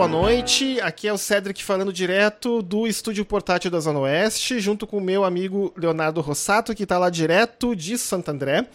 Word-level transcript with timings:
boa 0.00 0.08
noite. 0.08 0.80
Aqui 0.80 1.08
é 1.08 1.12
o 1.12 1.18
Cedric 1.18 1.62
falando 1.62 1.92
direto 1.92 2.62
do 2.62 2.86
estúdio 2.86 3.22
portátil 3.22 3.70
da 3.70 3.78
Zona 3.80 3.98
Oeste, 3.98 4.58
junto 4.58 4.86
com 4.86 4.96
o 4.96 5.00
meu 5.00 5.24
amigo 5.24 5.74
Leonardo 5.76 6.22
Rossato, 6.22 6.74
que 6.74 6.84
está 6.84 6.96
lá 6.96 7.10
direto 7.10 7.76
de 7.76 7.98
Santo 7.98 8.30
André. 8.30 8.66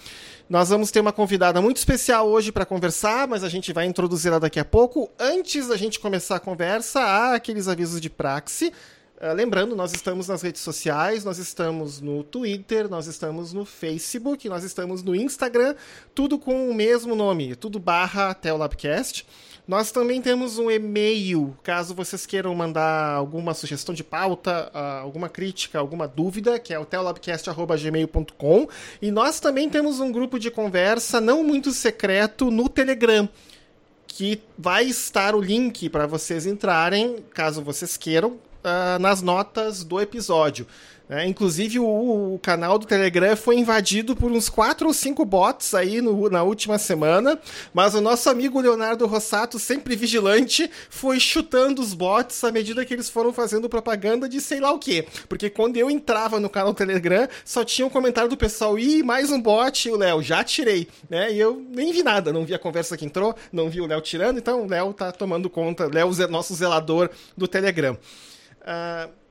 Nós 0.47 0.69
vamos 0.69 0.91
ter 0.91 0.99
uma 0.99 1.11
convidada 1.11 1.59
muito 1.59 1.77
especial 1.77 2.27
hoje 2.27 2.51
para 2.51 2.63
conversar, 2.63 3.27
mas 3.27 3.43
a 3.43 3.49
gente 3.49 3.73
vai 3.73 3.87
introduzi-la 3.87 4.37
daqui 4.37 4.59
a 4.59 4.65
pouco. 4.65 5.09
Antes 5.19 5.67
da 5.67 5.75
gente 5.75 5.99
começar 5.99 6.35
a 6.35 6.39
conversa, 6.39 6.99
há 6.99 7.33
aqueles 7.33 7.67
avisos 7.67 7.99
de 7.99 8.09
praxe. 8.11 8.71
Uh, 9.19 9.33
lembrando, 9.33 9.75
nós 9.75 9.95
estamos 9.95 10.27
nas 10.27 10.43
redes 10.43 10.61
sociais, 10.61 11.25
nós 11.25 11.39
estamos 11.39 12.01
no 12.01 12.23
Twitter, 12.23 12.87
nós 12.87 13.07
estamos 13.07 13.51
no 13.51 13.65
Facebook, 13.65 14.47
nós 14.47 14.63
estamos 14.63 15.01
no 15.01 15.15
Instagram, 15.15 15.73
tudo 16.13 16.37
com 16.37 16.69
o 16.69 16.73
mesmo 16.73 17.15
nome, 17.15 17.55
tudo 17.55 17.79
barra 17.79 18.31
Telabcast. 18.35 19.25
Nós 19.67 19.91
também 19.91 20.21
temos 20.21 20.59
um 20.59 20.69
e-mail, 20.69 21.57
caso 21.63 21.95
vocês 21.95 22.25
queiram 22.25 22.53
mandar 22.53 23.13
alguma 23.15 23.53
sugestão 23.55 23.95
de 23.95 24.03
pauta, 24.03 24.71
uh, 24.73 25.03
alguma 25.03 25.27
crítica, 25.27 25.79
alguma 25.79 26.07
dúvida, 26.07 26.59
que 26.59 26.71
é 26.71 26.77
o 26.77 26.85
telabcast.gmail.com. 26.85 28.67
E 29.01 29.09
nós 29.09 29.39
também 29.39 29.67
temos 29.67 29.99
um 29.99 30.11
grupo 30.11 30.37
de 30.37 30.51
conversa 30.51 31.19
não 31.19 31.43
muito 31.43 31.71
secreto 31.71 32.51
no 32.51 32.69
Telegram 32.69 33.27
que 34.07 34.41
vai 34.57 34.85
estar 34.85 35.35
o 35.35 35.41
link 35.41 35.89
para 35.89 36.07
vocês 36.07 36.45
entrarem, 36.45 37.17
caso 37.33 37.61
vocês 37.61 37.97
queiram, 37.97 38.29
uh, 38.65 38.99
nas 38.99 39.21
notas 39.21 39.83
do 39.83 39.99
episódio. 39.99 40.65
É, 41.07 41.25
inclusive, 41.27 41.77
o, 41.77 42.33
o, 42.33 42.39
canal 42.39 42.79
do 42.79 42.87
Telegram 42.87 43.35
foi 43.37 43.57
invadido 43.57 44.15
por 44.15 44.31
uns 44.31 44.49
quatro 44.49 44.87
ou 44.87 44.93
cinco 44.93 45.23
bots 45.23 45.75
aí 45.75 46.01
no, 46.01 46.29
na 46.31 46.41
última 46.41 46.79
semana, 46.79 47.39
mas 47.71 47.93
o 47.93 48.01
nosso 48.01 48.27
amigo 48.27 48.59
Leonardo 48.59 49.05
Rossato, 49.05 49.59
sempre 49.59 49.95
vigilante, 49.95 50.69
foi 50.89 51.19
chutando 51.19 51.79
os 51.79 51.93
bots 51.93 52.43
à 52.43 52.51
medida 52.51 52.83
que 52.83 52.93
eles 52.93 53.07
foram 53.07 53.31
fazendo 53.31 53.69
propaganda 53.69 54.27
de 54.27 54.41
sei 54.41 54.59
lá 54.59 54.71
o 54.71 54.79
quê. 54.79 55.05
Porque 55.29 55.47
quando 55.47 55.77
eu 55.77 55.91
entrava 55.91 56.39
no 56.39 56.49
canal 56.49 56.73
do 56.73 56.77
Telegram, 56.77 57.27
só 57.43 57.63
tinha 57.63 57.85
um 57.85 57.89
comentário 57.89 58.29
do 58.29 58.37
pessoal, 58.37 58.79
ih, 58.79 59.03
mais 59.03 59.29
um 59.29 59.39
bot, 59.39 59.87
e 59.87 59.91
o 59.91 59.97
Léo, 59.97 60.23
já 60.23 60.43
tirei. 60.43 60.87
Né? 61.07 61.33
E 61.33 61.39
eu 61.39 61.63
nem 61.69 61.93
vi 61.93 62.01
nada, 62.01 62.33
não 62.33 62.45
vi 62.45 62.55
a 62.55 62.59
conversa 62.59 62.97
que 62.97 63.05
entrou, 63.05 63.35
não 63.51 63.69
vi 63.69 63.79
o 63.79 63.85
Léo 63.85 64.01
tirando, 64.01 64.39
então 64.39 64.63
o 64.63 64.67
Léo 64.67 64.91
tá 64.91 65.11
tomando 65.11 65.51
conta, 65.51 65.87
Léo, 65.87 66.09
nosso 66.29 66.55
zelador 66.55 67.11
do 67.37 67.47
Telegram. 67.47 67.95
Uh, 68.61 69.24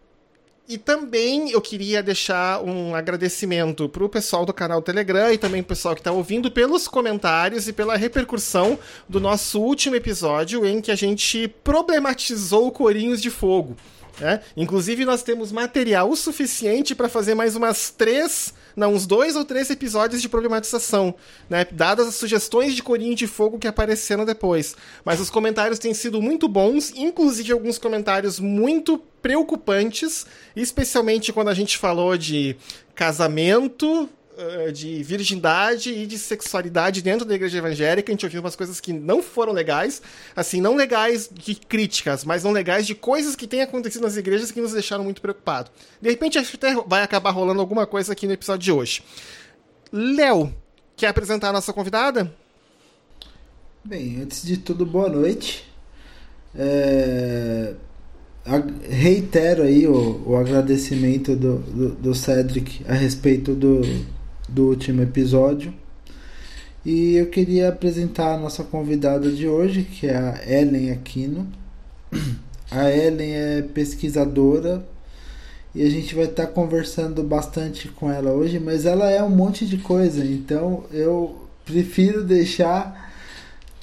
e 0.66 0.78
também 0.78 1.50
eu 1.50 1.60
queria 1.60 2.02
deixar 2.02 2.62
um 2.62 2.94
agradecimento 2.94 3.88
para 3.88 4.04
o 4.04 4.08
pessoal 4.08 4.46
do 4.46 4.52
canal 4.52 4.80
Telegram 4.80 5.30
e 5.30 5.36
também 5.36 5.60
o 5.60 5.64
pessoal 5.64 5.94
que 5.94 6.00
está 6.00 6.10
ouvindo 6.10 6.50
pelos 6.50 6.88
comentários 6.88 7.68
e 7.68 7.72
pela 7.72 7.96
repercussão 7.96 8.78
do 9.06 9.20
nosso 9.20 9.60
último 9.60 9.94
episódio 9.94 10.64
em 10.64 10.80
que 10.80 10.90
a 10.90 10.96
gente 10.96 11.48
problematizou 11.62 12.72
Corinhos 12.72 13.20
de 13.20 13.30
Fogo. 13.30 13.76
Né? 14.18 14.40
Inclusive, 14.56 15.04
nós 15.04 15.22
temos 15.22 15.52
material 15.52 16.14
suficiente 16.16 16.94
para 16.94 17.08
fazer 17.08 17.34
mais 17.34 17.56
umas 17.56 17.90
três 17.90 18.54
não, 18.76 18.94
uns 18.94 19.06
dois 19.06 19.36
ou 19.36 19.44
três 19.44 19.70
episódios 19.70 20.20
de 20.20 20.28
problematização, 20.28 21.14
né? 21.48 21.66
Dadas 21.70 22.08
as 22.08 22.14
sugestões 22.14 22.74
de 22.74 22.82
Corinho 22.82 23.14
de 23.14 23.26
Fogo 23.26 23.58
que 23.58 23.68
apareceram 23.68 24.24
depois. 24.24 24.76
Mas 25.04 25.20
os 25.20 25.30
comentários 25.30 25.78
têm 25.78 25.94
sido 25.94 26.20
muito 26.20 26.48
bons, 26.48 26.92
inclusive 26.96 27.52
alguns 27.52 27.78
comentários 27.78 28.40
muito 28.40 28.98
preocupantes, 29.22 30.26
especialmente 30.54 31.32
quando 31.32 31.48
a 31.48 31.54
gente 31.54 31.78
falou 31.78 32.16
de 32.16 32.56
casamento, 32.94 34.08
de 34.72 35.02
virgindade 35.02 35.90
e 35.92 36.06
de 36.06 36.18
sexualidade 36.18 37.02
dentro 37.02 37.24
da 37.24 37.34
igreja 37.34 37.58
evangélica. 37.58 38.10
A 38.10 38.12
gente 38.12 38.24
ouviu 38.24 38.40
umas 38.40 38.56
coisas 38.56 38.80
que 38.80 38.92
não 38.92 39.22
foram 39.22 39.52
legais, 39.52 40.02
assim, 40.34 40.60
não 40.60 40.74
legais 40.74 41.28
de 41.32 41.54
críticas, 41.54 42.24
mas 42.24 42.44
não 42.44 42.50
legais 42.50 42.86
de 42.86 42.94
coisas 42.94 43.36
que 43.36 43.46
têm 43.46 43.62
acontecido 43.62 44.02
nas 44.02 44.16
igrejas 44.16 44.50
que 44.50 44.60
nos 44.60 44.72
deixaram 44.72 45.04
muito 45.04 45.20
preocupados. 45.20 45.70
De 46.00 46.10
repente, 46.10 46.38
acho 46.38 46.56
que 46.56 46.66
vai 46.86 47.02
acabar 47.02 47.30
rolando 47.30 47.60
alguma 47.60 47.86
coisa 47.86 48.12
aqui 48.12 48.26
no 48.26 48.32
episódio 48.32 48.64
de 48.64 48.72
hoje. 48.72 49.02
Léo, 49.92 50.52
quer 50.96 51.08
apresentar 51.08 51.50
a 51.50 51.52
nossa 51.52 51.72
convidada? 51.72 52.32
Bem, 53.84 54.22
antes 54.22 54.42
de 54.42 54.56
tudo, 54.56 54.84
boa 54.84 55.08
noite. 55.08 55.64
É 56.56 57.74
reitero 58.88 59.62
aí 59.62 59.86
o, 59.86 60.22
o 60.26 60.36
agradecimento 60.36 61.34
do, 61.34 61.58
do, 61.58 61.88
do, 61.94 62.14
Cedric 62.14 62.84
a 62.86 62.92
respeito 62.92 63.54
do, 63.54 63.80
do 64.54 64.68
último 64.68 65.02
episódio. 65.02 65.74
E 66.84 67.16
eu 67.16 67.26
queria 67.26 67.70
apresentar 67.70 68.34
a 68.34 68.38
nossa 68.38 68.62
convidada 68.62 69.30
de 69.30 69.48
hoje, 69.48 69.82
que 69.82 70.06
é 70.06 70.16
a 70.16 70.40
Ellen 70.46 70.92
Aquino. 70.92 71.48
A 72.70 72.90
Ellen 72.90 73.32
é 73.32 73.62
pesquisadora 73.62 74.84
e 75.74 75.82
a 75.82 75.90
gente 75.90 76.14
vai 76.14 76.26
estar 76.26 76.46
conversando 76.48 77.22
bastante 77.22 77.88
com 77.88 78.10
ela 78.10 78.30
hoje, 78.30 78.60
mas 78.60 78.86
ela 78.86 79.10
é 79.10 79.22
um 79.22 79.30
monte 79.30 79.66
de 79.66 79.78
coisa, 79.78 80.24
então 80.24 80.84
eu 80.92 81.48
prefiro 81.64 82.22
deixar 82.22 83.12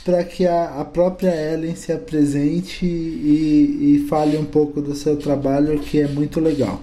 para 0.04 0.24
que 0.24 0.48
a, 0.48 0.80
a, 0.80 0.86
própria 0.86 1.30
Ellen 1.30 1.76
se 1.76 1.92
apresente 1.92 2.86
e, 2.86 3.96
e 3.96 4.08
fale 4.08 4.38
um 4.38 4.46
pouco 4.46 4.82
do 4.82 4.96
seu 4.96 5.16
trabalho, 5.18 5.80
que 5.80 6.00
é 6.00 6.08
muito 6.08 6.40
legal. 6.40 6.82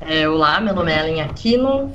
É, 0.00 0.28
olá, 0.28 0.60
meu 0.60 0.74
nome 0.74 0.92
é 0.92 1.00
Ellen 1.00 1.22
Aquino. 1.22 1.92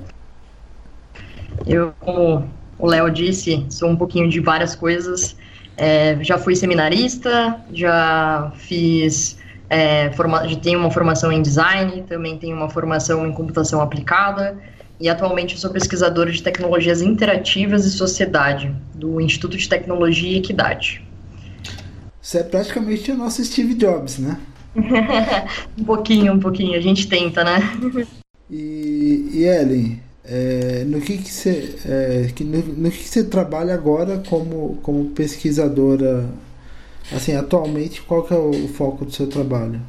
Eu, 1.66 1.94
como 2.02 2.50
o 2.78 2.86
Léo 2.86 3.10
disse, 3.10 3.66
sou 3.70 3.90
um 3.90 3.96
pouquinho 3.96 4.30
de 4.30 4.40
várias 4.42 4.76
coisas. 4.76 5.36
É, 5.78 6.18
já 6.22 6.38
fui 6.38 6.56
seminarista, 6.56 7.60
já 7.72 8.52
fiz. 8.56 9.38
É, 9.70 10.12
forma, 10.12 10.48
já 10.48 10.58
tenho 10.58 10.80
uma 10.80 10.92
formação 10.92 11.32
em 11.32 11.42
design, 11.42 12.04
também 12.04 12.38
tenho 12.38 12.56
uma 12.56 12.70
formação 12.70 13.26
em 13.26 13.32
computação 13.32 13.82
aplicada 13.82 14.58
e 15.00 15.10
atualmente 15.10 15.58
sou 15.60 15.72
pesquisadora 15.72 16.32
de 16.32 16.44
tecnologias 16.44 17.02
interativas 17.02 17.86
e 17.86 17.92
sociedade 17.92 18.76
do 18.94 19.20
Instituto 19.20 19.58
de 19.58 19.68
Tecnologia 19.68 20.30
e 20.30 20.38
Equidade. 20.38 21.04
Você 22.22 22.40
é 22.40 22.44
praticamente 22.44 23.12
o 23.12 23.18
nosso 23.18 23.44
Steve 23.44 23.74
Jobs, 23.74 24.20
né? 24.20 24.38
um 25.78 25.84
pouquinho, 25.84 26.34
um 26.34 26.40
pouquinho. 26.40 26.78
A 26.78 26.82
gente 26.82 27.08
tenta, 27.08 27.44
né? 27.44 27.60
e, 28.50 29.30
e 29.34 29.44
Ellen, 29.44 30.00
é, 30.26 30.84
no 30.88 31.02
que 31.02 31.18
que 31.18 31.32
você 31.32 31.76
é, 31.86 32.28
no, 32.44 32.58
no, 32.58 32.92
que, 32.92 32.98
que 32.98 33.10
você 33.10 33.24
trabalha 33.24 33.74
agora 33.74 34.24
como, 34.30 34.80
como 34.82 35.10
pesquisadora? 35.10 36.26
Assim, 37.12 37.36
atualmente, 37.36 38.02
qual 38.02 38.24
que 38.24 38.34
é 38.34 38.38
o 38.38 38.68
foco 38.70 39.04
do 39.04 39.12
seu 39.12 39.28
trabalho? 39.28 39.82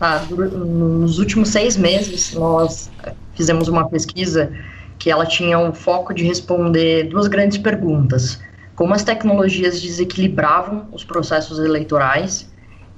Ah, 0.00 0.24
nos 0.30 1.18
últimos 1.18 1.50
seis 1.50 1.76
meses, 1.76 2.32
nós 2.32 2.90
fizemos 3.34 3.68
uma 3.68 3.88
pesquisa 3.88 4.50
que 4.98 5.10
ela 5.10 5.26
tinha 5.26 5.58
o 5.58 5.72
foco 5.72 6.14
de 6.14 6.24
responder 6.24 7.08
duas 7.08 7.26
grandes 7.26 7.58
perguntas. 7.58 8.40
Como 8.74 8.94
as 8.94 9.04
tecnologias 9.04 9.80
desequilibravam 9.80 10.88
os 10.92 11.04
processos 11.04 11.58
eleitorais 11.58 12.48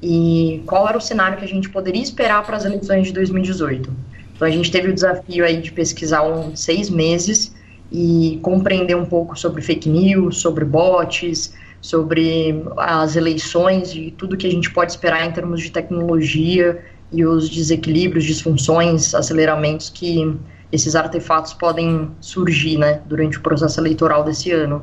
e 0.03 0.63
qual 0.67 0.89
era 0.89 0.99
o 0.99 1.01
cenário 1.01 1.39
que 1.39 1.45
a 1.45 1.49
gente 1.49 1.69
poderia 1.71 2.03
esperar 2.03 2.45
para 2.45 2.57
as 2.57 2.65
eleições 2.65 3.07
de 3.07 3.13
2018. 3.13 3.91
Então 4.35 4.47
a 4.47 4.51
gente 4.51 4.71
teve 4.71 4.89
o 4.89 4.95
desafio 4.95 5.45
aí 5.45 5.61
de 5.61 5.73
pesquisar 5.73 6.23
um, 6.23 6.55
seis 6.55 6.91
meses 6.91 7.55
e 7.91 8.39
compreender 8.43 8.97
um 8.97 9.07
pouco 9.07 9.39
sobre 9.39 9.63
fake 9.63 9.89
news, 9.89 10.39
sobre 10.39 10.65
bots, 10.65 11.55
sobre 11.81 12.63
as 12.77 13.17
eleições 13.17 13.95
e 13.95 14.11
tudo 14.11 14.37
que 14.37 14.47
a 14.47 14.51
gente 14.51 14.71
pode 14.71 14.93
esperar 14.93 15.27
em 15.27 15.33
termos 15.33 15.63
de 15.63 15.71
tecnologia 15.71 16.83
e 17.13 17.25
os 17.25 17.49
desequilíbrios, 17.49 18.25
disfunções, 18.25 19.15
aceleramentos 19.15 19.89
que 19.89 20.37
esses 20.73 20.97
artefatos 20.97 21.55
podem 21.55 22.11
surgir 22.21 22.77
né, 22.77 23.01
durante 23.07 23.39
o 23.39 23.41
processo 23.41 23.81
eleitoral 23.81 24.25
desse 24.25 24.51
ano. 24.51 24.83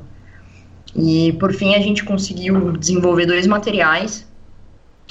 E, 0.95 1.33
por 1.33 1.53
fim, 1.53 1.75
a 1.75 1.79
gente 1.79 2.03
conseguiu 2.03 2.71
desenvolver 2.77 3.25
dois 3.25 3.47
materiais, 3.47 4.25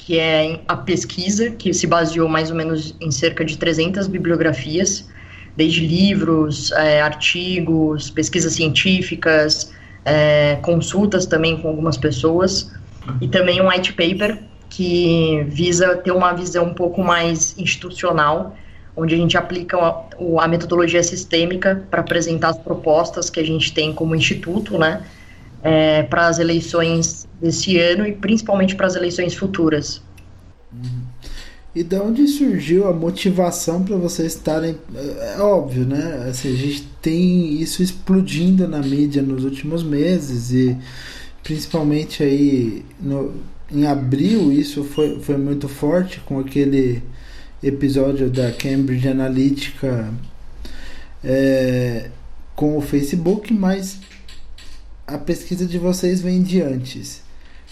que 0.05 0.19
é 0.19 0.59
a 0.67 0.75
pesquisa, 0.75 1.49
que 1.51 1.73
se 1.73 1.87
baseou 1.87 2.27
mais 2.27 2.51
ou 2.51 2.57
menos 2.57 2.93
em 2.99 3.09
cerca 3.09 3.43
de 3.45 3.57
300 3.57 4.07
bibliografias, 4.07 5.07
desde 5.55 5.85
livros, 5.85 6.71
é, 6.73 7.01
artigos, 7.01 8.09
pesquisas 8.09 8.53
científicas, 8.53 9.71
é, 10.03 10.57
consultas 10.61 11.25
também 11.25 11.57
com 11.57 11.69
algumas 11.69 11.95
pessoas, 11.95 12.71
e 13.21 13.27
também 13.29 13.61
um 13.61 13.69
white 13.69 13.93
paper, 13.93 14.39
que 14.69 15.45
visa 15.47 15.95
ter 15.97 16.11
uma 16.11 16.33
visão 16.33 16.65
um 16.65 16.73
pouco 16.73 17.01
mais 17.01 17.57
institucional, 17.57 18.57
onde 18.97 19.15
a 19.15 19.17
gente 19.17 19.37
aplica 19.37 19.77
a, 19.77 20.03
a 20.39 20.47
metodologia 20.47 21.01
sistêmica 21.01 21.81
para 21.89 22.01
apresentar 22.01 22.49
as 22.49 22.57
propostas 22.57 23.29
que 23.29 23.39
a 23.39 23.45
gente 23.45 23.73
tem 23.73 23.93
como 23.93 24.15
instituto, 24.15 24.77
né, 24.77 25.01
é, 25.63 26.03
para 26.03 26.27
as 26.27 26.39
eleições 26.39 27.27
desse 27.41 27.79
ano 27.79 28.05
e 28.05 28.11
principalmente 28.11 28.75
para 28.75 28.85
as 28.85 28.95
eleições 28.95 29.33
futuras. 29.33 30.01
Uhum. 30.71 31.03
E 31.75 31.83
de 31.83 31.95
onde 31.95 32.27
surgiu 32.27 32.87
a 32.87 32.93
motivação 32.93 33.83
para 33.83 33.95
vocês 33.95 34.33
estarem. 34.33 34.77
É, 34.93 35.35
é 35.37 35.41
óbvio, 35.41 35.85
né? 35.85 36.27
Assim, 36.29 36.53
a 36.53 36.55
gente 36.55 36.83
tem 37.01 37.59
isso 37.61 37.81
explodindo 37.81 38.67
na 38.67 38.79
mídia 38.79 39.23
nos 39.23 39.43
últimos 39.43 39.81
meses 39.81 40.51
e 40.51 40.77
principalmente 41.41 42.21
aí 42.21 42.85
no, 43.01 43.33
em 43.71 43.87
abril 43.87 44.51
isso 44.51 44.83
foi, 44.83 45.19
foi 45.19 45.37
muito 45.37 45.67
forte 45.67 46.19
com 46.21 46.39
aquele 46.39 47.01
episódio 47.61 48.29
da 48.29 48.51
Cambridge 48.51 49.07
Analytica 49.07 50.13
é, 51.23 52.09
com 52.55 52.77
o 52.77 52.81
Facebook, 52.81 53.53
mas 53.53 53.99
a 55.05 55.17
pesquisa 55.17 55.65
de 55.65 55.77
vocês 55.77 56.21
vem 56.21 56.41
de 56.41 56.61
antes. 56.61 57.21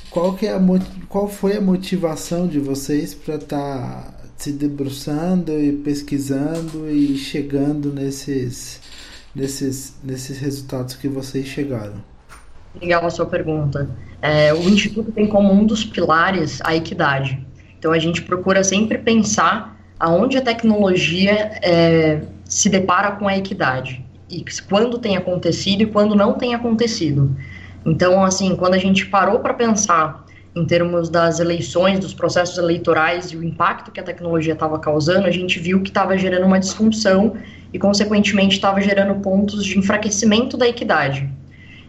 Qual, 0.10 0.34
que 0.34 0.46
é 0.46 0.54
a, 0.54 0.60
qual 1.08 1.28
foi 1.28 1.56
a 1.56 1.62
motivação 1.62 2.46
de 2.46 2.60
vocês 2.60 3.14
para 3.14 3.36
estar 3.36 3.58
tá 3.58 4.14
se 4.36 4.52
debruçando 4.52 5.58
e 5.58 5.72
pesquisando 5.72 6.90
e 6.90 7.18
chegando 7.18 7.94
nesses, 7.94 8.82
nesses, 9.34 9.96
nesses 10.04 10.38
resultados 10.40 10.96
que 10.96 11.08
vocês 11.08 11.48
chegaram? 11.48 12.04
Legal 12.82 13.06
a 13.06 13.10
sua 13.10 13.26
pergunta. 13.26 13.90
É, 14.22 14.54
o 14.54 14.70
Instituto 14.70 15.12
tem 15.12 15.28
como 15.28 15.52
um 15.54 15.66
dos 15.66 15.86
pilares 15.86 16.60
a 16.64 16.76
equidade. 16.76 17.46
Então 17.80 17.92
a 17.92 18.00
gente 18.00 18.22
procura 18.22 18.64
sempre 18.64 18.98
pensar 18.98 19.80
aonde 20.00 20.38
a 20.38 20.42
tecnologia 20.42 21.52
é, 21.64 22.22
se 22.44 22.70
depara 22.70 23.12
com 23.12 23.28
a 23.28 23.38
equidade 23.38 24.04
e 24.32 24.46
quando 24.70 24.98
tem 24.98 25.18
acontecido 25.18 25.82
e 25.82 25.86
quando 25.86 26.16
não 26.16 26.34
tem 26.34 26.56
acontecido. 26.56 27.36
Então, 27.86 28.24
assim, 28.24 28.56
quando 28.56 28.76
a 28.76 28.78
gente 28.78 29.06
parou 29.08 29.40
para 29.40 29.54
pensar 29.54 30.26
em 30.56 30.66
termos 30.66 31.10
das 31.10 31.40
eleições, 31.40 32.00
dos 32.00 32.14
processos 32.14 32.58
eleitorais 32.58 33.32
e 33.32 33.38
o 33.38 33.44
impacto 33.44 33.92
que 33.92 34.00
a 34.00 34.04
tecnologia 34.04 34.54
estava 34.54 34.78
causando, 34.80 35.28
a 35.28 35.32
gente 35.32 35.60
viu 35.60 35.82
que 35.82 35.90
estava 35.90 36.18
gerando 36.18 36.46
uma 36.46 36.60
disfunção 36.60 37.36
e, 37.74 37.80
consequentemente, 37.80 38.56
estava 38.56 38.82
gerando 38.82 39.16
pontos 39.22 39.64
de 39.66 39.78
enfraquecimento 39.78 40.58
da 40.58 40.68
equidade. 40.68 41.30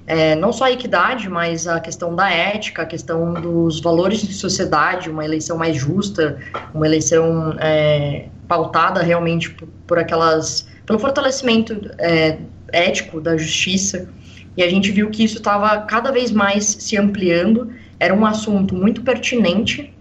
É, 0.07 0.35
não 0.35 0.53
só 0.53 0.65
a 0.65 0.73
equidade, 0.73 1.29
mas 1.29 1.67
a 1.67 1.79
questão 1.81 2.15
da 2.15 2.31
ética, 2.31 2.83
a 2.83 2.87
questão 2.87 3.35
dos 3.35 3.81
valores 3.81 4.21
de 4.21 4.33
sociedade, 4.33 5.09
uma 5.09 5.25
eleição 5.25 5.57
mais 5.57 5.77
justa, 5.77 6.39
uma 6.75 6.87
eleição 6.87 7.55
é, 7.59 8.27
pautada 8.49 9.01
realmente 9.03 9.51
por, 9.51 9.69
por 9.87 9.99
aquelas 9.99 10.69
pelo 10.87 10.99
fortalecimento 10.99 11.91
é, 11.99 12.39
ético 12.73 13.21
da 13.21 13.37
justiça, 13.37 14.09
e 14.57 14.63
a 14.63 14.69
gente 14.69 14.91
viu 14.91 15.11
que 15.11 15.25
isso 15.25 15.39
estava 15.39 15.79
cada 15.83 16.11
vez 16.11 16.31
mais 16.31 16.65
se 16.65 16.97
ampliando. 16.97 17.73
Era 17.99 18.15
um 18.15 18.27
assunto 18.27 18.75
muito 18.75 19.03
pertinente, 19.03 19.95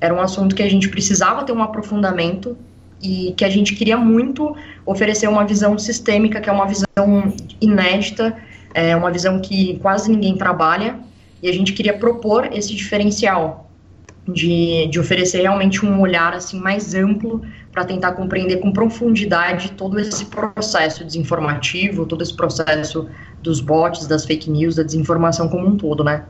era 0.00 0.14
um 0.14 0.20
assunto 0.20 0.54
que 0.54 0.62
a 0.62 0.70
gente 0.70 0.88
precisava 0.88 1.44
ter 1.44 1.52
um 1.52 1.62
aprofundamento 1.62 2.56
e 3.02 3.34
que 3.36 3.44
a 3.44 3.48
gente 3.48 3.74
queria 3.74 3.96
muito 3.96 4.56
oferecer 4.86 5.28
uma 5.28 5.44
visão 5.44 5.76
sistêmica, 5.78 6.40
que 6.40 6.48
é 6.48 6.52
uma 6.52 6.66
visão 6.66 7.32
inédita, 7.60 8.36
é 8.72 8.96
uma 8.96 9.10
visão 9.10 9.40
que 9.40 9.78
quase 9.80 10.10
ninguém 10.10 10.36
trabalha, 10.36 10.98
e 11.42 11.48
a 11.48 11.52
gente 11.52 11.72
queria 11.72 11.96
propor 11.96 12.48
esse 12.52 12.74
diferencial 12.74 13.67
de, 14.32 14.86
de 14.88 15.00
oferecer 15.00 15.42
realmente 15.42 15.84
um 15.84 16.00
olhar 16.00 16.34
assim 16.34 16.60
mais 16.60 16.94
amplo 16.94 17.42
para 17.72 17.84
tentar 17.84 18.12
compreender 18.12 18.58
com 18.58 18.72
profundidade 18.72 19.72
todo 19.72 19.98
esse 19.98 20.26
processo 20.26 21.04
desinformativo, 21.04 22.06
todo 22.06 22.22
esse 22.22 22.34
processo 22.34 23.08
dos 23.42 23.60
bots, 23.60 24.06
das 24.06 24.24
fake 24.24 24.50
news, 24.50 24.76
da 24.76 24.82
desinformação 24.82 25.48
como 25.48 25.66
um 25.66 25.76
todo, 25.76 26.04
né? 26.04 26.24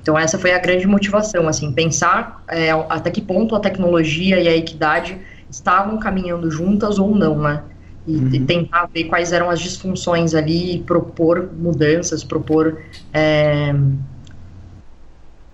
Então 0.00 0.16
essa 0.16 0.38
foi 0.38 0.52
a 0.52 0.58
grande 0.58 0.86
motivação, 0.86 1.48
assim, 1.48 1.72
pensar 1.72 2.44
é, 2.48 2.70
até 2.88 3.10
que 3.10 3.20
ponto 3.20 3.56
a 3.56 3.60
tecnologia 3.60 4.38
e 4.38 4.46
a 4.46 4.56
equidade 4.56 5.18
estavam 5.50 5.98
caminhando 5.98 6.50
juntas 6.50 6.98
ou 6.98 7.14
não, 7.14 7.38
né? 7.40 7.62
E, 8.06 8.16
uhum. 8.16 8.34
e 8.34 8.40
tentar 8.40 8.88
ver 8.92 9.04
quais 9.04 9.32
eram 9.32 9.50
as 9.50 9.58
disfunções 9.58 10.32
ali, 10.32 10.78
propor 10.86 11.50
mudanças, 11.52 12.22
propor 12.22 12.78
é, 13.12 13.74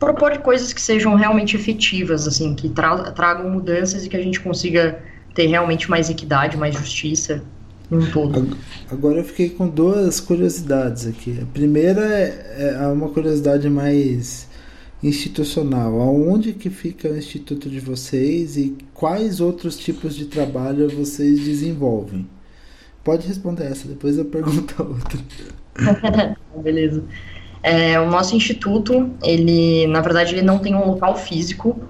propor 0.03 0.37
coisas 0.39 0.73
que 0.73 0.81
sejam 0.81 1.15
realmente 1.15 1.55
efetivas, 1.55 2.27
assim, 2.27 2.57
que 2.57 2.69
tra 2.69 3.13
tragam 3.13 3.49
mudanças 3.49 4.05
e 4.05 4.09
que 4.09 4.17
a 4.17 4.23
gente 4.23 4.41
consiga 4.41 5.01
ter 5.33 5.47
realmente 5.47 5.89
mais 5.89 6.11
equidade, 6.11 6.57
mais 6.57 6.75
justiça 6.75 7.41
em 7.89 8.05
todo. 8.11 8.57
Agora 8.91 9.19
eu 9.21 9.25
fiquei 9.25 9.51
com 9.51 9.69
duas 9.69 10.19
curiosidades 10.19 11.07
aqui. 11.07 11.39
A 11.41 11.47
primeira 11.47 12.03
é, 12.03 12.79
é 12.81 12.87
uma 12.89 13.11
curiosidade 13.11 13.71
mais 13.71 14.49
institucional. 15.01 16.01
Aonde 16.01 16.53
que 16.53 16.69
fica 16.69 17.09
o 17.09 17.17
instituto 17.17 17.71
de 17.71 17.79
vocês 17.79 18.57
e 18.57 18.77
quais 18.93 19.41
outros 19.41 19.79
tipos 19.79 20.17
de 20.17 20.25
trabalho 20.25 20.89
vocês 20.89 21.39
desenvolvem? 21.39 22.29
Pode 23.05 23.29
responder 23.29 23.67
essa, 23.67 23.87
depois 23.87 24.19
eu 24.19 24.25
pergunto 24.25 24.75
a 24.83 24.85
outra. 24.85 26.37
Beleza. 26.61 27.05
É, 27.63 27.99
o 28.01 28.11
nosso 28.11 28.35
instituto, 28.35 29.11
ele, 29.23 29.87
na 29.87 30.01
verdade, 30.01 30.35
ele 30.35 30.43
não 30.43 30.59
tem 30.59 30.75
um 30.75 30.85
local 30.87 31.17
físico. 31.17 31.81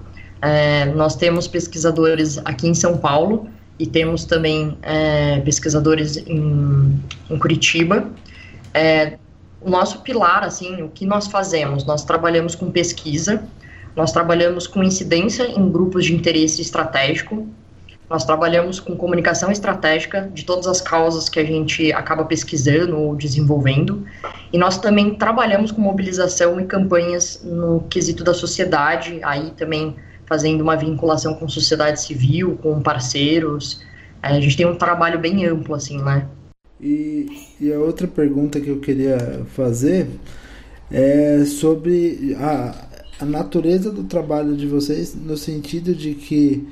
É, 0.41 0.85
nós 0.85 1.15
temos 1.15 1.47
pesquisadores 1.47 2.37
aqui 2.39 2.67
em 2.67 2.73
São 2.73 2.97
Paulo 2.97 3.47
e 3.79 3.87
temos 3.87 4.25
também 4.25 4.77
é, 4.81 5.39
pesquisadores 5.39 6.17
em, 6.17 6.99
em 7.29 7.39
Curitiba. 7.39 8.07
É, 8.73 9.17
o 9.59 9.69
nosso 9.69 10.01
pilar, 10.01 10.43
assim, 10.43 10.81
o 10.83 10.89
que 10.89 11.05
nós 11.05 11.27
fazemos? 11.27 11.85
Nós 11.85 12.03
trabalhamos 12.03 12.53
com 12.53 12.69
pesquisa, 12.69 13.43
nós 13.95 14.11
trabalhamos 14.11 14.67
com 14.67 14.83
incidência 14.83 15.43
em 15.43 15.71
grupos 15.71 16.05
de 16.05 16.13
interesse 16.13 16.61
estratégico, 16.61 17.47
nós 18.13 18.23
trabalhamos 18.23 18.79
com 18.79 18.95
comunicação 18.95 19.51
estratégica 19.51 20.29
de 20.31 20.45
todas 20.45 20.67
as 20.67 20.79
causas 20.79 21.27
que 21.27 21.39
a 21.39 21.43
gente 21.43 21.91
acaba 21.91 22.23
pesquisando 22.23 22.95
ou 22.95 23.15
desenvolvendo. 23.15 24.05
E 24.53 24.57
nós 24.59 24.77
também 24.77 25.15
trabalhamos 25.15 25.71
com 25.71 25.81
mobilização 25.81 26.61
e 26.61 26.65
campanhas 26.65 27.41
no 27.43 27.79
quesito 27.89 28.23
da 28.23 28.31
sociedade, 28.31 29.19
aí 29.23 29.49
também 29.57 29.95
fazendo 30.27 30.61
uma 30.61 30.75
vinculação 30.75 31.33
com 31.33 31.49
sociedade 31.49 32.03
civil, 32.03 32.55
com 32.61 32.79
parceiros. 32.83 33.81
A 34.21 34.39
gente 34.39 34.57
tem 34.57 34.67
um 34.67 34.75
trabalho 34.75 35.17
bem 35.17 35.47
amplo, 35.47 35.73
assim, 35.73 35.99
né? 35.99 36.27
E, 36.79 37.25
e 37.59 37.73
a 37.73 37.79
outra 37.79 38.07
pergunta 38.07 38.61
que 38.61 38.69
eu 38.69 38.79
queria 38.79 39.41
fazer 39.55 40.07
é 40.91 41.43
sobre 41.45 42.37
a, 42.39 42.75
a 43.21 43.25
natureza 43.25 43.91
do 43.91 44.03
trabalho 44.03 44.55
de 44.55 44.67
vocês, 44.67 45.15
no 45.15 45.35
sentido 45.35 45.95
de 45.95 46.13
que 46.13 46.67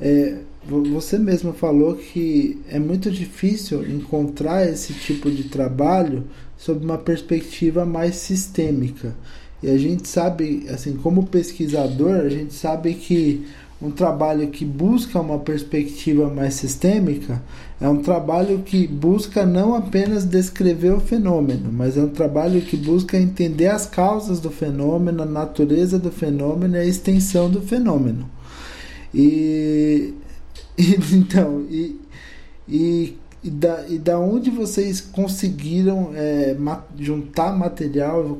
é, 0.00 0.38
você 0.68 1.18
mesmo 1.18 1.52
falou 1.54 1.94
que 1.94 2.58
é 2.68 2.78
muito 2.78 3.10
difícil 3.10 3.88
encontrar 3.88 4.68
esse 4.68 4.92
tipo 4.92 5.30
de 5.30 5.44
trabalho 5.44 6.24
sob 6.58 6.84
uma 6.84 6.98
perspectiva 6.98 7.86
mais 7.86 8.16
sistêmica. 8.16 9.14
E 9.62 9.70
a 9.70 9.78
gente 9.78 10.06
sabe, 10.06 10.66
assim, 10.68 10.94
como 10.96 11.26
pesquisador, 11.26 12.16
a 12.16 12.28
gente 12.28 12.52
sabe 12.52 12.94
que 12.94 13.46
um 13.80 13.90
trabalho 13.90 14.48
que 14.48 14.64
busca 14.64 15.20
uma 15.20 15.38
perspectiva 15.38 16.28
mais 16.28 16.54
sistêmica 16.54 17.40
é 17.80 17.88
um 17.88 18.02
trabalho 18.02 18.58
que 18.58 18.86
busca 18.86 19.46
não 19.46 19.74
apenas 19.74 20.24
descrever 20.24 20.92
o 20.92 21.00
fenômeno, 21.00 21.72
mas 21.72 21.96
é 21.96 22.02
um 22.02 22.08
trabalho 22.08 22.60
que 22.60 22.76
busca 22.76 23.16
entender 23.16 23.68
as 23.68 23.86
causas 23.86 24.40
do 24.40 24.50
fenômeno, 24.50 25.22
a 25.22 25.26
natureza 25.26 25.98
do 25.98 26.10
fenômeno 26.10 26.76
e 26.76 26.80
a 26.80 26.84
extensão 26.84 27.48
do 27.48 27.62
fenômeno. 27.62 28.28
E, 29.14 30.12
então, 31.12 31.66
e, 31.68 32.00
e, 32.68 33.16
e, 33.42 33.50
da, 33.50 33.88
e 33.88 33.98
da 33.98 34.18
onde 34.18 34.50
vocês 34.50 35.00
conseguiram 35.00 36.12
é, 36.14 36.54
ma, 36.54 36.84
juntar 36.98 37.56
material? 37.56 38.38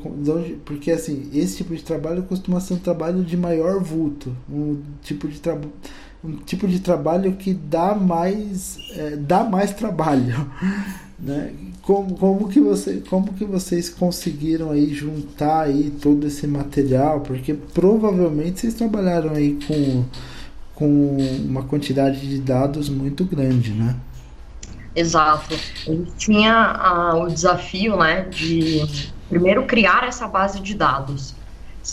Porque 0.65 0.93
assim, 0.93 1.29
esse 1.35 1.57
tipo 1.57 1.75
de 1.75 1.83
trabalho 1.83 2.23
costuma 2.23 2.61
ser 2.61 2.75
um 2.75 2.79
trabalho 2.79 3.25
de 3.25 3.37
maior 3.37 3.83
vulto, 3.83 4.35
um 4.49 4.81
tipo 5.03 5.27
de 5.27 5.41
trabalho 5.41 5.73
um 6.23 6.37
tipo 6.37 6.67
de 6.67 6.81
trabalho 6.81 7.37
que 7.37 7.55
dá 7.55 7.95
mais 7.95 8.79
é, 8.97 9.17
dá 9.17 9.45
mais 9.45 9.73
trabalho 9.73 10.51
né 11.19 11.53
como, 11.83 12.17
como 12.17 12.49
que 12.49 12.61
você 12.61 13.03
como 13.09 13.33
que 13.35 13.45
vocês 13.45 13.89
conseguiram 13.89 14.73
aí 14.73 14.93
juntar 14.93 15.63
aí 15.63 15.93
todo 16.03 16.27
esse 16.27 16.47
material 16.47 17.21
porque 17.21 17.55
provavelmente 17.55 18.61
vocês 18.61 18.75
trabalharam 18.75 19.31
aí 19.31 19.59
com 19.67 20.05
com 20.79 21.17
uma 21.45 21.65
quantidade 21.65 22.21
de 22.21 22.39
dados 22.39 22.89
muito 22.89 23.25
grande, 23.25 23.73
né? 23.73 23.97
Exato. 24.95 25.59
Gente 25.85 26.13
tinha 26.17 26.55
ah, 26.55 27.17
o 27.17 27.27
desafio, 27.27 27.97
né, 27.97 28.29
de 28.31 29.11
primeiro 29.29 29.65
criar 29.65 30.05
essa 30.07 30.29
base 30.29 30.61
de 30.61 30.75
dados. 30.75 31.35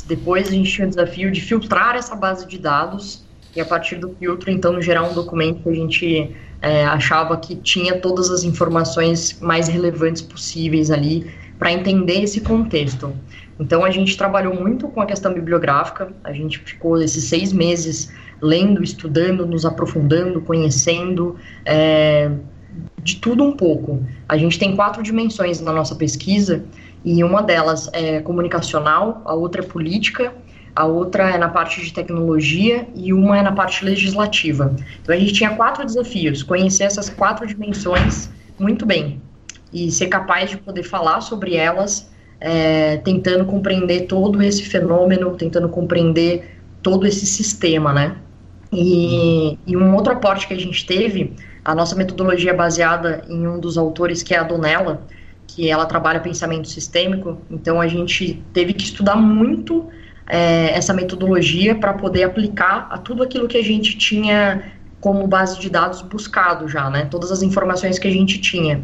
Depois 0.06 0.50
a 0.50 0.52
gente 0.52 0.72
tinha 0.72 0.86
o 0.86 0.90
desafio 0.90 1.32
de 1.32 1.42
filtrar 1.42 1.96
essa 1.96 2.16
base 2.16 2.48
de 2.48 2.60
dados 2.60 3.26
e 3.56 3.62
a 3.62 3.66
partir 3.66 3.96
do 3.96 4.10
filtro, 4.20 4.52
então, 4.52 4.80
gerar 4.80 5.02
um 5.02 5.14
documento 5.14 5.64
que 5.64 5.70
a 5.70 5.74
gente 5.74 6.36
é, 6.62 6.86
achava 6.86 7.38
que 7.38 7.56
tinha 7.56 8.00
todas 8.00 8.30
as 8.30 8.44
informações 8.44 9.40
mais 9.42 9.68
relevantes 9.68 10.22
possíveis 10.22 10.92
ali 10.92 11.32
para 11.58 11.72
entender 11.72 12.22
esse 12.22 12.40
contexto. 12.40 13.16
Então 13.60 13.84
a 13.84 13.90
gente 13.90 14.16
trabalhou 14.16 14.54
muito 14.54 14.88
com 14.90 15.02
a 15.02 15.08
questão 15.08 15.34
bibliográfica, 15.34 16.12
a 16.24 16.34
gente 16.34 16.60
ficou 16.60 17.02
esses 17.02 17.24
seis 17.24 17.52
meses 17.52 18.12
lendo, 18.42 18.84
estudando, 18.84 19.46
nos 19.46 19.66
aprofundando, 19.66 20.42
conhecendo, 20.42 21.36
é, 21.66 22.32
de 23.04 23.18
tudo 23.18 23.44
um 23.44 23.54
pouco. 23.54 24.04
A 24.28 24.38
gente 24.38 24.58
tem 24.58 24.76
quatro 24.76 25.02
dimensões 25.02 25.62
na 25.62 25.72
nossa 25.72 25.96
pesquisa, 25.96 26.64
e 27.04 27.24
uma 27.24 27.44
delas 27.44 27.90
é 27.94 28.20
comunicacional, 28.22 29.22
a 29.26 29.34
outra 29.34 29.62
é 29.62 29.66
política, 29.66 30.34
a 30.76 30.86
outra 30.86 31.30
é 31.30 31.38
na 31.38 31.48
parte 31.48 31.82
de 31.82 31.94
tecnologia 31.94 32.88
e 32.96 33.14
uma 33.14 33.38
é 33.38 33.42
na 33.42 33.52
parte 33.52 33.86
legislativa. 33.86 34.76
Então 35.02 35.16
a 35.16 35.18
gente 35.18 35.32
tinha 35.32 35.52
quatro 35.56 35.86
desafios: 35.86 36.44
conhecer 36.44 36.84
essas 36.84 37.08
quatro 37.08 37.46
dimensões 37.48 38.30
muito 38.60 38.86
bem 38.86 39.22
e 39.72 39.92
ser 39.92 40.08
capaz 40.08 40.50
de 40.50 40.58
poder 40.58 40.84
falar 40.84 41.22
sobre 41.22 41.56
elas, 41.56 42.10
é, 42.42 42.98
tentando 42.98 43.46
compreender 43.46 44.08
todo 44.08 44.42
esse 44.42 44.64
fenômeno, 44.64 45.36
tentando 45.36 45.70
compreender 45.70 46.60
todo 46.82 47.06
esse 47.06 47.26
sistema, 47.26 47.94
né? 47.94 48.18
E, 48.72 49.58
e 49.66 49.78
um 49.78 49.96
outro 49.96 50.14
aporte 50.14 50.48
que 50.48 50.54
a 50.54 50.60
gente 50.60 50.86
teve, 50.86 51.34
a 51.64 51.74
nossa 51.74 51.96
metodologia 51.96 52.52
é 52.52 52.54
baseada 52.54 53.24
em 53.30 53.48
um 53.48 53.60
dos 53.60 53.78
autores 53.78 54.22
que 54.22 54.34
é 54.34 54.38
a 54.38 54.44
Donella, 54.44 55.02
que 55.48 55.70
ela 55.70 55.86
trabalha 55.86 56.20
pensamento 56.20 56.68
sistêmico. 56.68 57.40
Então 57.50 57.80
a 57.80 57.88
gente 57.88 58.44
teve 58.54 58.74
que 58.74 58.84
estudar 58.84 59.16
muito 59.16 59.88
é, 60.28 60.72
essa 60.72 60.94
metodologia 60.94 61.76
para 61.76 61.94
poder 61.94 62.24
aplicar 62.24 62.88
a 62.90 62.98
tudo 62.98 63.24
aquilo 63.24 63.48
que 63.48 63.58
a 63.58 63.64
gente 63.64 63.98
tinha 63.98 64.74
como 65.00 65.28
base 65.28 65.60
de 65.60 65.70
dados 65.70 66.02
buscado 66.02 66.68
já, 66.68 66.90
né? 66.90 67.06
Todas 67.06 67.32
as 67.32 67.44
informações 67.44 68.00
que 68.00 68.08
a 68.08 68.12
gente 68.12 68.40
tinha. 68.40 68.82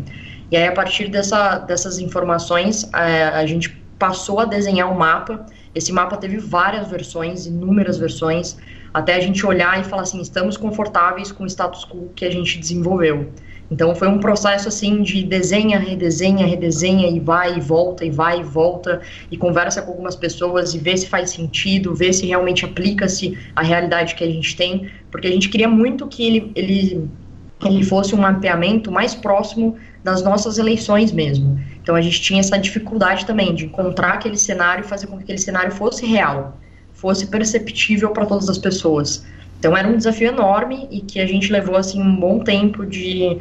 E 0.51 0.57
aí, 0.57 0.67
a 0.67 0.71
partir 0.71 1.07
dessa, 1.07 1.57
dessas 1.59 1.97
informações, 1.97 2.87
é, 2.93 3.23
a 3.23 3.45
gente 3.45 3.69
passou 3.97 4.39
a 4.39 4.45
desenhar 4.45 4.91
um 4.91 4.95
mapa. 4.95 5.45
Esse 5.73 5.91
mapa 5.91 6.17
teve 6.17 6.37
várias 6.37 6.89
versões, 6.89 7.45
inúmeras 7.45 7.97
versões, 7.97 8.57
até 8.93 9.15
a 9.15 9.19
gente 9.19 9.45
olhar 9.45 9.79
e 9.79 9.83
falar 9.83 10.03
assim: 10.03 10.21
estamos 10.21 10.57
confortáveis 10.57 11.31
com 11.31 11.43
o 11.43 11.47
status 11.47 11.85
quo 11.85 12.09
que 12.15 12.25
a 12.25 12.31
gente 12.31 12.59
desenvolveu. 12.59 13.29
Então 13.71 13.95
foi 13.95 14.09
um 14.09 14.19
processo 14.19 14.67
assim 14.67 15.01
de 15.01 15.23
desenha, 15.23 15.79
redesenha, 15.79 16.45
redesenha 16.45 17.07
e 17.07 17.21
vai 17.21 17.55
e 17.55 17.61
volta 17.61 18.03
e 18.03 18.11
vai 18.11 18.41
e 18.41 18.43
volta 18.43 19.01
e 19.31 19.37
conversa 19.37 19.81
com 19.81 19.91
algumas 19.91 20.13
pessoas 20.13 20.73
e 20.73 20.77
vê 20.77 20.97
se 20.97 21.07
faz 21.07 21.29
sentido, 21.29 21.95
vê 21.95 22.11
se 22.11 22.25
realmente 22.25 22.65
aplica-se 22.65 23.37
a 23.55 23.63
realidade 23.63 24.13
que 24.15 24.25
a 24.25 24.27
gente 24.27 24.57
tem, 24.57 24.89
porque 25.09 25.25
a 25.25 25.31
gente 25.31 25.47
queria 25.47 25.69
muito 25.69 26.05
que 26.05 26.27
ele, 26.27 26.51
ele, 26.53 27.09
ele 27.63 27.83
fosse 27.85 28.13
um 28.13 28.17
mapeamento 28.17 28.91
mais 28.91 29.15
próximo 29.15 29.77
das 30.03 30.21
nossas 30.21 30.57
eleições 30.57 31.13
mesmo. 31.13 31.57
Então 31.81 31.95
a 31.95 32.01
gente 32.01 32.21
tinha 32.21 32.41
essa 32.41 32.57
dificuldade 32.57 33.25
também 33.25 33.55
de 33.55 33.67
encontrar 33.67 34.15
aquele 34.15 34.35
cenário 34.35 34.83
e 34.83 34.87
fazer 34.87 35.07
com 35.07 35.15
que 35.15 35.23
aquele 35.23 35.37
cenário 35.37 35.71
fosse 35.71 36.05
real, 36.05 36.57
fosse 37.01 37.25
perceptível 37.25 38.11
para 38.11 38.27
todas 38.27 38.47
as 38.47 38.59
pessoas. 38.59 39.25
Então 39.59 39.75
era 39.75 39.87
um 39.87 39.97
desafio 39.97 40.27
enorme 40.27 40.87
e 40.91 41.01
que 41.01 41.19
a 41.19 41.25
gente 41.25 41.51
levou 41.51 41.75
assim 41.75 41.99
um 41.99 42.15
bom 42.15 42.39
tempo 42.39 42.85
de 42.85 43.39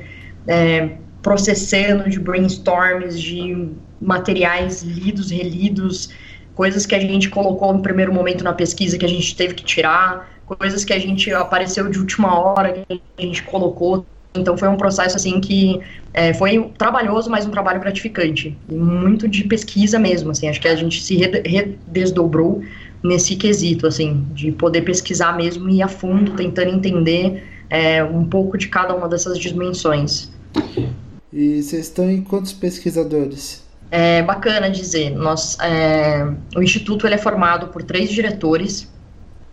é, 0.48 0.96
processando 1.20 2.08
de 2.08 2.18
brainstorms, 2.18 3.20
de 3.20 3.68
materiais 4.00 4.82
lidos, 4.82 5.30
relidos, 5.30 6.08
coisas 6.54 6.86
que 6.86 6.94
a 6.94 7.00
gente 7.00 7.28
colocou 7.28 7.72
no 7.74 7.82
primeiro 7.82 8.12
momento 8.12 8.42
na 8.42 8.54
pesquisa 8.54 8.96
que 8.96 9.04
a 9.04 9.08
gente 9.08 9.36
teve 9.36 9.54
que 9.54 9.64
tirar, 9.64 10.30
coisas 10.46 10.82
que 10.82 10.94
a 10.94 10.98
gente 10.98 11.30
apareceu 11.32 11.88
de 11.90 11.98
última 11.98 12.38
hora 12.38 12.72
que 12.72 13.02
a 13.18 13.22
gente 13.22 13.42
colocou. 13.42 14.06
Então 14.34 14.56
foi 14.56 14.68
um 14.68 14.76
processo 14.76 15.16
assim 15.16 15.38
que 15.40 15.80
é, 16.14 16.32
foi 16.32 16.70
trabalhoso, 16.78 17.28
mas 17.28 17.44
um 17.44 17.50
trabalho 17.50 17.80
gratificante. 17.80 18.56
Muito 18.70 19.28
de 19.28 19.44
pesquisa 19.44 19.98
mesmo, 19.98 20.30
assim. 20.30 20.48
Acho 20.48 20.60
que 20.60 20.68
a 20.68 20.76
gente 20.76 21.02
se 21.02 21.16
redesdobrou 21.16 22.62
nesse 23.02 23.36
quesito, 23.36 23.86
assim, 23.86 24.26
de 24.32 24.52
poder 24.52 24.82
pesquisar 24.82 25.36
mesmo 25.36 25.68
e 25.68 25.76
ir 25.76 25.82
a 25.82 25.88
fundo, 25.88 26.32
tentando 26.32 26.70
entender 26.70 27.42
é, 27.68 28.02
um 28.04 28.24
pouco 28.24 28.58
de 28.58 28.68
cada 28.68 28.94
uma 28.94 29.08
dessas 29.08 29.38
dimensões. 29.38 30.30
E 31.32 31.62
vocês 31.62 31.86
estão 31.86 32.10
em 32.10 32.22
quantos 32.22 32.52
pesquisadores? 32.52 33.64
É 33.90 34.22
bacana 34.22 34.68
dizer. 34.68 35.10
Nós, 35.10 35.56
é, 35.60 36.24
o 36.56 36.62
Instituto 36.62 37.06
ele 37.06 37.14
é 37.14 37.18
formado 37.18 37.68
por 37.68 37.82
três 37.82 38.10
diretores. 38.10 38.90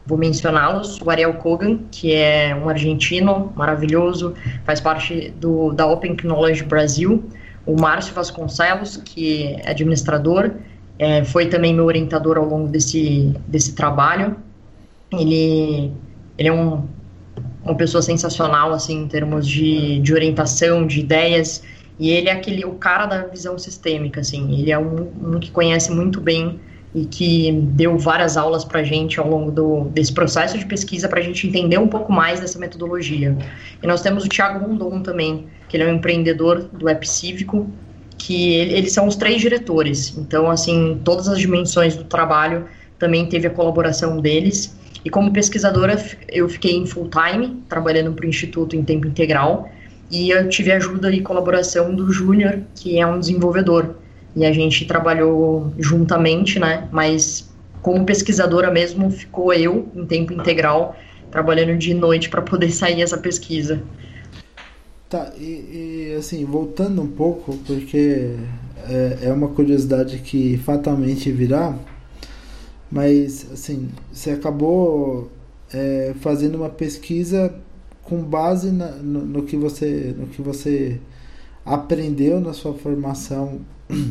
Vou 0.06 0.18
mencioná-los: 0.18 1.00
o 1.02 1.10
Ariel 1.10 1.34
Kogan, 1.36 1.80
que 1.92 2.14
é 2.14 2.56
um 2.56 2.70
argentino 2.70 3.52
maravilhoso, 3.56 4.34
faz 4.66 4.80
parte 4.80 5.34
do, 5.40 5.72
da 5.72 5.86
Open 5.86 6.16
Knowledge 6.16 6.64
Brasil. 6.64 7.24
O 7.66 7.80
Márcio 7.80 8.14
Vasconcelos, 8.14 8.98
que 8.98 9.44
é 9.44 9.70
administrador, 9.70 10.52
é, 11.00 11.24
foi 11.24 11.48
também 11.48 11.74
meu 11.74 11.86
orientador 11.86 12.38
ao 12.38 12.46
longo 12.46 12.68
desse, 12.68 13.34
desse 13.48 13.74
trabalho. 13.74 14.36
Ele, 15.12 15.92
ele 16.38 16.48
é 16.48 16.54
um 16.54 16.88
uma 17.64 17.76
pessoa 17.76 18.02
sensacional, 18.02 18.74
assim, 18.74 19.04
em 19.04 19.08
termos 19.08 19.48
de, 19.48 20.00
de 20.00 20.14
orientação, 20.14 20.88
de 20.88 21.02
ideias, 21.02 21.64
e 22.00 22.10
ele 22.10 22.30
é 22.30 22.32
aquele, 22.32 22.64
o 22.64 22.76
cara 22.76 23.06
da 23.06 23.24
visão 23.24 23.58
sistêmica, 23.58 24.22
assim, 24.22 24.60
ele 24.60 24.72
é 24.72 24.80
um, 24.80 25.12
um 25.22 25.40
que 25.40 25.52
conhece 25.52 25.92
muito 25.92 26.22
bem 26.22 26.60
e 26.96 27.06
que 27.06 27.52
deu 27.52 27.98
várias 27.98 28.38
aulas 28.38 28.64
para 28.64 28.80
a 28.80 28.84
gente 28.84 29.20
ao 29.20 29.30
longo 29.30 29.52
do, 29.52 29.84
desse 29.90 30.14
processo 30.14 30.58
de 30.58 30.66
pesquisa 30.66 31.10
para 31.10 31.20
a 31.20 31.24
gente 31.24 31.46
entender 31.46 31.78
um 31.78 31.88
pouco 31.88 32.12
mais 32.12 32.40
dessa 32.40 32.58
metodologia. 32.58 33.38
E 33.82 33.86
nós 33.86 34.02
temos 34.02 34.24
o 34.24 34.30
Thiago 34.30 34.66
Rondon 34.66 35.02
também, 35.02 35.48
que 35.68 35.76
ele 35.76 35.84
é 35.84 35.88
um 35.88 35.96
empreendedor 35.96 36.64
do 36.72 36.88
App 36.88 37.08
Cívico, 37.08 37.70
que 38.18 38.54
ele, 38.56 38.74
eles 38.74 38.92
são 38.94 39.08
os 39.08 39.16
três 39.16 39.42
diretores. 39.42 40.18
Então, 40.18 40.50
assim, 40.50 41.00
todas 41.04 41.28
as 41.28 41.40
dimensões 41.40 41.96
do 41.96 42.04
trabalho 42.04 42.66
também 42.98 43.28
teve 43.28 43.48
a 43.48 43.50
colaboração 43.50 44.20
deles. 44.20 44.76
E 45.06 45.10
como 45.10 45.32
pesquisadora, 45.32 46.04
eu 46.28 46.50
fiquei 46.50 46.76
em 46.76 46.86
full 46.86 47.10
time, 47.10 47.64
trabalhando 47.70 48.12
para 48.14 48.26
o 48.26 48.30
Instituto 48.30 48.76
em 48.76 48.84
tempo 48.84 49.08
integral, 49.08 49.70
e 50.10 50.30
eu 50.30 50.48
tive 50.50 50.72
ajuda 50.72 51.12
e 51.12 51.22
colaboração 51.22 51.94
do 51.94 52.12
Júnior, 52.12 52.62
que 52.76 53.00
é 53.00 53.06
um 53.06 53.20
desenvolvedor. 53.20 53.96
E 54.36 54.46
a 54.46 54.52
gente 54.52 54.86
trabalhou 54.86 55.74
juntamente, 55.78 56.60
né? 56.60 56.88
Mas 56.92 57.50
como 57.82 58.06
pesquisadora 58.06 58.72
mesmo, 58.72 59.10
ficou 59.10 59.54
eu 59.54 59.88
em 59.96 60.06
tempo 60.06 60.34
integral, 60.34 60.96
trabalhando 61.32 61.78
de 61.78 61.94
noite 61.94 62.30
para 62.30 62.42
poder 62.42 62.72
sair 62.72 63.02
essa 63.02 63.18
pesquisa. 63.18 63.82
Tá, 65.10 65.32
e, 65.38 66.10
e, 66.12 66.16
assim, 66.18 66.44
voltando 66.44 67.02
um 67.02 67.08
pouco, 67.08 67.58
porque 67.66 68.36
é, 68.90 69.20
é 69.24 69.34
uma 69.34 69.48
curiosidade 69.48 70.20
que 70.20 70.58
fatalmente 70.58 71.32
virá 71.32 71.78
mas, 72.92 73.46
assim, 73.52 73.90
você 74.12 74.32
acabou 74.32 75.30
é, 75.74 76.14
fazendo 76.22 76.56
uma 76.56 76.70
pesquisa 76.70 77.54
com 78.04 78.24
base 78.24 78.72
na, 78.72 78.92
no, 78.92 79.26
no, 79.26 79.44
que 79.44 79.58
você, 79.58 80.16
no 80.18 80.28
que 80.28 80.42
você 80.42 81.00
aprendeu 81.66 82.40
na 82.40 82.54
sua 82.54 82.74
formação 82.74 83.60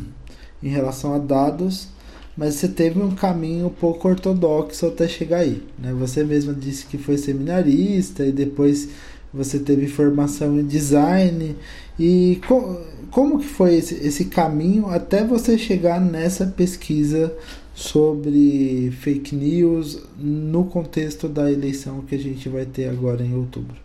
em 0.63 0.69
relação 0.69 1.15
a 1.15 1.19
dados, 1.19 1.89
mas 2.37 2.57
você 2.57 2.69
teve 2.69 3.01
um 3.01 3.15
caminho 3.15 3.69
um 3.69 3.71
pouco 3.71 4.09
ortodoxo 4.09 4.87
até 4.87 5.09
chegar 5.09 5.39
aí. 5.39 5.63
Né? 5.79 5.95
Você 5.95 6.23
mesmo 6.23 6.53
disse 6.53 6.85
que 6.85 6.99
foi 6.99 7.17
seminarista 7.17 8.27
e 8.27 8.33
depois 8.33 8.91
você 9.37 9.59
teve 9.59 9.87
formação 9.87 10.59
em 10.59 10.65
design. 10.65 11.57
E 11.99 12.41
co 12.47 12.81
como 13.11 13.39
que 13.39 13.47
foi 13.47 13.77
esse, 13.77 13.95
esse 14.07 14.27
caminho 14.27 14.89
até 14.89 15.25
você 15.25 15.57
chegar 15.57 16.01
nessa 16.01 16.47
pesquisa 16.47 17.33
sobre 17.75 18.91
fake 19.01 19.35
news 19.35 20.03
no 20.19 20.65
contexto 20.65 21.29
da 21.29 21.51
eleição 21.51 22.01
que 22.01 22.15
a 22.15 22.19
gente 22.19 22.49
vai 22.49 22.65
ter 22.65 22.89
agora 22.89 23.23
em 23.23 23.35
outubro. 23.35 23.77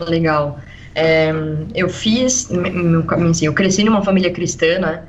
Legal. 0.00 0.58
É, 0.94 1.32
eu 1.74 1.88
fiz, 1.88 2.48
assim, 3.30 3.46
eu 3.46 3.52
cresci 3.52 3.84
numa 3.84 4.02
família 4.02 4.32
cristã, 4.32 4.78
né? 4.78 5.02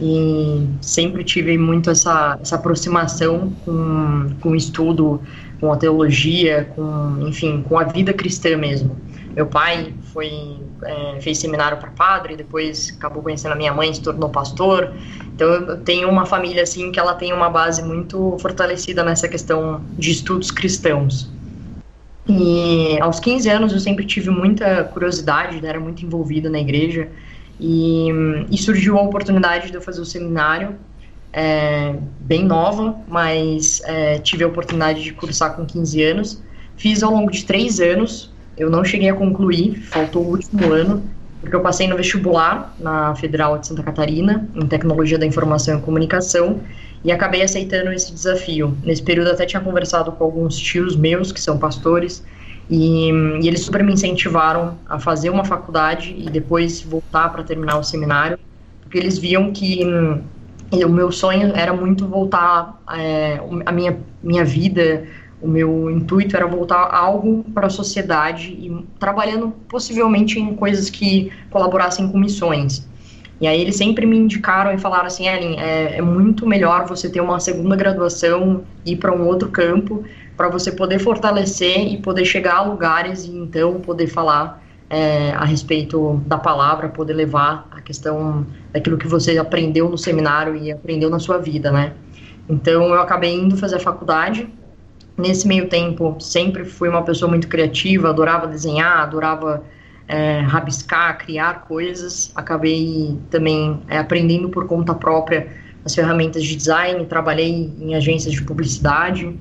E 0.00 0.66
sempre 0.80 1.24
tive 1.24 1.58
muito 1.58 1.90
essa, 1.90 2.38
essa 2.40 2.54
aproximação 2.54 3.52
com, 3.64 4.30
com 4.40 4.50
o 4.50 4.56
estudo, 4.56 5.20
com 5.60 5.72
a 5.72 5.76
teologia, 5.76 6.70
com, 6.74 7.26
enfim, 7.26 7.62
com 7.68 7.78
a 7.78 7.84
vida 7.84 8.12
cristã 8.12 8.56
mesmo. 8.56 8.96
Meu 9.34 9.46
pai 9.46 9.92
foi 10.12 10.58
é, 10.82 11.20
fez 11.20 11.38
seminário 11.38 11.78
para 11.78 11.90
padre, 11.90 12.36
depois 12.36 12.94
acabou 12.96 13.22
conhecendo 13.22 13.52
a 13.52 13.56
minha 13.56 13.72
mãe, 13.72 13.92
se 13.92 14.02
tornou 14.02 14.28
pastor. 14.28 14.92
Então 15.34 15.48
eu 15.48 15.76
tenho 15.78 16.08
uma 16.08 16.26
família 16.26 16.62
assim 16.62 16.90
que 16.90 16.98
ela 16.98 17.14
tem 17.14 17.32
uma 17.32 17.48
base 17.48 17.82
muito 17.82 18.36
fortalecida 18.40 19.04
nessa 19.04 19.28
questão 19.28 19.80
de 19.98 20.10
estudos 20.10 20.50
cristãos. 20.50 21.30
E 22.28 22.98
aos 23.00 23.18
15 23.20 23.48
anos 23.48 23.72
eu 23.72 23.80
sempre 23.80 24.04
tive 24.04 24.30
muita 24.30 24.84
curiosidade, 24.84 25.60
né, 25.62 25.68
era 25.68 25.80
muito 25.80 26.04
envolvida 26.04 26.50
na 26.50 26.58
igreja. 26.58 27.08
E, 27.60 28.08
e, 28.52 28.58
surgiu 28.58 28.96
a 28.96 29.02
oportunidade 29.02 29.68
de 29.68 29.74
eu 29.74 29.82
fazer 29.82 30.00
o 30.00 30.04
seminário, 30.04 30.76
é, 31.32 31.94
bem 32.20 32.44
nova, 32.44 32.96
mas 33.08 33.82
é, 33.84 34.18
tive 34.18 34.44
a 34.44 34.46
oportunidade 34.46 35.02
de 35.02 35.12
cursar 35.12 35.54
com 35.54 35.64
15 35.64 36.02
anos. 36.02 36.42
Fiz 36.76 37.02
ao 37.02 37.12
longo 37.12 37.30
de 37.30 37.44
três 37.44 37.80
anos, 37.80 38.32
eu 38.56 38.70
não 38.70 38.84
cheguei 38.84 39.08
a 39.08 39.14
concluir, 39.14 39.80
faltou 39.82 40.24
o 40.24 40.30
último 40.30 40.72
ano, 40.72 41.02
porque 41.40 41.54
eu 41.54 41.60
passei 41.60 41.86
no 41.86 41.96
vestibular 41.96 42.74
na 42.78 43.14
Federal 43.14 43.58
de 43.58 43.66
Santa 43.66 43.82
Catarina, 43.82 44.48
em 44.54 44.66
Tecnologia 44.66 45.18
da 45.18 45.26
Informação 45.26 45.78
e 45.78 45.82
Comunicação, 45.82 46.60
e 47.04 47.12
acabei 47.12 47.42
aceitando 47.42 47.92
esse 47.92 48.12
desafio. 48.12 48.76
Nesse 48.82 49.02
período 49.02 49.30
até 49.30 49.46
tinha 49.46 49.60
conversado 49.60 50.10
com 50.12 50.24
alguns 50.24 50.56
tios 50.58 50.96
meus, 50.96 51.30
que 51.32 51.40
são 51.40 51.58
pastores, 51.58 52.24
E, 52.70 53.10
e, 53.40 53.48
eles 53.48 53.62
super 53.62 53.82
me 53.82 53.94
incentivaram 53.94 54.76
a 54.86 54.98
fazer 54.98 55.30
uma 55.30 55.42
faculdade 55.42 56.14
e 56.18 56.28
depois 56.28 56.82
voltar 56.82 57.30
para 57.30 57.42
terminar 57.42 57.78
o 57.78 57.82
seminário, 57.82 58.38
porque 58.82 58.98
eles 58.98 59.16
viam 59.16 59.52
que 59.52 59.82
hum, 60.72 60.86
o 60.86 60.88
meu 60.88 61.10
sonho 61.12 61.52
era 61.54 61.72
muito 61.72 62.06
voltar 62.06 62.80
é, 62.92 63.40
a 63.64 63.72
minha, 63.72 63.98
minha 64.22 64.44
vida, 64.44 65.06
o 65.40 65.46
meu 65.46 65.90
intuito 65.90 66.36
era 66.36 66.46
voltar 66.46 66.88
algo 66.92 67.44
para 67.54 67.68
a 67.68 67.70
sociedade 67.70 68.48
e 68.48 68.86
trabalhando 68.98 69.52
possivelmente 69.68 70.38
em 70.38 70.54
coisas 70.54 70.90
que 70.90 71.32
colaborassem 71.50 72.10
com 72.10 72.18
missões. 72.18 72.88
E 73.40 73.46
aí 73.46 73.60
eles 73.60 73.76
sempre 73.76 74.04
me 74.04 74.16
indicaram 74.16 74.72
e 74.72 74.78
falaram 74.78 75.06
assim, 75.06 75.28
Ellen, 75.28 75.60
é, 75.60 75.98
é 75.98 76.02
muito 76.02 76.44
melhor 76.44 76.86
você 76.86 77.08
ter 77.08 77.20
uma 77.20 77.38
segunda 77.38 77.76
graduação 77.76 78.64
e 78.84 78.92
ir 78.92 78.96
para 78.96 79.12
um 79.12 79.26
outro 79.26 79.48
campo 79.48 80.04
para 80.36 80.48
você 80.48 80.72
poder 80.72 80.98
fortalecer 80.98 81.92
e 81.92 81.98
poder 81.98 82.24
chegar 82.24 82.56
a 82.56 82.62
lugares 82.62 83.24
e 83.24 83.30
então 83.30 83.80
poder 83.80 84.08
falar 84.08 84.62
é, 84.90 85.32
a 85.32 85.44
respeito 85.44 86.22
da 86.26 86.38
palavra, 86.38 86.88
poder 86.88 87.12
levar 87.12 87.68
a 87.70 87.80
questão 87.80 88.46
daquilo 88.72 88.96
que 88.96 89.06
você 89.06 89.36
aprendeu 89.38 89.88
no 89.88 89.98
seminário 89.98 90.56
e 90.56 90.72
aprendeu 90.72 91.10
na 91.10 91.18
sua 91.18 91.38
vida, 91.38 91.70
né? 91.70 91.92
Então 92.48 92.84
eu 92.84 93.00
acabei 93.00 93.34
indo 93.34 93.56
fazer 93.56 93.76
a 93.76 93.80
faculdade. 93.80 94.48
Nesse 95.16 95.46
meio 95.46 95.68
tempo, 95.68 96.16
sempre 96.20 96.64
fui 96.64 96.88
uma 96.88 97.02
pessoa 97.02 97.28
muito 97.28 97.48
criativa, 97.48 98.08
adorava 98.08 98.46
desenhar, 98.46 99.00
adorava 99.00 99.62
é, 100.06 100.40
rabiscar, 100.40 101.18
criar 101.18 101.66
coisas. 101.66 102.32
Acabei 102.34 103.18
também 103.28 103.80
é, 103.88 103.98
aprendendo 103.98 104.48
por 104.48 104.66
conta 104.66 104.94
própria 104.94 105.48
as 105.84 105.94
ferramentas 105.94 106.44
de 106.44 106.56
design, 106.56 107.04
trabalhei 107.06 107.72
em 107.78 107.94
agências 107.94 108.32
de 108.32 108.42
publicidade. 108.42 109.36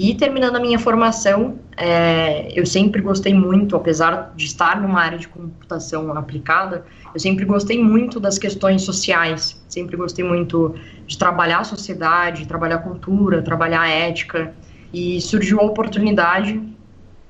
E 0.00 0.14
terminando 0.14 0.54
a 0.54 0.60
minha 0.60 0.78
formação, 0.78 1.58
é, 1.76 2.52
eu 2.56 2.64
sempre 2.64 3.02
gostei 3.02 3.34
muito, 3.34 3.74
apesar 3.74 4.32
de 4.36 4.44
estar 4.44 4.80
numa 4.80 5.00
área 5.00 5.18
de 5.18 5.26
computação 5.26 6.16
aplicada, 6.16 6.84
eu 7.12 7.18
sempre 7.18 7.44
gostei 7.44 7.82
muito 7.82 8.20
das 8.20 8.38
questões 8.38 8.82
sociais, 8.82 9.60
sempre 9.68 9.96
gostei 9.96 10.24
muito 10.24 10.76
de 11.04 11.18
trabalhar 11.18 11.58
a 11.58 11.64
sociedade, 11.64 12.46
trabalhar 12.46 12.78
cultura, 12.78 13.42
trabalhar 13.42 13.80
a 13.80 13.88
ética. 13.88 14.54
E 14.92 15.20
surgiu 15.20 15.58
a 15.58 15.64
oportunidade 15.64 16.62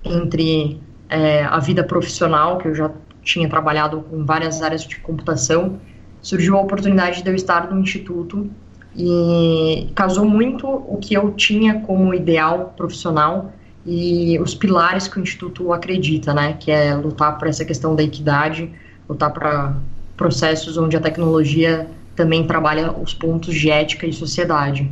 entre 0.04 0.78
é, 1.08 1.44
a 1.44 1.58
vida 1.60 1.82
profissional, 1.82 2.58
que 2.58 2.68
eu 2.68 2.75
já 2.75 2.90
tinha 3.22 3.48
trabalhado 3.48 4.02
com 4.02 4.26
várias 4.26 4.60
áreas 4.60 4.84
de 4.84 4.98
computação, 5.00 5.80
surgiu 6.20 6.58
a 6.58 6.60
oportunidade 6.60 7.22
de 7.22 7.30
eu 7.30 7.34
estar 7.34 7.70
no 7.70 7.80
instituto 7.80 8.50
e 8.97 9.88
casou 9.95 10.25
muito 10.25 10.66
o 10.66 10.99
que 11.00 11.14
eu 11.14 11.30
tinha 11.33 11.80
como 11.80 12.14
ideal 12.14 12.75
profissional 12.76 13.52
e 13.87 14.38
os 14.40 14.54
pilares 14.54 15.09
que 15.09 15.18
o 15.18 15.23
instituto 15.23 15.73
acredita, 15.73 16.35
né, 16.35 16.57
que 16.59 16.71
é 16.71 16.95
lutar 16.95 17.38
por 17.38 17.49
essa 17.49 17.64
questão 17.64 17.95
da 17.95 18.02
equidade, 18.02 18.71
lutar 19.09 19.33
para 19.33 19.76
processos 20.16 20.76
onde 20.76 20.97
a 20.97 21.00
tecnologia 21.00 21.88
também 22.14 22.45
trabalha 22.45 22.92
os 22.92 23.14
pontos 23.14 23.54
de 23.54 23.71
ética 23.71 24.07
e 24.07 24.12
sociedade. 24.12 24.90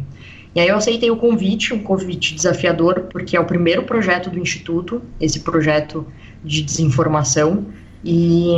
E 0.55 0.61
aí 0.61 0.69
eu 0.69 0.77
aceitei 0.77 1.11
o 1.11 1.17
convite, 1.17 1.75
um 1.75 1.83
convite 1.83 2.35
desafiador, 2.35 3.09
porque 3.11 3.37
é 3.37 3.41
o 3.41 3.45
primeiro 3.45 3.83
projeto 3.83 4.31
do 4.31 4.39
Instituto, 4.39 5.03
esse 5.21 5.41
projeto 5.41 6.07
de 6.43 6.63
desinformação. 6.63 7.67
E, 8.03 8.57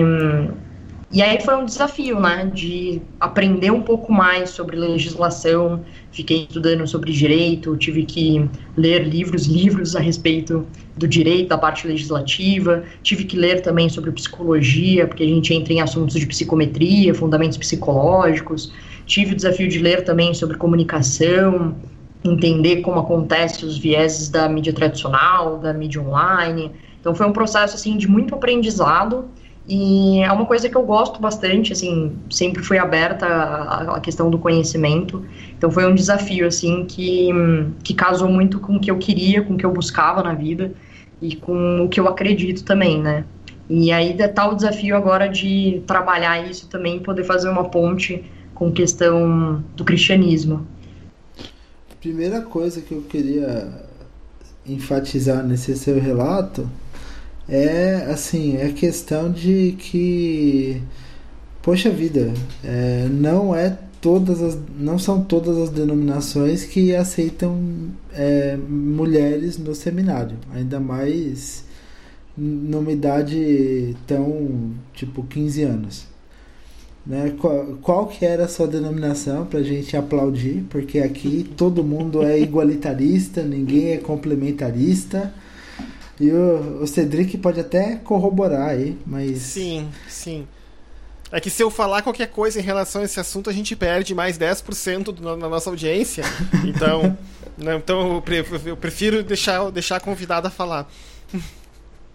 e 1.10 1.22
aí 1.22 1.40
foi 1.40 1.56
um 1.56 1.64
desafio, 1.64 2.20
né, 2.20 2.50
de 2.52 3.00
aprender 3.18 3.70
um 3.70 3.80
pouco 3.80 4.12
mais 4.12 4.50
sobre 4.50 4.76
legislação. 4.76 5.82
Fiquei 6.12 6.42
estudando 6.42 6.86
sobre 6.86 7.12
direito, 7.12 7.74
tive 7.78 8.04
que 8.04 8.46
ler 8.76 9.08
livros, 9.08 9.46
livros 9.48 9.96
a 9.96 10.00
respeito 10.00 10.66
do 10.98 11.08
direito, 11.08 11.48
da 11.48 11.56
parte 11.56 11.88
legislativa. 11.88 12.84
Tive 13.02 13.24
que 13.24 13.38
ler 13.38 13.62
também 13.62 13.88
sobre 13.88 14.12
psicologia, 14.12 15.06
porque 15.06 15.22
a 15.22 15.26
gente 15.26 15.54
entra 15.54 15.72
em 15.72 15.80
assuntos 15.80 16.20
de 16.20 16.26
psicometria, 16.26 17.14
fundamentos 17.14 17.56
psicológicos. 17.56 18.70
Tive 19.06 19.32
o 19.32 19.36
desafio 19.36 19.66
de 19.66 19.78
ler 19.78 20.04
também 20.04 20.34
sobre 20.34 20.58
comunicação, 20.58 21.74
entender 22.22 22.82
como 22.82 23.00
acontece 23.00 23.64
os 23.64 23.78
vieses 23.78 24.28
da 24.28 24.46
mídia 24.46 24.74
tradicional, 24.74 25.56
da 25.56 25.72
mídia 25.72 26.02
online. 26.02 26.70
Então 27.00 27.14
foi 27.14 27.26
um 27.26 27.32
processo 27.32 27.76
assim 27.76 27.96
de 27.96 28.06
muito 28.06 28.34
aprendizado 28.34 29.24
e 29.68 30.20
é 30.20 30.32
uma 30.32 30.46
coisa 30.46 30.66
que 30.66 30.74
eu 30.74 30.82
gosto 30.82 31.20
bastante, 31.20 31.74
assim, 31.74 32.16
sempre 32.30 32.62
fui 32.62 32.78
aberta 32.78 33.26
à, 33.26 34.00
questão 34.00 34.30
do 34.30 34.38
conhecimento. 34.38 35.22
Então 35.58 35.70
foi 35.70 35.84
um 35.84 35.94
desafio 35.94 36.46
assim 36.46 36.86
que 36.86 37.28
que 37.84 37.92
casou 37.92 38.30
muito 38.30 38.58
com 38.60 38.76
o 38.76 38.80
que 38.80 38.90
eu 38.90 38.96
queria, 38.96 39.42
com 39.42 39.54
o 39.54 39.58
que 39.58 39.66
eu 39.66 39.70
buscava 39.70 40.22
na 40.22 40.32
vida 40.32 40.72
e 41.20 41.36
com 41.36 41.84
o 41.84 41.88
que 41.88 42.00
eu 42.00 42.08
acredito 42.08 42.64
também, 42.64 43.02
né? 43.02 43.26
E 43.68 43.92
aí 43.92 44.16
tá 44.28 44.48
o 44.48 44.54
desafio 44.54 44.96
agora 44.96 45.28
de 45.28 45.82
trabalhar 45.86 46.50
isso 46.50 46.66
também, 46.68 47.00
poder 47.00 47.24
fazer 47.24 47.50
uma 47.50 47.64
ponte 47.64 48.24
com 48.54 48.72
questão 48.72 49.62
do 49.76 49.84
cristianismo. 49.84 50.66
Primeira 52.00 52.40
coisa 52.40 52.80
que 52.80 52.92
eu 52.92 53.02
queria 53.02 53.68
enfatizar 54.66 55.44
nesse 55.44 55.76
seu 55.76 56.00
relato 56.00 56.66
é 57.48 58.06
assim 58.10 58.56
é 58.56 58.70
questão 58.72 59.30
de 59.30 59.74
que 59.78 60.82
poxa 61.62 61.90
vida 61.90 62.32
é, 62.64 63.08
não 63.10 63.54
é 63.54 63.78
todas 64.00 64.42
as 64.42 64.58
não 64.78 64.98
são 64.98 65.22
todas 65.24 65.56
as 65.56 65.70
denominações 65.70 66.64
que 66.64 66.94
aceitam 66.94 67.58
é, 68.12 68.56
mulheres 68.56 69.58
no 69.58 69.74
seminário 69.74 70.36
ainda 70.54 70.78
mais 70.78 71.64
numa 72.36 72.92
idade 72.92 73.96
tão 74.06 74.72
tipo 74.92 75.22
15 75.24 75.62
anos 75.62 76.18
né? 77.08 77.34
Qual, 77.40 77.78
qual 77.80 78.06
que 78.06 78.26
era 78.26 78.44
a 78.44 78.48
sua 78.48 78.66
denominação 78.66 79.46
para 79.46 79.60
a 79.60 79.62
gente 79.62 79.96
aplaudir? 79.96 80.66
Porque 80.68 80.98
aqui 80.98 81.50
todo 81.56 81.82
mundo 81.82 82.22
é 82.22 82.38
igualitarista, 82.38 83.42
ninguém 83.42 83.92
é 83.92 83.96
complementarista. 83.96 85.32
E 86.20 86.30
o, 86.30 86.82
o 86.82 86.86
Cedric 86.86 87.38
pode 87.38 87.60
até 87.60 87.96
corroborar 87.96 88.70
aí, 88.70 88.98
mas. 89.06 89.38
Sim, 89.38 89.88
sim. 90.08 90.46
É 91.30 91.40
que 91.40 91.50
se 91.50 91.62
eu 91.62 91.70
falar 91.70 92.02
qualquer 92.02 92.28
coisa 92.28 92.58
em 92.58 92.62
relação 92.62 93.02
a 93.02 93.04
esse 93.04 93.20
assunto, 93.20 93.50
a 93.50 93.52
gente 93.52 93.76
perde 93.76 94.14
mais 94.14 94.38
10% 94.38 95.12
do, 95.12 95.36
na 95.36 95.48
nossa 95.48 95.70
audiência. 95.70 96.24
Então, 96.64 97.16
né, 97.56 97.76
então 97.76 98.22
eu 98.64 98.76
prefiro 98.76 99.22
deixar, 99.22 99.70
deixar 99.70 99.96
a 99.96 100.00
convidada 100.00 100.48
falar. 100.48 100.88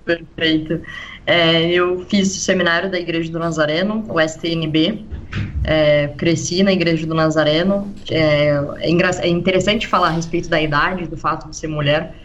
Perfeito. 0.06 0.82
É, 1.26 1.72
eu 1.72 2.06
fiz 2.10 2.36
o 2.36 2.40
seminário 2.40 2.92
da 2.92 3.00
Igreja 3.00 3.32
do 3.32 3.40
Nazareno, 3.40 4.06
o 4.10 4.20
STNB. 4.20 5.06
É, 5.64 6.10
cresci 6.18 6.62
na 6.62 6.74
Igreja 6.74 7.08
do 7.08 7.14
Nazareno. 7.14 7.94
É, 8.10 8.52
é, 8.80 8.90
é, 8.90 9.28
interessante 9.28 9.88
falar 9.88 10.08
a 10.08 10.12
respeito 10.12 10.50
da 10.50 10.62
idade, 10.62 11.08
do 11.08 11.18
fato 11.18 11.50
de 11.50 11.56
ser 11.56 11.68
mulher. 11.68 12.16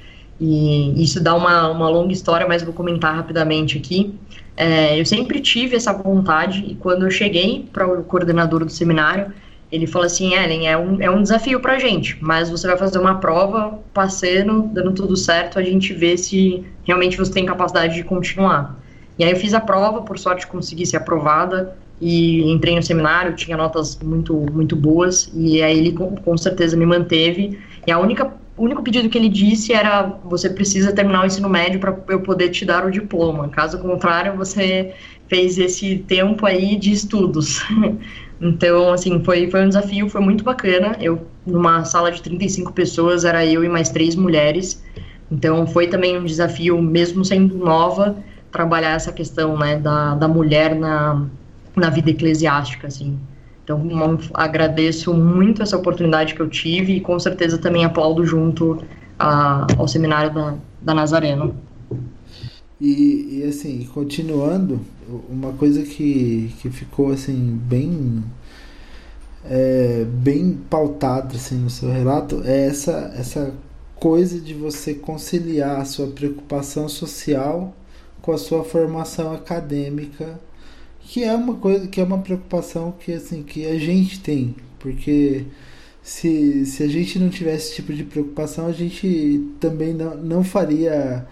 E 0.40 1.02
isso 1.02 1.22
dá 1.22 1.34
uma, 1.34 1.68
uma 1.68 1.88
longa 1.88 2.12
história, 2.12 2.46
mas 2.46 2.62
vou 2.62 2.72
comentar 2.72 3.14
rapidamente 3.14 3.76
aqui. 3.78 4.14
É, 4.56 4.98
eu 4.98 5.04
sempre 5.04 5.40
tive 5.40 5.76
essa 5.76 5.92
vontade, 5.92 6.64
e 6.66 6.74
quando 6.74 7.04
eu 7.04 7.10
cheguei 7.10 7.68
para 7.72 7.86
o 7.86 8.02
coordenador 8.04 8.64
do 8.64 8.70
seminário, 8.70 9.32
ele 9.70 9.86
falou 9.86 10.06
assim, 10.06 10.34
Ellen, 10.34 10.66
é 10.66 10.76
um, 10.76 11.00
é 11.00 11.10
um 11.10 11.22
desafio 11.22 11.60
pra 11.60 11.78
gente, 11.78 12.16
mas 12.20 12.48
você 12.48 12.66
vai 12.66 12.76
fazer 12.76 12.98
uma 12.98 13.16
prova, 13.16 13.78
passando, 13.92 14.62
dando 14.72 14.92
tudo 14.92 15.16
certo, 15.16 15.58
a 15.58 15.62
gente 15.62 15.92
vê 15.92 16.16
se 16.16 16.64
realmente 16.84 17.18
você 17.18 17.32
tem 17.32 17.44
capacidade 17.44 17.94
de 17.94 18.02
continuar. 18.02 18.76
E 19.18 19.24
aí 19.24 19.30
eu 19.30 19.36
fiz 19.36 19.52
a 19.52 19.60
prova, 19.60 20.02
por 20.02 20.18
sorte 20.18 20.46
consegui 20.46 20.86
ser 20.86 20.96
aprovada, 20.96 21.76
e 22.00 22.50
entrei 22.50 22.74
no 22.76 22.82
seminário, 22.82 23.34
tinha 23.34 23.56
notas 23.56 23.98
muito, 24.02 24.34
muito 24.52 24.74
boas, 24.74 25.30
e 25.34 25.60
aí 25.62 25.78
ele 25.78 25.92
com, 25.92 26.16
com 26.16 26.36
certeza 26.36 26.76
me 26.76 26.86
manteve, 26.86 27.58
e 27.86 27.92
a 27.92 27.98
única 27.98 28.32
o 28.58 28.64
único 28.64 28.82
pedido 28.82 29.08
que 29.08 29.16
ele 29.16 29.28
disse 29.28 29.72
era 29.72 30.18
você 30.24 30.50
precisa 30.50 30.92
terminar 30.92 31.22
o 31.22 31.26
ensino 31.26 31.48
médio 31.48 31.78
para 31.78 31.96
eu 32.08 32.20
poder 32.20 32.50
te 32.50 32.64
dar 32.64 32.84
o 32.84 32.90
diploma. 32.90 33.48
Caso 33.48 33.78
contrário, 33.78 34.36
você 34.36 34.92
fez 35.28 35.58
esse 35.58 35.98
tempo 35.98 36.44
aí 36.44 36.76
de 36.76 36.92
estudos. 36.92 37.62
Então, 38.40 38.92
assim, 38.92 39.20
foi, 39.24 39.50
foi 39.50 39.64
um 39.64 39.68
desafio, 39.68 40.08
foi 40.08 40.20
muito 40.20 40.44
bacana. 40.44 40.96
Eu, 41.00 41.26
numa 41.44 41.84
sala 41.84 42.12
de 42.12 42.22
35 42.22 42.72
pessoas, 42.72 43.24
era 43.24 43.44
eu 43.44 43.64
e 43.64 43.68
mais 43.68 43.88
três 43.88 44.14
mulheres. 44.14 44.80
Então, 45.28 45.66
foi 45.66 45.88
também 45.88 46.16
um 46.16 46.24
desafio, 46.24 46.80
mesmo 46.80 47.24
sendo 47.24 47.56
nova, 47.56 48.16
trabalhar 48.52 48.92
essa 48.94 49.12
questão, 49.12 49.58
né, 49.58 49.76
da, 49.76 50.14
da 50.14 50.28
mulher 50.28 50.76
na, 50.76 51.26
na 51.74 51.90
vida 51.90 52.10
eclesiástica, 52.10 52.86
assim. 52.86 53.18
Então, 53.68 54.18
agradeço 54.32 55.12
muito 55.12 55.62
essa 55.62 55.76
oportunidade 55.76 56.34
que 56.34 56.40
eu 56.40 56.48
tive 56.48 56.94
e 56.94 57.00
com 57.00 57.18
certeza 57.18 57.58
também 57.58 57.84
aplaudo 57.84 58.24
junto 58.24 58.82
a, 59.18 59.66
ao 59.76 59.86
seminário 59.86 60.32
da, 60.32 60.54
da 60.80 60.94
Nazareno. 60.94 61.54
E, 62.80 63.40
e, 63.40 63.44
assim, 63.46 63.86
continuando, 63.92 64.80
uma 65.28 65.52
coisa 65.52 65.82
que, 65.82 66.54
que 66.60 66.70
ficou 66.70 67.12
assim 67.12 67.60
bem 67.62 68.22
é, 69.44 70.04
bem 70.06 70.58
pautada 70.68 71.34
assim, 71.36 71.56
no 71.56 71.70
seu 71.70 71.90
relato 71.90 72.42
é 72.44 72.66
essa, 72.66 73.12
essa 73.16 73.52
coisa 73.96 74.40
de 74.40 74.54
você 74.54 74.94
conciliar 74.94 75.80
a 75.80 75.84
sua 75.84 76.06
preocupação 76.08 76.88
social 76.88 77.74
com 78.20 78.32
a 78.32 78.38
sua 78.38 78.64
formação 78.64 79.32
acadêmica, 79.32 80.38
que 81.08 81.24
é 81.24 81.34
uma 81.34 81.54
coisa 81.54 81.88
que 81.88 82.00
é 82.00 82.04
uma 82.04 82.18
preocupação 82.18 82.92
que 82.92 83.14
assim 83.14 83.42
que 83.42 83.64
a 83.66 83.78
gente 83.78 84.20
tem, 84.20 84.54
porque 84.78 85.46
se, 86.02 86.66
se 86.66 86.82
a 86.82 86.86
gente 86.86 87.18
não 87.18 87.30
tivesse 87.30 87.68
esse 87.68 87.76
tipo 87.76 87.94
de 87.94 88.04
preocupação, 88.04 88.66
a 88.66 88.72
gente 88.72 89.48
também 89.58 89.94
não, 89.94 90.14
não 90.18 90.44
faria 90.44 91.26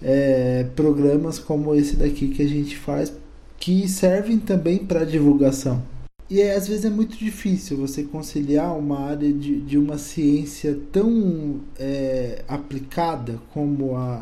é, 0.00 0.64
programas 0.76 1.36
como 1.36 1.74
esse 1.74 1.96
daqui 1.96 2.28
que 2.28 2.42
a 2.42 2.46
gente 2.46 2.76
faz, 2.76 3.12
que 3.58 3.88
servem 3.88 4.38
também 4.38 4.78
para 4.78 5.04
divulgação. 5.04 5.82
E 6.30 6.40
é, 6.40 6.54
às 6.54 6.68
vezes 6.68 6.84
é 6.84 6.90
muito 6.90 7.16
difícil 7.16 7.76
você 7.76 8.04
conciliar 8.04 8.78
uma 8.78 9.00
área 9.00 9.32
de, 9.32 9.60
de 9.62 9.76
uma 9.76 9.98
ciência 9.98 10.78
tão 10.92 11.60
é, 11.76 12.44
aplicada 12.46 13.40
como 13.52 13.96
a, 13.96 14.14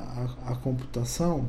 a, 0.46 0.52
a 0.52 0.56
computação 0.56 1.46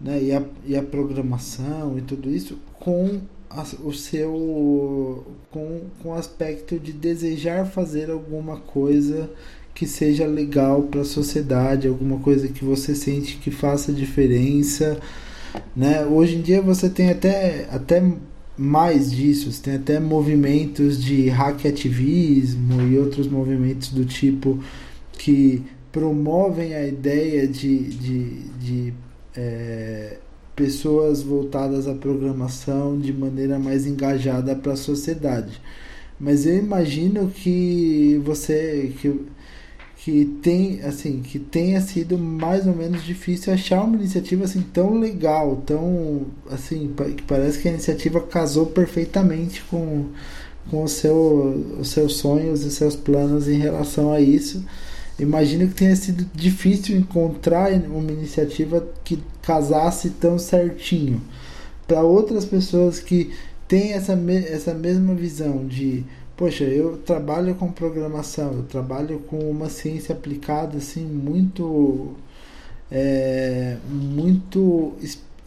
né, 0.00 0.22
e, 0.22 0.32
a, 0.32 0.42
e 0.64 0.76
a 0.76 0.82
programação 0.82 1.96
e 1.98 2.02
tudo 2.02 2.30
isso 2.30 2.58
com 2.74 3.20
a, 3.50 3.62
o 3.84 3.92
seu 3.92 5.24
com, 5.50 5.82
com 6.02 6.10
o 6.10 6.14
aspecto 6.14 6.78
de 6.78 6.92
desejar 6.92 7.66
fazer 7.66 8.10
alguma 8.10 8.58
coisa 8.58 9.30
que 9.74 9.86
seja 9.86 10.26
legal 10.26 10.82
para 10.84 11.02
a 11.02 11.04
sociedade, 11.04 11.86
alguma 11.86 12.18
coisa 12.18 12.48
que 12.48 12.64
você 12.64 12.94
sente 12.94 13.36
que 13.36 13.50
faça 13.50 13.92
diferença, 13.92 14.98
né? 15.74 16.04
Hoje 16.06 16.36
em 16.36 16.40
dia 16.40 16.62
você 16.62 16.88
tem 16.88 17.10
até 17.10 17.68
até 17.70 18.02
mais 18.56 19.10
disso, 19.10 19.52
você 19.52 19.62
tem 19.62 19.74
até 19.74 20.00
movimentos 20.00 21.02
de 21.02 21.28
hackativismo 21.28 22.82
e 22.82 22.98
outros 22.98 23.28
movimentos 23.28 23.90
do 23.90 24.04
tipo 24.04 24.58
que 25.12 25.62
promovem 25.92 26.74
a 26.74 26.86
ideia 26.86 27.46
de, 27.46 27.78
de, 27.84 28.40
de 28.58 28.94
é, 29.36 30.18
pessoas 30.54 31.22
voltadas 31.22 31.86
à 31.86 31.94
programação 31.94 32.98
de 32.98 33.12
maneira 33.12 33.58
mais 33.58 33.86
engajada 33.86 34.56
para 34.56 34.72
a 34.72 34.76
sociedade. 34.76 35.60
Mas 36.18 36.46
eu 36.46 36.56
imagino 36.56 37.28
que 37.28 38.20
você 38.24 38.92
que 38.98 39.26
que 39.98 40.24
tem 40.40 40.82
assim 40.82 41.20
que 41.20 41.38
tenha 41.38 41.80
sido 41.80 42.16
mais 42.16 42.66
ou 42.66 42.74
menos 42.74 43.02
difícil 43.04 43.52
achar 43.52 43.82
uma 43.82 43.96
iniciativa 43.96 44.44
assim 44.44 44.62
tão 44.72 44.98
legal 45.00 45.56
tão 45.66 46.26
assim 46.48 46.94
que 47.16 47.22
parece 47.22 47.60
que 47.60 47.68
a 47.68 47.72
iniciativa 47.72 48.20
casou 48.20 48.66
perfeitamente 48.66 49.64
com 49.64 50.06
com 50.70 50.84
o 50.84 50.88
seu, 50.88 51.76
os 51.80 51.88
seus 51.90 52.16
sonhos 52.16 52.62
e 52.62 52.70
seus 52.70 52.96
planos 52.96 53.48
em 53.48 53.58
relação 53.58 54.12
a 54.12 54.20
isso 54.20 54.64
imagino 55.18 55.68
que 55.68 55.74
tenha 55.74 55.96
sido 55.96 56.28
difícil 56.34 56.96
encontrar 56.96 57.72
uma 57.72 58.12
iniciativa 58.12 58.86
que 59.04 59.22
casasse 59.42 60.10
tão 60.10 60.38
certinho 60.38 61.20
para 61.86 62.02
outras 62.02 62.44
pessoas 62.44 62.98
que 62.98 63.32
têm 63.68 63.92
essa, 63.92 64.12
essa 64.48 64.74
mesma 64.74 65.14
visão 65.14 65.66
de 65.66 66.04
poxa, 66.36 66.64
eu 66.64 66.98
trabalho 66.98 67.54
com 67.54 67.72
programação, 67.72 68.52
eu 68.52 68.62
trabalho 68.64 69.20
com 69.20 69.38
uma 69.50 69.70
ciência 69.70 70.14
aplicada 70.14 70.76
assim 70.78 71.06
muito 71.06 72.14
é, 72.90 73.76
muito 73.88 74.94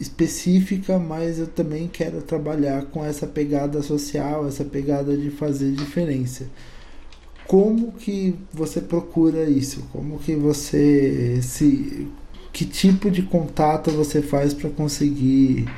específica, 0.00 0.98
mas 0.98 1.38
eu 1.38 1.46
também 1.46 1.86
quero 1.86 2.22
trabalhar 2.22 2.86
com 2.86 3.04
essa 3.04 3.26
pegada 3.26 3.82
social, 3.82 4.48
essa 4.48 4.64
pegada 4.64 5.16
de 5.16 5.30
fazer 5.30 5.72
diferença. 5.72 6.46
Como 7.50 7.90
que 7.90 8.36
você 8.52 8.80
procura 8.80 9.42
isso? 9.42 9.84
Como 9.90 10.20
que 10.20 10.36
você 10.36 11.40
se 11.42 12.06
que 12.52 12.64
tipo 12.64 13.10
de 13.10 13.22
contato 13.22 13.90
você 13.90 14.22
faz 14.22 14.54
para 14.54 14.70
conseguir 14.70 15.68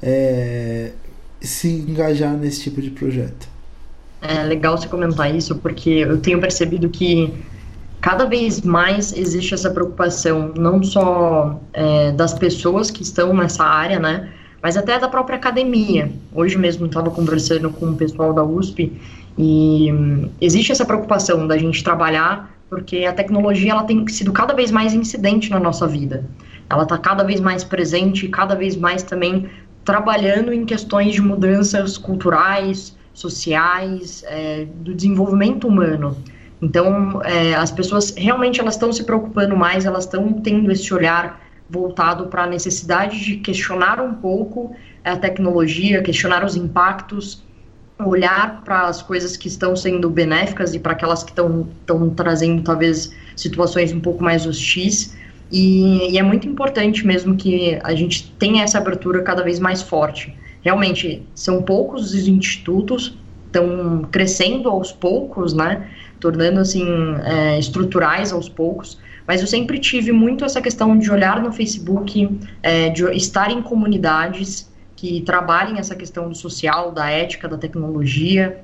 é, 0.00 0.92
se 1.40 1.66
engajar 1.66 2.36
nesse 2.36 2.62
tipo 2.62 2.80
de 2.80 2.90
projeto? 2.90 3.48
É 4.22 4.44
legal 4.44 4.78
você 4.78 4.86
comentar 4.86 5.34
isso, 5.34 5.56
porque 5.56 5.90
eu 5.90 6.20
tenho 6.20 6.40
percebido 6.40 6.88
que 6.88 7.34
cada 8.00 8.24
vez 8.26 8.60
mais 8.60 9.12
existe 9.12 9.52
essa 9.52 9.68
preocupação, 9.68 10.54
não 10.56 10.80
só 10.80 11.60
é, 11.72 12.12
das 12.12 12.34
pessoas 12.34 12.88
que 12.88 13.02
estão 13.02 13.34
nessa 13.34 13.64
área, 13.64 13.98
né, 13.98 14.32
mas 14.62 14.76
até 14.76 14.98
da 14.98 15.08
própria 15.08 15.36
academia. 15.36 16.10
Hoje 16.34 16.58
mesmo 16.58 16.86
estava 16.86 17.10
conversando 17.10 17.70
com 17.70 17.86
o 17.86 17.96
pessoal 17.96 18.32
da 18.32 18.44
USP 18.44 18.92
e 19.38 19.92
hum, 19.92 20.28
existe 20.40 20.72
essa 20.72 20.84
preocupação 20.84 21.46
da 21.46 21.56
gente 21.56 21.82
trabalhar, 21.82 22.50
porque 22.68 23.04
a 23.04 23.12
tecnologia 23.12 23.72
ela 23.72 23.84
tem 23.84 24.06
sido 24.08 24.32
cada 24.32 24.54
vez 24.54 24.70
mais 24.70 24.94
incidente 24.94 25.50
na 25.50 25.58
nossa 25.58 25.86
vida. 25.86 26.24
Ela 26.68 26.84
está 26.84 26.98
cada 26.98 27.24
vez 27.24 27.40
mais 27.40 27.64
presente, 27.64 28.28
cada 28.28 28.54
vez 28.54 28.76
mais 28.76 29.02
também 29.02 29.48
trabalhando 29.84 30.52
em 30.52 30.64
questões 30.64 31.14
de 31.14 31.22
mudanças 31.22 31.96
culturais, 31.98 32.96
sociais, 33.12 34.22
é, 34.26 34.66
do 34.76 34.94
desenvolvimento 34.94 35.66
humano. 35.66 36.16
Então, 36.62 37.22
é, 37.24 37.54
as 37.54 37.70
pessoas 37.70 38.14
realmente 38.16 38.60
elas 38.60 38.74
estão 38.74 38.92
se 38.92 39.02
preocupando 39.04 39.56
mais, 39.56 39.84
elas 39.84 40.04
estão 40.04 40.32
tendo 40.34 40.70
esse 40.70 40.92
olhar 40.92 41.40
voltado 41.70 42.26
para 42.26 42.44
a 42.44 42.46
necessidade 42.46 43.20
de 43.24 43.36
questionar 43.36 44.00
um 44.00 44.14
pouco 44.14 44.74
a 45.04 45.16
tecnologia, 45.16 46.02
questionar 46.02 46.44
os 46.44 46.56
impactos, 46.56 47.42
olhar 47.98 48.62
para 48.64 48.86
as 48.86 49.02
coisas 49.02 49.36
que 49.36 49.48
estão 49.48 49.76
sendo 49.76 50.10
benéficas 50.10 50.74
e 50.74 50.78
para 50.78 50.92
aquelas 50.92 51.22
que 51.22 51.30
estão, 51.30 51.68
trazendo 52.16 52.62
talvez 52.62 53.14
situações 53.36 53.92
um 53.92 54.00
pouco 54.00 54.22
mais 54.22 54.46
hostis. 54.46 55.16
E, 55.50 56.12
e 56.12 56.18
é 56.18 56.22
muito 56.22 56.48
importante 56.48 57.06
mesmo 57.06 57.36
que 57.36 57.78
a 57.82 57.94
gente 57.94 58.30
tenha 58.38 58.64
essa 58.64 58.78
abertura 58.78 59.22
cada 59.22 59.42
vez 59.42 59.58
mais 59.58 59.82
forte 59.82 60.34
realmente 60.62 61.22
são 61.34 61.62
poucos 61.62 62.12
os 62.14 62.28
institutos, 62.28 63.16
estão 63.46 64.08
crescendo 64.10 64.68
aos 64.68 64.92
poucos, 64.92 65.52
né? 65.52 65.90
Tornando 66.20 66.60
assim 66.60 66.86
é, 67.24 67.58
estruturais 67.58 68.32
aos 68.32 68.48
poucos. 68.48 68.98
Mas 69.30 69.40
eu 69.40 69.46
sempre 69.46 69.78
tive 69.78 70.10
muito 70.10 70.44
essa 70.44 70.60
questão 70.60 70.98
de 70.98 71.08
olhar 71.08 71.40
no 71.40 71.52
Facebook, 71.52 72.36
é, 72.64 72.88
de 72.88 73.04
estar 73.12 73.48
em 73.48 73.62
comunidades 73.62 74.68
que 74.96 75.20
trabalhem 75.20 75.78
essa 75.78 75.94
questão 75.94 76.28
do 76.28 76.34
social, 76.34 76.90
da 76.90 77.08
ética, 77.08 77.46
da 77.46 77.56
tecnologia. 77.56 78.60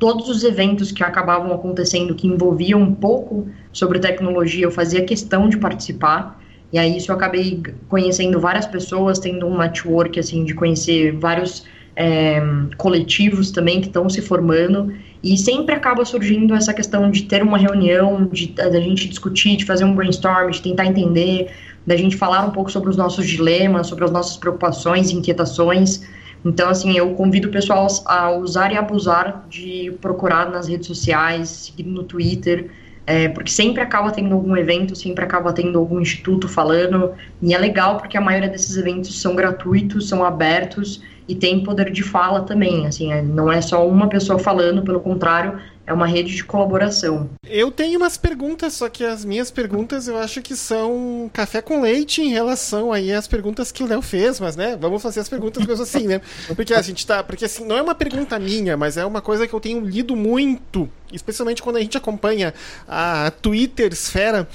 Todos 0.00 0.28
os 0.28 0.42
eventos 0.42 0.90
que 0.90 1.04
acabavam 1.04 1.52
acontecendo 1.52 2.16
que 2.16 2.26
envolviam 2.26 2.82
um 2.82 2.92
pouco 2.92 3.46
sobre 3.72 4.00
tecnologia, 4.00 4.64
eu 4.64 4.72
fazia 4.72 5.04
questão 5.04 5.48
de 5.48 5.56
participar. 5.56 6.42
E 6.72 6.80
aí 6.80 6.96
isso 6.96 7.12
eu 7.12 7.14
acabei 7.14 7.62
conhecendo 7.88 8.40
várias 8.40 8.66
pessoas, 8.66 9.20
tendo 9.20 9.46
um 9.46 9.56
network, 9.56 10.18
assim, 10.18 10.44
de 10.44 10.52
conhecer 10.52 11.12
vários 11.12 11.64
é, 11.94 12.42
coletivos 12.76 13.52
também 13.52 13.80
que 13.80 13.86
estão 13.86 14.08
se 14.10 14.20
formando. 14.20 14.92
E 15.22 15.36
sempre 15.36 15.74
acaba 15.74 16.04
surgindo 16.04 16.54
essa 16.54 16.74
questão 16.74 17.10
de 17.10 17.22
ter 17.22 17.42
uma 17.42 17.56
reunião, 17.56 18.26
de 18.26 18.48
da 18.48 18.80
gente 18.80 19.08
discutir, 19.08 19.56
de 19.56 19.64
fazer 19.64 19.84
um 19.84 19.94
brainstorm, 19.94 20.50
de 20.50 20.60
tentar 20.60 20.86
entender, 20.86 21.50
da 21.86 21.96
gente 21.96 22.16
falar 22.16 22.44
um 22.44 22.50
pouco 22.50 22.70
sobre 22.70 22.90
os 22.90 22.96
nossos 22.96 23.26
dilemas, 23.26 23.86
sobre 23.86 24.04
as 24.04 24.10
nossas 24.10 24.36
preocupações, 24.36 25.10
inquietações. 25.10 26.02
Então, 26.44 26.68
assim, 26.68 26.96
eu 26.96 27.14
convido 27.14 27.48
o 27.48 27.50
pessoal 27.52 27.86
a 28.06 28.32
usar 28.32 28.72
e 28.72 28.76
abusar 28.76 29.46
de 29.48 29.96
procurar 30.00 30.50
nas 30.50 30.66
redes 30.66 30.88
sociais, 30.88 31.48
seguir 31.48 31.84
no 31.84 32.02
Twitter, 32.02 32.68
é, 33.06 33.28
porque 33.28 33.50
sempre 33.50 33.80
acaba 33.80 34.10
tendo 34.10 34.34
algum 34.34 34.56
evento, 34.56 34.96
sempre 34.96 35.24
acaba 35.24 35.52
tendo 35.52 35.78
algum 35.78 36.00
instituto 36.00 36.48
falando, 36.48 37.12
e 37.40 37.54
é 37.54 37.58
legal 37.58 37.96
porque 37.96 38.16
a 38.16 38.20
maioria 38.20 38.48
desses 38.48 38.76
eventos 38.76 39.20
são 39.20 39.36
gratuitos, 39.36 40.08
são 40.08 40.24
abertos 40.24 41.00
e 41.28 41.34
tem 41.34 41.62
poder 41.62 41.90
de 41.90 42.02
fala 42.02 42.42
também, 42.42 42.86
assim, 42.86 43.12
é, 43.12 43.22
não 43.22 43.50
é 43.50 43.60
só 43.60 43.86
uma 43.86 44.08
pessoa 44.08 44.38
falando, 44.38 44.82
pelo 44.82 45.00
contrário, 45.00 45.58
é 45.86 45.92
uma 45.92 46.06
rede 46.06 46.34
de 46.34 46.44
colaboração. 46.44 47.30
Eu 47.44 47.70
tenho 47.70 47.98
umas 47.98 48.16
perguntas, 48.16 48.74
só 48.74 48.88
que 48.88 49.04
as 49.04 49.24
minhas 49.24 49.50
perguntas 49.50 50.06
eu 50.06 50.16
acho 50.16 50.40
que 50.40 50.54
são 50.54 51.30
café 51.32 51.60
com 51.60 51.80
leite 51.80 52.22
em 52.22 52.30
relação 52.30 52.92
aí 52.92 53.12
às 53.12 53.26
perguntas 53.26 53.72
que 53.72 53.82
o 53.82 53.86
Léo 53.86 54.00
fez, 54.00 54.38
mas 54.38 54.56
né, 54.56 54.76
vamos 54.80 55.02
fazer 55.02 55.20
as 55.20 55.28
perguntas 55.28 55.64
coisas 55.64 55.88
assim, 55.88 56.06
né? 56.06 56.20
Porque 56.54 56.72
a 56.72 56.82
gente 56.82 57.06
tá, 57.06 57.22
porque 57.22 57.44
assim, 57.44 57.64
não 57.64 57.76
é 57.76 57.82
uma 57.82 57.94
pergunta 57.94 58.38
minha, 58.38 58.76
mas 58.76 58.96
é 58.96 59.04
uma 59.04 59.20
coisa 59.20 59.46
que 59.46 59.54
eu 59.54 59.60
tenho 59.60 59.80
lido 59.80 60.14
muito, 60.14 60.88
especialmente 61.12 61.62
quando 61.62 61.76
a 61.76 61.80
gente 61.80 61.96
acompanha 61.96 62.54
a 62.86 63.32
Twitter 63.42 63.92
esfera, 63.92 64.48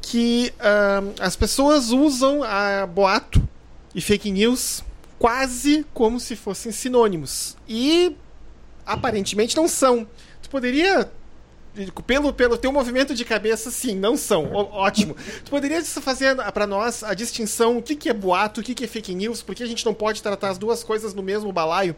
que 0.00 0.52
uh, 0.58 1.14
as 1.20 1.36
pessoas 1.36 1.90
usam 1.90 2.42
a 2.42 2.86
boato 2.86 3.42
e 3.94 4.00
fake 4.00 4.30
news 4.30 4.82
quase 5.18 5.84
como 5.92 6.20
se 6.20 6.36
fossem 6.36 6.72
sinônimos. 6.72 7.56
E 7.68 8.16
aparentemente 8.86 9.56
não 9.56 9.68
são. 9.68 10.06
Tu 10.42 10.48
poderia 10.48 11.10
pelo, 12.06 12.32
pelo 12.32 12.56
teu 12.56 12.72
movimento 12.72 13.14
de 13.14 13.24
cabeça, 13.24 13.70
sim, 13.70 13.94
não 13.94 14.16
são. 14.16 14.50
Ó, 14.52 14.84
ótimo. 14.84 15.14
Tu 15.44 15.50
poderia 15.50 15.82
fazer 15.84 16.36
para 16.52 16.66
nós 16.66 17.04
a 17.04 17.14
distinção 17.14 17.78
o 17.78 17.82
que, 17.82 17.94
que 17.94 18.08
é 18.08 18.14
boato, 18.14 18.60
o 18.60 18.64
que, 18.64 18.74
que 18.74 18.84
é 18.84 18.88
fake 18.88 19.14
news, 19.14 19.42
porque 19.42 19.62
a 19.62 19.66
gente 19.66 19.84
não 19.84 19.94
pode 19.94 20.22
tratar 20.22 20.50
as 20.50 20.58
duas 20.58 20.82
coisas 20.82 21.14
no 21.14 21.22
mesmo 21.22 21.52
balaio? 21.52 21.94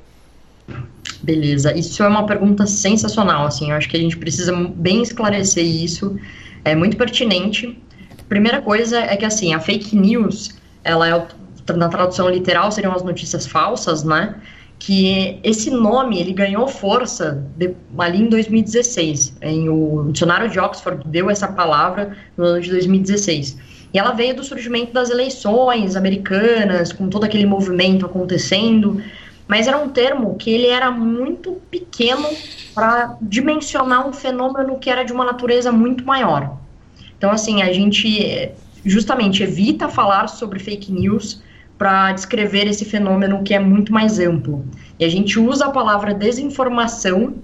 Beleza, 1.22 1.76
isso 1.76 2.02
é 2.02 2.08
uma 2.08 2.26
pergunta 2.26 2.66
sensacional, 2.66 3.46
assim, 3.46 3.70
eu 3.70 3.76
acho 3.76 3.88
que 3.88 3.96
a 3.96 4.00
gente 4.00 4.16
precisa 4.16 4.54
bem 4.54 5.02
esclarecer 5.02 5.64
isso. 5.64 6.18
é 6.64 6.74
muito 6.74 6.96
pertinente. 6.96 7.78
Primeira 8.28 8.62
coisa 8.62 8.98
é 8.98 9.16
que, 9.16 9.24
assim, 9.24 9.52
a 9.54 9.60
fake 9.60 9.96
news, 9.96 10.50
ela 10.84 11.08
é, 11.08 11.28
na 11.76 11.88
tradução 11.88 12.28
literal, 12.28 12.70
seriam 12.70 12.92
as 12.92 13.02
notícias 13.02 13.46
falsas, 13.46 14.04
né? 14.04 14.34
que 14.80 15.38
esse 15.44 15.70
nome 15.70 16.18
ele 16.18 16.32
ganhou 16.32 16.66
força 16.66 17.46
de, 17.54 17.74
ali 17.98 18.22
em 18.22 18.28
2016. 18.30 19.36
Em 19.42 19.68
o 19.68 20.08
dicionário 20.10 20.48
de 20.48 20.58
Oxford 20.58 21.06
deu 21.06 21.28
essa 21.28 21.46
palavra 21.46 22.16
no 22.34 22.44
ano 22.44 22.60
de 22.62 22.70
2016. 22.70 23.58
E 23.92 23.98
ela 23.98 24.12
veio 24.12 24.34
do 24.34 24.42
surgimento 24.42 24.92
das 24.92 25.10
eleições 25.10 25.96
americanas, 25.96 26.92
com 26.92 27.10
todo 27.10 27.24
aquele 27.24 27.44
movimento 27.44 28.06
acontecendo, 28.06 29.02
mas 29.46 29.68
era 29.68 29.76
um 29.76 29.90
termo 29.90 30.36
que 30.36 30.50
ele 30.50 30.68
era 30.68 30.90
muito 30.90 31.60
pequeno 31.70 32.26
para 32.74 33.18
dimensionar 33.20 34.08
um 34.08 34.14
fenômeno 34.14 34.78
que 34.78 34.88
era 34.88 35.04
de 35.04 35.12
uma 35.12 35.26
natureza 35.26 35.70
muito 35.70 36.06
maior. 36.06 36.56
Então, 37.18 37.30
assim, 37.30 37.60
a 37.60 37.70
gente 37.70 38.50
justamente 38.82 39.42
evita 39.42 39.90
falar 39.90 40.28
sobre 40.28 40.58
fake 40.58 40.90
news 40.90 41.42
para 41.80 42.12
descrever 42.12 42.66
esse 42.66 42.84
fenômeno 42.84 43.42
que 43.42 43.54
é 43.54 43.58
muito 43.58 43.90
mais 43.90 44.18
amplo. 44.18 44.66
E 44.98 45.04
a 45.06 45.08
gente 45.08 45.40
usa 45.40 45.64
a 45.64 45.70
palavra 45.70 46.12
desinformação 46.12 47.36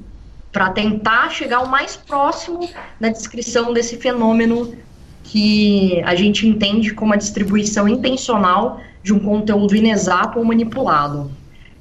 para 0.53 0.69
tentar 0.69 1.31
chegar 1.31 1.61
o 1.61 1.71
mais 1.71 1.97
próximo 1.97 2.69
na 3.01 3.09
descrição 3.09 3.73
desse 3.73 3.97
fenômeno 3.97 4.77
que 5.25 6.03
a 6.05 6.15
gente 6.15 6.47
entende 6.47 6.93
como 6.93 7.15
a 7.15 7.17
distribuição 7.17 7.89
intencional 7.89 8.79
de 9.03 9.15
um 9.15 9.19
conteúdo 9.19 9.75
inexato 9.75 10.39
ou 10.39 10.45
manipulado, 10.45 11.31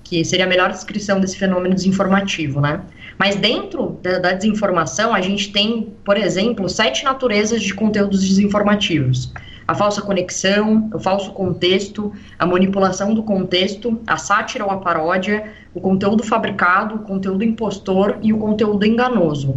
que 0.01 0.23
seria 0.23 0.45
a 0.45 0.47
melhor 0.47 0.71
descrição 0.71 1.19
desse 1.19 1.37
fenômeno 1.37 1.75
desinformativo, 1.75 2.61
né? 2.61 2.79
Mas 3.17 3.35
dentro 3.35 3.99
da, 4.01 4.17
da 4.17 4.31
desinformação, 4.31 5.13
a 5.13 5.19
gente 5.19 5.51
tem, 5.51 5.93
por 6.05 6.15
exemplo, 6.15 6.69
sete 6.69 7.03
naturezas 7.03 7.61
de 7.61 7.73
conteúdos 7.73 8.21
desinformativos 8.21 9.33
a 9.67 9.73
falsa 9.73 10.01
conexão, 10.01 10.89
o 10.93 10.99
falso 10.99 11.31
contexto, 11.31 12.13
a 12.37 12.45
manipulação 12.45 13.13
do 13.13 13.23
contexto, 13.23 13.99
a 14.05 14.17
sátira 14.17 14.63
ou 14.63 14.71
a 14.71 14.77
paródia, 14.77 15.51
o 15.73 15.81
conteúdo 15.81 16.23
fabricado, 16.23 16.95
o 16.95 16.99
conteúdo 16.99 17.43
impostor 17.43 18.17
e 18.21 18.31
o 18.31 18.37
conteúdo 18.37 18.85
enganoso. 18.85 19.55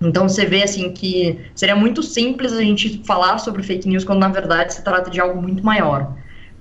Então 0.00 0.28
você 0.28 0.44
vê 0.44 0.62
assim 0.62 0.92
que 0.92 1.38
seria 1.54 1.74
muito 1.74 2.02
simples 2.02 2.52
a 2.52 2.60
gente 2.60 3.02
falar 3.04 3.38
sobre 3.38 3.62
fake 3.62 3.88
news 3.88 4.04
quando 4.04 4.20
na 4.20 4.28
verdade 4.28 4.74
se 4.74 4.84
trata 4.84 5.10
de 5.10 5.20
algo 5.20 5.40
muito 5.40 5.64
maior. 5.64 6.12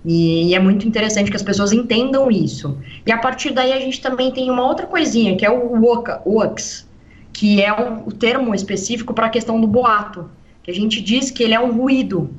E, 0.05 0.49
e, 0.49 0.55
é 0.55 0.59
muito 0.59 0.85
interessante 0.85 1.29
que 1.29 1.37
as 1.37 1.43
pessoas 1.43 1.71
entendam 1.71 2.29
isso. 2.29 2.77
E 3.05 3.11
a 3.11 3.17
partir 3.17 3.51
daí 3.51 3.71
a 3.71 3.79
gente 3.79 4.01
também 4.01 4.31
tem 4.31 4.51
uma 4.51 4.65
outra 4.65 4.85
coisinha, 4.85 5.37
que 5.37 5.45
é 5.45 5.49
o 5.49 5.79
WOX, 6.25 6.85
que 7.31 7.61
é 7.61 7.71
o 7.71 8.11
termo 8.11 8.53
específico 8.53 9.13
para 9.13 9.27
a 9.27 9.29
questão 9.29 9.61
do 9.61 9.67
boato, 9.67 10.29
que 10.61 10.71
a 10.71 10.73
gente 10.73 11.01
diz 11.01 11.31
que 11.31 11.41
ele 11.41 11.53
é 11.53 11.59
um 11.59 11.71
ruído, 11.71 12.29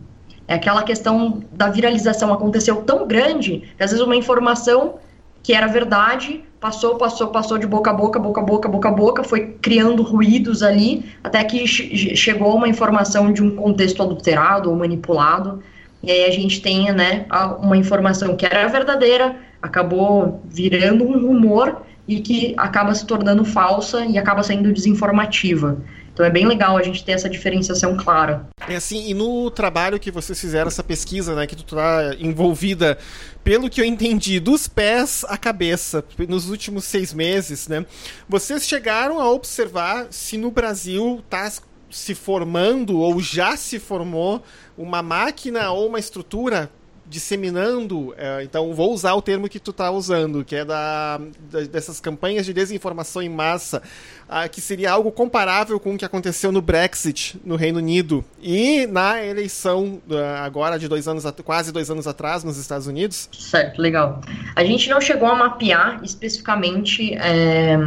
é 0.47 0.55
aquela 0.55 0.83
questão 0.83 1.43
da 1.53 1.69
viralização 1.69 2.33
aconteceu 2.33 2.77
tão 2.83 3.07
grande 3.07 3.63
que 3.77 3.83
às 3.83 3.91
vezes 3.91 4.05
uma 4.05 4.17
informação 4.17 4.97
que 5.43 5.53
era 5.53 5.67
verdade 5.67 6.43
passou, 6.59 6.97
passou, 6.97 7.29
passou 7.29 7.59
de 7.59 7.67
boca 7.67 7.91
a 7.91 7.93
boca, 7.93 8.19
boca 8.19 8.41
a 8.41 8.45
boca, 8.45 8.69
boca 8.69 8.89
a 8.89 8.93
boca, 8.93 9.23
foi 9.23 9.55
criando 9.61 10.03
ruídos 10.03 10.63
ali, 10.63 11.05
até 11.23 11.45
que 11.45 11.67
chegou 11.67 12.57
uma 12.57 12.67
informação 12.67 13.31
de 13.31 13.43
um 13.43 13.55
contexto 13.55 14.03
adulterado 14.03 14.71
ou 14.71 14.77
manipulado. 14.77 15.63
E 16.03 16.11
aí 16.11 16.25
a 16.25 16.31
gente 16.31 16.63
tem, 16.63 16.91
né, 16.93 17.27
uma 17.61 17.77
informação 17.77 18.35
que 18.35 18.47
era 18.47 18.67
verdadeira, 18.69 19.37
acabou 19.61 20.41
virando 20.47 21.05
um 21.05 21.27
rumor 21.27 21.83
e 22.09 22.21
que 22.21 22.55
acaba 22.57 22.95
se 22.95 23.07
tornando 23.07 23.45
falsa 23.45 24.05
e 24.07 24.17
acaba 24.17 24.43
sendo 24.43 24.73
desinformativa. 24.73 25.77
Então 26.15 26.25
é 26.25 26.31
bem 26.31 26.47
legal 26.47 26.77
a 26.77 26.83
gente 26.83 27.05
ter 27.05 27.13
essa 27.13 27.29
diferenciação 27.29 27.97
clara. 27.97 28.47
É 28.69 28.77
assim, 28.77 29.09
e 29.09 29.13
no 29.13 29.51
trabalho 29.51 29.99
que 29.99 30.13
vocês 30.13 30.41
fizeram, 30.41 30.69
essa 30.69 30.83
pesquisa, 30.83 31.35
né, 31.35 31.45
que 31.45 31.57
tu 31.57 31.75
tá 31.75 32.15
envolvida, 32.21 32.97
pelo 33.43 33.69
que 33.69 33.81
eu 33.81 33.85
entendi, 33.85 34.39
dos 34.39 34.69
pés 34.69 35.25
à 35.29 35.37
cabeça, 35.37 36.05
nos 36.29 36.49
últimos 36.49 36.85
seis 36.85 37.13
meses, 37.13 37.67
né, 37.67 37.85
vocês 38.29 38.65
chegaram 38.65 39.21
a 39.21 39.29
observar 39.29 40.07
se 40.11 40.39
no 40.39 40.53
Brasil 40.53 41.21
tá 41.29 41.51
se 41.91 42.15
formando 42.15 43.01
ou 43.01 43.21
já 43.21 43.57
se 43.57 43.81
formou 43.81 44.41
uma 44.79 45.03
máquina 45.03 45.73
ou 45.73 45.89
uma 45.89 45.99
estrutura 45.99 46.71
disseminando, 47.15 48.13
é, 48.19 48.43
então 48.43 48.75
vou 48.75 48.93
usar 48.93 49.15
o 49.15 49.23
termo 49.23 49.49
que 49.49 49.61
tu 49.61 49.71
está 49.71 49.89
usando, 49.89 50.45
que 50.45 50.57
é 50.57 50.65
da, 50.65 51.21
da, 51.49 51.61
dessas 51.61 52.01
campanhas 52.01 52.45
de 52.45 52.53
desinformação 52.53 53.23
em 53.23 53.29
massa, 53.29 53.81
ah, 54.29 54.49
que 54.49 54.61
seria 54.61 54.91
algo 54.91 55.13
comparável 55.13 55.79
com 55.79 55.95
o 55.95 55.97
que 55.97 56.05
aconteceu 56.05 56.51
no 56.51 56.61
Brexit 56.61 57.41
no 57.45 57.55
Reino 57.55 57.79
Unido 57.79 58.25
e 58.43 58.85
na 58.89 59.25
eleição 59.25 60.03
ah, 60.11 60.45
agora 60.45 60.77
de 60.77 60.89
dois 60.89 61.07
anos, 61.07 61.25
quase 61.45 61.71
dois 61.71 61.89
anos 61.89 62.09
atrás 62.09 62.43
nos 62.43 62.59
Estados 62.59 62.89
Unidos. 62.89 63.29
Certo, 63.33 63.81
legal. 63.81 64.21
A 64.57 64.65
gente 64.65 64.91
não 64.91 65.01
chegou 65.01 65.29
a 65.29 65.37
mapear 65.37 66.01
especificamente 66.03 67.15
é, 67.15 67.79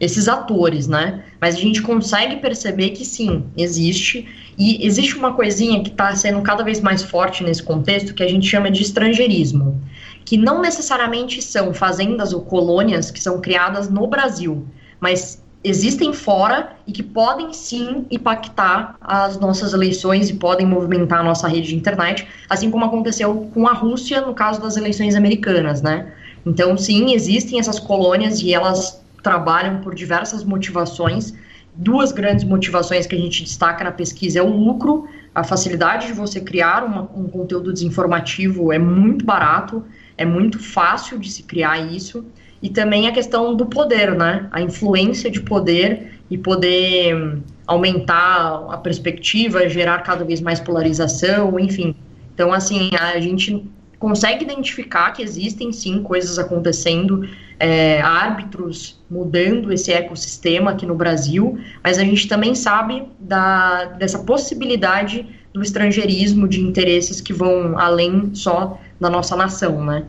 esses 0.00 0.26
atores, 0.26 0.88
né? 0.88 1.22
Mas 1.40 1.54
a 1.54 1.58
gente 1.58 1.80
consegue 1.80 2.36
perceber 2.36 2.90
que 2.90 3.04
sim, 3.04 3.46
existe 3.56 4.26
e 4.56 4.86
existe 4.86 5.16
uma 5.16 5.32
coisinha 5.32 5.82
que 5.82 5.90
está 5.90 6.14
sendo 6.14 6.40
cada 6.42 6.62
vez 6.62 6.80
mais 6.80 7.02
forte 7.02 7.42
nesse 7.42 7.62
contexto 7.62 8.14
que 8.14 8.22
a 8.22 8.28
gente 8.28 8.46
chama 8.46 8.70
de 8.70 8.82
estrangeirismo, 8.82 9.80
que 10.24 10.36
não 10.36 10.60
necessariamente 10.60 11.42
são 11.42 11.74
fazendas 11.74 12.32
ou 12.32 12.40
colônias 12.40 13.10
que 13.10 13.22
são 13.22 13.40
criadas 13.40 13.88
no 13.88 14.06
Brasil, 14.06 14.66
mas 15.00 15.42
existem 15.62 16.12
fora 16.12 16.76
e 16.86 16.92
que 16.92 17.02
podem 17.02 17.52
sim 17.52 18.04
impactar 18.10 18.96
as 19.00 19.40
nossas 19.40 19.72
eleições 19.72 20.28
e 20.28 20.34
podem 20.34 20.66
movimentar 20.66 21.20
a 21.20 21.22
nossa 21.22 21.48
rede 21.48 21.68
de 21.68 21.76
internet, 21.76 22.26
assim 22.48 22.70
como 22.70 22.84
aconteceu 22.84 23.50
com 23.54 23.66
a 23.66 23.72
Rússia 23.72 24.20
no 24.20 24.34
caso 24.34 24.60
das 24.60 24.76
eleições 24.76 25.14
americanas, 25.14 25.80
né? 25.80 26.12
Então, 26.44 26.76
sim, 26.76 27.14
existem 27.14 27.58
essas 27.58 27.80
colônias 27.80 28.40
e 28.40 28.52
elas 28.52 29.02
trabalham 29.22 29.80
por 29.80 29.94
diversas 29.94 30.44
motivações 30.44 31.32
duas 31.74 32.12
grandes 32.12 32.44
motivações 32.44 33.06
que 33.06 33.16
a 33.16 33.18
gente 33.18 33.42
destaca 33.42 33.82
na 33.82 33.92
pesquisa 33.92 34.38
é 34.38 34.42
o 34.42 34.48
lucro, 34.48 35.08
a 35.34 35.42
facilidade 35.42 36.06
de 36.06 36.12
você 36.12 36.40
criar 36.40 36.84
uma, 36.84 37.02
um 37.02 37.28
conteúdo 37.28 37.72
desinformativo 37.72 38.72
é 38.72 38.78
muito 38.78 39.24
barato, 39.24 39.84
é 40.16 40.24
muito 40.24 40.58
fácil 40.58 41.18
de 41.18 41.30
se 41.30 41.42
criar 41.42 41.78
isso, 41.92 42.24
e 42.62 42.70
também 42.70 43.08
a 43.08 43.12
questão 43.12 43.54
do 43.54 43.66
poder, 43.66 44.14
né? 44.14 44.48
A 44.50 44.60
influência 44.60 45.30
de 45.30 45.40
poder 45.40 46.20
e 46.30 46.38
poder 46.38 47.14
hum, 47.14 47.42
aumentar 47.66 48.64
a 48.70 48.78
perspectiva, 48.78 49.68
gerar 49.68 49.98
cada 49.98 50.24
vez 50.24 50.40
mais 50.40 50.60
polarização, 50.60 51.58
enfim. 51.58 51.94
Então, 52.32 52.52
assim, 52.52 52.90
a 52.98 53.20
gente 53.20 53.68
consegue 53.98 54.44
identificar 54.44 55.12
que 55.12 55.22
existem 55.22 55.72
sim 55.72 56.02
coisas 56.02 56.38
acontecendo, 56.38 57.28
é, 57.58 58.00
árbitros 58.00 59.02
mudando 59.10 59.72
esse 59.72 59.92
ecossistema 59.92 60.72
aqui 60.72 60.84
no 60.84 60.94
Brasil, 60.94 61.58
mas 61.82 61.98
a 61.98 62.04
gente 62.04 62.28
também 62.28 62.54
sabe 62.54 63.04
da, 63.18 63.84
dessa 63.84 64.18
possibilidade 64.18 65.26
do 65.52 65.62
estrangeirismo, 65.62 66.48
de 66.48 66.60
interesses 66.60 67.20
que 67.20 67.32
vão 67.32 67.78
além 67.78 68.34
só 68.34 68.80
da 69.00 69.08
nossa 69.08 69.36
nação, 69.36 69.84
né? 69.84 70.04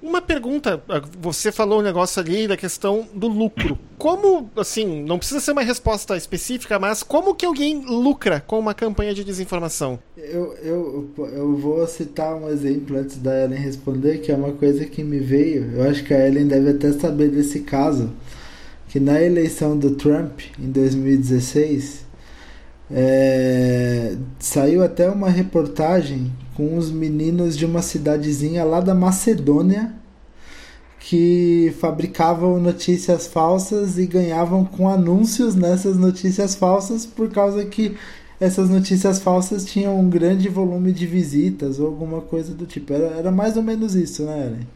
Uma 0.00 0.22
pergunta, 0.22 0.80
ah, 0.88 1.02
você 1.20 1.50
falou 1.50 1.80
um 1.80 1.82
negócio 1.82 2.20
ali 2.20 2.46
da 2.46 2.56
questão 2.56 3.08
do 3.12 3.26
lucro. 3.26 3.76
Como, 3.98 4.48
assim, 4.56 5.02
não 5.02 5.18
precisa 5.18 5.40
ser 5.40 5.50
uma 5.50 5.62
resposta 5.62 6.16
específica, 6.16 6.78
mas 6.78 7.02
como 7.02 7.34
que 7.34 7.44
alguém 7.44 7.84
lucra 7.84 8.40
com 8.46 8.60
uma 8.60 8.74
campanha 8.74 9.12
de 9.12 9.24
desinformação? 9.24 9.98
Eu, 10.16 10.54
eu, 10.62 11.10
eu 11.32 11.56
vou 11.56 11.84
citar 11.88 12.36
um 12.36 12.48
exemplo 12.48 12.96
antes 12.96 13.16
da 13.16 13.44
Ellen 13.44 13.58
responder, 13.58 14.18
que 14.18 14.30
é 14.30 14.36
uma 14.36 14.52
coisa 14.52 14.84
que 14.84 15.02
me 15.02 15.18
veio. 15.18 15.72
Eu 15.72 15.90
acho 15.90 16.04
que 16.04 16.14
a 16.14 16.28
Ellen 16.28 16.46
deve 16.46 16.70
até 16.70 16.92
saber 16.92 17.30
desse 17.30 17.60
caso. 17.60 18.12
Que 18.88 19.00
na 19.00 19.20
eleição 19.20 19.76
do 19.76 19.96
Trump, 19.96 20.40
em 20.58 20.70
2016, 20.70 22.06
é, 22.90 24.16
saiu 24.38 24.82
até 24.82 25.10
uma 25.10 25.28
reportagem 25.28 26.32
com 26.58 26.76
os 26.76 26.90
meninos 26.90 27.56
de 27.56 27.64
uma 27.64 27.80
cidadezinha 27.80 28.64
lá 28.64 28.80
da 28.80 28.92
Macedônia 28.92 29.94
que 30.98 31.72
fabricavam 31.78 32.58
notícias 32.58 33.28
falsas 33.28 33.96
e 33.96 34.04
ganhavam 34.06 34.64
com 34.64 34.88
anúncios 34.88 35.54
nessas 35.54 35.96
notícias 35.96 36.56
falsas 36.56 37.06
por 37.06 37.30
causa 37.30 37.64
que 37.64 37.96
essas 38.40 38.68
notícias 38.68 39.20
falsas 39.20 39.64
tinham 39.64 40.00
um 40.00 40.10
grande 40.10 40.48
volume 40.48 40.90
de 40.90 41.06
visitas 41.06 41.78
ou 41.78 41.86
alguma 41.86 42.22
coisa 42.22 42.52
do 42.52 42.66
tipo. 42.66 42.92
Era, 42.92 43.06
era 43.16 43.30
mais 43.30 43.56
ou 43.56 43.62
menos 43.62 43.94
isso, 43.94 44.24
né, 44.24 44.46
Ellen? 44.46 44.68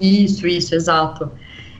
Isso, 0.00 0.46
isso, 0.46 0.74
exato. 0.74 1.30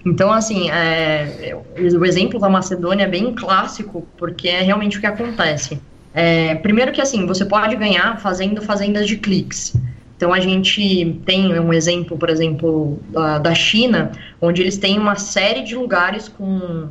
Então, 0.05 0.31
assim, 0.31 0.71
é, 0.71 1.59
o 1.79 2.05
exemplo 2.05 2.39
da 2.39 2.51
Macedônia 2.51 3.05
é 3.05 3.09
bem 3.09 3.35
clássico, 3.35 4.07
porque 4.19 4.49
é 4.49 4.61
realmente 4.61 4.99
o 4.99 5.01
que 5.01 5.07
acontece. 5.07 5.81
É, 6.21 6.57
primeiro 6.57 6.91
que 6.91 7.01
assim, 7.01 7.27
você 7.27 7.45
pode 7.45 7.77
ganhar 7.77 8.19
fazendo 8.19 8.61
fazendas 8.61 9.07
de 9.07 9.19
cliques. 9.19 9.73
Então 10.17 10.35
a 10.35 10.41
gente 10.41 11.21
tem 11.25 11.57
um 11.61 11.73
exemplo, 11.73 12.19
por 12.19 12.29
exemplo, 12.29 12.99
da, 13.11 13.39
da 13.39 13.55
China, 13.55 14.11
onde 14.41 14.61
eles 14.61 14.77
têm 14.77 14.99
uma 14.99 15.15
série 15.15 15.63
de 15.63 15.77
lugares 15.77 16.29
com 16.29 16.89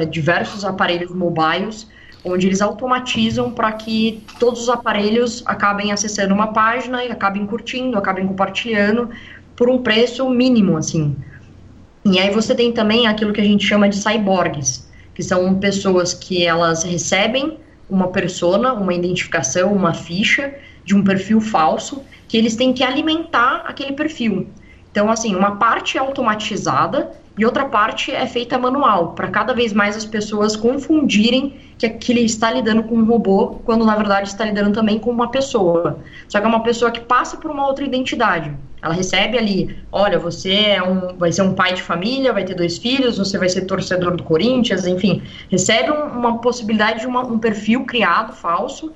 é, 0.00 0.06
diversos 0.06 0.64
aparelhos 0.64 1.10
mobiles 1.14 1.86
onde 2.24 2.46
eles 2.46 2.60
automatizam 2.60 3.50
para 3.50 3.72
que 3.72 4.22
todos 4.38 4.62
os 4.62 4.68
aparelhos 4.68 5.42
acabem 5.46 5.92
acessando 5.92 6.34
uma 6.34 6.48
página 6.48 7.04
e 7.04 7.10
acabem 7.10 7.46
curtindo, 7.46 7.96
acabem 7.98 8.26
compartilhando 8.26 9.08
por 9.56 9.70
um 9.70 9.78
preço 9.78 10.28
mínimo, 10.28 10.76
assim. 10.76 11.16
E 12.04 12.18
aí 12.18 12.30
você 12.30 12.54
tem 12.54 12.72
também 12.72 13.06
aquilo 13.06 13.32
que 13.32 13.40
a 13.40 13.44
gente 13.44 13.66
chama 13.66 13.88
de 13.88 13.96
cyborgs, 13.96 14.86
que 15.14 15.22
são 15.22 15.54
pessoas 15.54 16.12
que 16.12 16.44
elas 16.44 16.82
recebem 16.82 17.58
uma 17.90 18.08
persona, 18.08 18.72
uma 18.72 18.94
identificação, 18.94 19.72
uma 19.72 19.92
ficha 19.92 20.54
de 20.84 20.94
um 20.94 21.02
perfil 21.02 21.40
falso, 21.40 22.02
que 22.28 22.36
eles 22.36 22.56
têm 22.56 22.72
que 22.72 22.82
alimentar 22.82 23.64
aquele 23.66 23.92
perfil. 23.92 24.48
Então, 24.90 25.10
assim, 25.10 25.34
uma 25.34 25.56
parte 25.56 25.98
automatizada 25.98 27.10
e 27.40 27.44
outra 27.46 27.64
parte 27.64 28.12
é 28.12 28.26
feita 28.26 28.58
manual, 28.58 29.12
para 29.12 29.28
cada 29.28 29.54
vez 29.54 29.72
mais 29.72 29.96
as 29.96 30.04
pessoas 30.04 30.54
confundirem 30.54 31.58
que 31.78 31.86
aquele 31.86 32.20
está 32.20 32.52
lidando 32.52 32.82
com 32.82 32.96
um 32.96 33.04
robô, 33.06 33.62
quando 33.64 33.82
na 33.82 33.96
verdade 33.96 34.28
está 34.28 34.44
lidando 34.44 34.74
também 34.74 34.98
com 34.98 35.10
uma 35.10 35.30
pessoa. 35.30 36.00
Só 36.28 36.38
que 36.38 36.44
é 36.44 36.48
uma 36.50 36.62
pessoa 36.62 36.90
que 36.90 37.00
passa 37.00 37.38
por 37.38 37.50
uma 37.50 37.66
outra 37.66 37.82
identidade. 37.82 38.54
Ela 38.82 38.92
recebe 38.92 39.38
ali, 39.38 39.74
olha, 39.90 40.18
você 40.18 40.52
é 40.52 40.82
um, 40.82 41.16
vai 41.16 41.32
ser 41.32 41.40
um 41.40 41.54
pai 41.54 41.72
de 41.72 41.80
família, 41.82 42.30
vai 42.30 42.44
ter 42.44 42.52
dois 42.52 42.76
filhos, 42.76 43.16
você 43.16 43.38
vai 43.38 43.48
ser 43.48 43.62
torcedor 43.62 44.14
do 44.16 44.22
Corinthians, 44.22 44.86
enfim, 44.86 45.22
recebe 45.50 45.90
um, 45.90 46.18
uma 46.18 46.40
possibilidade 46.42 47.00
de 47.00 47.06
uma, 47.06 47.22
um 47.22 47.38
perfil 47.38 47.86
criado 47.86 48.34
falso 48.34 48.92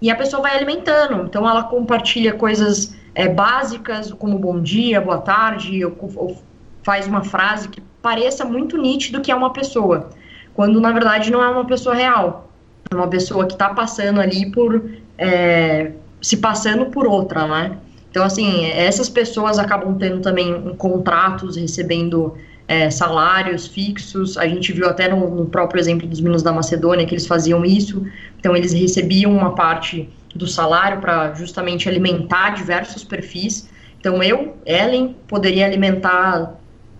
e 0.00 0.08
a 0.08 0.14
pessoa 0.14 0.40
vai 0.40 0.56
alimentando. 0.56 1.24
Então 1.24 1.50
ela 1.50 1.64
compartilha 1.64 2.32
coisas 2.32 2.96
é, 3.12 3.28
básicas 3.28 4.12
como 4.12 4.38
bom 4.38 4.62
dia, 4.62 5.00
boa 5.00 5.18
tarde, 5.18 5.84
ou, 5.84 5.96
ou 6.14 6.36
faz 6.84 7.08
uma 7.08 7.24
frase 7.24 7.68
que 7.68 7.87
pareça 8.02 8.44
muito 8.44 8.76
nítido 8.76 9.20
que 9.20 9.30
é 9.30 9.34
uma 9.34 9.52
pessoa, 9.52 10.10
quando 10.54 10.80
na 10.80 10.92
verdade 10.92 11.30
não 11.30 11.42
é 11.42 11.48
uma 11.48 11.64
pessoa 11.64 11.94
real. 11.94 12.48
É 12.90 12.94
uma 12.94 13.08
pessoa 13.08 13.46
que 13.46 13.52
está 13.52 13.70
passando 13.70 14.20
ali 14.20 14.50
por. 14.50 14.90
É, 15.18 15.92
se 16.20 16.38
passando 16.38 16.86
por 16.86 17.06
outra, 17.06 17.46
né? 17.46 17.76
Então, 18.10 18.24
assim, 18.24 18.66
essas 18.66 19.08
pessoas 19.08 19.58
acabam 19.58 19.96
tendo 19.96 20.20
também 20.20 20.74
contratos, 20.76 21.56
recebendo 21.56 22.34
é, 22.66 22.90
salários 22.90 23.66
fixos. 23.66 24.36
A 24.36 24.46
gente 24.46 24.72
viu 24.72 24.88
até 24.88 25.08
no, 25.08 25.30
no, 25.30 25.46
próprio 25.46 25.78
exemplo 25.78 26.06
dos 26.06 26.20
meninos 26.20 26.42
da 26.42 26.52
Macedônia 26.52 27.06
que 27.06 27.14
eles 27.14 27.26
faziam 27.26 27.64
isso. 27.64 28.04
Então, 28.38 28.56
eles 28.56 28.72
recebiam 28.72 29.32
uma 29.32 29.54
parte 29.54 30.08
do 30.34 30.46
salário 30.46 31.00
para 31.00 31.34
justamente 31.34 31.88
alimentar 31.88 32.50
diversos 32.50 33.04
perfis. 33.04 33.68
Então, 34.00 34.22
eu, 34.22 34.56
Ellen, 34.64 35.14
poderia 35.26 35.66
alimentar 35.66 36.57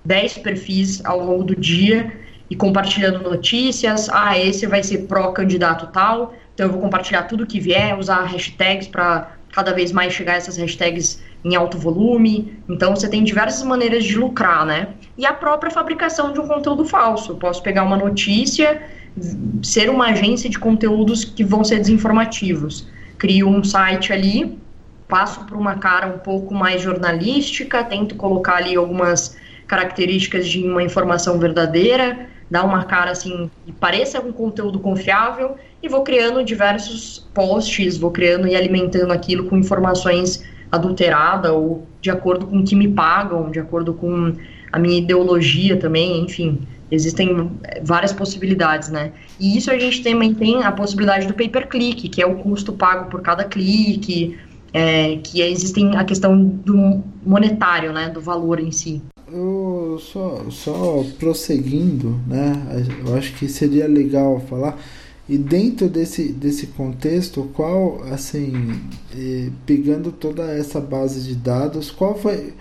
10 0.09 0.39
perfis 0.39 1.05
ao 1.05 1.23
longo 1.23 1.45
do 1.45 1.55
dia 1.55 2.11
e 2.49 2.57
compartilhando 2.57 3.23
notícias. 3.23 4.09
Ah, 4.09 4.39
esse 4.39 4.67
vai 4.67 4.83
ser 4.83 5.07
pró-candidato 5.07 5.89
tal, 5.89 6.35
então 6.55 6.67
eu 6.67 6.73
vou 6.73 6.81
compartilhar 6.81 7.25
tudo 7.25 7.47
que 7.47 7.61
vier, 7.61 7.97
usar 7.97 8.25
hashtags 8.25 8.89
para 8.89 9.33
cada 9.53 9.75
vez 9.75 9.93
mais 9.93 10.15
chegar 10.15 10.37
essas 10.37 10.57
hashtags 10.57 11.23
em 11.45 11.55
alto 11.55 11.77
volume. 11.77 12.59
Então 12.67 12.97
você 12.97 13.07
tem 13.07 13.23
diversas 13.23 13.63
maneiras 13.63 14.03
de 14.03 14.17
lucrar, 14.17 14.65
né? 14.65 14.89
E 15.17 15.27
a 15.27 15.33
própria 15.35 15.71
fabricação 15.71 16.33
de 16.33 16.41
um 16.41 16.49
conteúdo 16.49 16.87
falso. 16.87 17.33
Eu 17.33 17.37
posso 17.37 17.63
pegar 17.63 17.85
uma 17.85 17.97
notícia, 17.97 18.81
ser 19.63 19.91
uma 19.91 20.07
agência 20.07 20.49
de 20.49 20.59
conteúdos 20.59 21.23
que 21.23 21.45
vão 21.45 21.63
ser 21.63 21.81
desinformativos. 21.81 22.89
Crio 23.19 23.47
um 23.47 23.63
site 23.63 24.11
ali, 24.11 24.59
passo 25.07 25.45
por 25.45 25.59
uma 25.59 25.75
cara 25.75 26.07
um 26.07 26.19
pouco 26.19 26.55
mais 26.55 26.81
jornalística, 26.81 27.85
tento 27.85 28.15
colocar 28.15 28.57
ali 28.57 28.75
algumas 28.75 29.37
características 29.69 30.49
de 30.49 30.65
uma 30.65 30.83
informação 30.83 31.39
verdadeira, 31.39 32.27
dar 32.51 32.65
uma 32.65 32.85
cara 32.85 33.11
assim 33.11 33.51
que 33.65 33.73
pareça 33.73 34.21
um 34.21 34.33
conteúdo 34.33 34.81
confiável 34.81 35.57
e 35.83 35.89
vou 35.89 36.03
criando 36.03 36.43
diversos 36.43 37.29
posts, 37.35 37.99
vou 37.99 38.11
criando 38.11 38.49
e 38.49 38.57
alimentando 38.57 39.13
aquilo 39.13 39.45
com 39.45 39.57
informações 39.57 40.43
adulteradas 40.73 41.53
ou 41.53 41.87
de 42.01 42.11
acordo 42.11 42.47
com 42.47 42.59
o 42.59 42.65
que 42.65 42.75
me 42.75 42.89
pagam, 42.89 43.51
de 43.51 43.61
acordo 43.61 43.93
com 43.93 44.33
a 44.73 44.79
minha 44.79 44.99
ideologia 44.99 45.77
também, 45.77 46.23
enfim, 46.23 46.61
existem 46.91 47.51
várias 47.83 48.13
possibilidades, 48.13 48.89
né? 48.89 49.13
E 49.39 49.57
isso 49.57 49.71
a 49.71 49.79
gente 49.79 50.03
também 50.03 50.35
tem 50.35 50.63
a 50.63 50.73
possibilidade 50.73 51.27
do 51.27 51.35
pay 51.35 51.49
per 51.49 51.69
click, 51.69 52.09
que 52.09 52.23
é 52.23 52.27
o 52.27 52.37
custo 52.37 52.73
pago 52.73 53.11
por 53.11 53.21
cada 53.21 53.45
clique, 53.45 54.39
é, 54.73 55.17
que 55.17 55.41
existem 55.41 55.97
a 55.97 56.05
questão 56.05 56.45
do 56.45 57.03
monetário, 57.25 57.93
né, 57.93 58.11
do 58.11 58.21
valor 58.21 58.61
em 58.61 58.71
si 58.71 59.03
só, 59.99 60.45
só 60.51 61.05
prosseguindo, 61.19 62.21
né? 62.27 62.85
Eu 63.07 63.15
acho 63.15 63.35
que 63.35 63.49
seria 63.49 63.87
legal 63.87 64.41
falar. 64.49 64.79
E 65.29 65.37
dentro 65.37 65.89
desse, 65.89 66.33
desse 66.33 66.69
contexto, 66.69 67.51
qual, 67.53 68.03
assim, 68.05 68.81
pegando 69.67 70.11
toda 70.11 70.45
essa 70.45 70.81
base 70.81 71.21
de 71.21 71.35
dados, 71.35 71.91
qual 71.91 72.19
foi, 72.19 72.55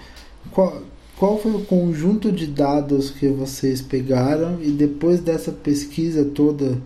qual, 0.52 0.82
qual 1.18 1.40
foi 1.40 1.54
o 1.54 1.64
conjunto 1.64 2.30
de 2.30 2.46
dados 2.46 3.10
que 3.10 3.30
vocês 3.30 3.82
pegaram 3.82 4.62
e 4.62 4.70
depois 4.70 5.22
dessa 5.22 5.52
pesquisa 5.52 6.26
toda, 6.26 6.78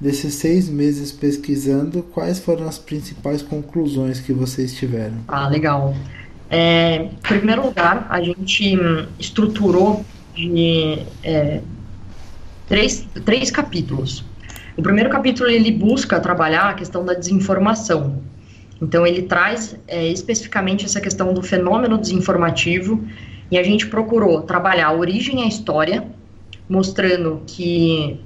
desses 0.00 0.34
seis 0.34 0.70
meses 0.70 1.12
pesquisando, 1.12 2.02
quais 2.02 2.38
foram 2.38 2.66
as 2.66 2.78
principais 2.78 3.42
conclusões 3.42 4.20
que 4.20 4.32
vocês 4.32 4.72
tiveram? 4.72 5.18
Ah, 5.28 5.48
legal. 5.48 5.94
É, 6.50 6.96
em 6.96 7.08
primeiro 7.22 7.62
lugar, 7.62 8.06
a 8.10 8.20
gente 8.20 8.76
estruturou 9.18 10.04
de 10.34 10.98
é, 11.22 11.60
três, 12.66 13.06
três 13.24 13.50
capítulos. 13.50 14.24
O 14.76 14.82
primeiro 14.82 15.08
capítulo 15.10 15.48
ele 15.48 15.70
busca 15.70 16.18
trabalhar 16.18 16.70
a 16.70 16.74
questão 16.74 17.04
da 17.04 17.14
desinformação. 17.14 18.20
Então 18.82 19.06
ele 19.06 19.22
traz 19.22 19.76
é, 19.86 20.08
especificamente 20.08 20.84
essa 20.84 21.00
questão 21.00 21.32
do 21.32 21.42
fenômeno 21.42 21.98
desinformativo 21.98 23.04
e 23.50 23.58
a 23.58 23.62
gente 23.62 23.86
procurou 23.86 24.42
trabalhar 24.42 24.88
a 24.88 24.92
origem 24.92 25.40
e 25.40 25.42
a 25.44 25.46
história, 25.46 26.04
mostrando 26.68 27.42
que 27.46 28.18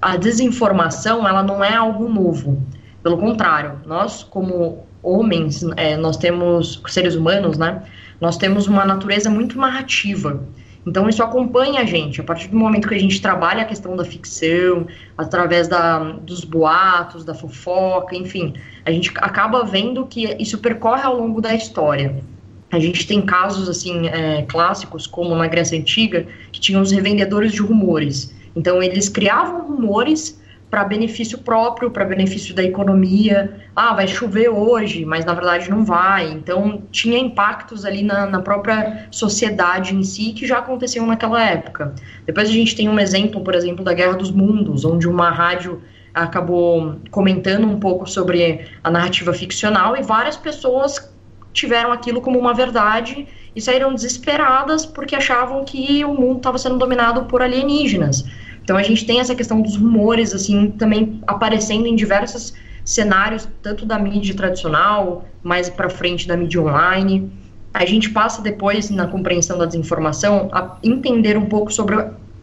a 0.00 0.16
desinformação 0.16 1.28
ela 1.28 1.42
não 1.42 1.62
é 1.62 1.74
algo 1.74 2.08
novo. 2.08 2.62
Pelo 3.02 3.18
contrário, 3.18 3.80
nós 3.86 4.22
como 4.22 4.86
homens, 5.02 5.62
é, 5.76 5.96
nós 5.96 6.16
temos, 6.16 6.82
seres 6.88 7.14
humanos, 7.14 7.58
né? 7.58 7.82
Nós 8.20 8.36
temos 8.36 8.66
uma 8.66 8.84
natureza 8.84 9.30
muito 9.30 9.58
narrativa. 9.58 10.42
Então 10.86 11.08
isso 11.08 11.22
acompanha 11.22 11.80
a 11.80 11.84
gente. 11.84 12.20
A 12.20 12.24
partir 12.24 12.48
do 12.48 12.56
momento 12.56 12.88
que 12.88 12.94
a 12.94 12.98
gente 12.98 13.20
trabalha 13.20 13.62
a 13.62 13.64
questão 13.64 13.96
da 13.96 14.04
ficção, 14.04 14.86
através 15.16 15.68
da, 15.68 15.98
dos 15.98 16.44
boatos, 16.44 17.24
da 17.24 17.34
fofoca, 17.34 18.16
enfim, 18.16 18.54
a 18.84 18.90
gente 18.90 19.10
acaba 19.16 19.64
vendo 19.64 20.06
que 20.06 20.36
isso 20.38 20.58
percorre 20.58 21.02
ao 21.02 21.16
longo 21.16 21.40
da 21.40 21.54
história. 21.54 22.22
A 22.70 22.78
gente 22.78 23.06
tem 23.06 23.20
casos 23.20 23.68
assim 23.68 24.06
é, 24.08 24.42
clássicos, 24.42 25.06
como 25.06 25.34
na 25.34 25.46
Grécia 25.48 25.78
Antiga, 25.78 26.26
que 26.52 26.60
tinham 26.60 26.80
os 26.80 26.92
revendedores 26.92 27.52
de 27.52 27.60
rumores. 27.60 28.34
Então 28.56 28.82
eles 28.82 29.08
criavam 29.08 29.66
rumores 29.66 30.39
para 30.70 30.84
benefício 30.84 31.38
próprio, 31.38 31.90
para 31.90 32.04
benefício 32.04 32.54
da 32.54 32.62
economia. 32.62 33.60
Ah, 33.74 33.92
vai 33.92 34.06
chover 34.06 34.48
hoje, 34.48 35.04
mas 35.04 35.24
na 35.24 35.34
verdade 35.34 35.68
não 35.68 35.84
vai. 35.84 36.30
Então, 36.30 36.82
tinha 36.92 37.18
impactos 37.18 37.84
ali 37.84 38.02
na, 38.02 38.24
na 38.26 38.40
própria 38.40 39.08
sociedade 39.10 39.94
em 39.94 40.04
si 40.04 40.32
que 40.32 40.46
já 40.46 40.58
aconteciam 40.58 41.06
naquela 41.06 41.42
época. 41.44 41.92
Depois 42.24 42.48
a 42.48 42.52
gente 42.52 42.76
tem 42.76 42.88
um 42.88 43.00
exemplo, 43.00 43.42
por 43.42 43.54
exemplo, 43.54 43.84
da 43.84 43.92
Guerra 43.92 44.14
dos 44.14 44.30
Mundos, 44.30 44.84
onde 44.84 45.08
uma 45.08 45.30
rádio 45.30 45.82
acabou 46.14 46.96
comentando 47.10 47.66
um 47.66 47.78
pouco 47.78 48.08
sobre 48.08 48.66
a 48.82 48.90
narrativa 48.90 49.32
ficcional 49.32 49.96
e 49.96 50.02
várias 50.02 50.36
pessoas 50.36 51.12
tiveram 51.52 51.92
aquilo 51.92 52.20
como 52.20 52.38
uma 52.38 52.54
verdade 52.54 53.26
e 53.54 53.60
saíram 53.60 53.92
desesperadas 53.94 54.86
porque 54.86 55.16
achavam 55.16 55.64
que 55.64 56.04
o 56.04 56.14
mundo 56.14 56.38
estava 56.38 56.58
sendo 56.58 56.78
dominado 56.78 57.24
por 57.24 57.42
alienígenas. 57.42 58.24
Então 58.62 58.76
a 58.76 58.82
gente 58.82 59.04
tem 59.04 59.20
essa 59.20 59.34
questão 59.34 59.60
dos 59.60 59.76
rumores, 59.76 60.34
assim, 60.34 60.70
também 60.70 61.20
aparecendo 61.26 61.86
em 61.86 61.96
diversos 61.96 62.54
cenários, 62.84 63.48
tanto 63.62 63.84
da 63.86 63.98
mídia 63.98 64.34
tradicional, 64.34 65.24
mais 65.42 65.68
para 65.68 65.88
frente 65.88 66.26
da 66.26 66.36
mídia 66.36 66.60
online. 66.60 67.30
A 67.72 67.86
gente 67.86 68.10
passa 68.10 68.42
depois, 68.42 68.90
na 68.90 69.06
compreensão 69.06 69.56
da 69.58 69.64
desinformação, 69.64 70.48
a 70.52 70.76
entender 70.82 71.36
um 71.36 71.46
pouco 71.46 71.72
sobre 71.72 71.96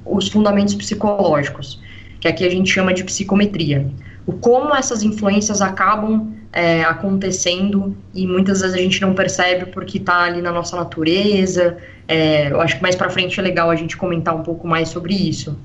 os 0.05 0.29
fundamentos 0.29 0.73
psicológicos, 0.73 1.81
que 2.19 2.27
aqui 2.27 2.45
a 2.45 2.49
gente 2.49 2.71
chama 2.71 2.93
de 2.93 3.03
psicometria. 3.03 3.87
O 4.25 4.33
como 4.33 4.75
essas 4.75 5.03
influências 5.03 5.61
acabam 5.61 6.33
é, 6.51 6.83
acontecendo 6.83 7.95
e 8.13 8.25
muitas 8.25 8.61
vezes 8.61 8.75
a 8.75 8.79
gente 8.79 9.01
não 9.01 9.13
percebe 9.13 9.67
porque 9.67 9.97
está 9.97 10.23
ali 10.23 10.41
na 10.41 10.51
nossa 10.51 10.75
natureza. 10.75 11.77
É, 12.07 12.51
eu 12.51 12.59
acho 12.61 12.77
que 12.77 12.81
mais 12.81 12.95
para 12.95 13.09
frente 13.09 13.39
é 13.39 13.43
legal 13.43 13.69
a 13.69 13.75
gente 13.75 13.95
comentar 13.95 14.35
um 14.35 14.43
pouco 14.43 14.67
mais 14.67 14.89
sobre 14.89 15.13
isso. 15.13 15.57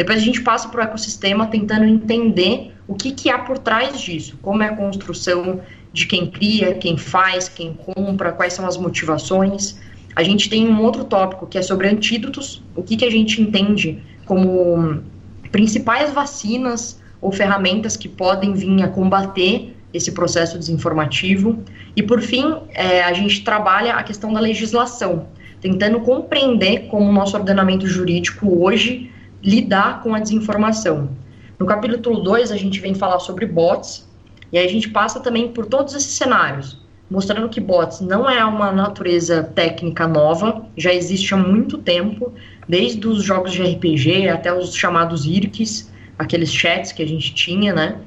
Depois 0.00 0.16
a 0.16 0.24
gente 0.24 0.40
passa 0.40 0.66
para 0.66 0.80
o 0.80 0.82
ecossistema 0.82 1.46
tentando 1.46 1.84
entender 1.84 2.72
o 2.88 2.94
que, 2.94 3.12
que 3.12 3.28
há 3.28 3.38
por 3.38 3.58
trás 3.58 4.00
disso, 4.00 4.38
como 4.40 4.62
é 4.62 4.68
a 4.68 4.74
construção 4.74 5.60
de 5.92 6.06
quem 6.06 6.26
cria, 6.26 6.72
quem 6.72 6.96
faz, 6.96 7.50
quem 7.50 7.74
compra, 7.74 8.32
quais 8.32 8.54
são 8.54 8.66
as 8.66 8.78
motivações. 8.78 9.78
A 10.16 10.22
gente 10.22 10.48
tem 10.48 10.66
um 10.66 10.80
outro 10.80 11.04
tópico 11.04 11.46
que 11.46 11.58
é 11.58 11.60
sobre 11.60 11.86
antídotos, 11.86 12.62
o 12.74 12.82
que, 12.82 12.96
que 12.96 13.04
a 13.04 13.10
gente 13.10 13.42
entende 13.42 14.02
como 14.24 15.02
principais 15.52 16.10
vacinas 16.14 16.98
ou 17.20 17.30
ferramentas 17.30 17.94
que 17.94 18.08
podem 18.08 18.54
vir 18.54 18.82
a 18.82 18.88
combater 18.88 19.76
esse 19.92 20.12
processo 20.12 20.58
desinformativo. 20.58 21.62
E, 21.94 22.02
por 22.02 22.22
fim, 22.22 22.54
é, 22.70 23.02
a 23.02 23.12
gente 23.12 23.44
trabalha 23.44 23.96
a 23.96 24.02
questão 24.02 24.32
da 24.32 24.40
legislação, 24.40 25.26
tentando 25.60 26.00
compreender 26.00 26.86
como 26.86 27.06
o 27.06 27.12
nosso 27.12 27.36
ordenamento 27.36 27.86
jurídico 27.86 28.64
hoje 28.64 29.09
lidar 29.42 30.02
com 30.02 30.14
a 30.14 30.20
desinformação. 30.20 31.10
No 31.58 31.66
capítulo 31.66 32.20
2, 32.20 32.50
a 32.52 32.56
gente 32.56 32.80
vem 32.80 32.94
falar 32.94 33.18
sobre 33.20 33.46
bots, 33.46 34.08
e 34.52 34.58
aí 34.58 34.64
a 34.64 34.70
gente 34.70 34.88
passa 34.88 35.20
também 35.20 35.48
por 35.48 35.66
todos 35.66 35.94
esses 35.94 36.12
cenários, 36.12 36.80
mostrando 37.10 37.48
que 37.48 37.60
bots 37.60 38.00
não 38.00 38.28
é 38.28 38.44
uma 38.44 38.72
natureza 38.72 39.42
técnica 39.42 40.06
nova, 40.06 40.66
já 40.76 40.92
existe 40.92 41.34
há 41.34 41.36
muito 41.36 41.78
tempo, 41.78 42.32
desde 42.68 43.06
os 43.06 43.22
jogos 43.22 43.52
de 43.52 43.62
RPG 43.62 44.28
até 44.28 44.52
os 44.52 44.74
chamados 44.74 45.26
IRCs, 45.26 45.90
aqueles 46.18 46.52
chats 46.52 46.92
que 46.92 47.02
a 47.02 47.06
gente 47.06 47.34
tinha, 47.34 47.74
né? 47.74 47.98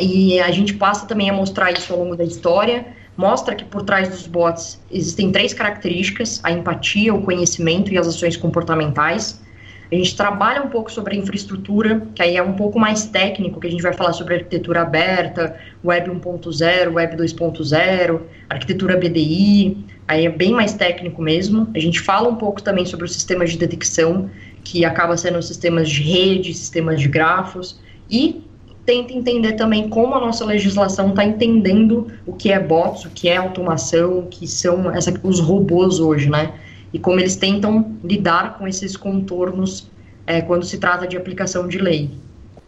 E 0.00 0.40
a 0.40 0.50
gente 0.50 0.74
passa 0.74 1.06
também 1.06 1.28
a 1.28 1.32
mostrar 1.32 1.70
isso 1.72 1.92
ao 1.92 1.98
longo 1.98 2.16
da 2.16 2.24
história, 2.24 2.86
mostra 3.16 3.54
que 3.54 3.64
por 3.64 3.82
trás 3.82 4.08
dos 4.08 4.26
bots 4.26 4.80
existem 4.90 5.30
três 5.30 5.52
características: 5.52 6.40
a 6.42 6.50
empatia, 6.50 7.14
o 7.14 7.22
conhecimento 7.22 7.92
e 7.92 7.98
as 7.98 8.06
ações 8.06 8.36
comportamentais. 8.36 9.42
A 9.92 9.94
gente 9.94 10.16
trabalha 10.16 10.62
um 10.62 10.70
pouco 10.70 10.90
sobre 10.90 11.18
infraestrutura, 11.18 12.00
que 12.14 12.22
aí 12.22 12.34
é 12.34 12.42
um 12.42 12.54
pouco 12.54 12.80
mais 12.80 13.04
técnico, 13.04 13.60
que 13.60 13.66
a 13.66 13.70
gente 13.70 13.82
vai 13.82 13.92
falar 13.92 14.14
sobre 14.14 14.36
arquitetura 14.36 14.80
aberta, 14.80 15.54
Web 15.84 16.10
1.0, 16.10 16.94
Web 16.94 17.16
2.0, 17.16 18.20
arquitetura 18.48 18.96
BDI, 18.96 19.84
aí 20.08 20.24
é 20.24 20.30
bem 20.30 20.52
mais 20.52 20.72
técnico 20.72 21.20
mesmo. 21.20 21.68
A 21.74 21.78
gente 21.78 22.00
fala 22.00 22.26
um 22.26 22.36
pouco 22.36 22.62
também 22.62 22.86
sobre 22.86 23.04
os 23.04 23.12
sistemas 23.12 23.50
de 23.50 23.58
detecção, 23.58 24.30
que 24.64 24.82
acaba 24.82 25.14
sendo 25.14 25.42
sistemas 25.42 25.90
de 25.90 26.02
rede, 26.02 26.54
sistemas 26.54 26.98
de 26.98 27.08
grafos, 27.08 27.78
e 28.10 28.42
tenta 28.86 29.12
entender 29.12 29.52
também 29.52 29.90
como 29.90 30.14
a 30.14 30.20
nossa 30.20 30.42
legislação 30.46 31.10
está 31.10 31.22
entendendo 31.22 32.10
o 32.26 32.32
que 32.32 32.50
é 32.50 32.58
bots, 32.58 33.04
o 33.04 33.10
que 33.10 33.28
é 33.28 33.36
automação, 33.36 34.20
o 34.20 34.26
que 34.26 34.46
são 34.46 34.90
essa, 34.90 35.12
os 35.22 35.38
robôs 35.38 36.00
hoje, 36.00 36.30
né? 36.30 36.50
E 36.92 36.98
como 36.98 37.18
eles 37.18 37.36
tentam 37.36 37.96
lidar 38.04 38.58
com 38.58 38.68
esses 38.68 38.96
contornos 38.96 39.90
é, 40.26 40.40
quando 40.40 40.64
se 40.64 40.78
trata 40.78 41.06
de 41.06 41.16
aplicação 41.16 41.66
de 41.66 41.78
lei. 41.78 42.10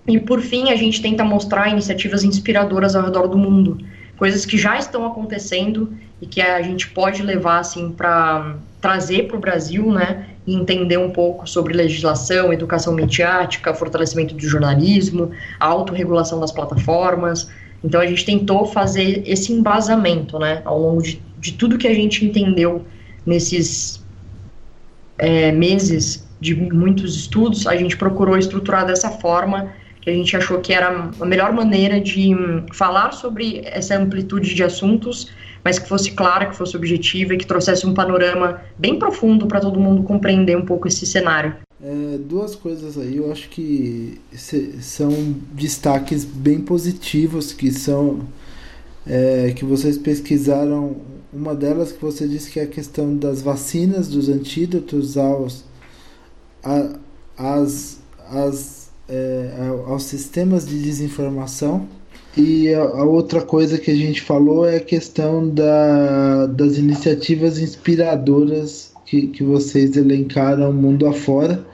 E 0.07 0.19
por 0.19 0.41
fim, 0.41 0.71
a 0.71 0.77
gente 0.77 1.01
tenta 1.01 1.25
mostrar 1.25 1.69
iniciativas 1.69 2.25
inspiradoras 2.25 2.95
ao 2.95 3.05
redor 3.05 3.27
do 3.27 3.39
mundo, 3.39 3.79
coisas 4.19 4.45
que 4.45 4.59
já 4.59 4.79
estão 4.79 5.07
acontecendo 5.07 5.93
e 6.21 6.27
que 6.27 6.41
a 6.41 6.61
gente 6.63 6.91
pode 6.91 7.23
levar 7.23 7.59
assim 7.59 7.91
para 7.91 8.57
trazer 8.81 9.29
para 9.29 9.37
o 9.37 9.41
Brasil, 9.41 9.91
né, 9.91 10.27
e 10.47 10.55
entender 10.55 10.99
um 10.99 11.11
pouco 11.11 11.49
sobre 11.49 11.73
legislação, 11.73 12.53
educação 12.53 12.93
mediática, 12.93 13.73
fortalecimento 13.73 14.35
do 14.35 14.47
jornalismo, 14.47 15.31
a 15.59 15.67
autorregulação 15.67 16.39
das 16.39 16.53
plataformas. 16.53 17.49
Então 17.83 17.99
a 17.99 18.07
gente 18.07 18.27
tentou 18.27 18.67
fazer 18.67 19.23
esse 19.27 19.55
embasamento, 19.55 20.39
né, 20.39 20.61
ao 20.67 20.79
longo 20.79 21.03
de, 21.03 21.21
de 21.41 21.53
tudo 21.53 21.79
que 21.79 21.89
a 21.89 21.95
gente 21.95 22.27
entendeu 22.27 22.85
nesses 23.25 24.04
é, 25.19 25.53
meses 25.53 26.27
de 26.41 26.55
muitos 26.55 27.17
estudos, 27.17 27.67
a 27.67 27.77
gente 27.77 27.97
procurou 27.97 28.37
estruturar 28.37 28.87
dessa 28.87 29.11
forma 29.11 29.73
que 30.01 30.11
a 30.11 30.13
gente 30.13 30.37
achou 30.37 30.61
que 30.61 30.73
era 30.73 31.11
a 31.19 31.25
melhor 31.25 31.53
maneira 31.53 31.99
de 31.99 32.35
hum, 32.35 32.67
falar 32.73 33.13
sobre 33.13 33.63
essa 33.65 33.97
amplitude 33.97 34.55
de 34.55 34.63
assuntos 34.63 35.31
mas 35.65 35.79
que 35.79 35.89
fosse 35.89 36.11
clara, 36.11 36.47
que 36.47 36.55
fosse 36.55 36.77
objetiva 36.77 37.35
e 37.35 37.39
que 37.39 37.47
trouxesse 37.47 37.87
um 37.87 37.95
panorama 37.95 38.61
bem 38.79 38.99
profundo 38.99 39.47
para 39.47 39.59
todo 39.61 39.81
mundo 39.81 40.03
compreender 40.03 40.57
um 40.57 40.67
pouco 40.67 40.87
esse 40.87 41.07
cenário. 41.07 41.57
É, 41.83 42.19
duas 42.19 42.55
coisas 42.55 42.99
aí, 42.99 43.17
eu 43.17 43.33
acho 43.33 43.49
que 43.49 44.21
são 44.81 45.11
destaques 45.53 46.25
bem 46.25 46.61
positivos 46.61 47.53
que 47.53 47.71
são 47.73 48.21
é, 49.07 49.53
que 49.57 49.65
vocês 49.65 49.97
pesquisaram. 49.97 50.97
Uma 51.35 51.55
delas 51.55 51.91
que 51.91 52.01
você 52.01 52.29
disse 52.29 52.51
que 52.51 52.61
é 52.61 52.63
a 52.63 52.67
questão 52.67 53.17
das 53.17 53.43
vacinas, 53.43 54.07
dos 54.07 54.29
antídotos 54.29 55.19
aos, 55.19 55.65
a, 56.63 56.97
as, 57.37 57.99
as, 58.31 58.91
é, 59.09 59.51
aos 59.87 60.05
sistemas 60.05 60.65
de 60.65 60.81
desinformação 60.81 61.89
e 62.37 62.73
a, 62.75 62.83
a, 62.83 63.05
outra 63.05 63.43
coisa 63.43 63.79
que 63.79 63.91
a 63.91 63.95
gente 63.95 64.23
falou 64.23 64.65
é 64.65 64.77
a 64.77 64.81
questão 64.81 65.49
da, 65.49 66.47
das 66.47 66.79
iniciativas 66.79 67.59
inspiradoras 67.59 68.93
que, 69.05 69.29
que 69.29 69.43
vocês 69.43 69.97
elencaram 69.97 70.73
mundo 70.73 71.07
afora. 71.07 71.65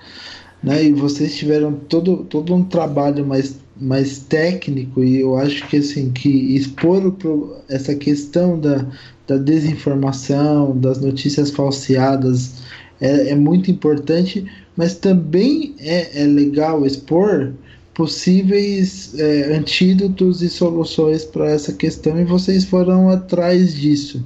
Né? 0.62 0.84
E 0.84 0.92
vocês 0.92 1.36
tiveram 1.36 1.72
todo, 1.72 2.24
todo 2.24 2.54
um 2.54 2.62
trabalho 2.62 3.26
mais, 3.26 3.56
mais 3.80 4.18
técnico 4.18 5.02
e 5.02 5.20
eu 5.20 5.36
acho 5.36 5.66
que 5.68 5.78
assim 5.78 6.10
que 6.10 6.28
expor 6.54 7.06
o, 7.06 7.56
essa 7.68 7.94
questão 7.94 8.60
da, 8.60 8.86
da 9.26 9.36
desinformação, 9.36 10.76
das 10.78 11.00
notícias 11.00 11.50
falseadas 11.50 12.62
é, 13.00 13.30
é 13.30 13.34
muito 13.34 13.70
importante, 13.70 14.44
mas 14.76 14.94
também 14.94 15.74
é, 15.80 16.22
é 16.22 16.26
legal 16.26 16.86
expor 16.86 17.52
possíveis 17.94 19.18
é, 19.18 19.56
antídotos 19.56 20.42
e 20.42 20.48
soluções 20.48 21.24
para 21.24 21.50
essa 21.50 21.72
questão 21.72 22.20
e 22.20 22.24
vocês 22.24 22.64
foram 22.64 23.08
atrás 23.08 23.74
disso. 23.74 24.24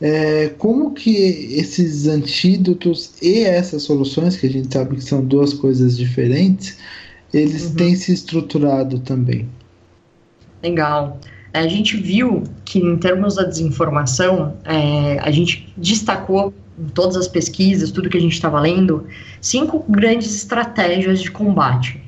É, 0.00 0.50
como 0.58 0.92
que 0.92 1.10
esses 1.10 2.06
antídotos 2.06 3.12
e 3.22 3.40
essas 3.40 3.82
soluções, 3.82 4.36
que 4.36 4.46
a 4.46 4.50
gente 4.50 4.72
sabe 4.72 4.96
que 4.96 5.04
são 5.04 5.24
duas 5.24 5.54
coisas 5.54 5.96
diferentes, 5.96 6.76
eles 7.32 7.66
uhum. 7.66 7.74
têm 7.74 7.96
se 7.96 8.12
estruturado 8.12 8.98
também? 9.00 9.48
Legal. 10.62 11.18
É, 11.52 11.60
a 11.60 11.68
gente 11.68 11.96
viu 11.96 12.44
que, 12.64 12.78
em 12.78 12.96
termos 12.96 13.36
da 13.36 13.44
desinformação, 13.44 14.56
é, 14.64 15.18
a 15.20 15.30
gente 15.30 15.72
destacou 15.76 16.52
em 16.78 16.88
todas 16.88 17.16
as 17.16 17.28
pesquisas, 17.28 17.90
tudo 17.90 18.10
que 18.10 18.18
a 18.18 18.20
gente 18.20 18.34
estava 18.34 18.60
lendo, 18.60 19.06
cinco 19.40 19.84
grandes 19.88 20.34
estratégias 20.34 21.20
de 21.22 21.30
combate. 21.30 22.02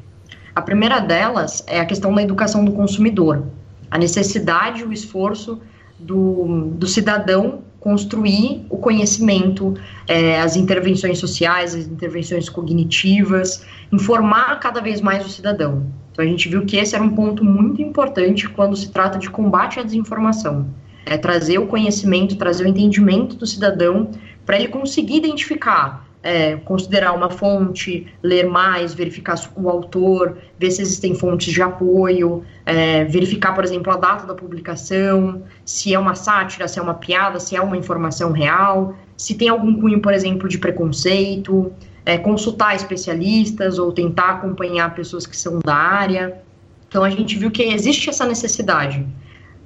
A 0.55 0.61
primeira 0.61 0.99
delas 0.99 1.65
é 1.67 1.81
a 1.81 1.87
questão 1.87 2.15
da 2.15 2.23
educação 2.23 2.65
do 2.65 2.73
consumidor, 2.73 3.45
a 3.91 3.97
necessidade 3.97 4.83
e 4.83 4.85
o 4.85 4.93
esforço 4.93 5.61
do, 5.99 6.73
do 6.75 6.87
cidadão 6.87 7.63
construir 7.81 8.67
o 8.69 8.77
conhecimento, 8.77 9.75
é, 10.07 10.41
as 10.41 10.57
intervenções 10.57 11.19
sociais, 11.19 11.75
as 11.75 11.87
intervenções 11.87 12.49
cognitivas, 12.49 13.65
informar 13.93 14.59
cada 14.59 14.81
vez 14.81 15.01
mais 15.01 15.25
o 15.25 15.29
cidadão. 15.29 15.87
Então 16.13 16.25
a 16.25 16.29
gente 16.29 16.49
viu 16.49 16.67
que 16.67 16.77
esse 16.77 16.95
era 16.95 17.05
um 17.05 17.11
ponto 17.11 17.45
muito 17.45 17.81
importante 17.81 18.49
quando 18.49 18.77
se 18.77 18.91
trata 18.91 19.19
de 19.19 19.31
combate 19.31 19.79
à 19.79 19.83
desinformação. 19.83 20.67
É 21.07 21.17
trazer 21.17 21.59
o 21.59 21.67
conhecimento, 21.67 22.37
trazer 22.37 22.65
o 22.65 22.69
entendimento 22.69 23.37
do 23.37 23.47
cidadão 23.47 24.11
para 24.45 24.59
ele 24.59 24.69
conseguir 24.69 25.17
identificar 25.17 26.08
é, 26.23 26.57
considerar 26.57 27.13
uma 27.13 27.31
fonte, 27.31 28.07
ler 28.23 28.47
mais, 28.47 28.93
verificar 28.93 29.37
o 29.57 29.69
autor, 29.69 30.37
ver 30.59 30.71
se 30.71 30.83
existem 30.83 31.15
fontes 31.15 31.53
de 31.53 31.63
apoio, 31.63 32.45
é, 32.67 33.05
verificar, 33.05 33.55
por 33.55 33.65
exemplo, 33.65 33.93
a 33.93 33.97
data 33.97 34.27
da 34.27 34.35
publicação, 34.35 35.43
se 35.65 35.95
é 35.95 35.99
uma 35.99 36.15
sátira, 36.15 36.67
se 36.67 36.79
é 36.79 36.83
uma 36.83 36.95
piada, 36.95 37.39
se 37.39 37.55
é 37.57 37.61
uma 37.61 37.77
informação 37.77 38.33
real, 38.33 38.95
se 39.17 39.35
tem 39.35 39.49
algum 39.49 39.81
cunho, 39.81 40.01
por 40.01 40.13
exemplo, 40.13 40.49
de 40.49 40.59
preconceito, 40.59 41.73
é, 42.05 42.19
consultar 42.19 42.75
especialistas 42.75 43.79
ou 43.79 43.93
tentar 43.93 44.31
acompanhar 44.31 44.95
pessoas 44.95 45.27
que 45.27 45.37
são 45.37 45.61
da 45.61 45.75
área. 45.75 46.41
Então, 46.89 47.05
a 47.05 47.11
gente 47.11 47.39
viu 47.39 47.51
que 47.51 47.63
existe 47.63 48.09
essa 48.09 48.27
necessidade. 48.27 49.07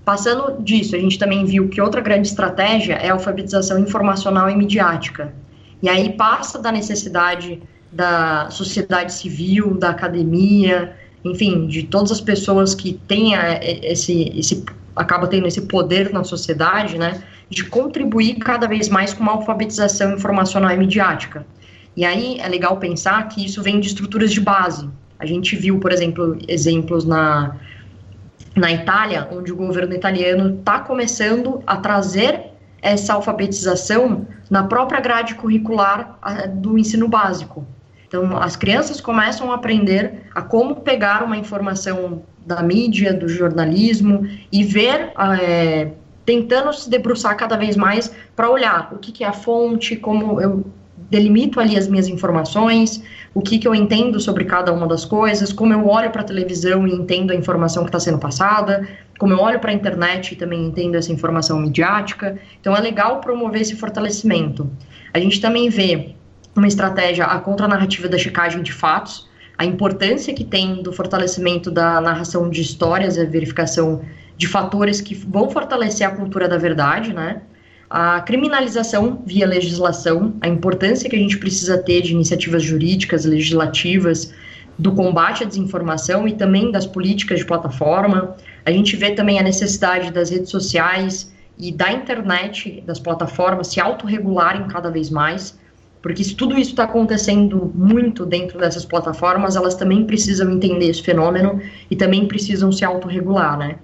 Passando 0.05 0.61
disso, 0.61 0.97
a 0.97 0.99
gente 0.99 1.19
também 1.19 1.45
viu 1.45 1.69
que 1.69 1.81
outra 1.81 2.01
grande 2.01 2.27
estratégia 2.27 2.95
é 2.95 3.11
a 3.11 3.13
alfabetização 3.13 3.79
informacional 3.79 4.51
e 4.51 4.57
midiática 4.57 5.33
e 5.83 5.89
aí 5.89 6.13
passa 6.13 6.59
da 6.59 6.71
necessidade 6.71 7.61
da 7.91 8.49
sociedade 8.51 9.13
civil, 9.13 9.75
da 9.75 9.91
academia, 9.91 10.97
enfim, 11.25 11.67
de 11.67 11.83
todas 11.83 12.11
as 12.11 12.21
pessoas 12.21 12.75
que 12.75 12.95
têm 13.07 13.35
esse, 13.83 14.33
esse 14.35 14.65
acaba 14.97 15.27
tendo 15.27 15.47
esse 15.47 15.63
poder 15.63 16.13
na 16.13 16.25
sociedade, 16.25 16.99
né, 16.99 17.23
de 17.51 17.65
contribuir 17.65 18.37
cada 18.37 18.67
vez 18.67 18.89
mais 18.89 19.13
com 19.13 19.23
uma 19.23 19.33
alfabetização 19.33 20.15
informacional 20.15 20.71
e 20.71 20.77
midiática. 20.77 21.45
E 21.95 22.05
aí 22.05 22.39
é 22.41 22.49
legal 22.49 22.79
pensar 22.79 23.29
que 23.29 23.45
isso 23.45 23.63
vem 23.63 23.79
de 23.79 23.89
estruturas 23.89 24.33
de 24.33 24.41
base. 24.41 24.89
A 25.19 25.27
gente 25.27 25.55
viu, 25.55 25.79
por 25.79 25.93
exemplo, 25.93 26.39
exemplos 26.49 27.05
na, 27.05 27.57
na 28.57 28.73
Itália, 28.73 29.29
onde 29.31 29.53
o 29.53 29.57
governo 29.57 29.95
italiano 29.95 30.59
está 30.59 30.81
começando 30.81 31.63
a 31.67 31.77
trazer 31.77 32.52
essa 32.83 33.15
alfabetização 33.15 34.27
na 34.51 34.65
própria 34.65 35.01
grade 35.01 35.37
curricular 35.37 36.19
do 36.57 36.77
ensino 36.77 37.09
básico. 37.09 37.65
Então, 38.07 38.37
as 38.37 38.57
crianças 38.57 39.01
começam 39.01 39.51
a 39.51 39.55
aprender 39.55 40.25
a 40.35 40.43
como 40.43 40.77
pegar 40.83 41.23
uma 41.23 41.37
informação 41.37 42.23
da 42.45 42.63
mídia, 42.63 43.15
do 43.15 43.29
jornalismo 43.29 44.29
e 44.51 44.65
ver, 44.65 45.13
é, 45.41 45.93
tentando 46.27 46.73
se 46.75 46.91
debruçar 46.91 47.37
cada 47.37 47.57
vez 47.57 47.77
mais 47.77 48.13
para 48.37 48.51
olhar 48.51 48.93
o 48.93 48.99
que, 48.99 49.13
que, 49.13 49.25
é 49.25 49.29
a 49.29 49.33
fonte, 49.33 49.97
como 49.97 50.41
eu 50.41 50.65
delimito 51.13 51.61
ali 51.61 51.77
as 51.77 51.87
minhas 51.87 52.09
informações, 52.09 53.03
o 53.35 53.43
que, 53.43 53.59
que 53.59 53.69
eu 53.69 53.75
entendo 53.75 54.19
sobre 54.19 54.47
cada 54.47 54.73
uma 54.73 54.87
das 54.87 55.05
coisas, 55.05 55.53
como 55.53 55.71
eu 55.71 55.87
olho 55.87 56.11
para 56.11 56.23
a 56.23 56.25
televisão 56.25 56.89
e 56.89 56.91
entendo 56.91 57.33
a 57.33 57.35
informação 57.35 57.85
que 57.85 57.91
está 57.91 58.01
sendo 58.01 58.19
passada, 58.19 58.89
como 59.19 59.35
eu 59.35 59.39
olho 59.39 59.61
para 59.61 59.71
a 59.73 59.75
internet 59.75 60.33
e 60.33 60.37
também 60.37 60.65
entendo 60.65 60.95
essa 60.95 61.13
informação 61.13 61.61
midiática. 61.61 62.39
Então 62.59 62.75
é 62.75 62.81
legal 62.81 63.21
promover 63.21 63.61
esse 63.61 63.77
fortalecimento. 63.77 64.71
A 65.13 65.21
gente 65.21 65.39
também 65.39 65.69
vê 65.69 66.15
uma 66.57 66.67
estratégia, 66.67 67.27
a 67.27 67.39
contranarrativa 67.39 68.09
da 68.09 68.17
checagem 68.17 68.63
de 68.63 68.73
fatos, 68.73 69.29
a 69.59 69.67
importância 69.67 70.33
que 70.33 70.45
tem 70.45 70.83
do 70.83 70.95
fortalecimento 70.95 71.71
da 71.71 72.01
narração 72.01 72.49
de 72.49 72.63
histórias, 72.63 73.19
a 73.19 73.25
verificação 73.27 74.01
de 74.39 74.49
fatores 74.49 75.03
que 75.03 75.15
vão 75.15 75.51
fortalecer 75.51 76.07
a 76.07 76.11
cultura 76.11 76.49
da 76.49 76.57
verdade, 76.57 77.13
né? 77.13 77.43
A 77.95 78.23
criminalização 78.23 79.23
via 79.27 79.47
legislação, 79.47 80.33
a 80.41 80.49
importância 80.49 81.11
que 81.11 81.15
a 81.15 81.19
gente 81.19 81.37
precisa 81.37 81.77
ter 81.77 82.01
de 82.01 82.15
iniciativas 82.15 82.63
jurídicas, 82.63 83.27
legislativas, 83.27 84.33
do 84.79 84.93
combate 84.93 85.45
à 85.45 85.47
desinformação 85.47 86.27
e 86.27 86.33
também 86.33 86.73
das 86.73 86.87
políticas 86.87 87.41
de 87.41 87.45
plataforma. 87.45 88.35
A 88.65 88.71
gente 88.71 88.97
vê 88.97 89.11
também 89.11 89.39
a 89.39 89.43
necessidade 89.43 90.11
das 90.11 90.31
redes 90.31 90.49
sociais 90.49 91.31
e 91.59 91.71
da 91.71 91.93
internet, 91.93 92.83
das 92.87 92.99
plataformas 92.99 93.67
se 93.67 93.79
autorregularem 93.79 94.67
cada 94.69 94.91
vez 94.91 95.11
mais 95.11 95.61
porque 96.01 96.25
se 96.25 96.35
tudo 96.35 96.59
isso 96.59 96.71
está 96.71 96.85
acontecendo 96.85 97.71
muito 97.75 98.25
dentro 98.25 98.59
dessas 98.59 98.87
plataformas, 98.87 99.55
elas 99.55 99.77
também 99.77 100.05
precisam 100.05 100.51
entender 100.51 100.87
esse 100.87 101.03
fenômeno 101.03 101.61
e 101.91 101.95
também 101.95 102.27
precisam 102.27 102.73
se 102.73 102.85
autorregular, 102.85 103.57
né? 103.57 103.77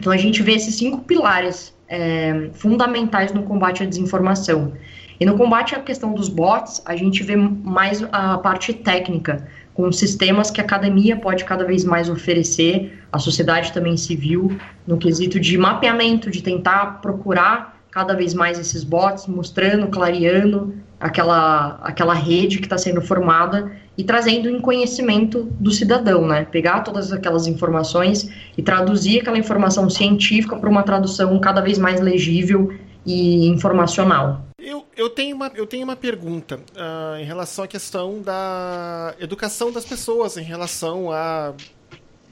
Então 0.00 0.10
a 0.10 0.16
gente 0.16 0.42
vê 0.42 0.54
esses 0.54 0.74
cinco 0.74 1.04
pilares 1.04 1.75
é, 1.88 2.50
fundamentais 2.52 3.32
no 3.32 3.42
combate 3.42 3.82
à 3.82 3.86
desinformação. 3.86 4.72
E 5.18 5.24
no 5.24 5.36
combate 5.36 5.74
à 5.74 5.80
questão 5.80 6.12
dos 6.12 6.28
bots, 6.28 6.82
a 6.84 6.94
gente 6.94 7.22
vê 7.22 7.36
mais 7.36 8.02
a 8.12 8.36
parte 8.38 8.72
técnica, 8.72 9.46
com 9.72 9.90
sistemas 9.92 10.50
que 10.50 10.60
a 10.60 10.64
academia 10.64 11.16
pode 11.16 11.44
cada 11.44 11.64
vez 11.64 11.84
mais 11.84 12.08
oferecer, 12.08 12.98
a 13.12 13.18
sociedade 13.18 13.72
também 13.72 13.96
civil, 13.96 14.56
no 14.86 14.98
quesito 14.98 15.40
de 15.40 15.56
mapeamento, 15.56 16.30
de 16.30 16.42
tentar 16.42 17.00
procurar 17.00 17.76
cada 17.90 18.14
vez 18.14 18.34
mais 18.34 18.58
esses 18.58 18.84
bots, 18.84 19.26
mostrando, 19.26 19.86
clareando 19.88 20.74
aquela, 20.98 21.78
aquela 21.82 22.14
rede 22.14 22.58
que 22.58 22.66
está 22.66 22.78
sendo 22.78 23.00
formada 23.00 23.70
e 23.96 24.04
trazendo 24.04 24.48
em 24.48 24.60
conhecimento 24.60 25.44
do 25.58 25.70
cidadão, 25.70 26.26
né? 26.26 26.44
Pegar 26.44 26.80
todas 26.80 27.12
aquelas 27.12 27.46
informações 27.46 28.30
e 28.56 28.62
traduzir 28.62 29.20
aquela 29.20 29.38
informação 29.38 29.88
científica 29.88 30.56
para 30.56 30.68
uma 30.68 30.82
tradução 30.82 31.38
cada 31.38 31.60
vez 31.60 31.78
mais 31.78 32.00
legível 32.00 32.72
e 33.04 33.46
informacional. 33.46 34.44
Eu, 34.58 34.84
eu, 34.96 35.08
tenho, 35.08 35.36
uma, 35.36 35.50
eu 35.54 35.66
tenho 35.66 35.84
uma 35.84 35.96
pergunta 35.96 36.56
uh, 36.56 37.20
em 37.20 37.24
relação 37.24 37.64
à 37.64 37.68
questão 37.68 38.20
da 38.20 39.14
educação 39.20 39.70
das 39.70 39.84
pessoas, 39.84 40.36
em 40.36 40.42
relação 40.42 41.12
a 41.12 41.54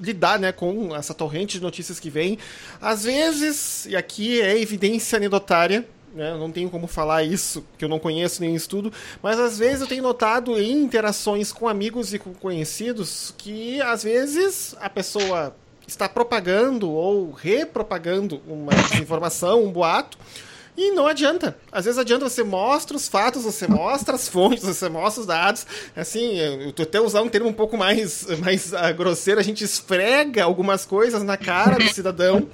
lidar 0.01 0.39
né, 0.39 0.51
com 0.51 0.95
essa 0.97 1.15
torrente 1.15 1.59
de 1.59 1.63
notícias 1.63 2.01
que 2.01 2.11
vem. 2.11 2.39
Às 2.81 3.05
vezes, 3.05 3.87
e 3.87 3.95
aqui 3.95 4.41
é 4.41 4.61
evidência 4.61 5.17
anedotária, 5.17 5.87
né? 6.15 6.31
Eu 6.31 6.39
não 6.39 6.51
tenho 6.51 6.71
como 6.71 6.87
falar 6.87 7.25
isso, 7.25 7.65
que 7.77 7.85
eu 7.85 7.89
não 7.89 7.99
conheço 7.99 8.41
nenhum 8.41 8.55
estudo, 8.55 8.93
mas 9.23 9.39
às 9.39 9.59
vezes 9.59 9.81
eu 9.81 9.87
tenho 9.87 10.03
notado 10.03 10.59
em 10.59 10.83
interações 10.83 11.53
com 11.53 11.69
amigos 11.69 12.15
e 12.15 12.19
com 12.19 12.33
conhecidos 12.33 13.35
que 13.37 13.81
às 13.83 14.05
vezes 14.05 14.77
a 14.81 14.89
pessoa 14.89 15.55
está 15.87 16.09
propagando 16.09 16.91
ou 16.91 17.33
repropagando 17.33 18.41
uma 18.47 18.73
desinformação, 18.73 19.65
um 19.65 19.73
boato, 19.73 20.17
e 20.77 20.91
não 20.91 21.07
adianta. 21.07 21.57
Às 21.71 21.85
vezes 21.85 21.99
adianta 21.99 22.29
você 22.29 22.43
mostra 22.43 22.97
os 22.97 23.07
fatos, 23.07 23.45
você 23.45 23.67
mostra 23.69 24.15
as 24.15 24.29
fontes, 24.29 24.65
você 24.65 24.89
mostra 24.89 25.21
os 25.21 25.27
dados. 25.27 25.67
Assim, 25.95 26.37
eu 26.39 26.73
tô 26.73 26.83
até 26.83 27.01
usar 27.01 27.23
um 27.23 27.29
termo 27.29 27.49
um 27.49 27.53
pouco 27.53 27.77
mais, 27.77 28.27
mais 28.41 28.73
uh, 28.73 28.95
grosseiro, 28.97 29.41
a 29.41 29.45
gente 29.45 29.63
esfrega 29.63 30.43
algumas 30.43 30.85
coisas 30.85 31.23
na 31.23 31.37
cara 31.37 31.77
do 31.77 31.93
cidadão 31.93 32.49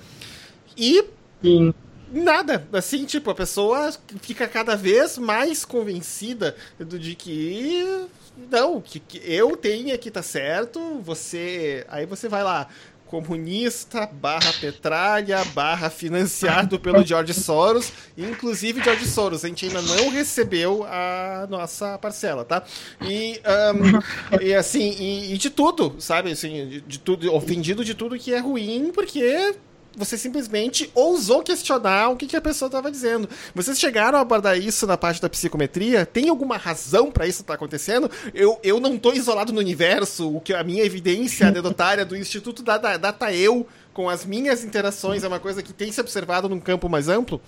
e 0.76 1.04
Sim 1.42 1.72
nada. 2.10 2.66
Assim, 2.72 3.04
tipo, 3.04 3.30
a 3.30 3.34
pessoa 3.34 3.92
fica 4.20 4.46
cada 4.48 4.76
vez 4.76 5.18
mais 5.18 5.64
convencida 5.64 6.56
de 6.78 7.14
que 7.14 8.08
não, 8.48 8.80
que, 8.80 9.00
que 9.00 9.20
eu 9.24 9.56
tenho 9.56 9.96
que 9.98 10.10
tá 10.10 10.22
certo, 10.22 11.00
você. 11.02 11.84
Aí 11.88 12.06
você 12.06 12.28
vai 12.28 12.42
lá. 12.42 12.68
Comunista, 13.06 14.06
barra 14.06 14.52
petralha, 14.60 15.44
barra 15.46 15.90
financiado 15.90 16.78
pelo 16.80 17.04
George 17.04 17.34
Soros. 17.34 17.92
Inclusive, 18.16 18.80
George 18.80 19.04
Soros, 19.04 19.44
a 19.44 19.48
gente 19.48 19.66
ainda 19.66 19.82
não 19.82 20.10
recebeu 20.10 20.84
a 20.84 21.44
nossa 21.50 21.98
parcela, 21.98 22.44
tá? 22.44 22.62
E, 23.02 23.40
um, 23.74 24.40
e 24.40 24.54
assim, 24.54 24.94
e, 24.96 25.34
e, 25.34 25.38
de 25.38 25.50
tudo, 25.50 25.96
sabe? 25.98 26.30
Assim, 26.30 26.68
de, 26.68 26.80
de 26.82 26.98
tudo, 27.00 27.34
ofendido 27.34 27.84
de 27.84 27.94
tudo 27.94 28.16
que 28.16 28.32
é 28.32 28.38
ruim, 28.38 28.92
porque 28.94 29.56
você 29.96 30.16
simplesmente 30.16 30.90
ousou 30.94 31.42
questionar 31.42 32.10
o 32.10 32.16
que, 32.16 32.26
que 32.26 32.36
a 32.36 32.40
pessoa 32.40 32.68
estava 32.68 32.90
dizendo. 32.90 33.28
Vocês 33.54 33.78
chegaram 33.78 34.18
a 34.18 34.20
abordar 34.20 34.58
isso 34.58 34.86
na 34.86 34.96
parte 34.96 35.20
da 35.20 35.28
psicometria? 35.28 36.06
Tem 36.06 36.28
alguma 36.28 36.56
razão 36.56 37.10
para 37.10 37.26
isso 37.26 37.42
estar 37.42 37.52
tá 37.52 37.56
acontecendo? 37.56 38.10
Eu, 38.34 38.58
eu 38.62 38.80
não 38.80 38.94
estou 38.94 39.14
isolado 39.14 39.52
no 39.52 39.58
universo, 39.58 40.36
o 40.36 40.40
que 40.40 40.54
a 40.54 40.62
minha 40.62 40.84
evidência 40.84 41.48
anedotária 41.48 42.04
do 42.04 42.16
Instituto 42.16 42.62
Data, 42.62 42.96
Data 42.96 43.32
Eu, 43.32 43.66
com 43.92 44.08
as 44.08 44.24
minhas 44.24 44.64
interações, 44.64 45.24
é 45.24 45.28
uma 45.28 45.40
coisa 45.40 45.62
que 45.62 45.72
tem 45.72 45.90
se 45.90 46.00
observado 46.00 46.48
num 46.48 46.60
campo 46.60 46.88
mais 46.88 47.08
amplo? 47.08 47.40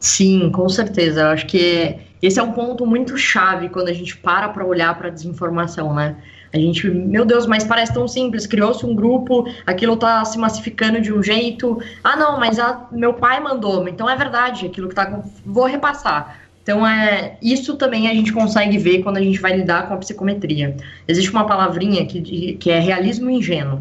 Sim, 0.00 0.50
com 0.50 0.68
certeza. 0.68 1.22
Eu 1.22 1.26
acho 1.28 1.46
que 1.46 1.98
esse 2.22 2.38
é 2.38 2.42
um 2.42 2.52
ponto 2.52 2.86
muito 2.86 3.16
chave 3.16 3.68
quando 3.68 3.88
a 3.88 3.92
gente 3.92 4.16
para 4.16 4.48
para 4.48 4.64
olhar 4.64 4.96
para 4.96 5.08
a 5.08 5.10
desinformação, 5.10 5.92
né? 5.92 6.16
A 6.52 6.58
gente, 6.58 6.88
meu 6.88 7.24
Deus, 7.24 7.46
mas 7.46 7.64
parece 7.64 7.92
tão 7.92 8.08
simples. 8.08 8.46
Criou-se 8.46 8.84
um 8.84 8.94
grupo, 8.94 9.46
aquilo 9.66 9.94
está 9.94 10.24
se 10.24 10.38
massificando 10.38 11.00
de 11.00 11.12
um 11.12 11.22
jeito. 11.22 11.78
Ah, 12.02 12.16
não, 12.16 12.38
mas 12.38 12.58
a, 12.58 12.86
meu 12.90 13.14
pai 13.14 13.38
mandou. 13.40 13.86
Então 13.86 14.08
é 14.08 14.16
verdade, 14.16 14.66
aquilo 14.66 14.88
que 14.88 14.92
está. 14.92 15.22
Vou 15.44 15.66
repassar. 15.66 16.38
Então, 16.68 16.86
é, 16.86 17.38
isso 17.40 17.76
também 17.76 18.10
a 18.10 18.14
gente 18.14 18.30
consegue 18.30 18.76
ver 18.76 19.02
quando 19.02 19.16
a 19.16 19.22
gente 19.22 19.40
vai 19.40 19.56
lidar 19.56 19.88
com 19.88 19.94
a 19.94 19.96
psicometria. 19.96 20.76
Existe 21.08 21.30
uma 21.30 21.46
palavrinha 21.46 22.04
que, 22.04 22.52
que 22.52 22.70
é 22.70 22.78
realismo 22.78 23.30
ingênuo. 23.30 23.80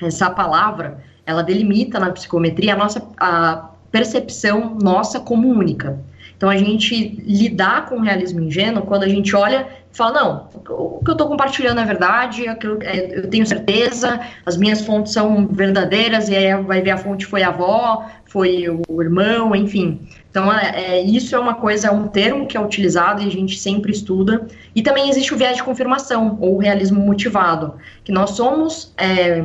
Essa 0.00 0.30
palavra, 0.30 1.02
ela 1.26 1.42
delimita 1.42 1.98
na 1.98 2.10
psicometria 2.12 2.74
a 2.74 2.76
nossa 2.76 3.04
a 3.18 3.70
percepção 3.90 4.78
nossa 4.80 5.18
como 5.18 5.48
única. 5.48 5.98
Então, 6.36 6.48
a 6.48 6.56
gente 6.56 7.20
lidar 7.26 7.86
com 7.86 7.96
o 7.96 8.00
realismo 8.00 8.40
ingênuo 8.40 8.86
quando 8.86 9.02
a 9.02 9.08
gente 9.08 9.34
olha 9.34 9.66
fala: 9.92 10.12
não, 10.12 10.48
o 10.68 11.04
que 11.04 11.10
eu 11.10 11.12
estou 11.12 11.28
compartilhando 11.28 11.80
é 11.80 11.84
verdade, 11.84 12.46
é, 12.46 13.18
eu 13.18 13.28
tenho 13.28 13.46
certeza, 13.46 14.20
as 14.44 14.56
minhas 14.56 14.80
fontes 14.80 15.12
são 15.12 15.46
verdadeiras, 15.46 16.28
e 16.28 16.36
aí 16.36 16.62
vai 16.62 16.80
ver 16.80 16.90
a 16.90 16.96
fonte 16.96 17.26
foi 17.26 17.42
a 17.42 17.48
avó, 17.48 18.06
foi 18.26 18.66
o 18.88 19.02
irmão, 19.02 19.54
enfim. 19.54 20.00
Então, 20.30 20.52
é, 20.52 20.72
é, 20.76 21.02
isso 21.02 21.36
é 21.36 21.38
uma 21.38 21.54
coisa, 21.54 21.88
é 21.88 21.90
um 21.90 22.08
termo 22.08 22.46
que 22.46 22.56
é 22.56 22.60
utilizado 22.60 23.22
e 23.22 23.26
a 23.26 23.30
gente 23.30 23.58
sempre 23.58 23.92
estuda. 23.92 24.46
E 24.74 24.82
também 24.82 25.10
existe 25.10 25.34
o 25.34 25.36
viés 25.36 25.56
de 25.56 25.62
confirmação, 25.62 26.38
ou 26.40 26.56
realismo 26.56 27.00
motivado, 27.00 27.74
que 28.02 28.10
nós 28.10 28.30
somos 28.30 28.92
é, 28.96 29.44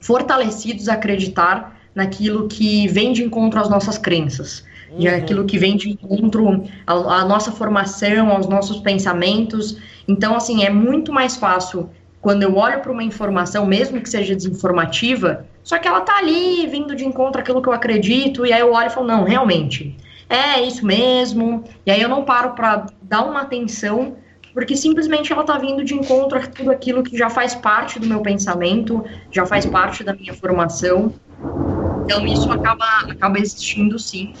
fortalecidos 0.00 0.88
a 0.88 0.94
acreditar 0.94 1.78
naquilo 1.94 2.48
que 2.48 2.88
vem 2.88 3.12
de 3.12 3.22
encontro 3.22 3.60
às 3.60 3.68
nossas 3.68 3.98
crenças 3.98 4.64
uhum. 4.90 5.00
e 5.00 5.08
aquilo 5.08 5.44
que 5.44 5.58
vem 5.58 5.76
de 5.76 5.90
encontro 5.90 6.64
à, 6.86 7.24
nossa 7.24 7.52
formação, 7.52 8.30
aos 8.30 8.46
nossos 8.46 8.78
pensamentos. 8.78 9.78
Então, 10.06 10.36
assim, 10.36 10.64
é 10.64 10.70
muito 10.70 11.12
mais 11.12 11.36
fácil 11.36 11.90
quando 12.20 12.42
eu 12.42 12.56
olho 12.56 12.80
para 12.80 12.90
uma 12.90 13.04
informação, 13.04 13.64
mesmo 13.64 14.00
que 14.00 14.10
seja 14.10 14.34
desinformativa, 14.34 15.46
só 15.62 15.78
que 15.78 15.86
ela 15.86 16.00
tá 16.00 16.18
ali 16.18 16.66
vindo 16.66 16.96
de 16.96 17.04
encontro 17.04 17.40
àquilo 17.40 17.62
que 17.62 17.68
eu 17.68 17.72
acredito, 17.72 18.44
e 18.44 18.52
aí 18.52 18.60
eu 18.60 18.72
olho 18.72 18.88
e 18.88 18.90
falo, 18.90 19.06
não, 19.06 19.22
realmente, 19.22 19.96
é 20.28 20.60
isso 20.60 20.84
mesmo, 20.84 21.62
e 21.84 21.90
aí 21.90 22.02
eu 22.02 22.08
não 22.08 22.24
paro 22.24 22.50
para 22.54 22.86
dar 23.00 23.22
uma 23.22 23.42
atenção, 23.42 24.16
porque 24.52 24.76
simplesmente 24.76 25.32
ela 25.32 25.44
tá 25.44 25.56
vindo 25.56 25.84
de 25.84 25.94
encontro 25.94 26.36
a 26.36 26.46
tudo 26.46 26.72
aquilo 26.72 27.02
que 27.04 27.16
já 27.16 27.30
faz 27.30 27.54
parte 27.54 28.00
do 28.00 28.06
meu 28.08 28.20
pensamento, 28.20 29.04
já 29.30 29.46
faz 29.46 29.64
parte 29.64 30.02
da 30.02 30.12
minha 30.12 30.34
formação, 30.34 31.14
então 32.04 32.26
isso 32.26 32.50
acaba, 32.50 32.84
acaba 33.08 33.38
existindo 33.38 34.00
sim 34.00 34.32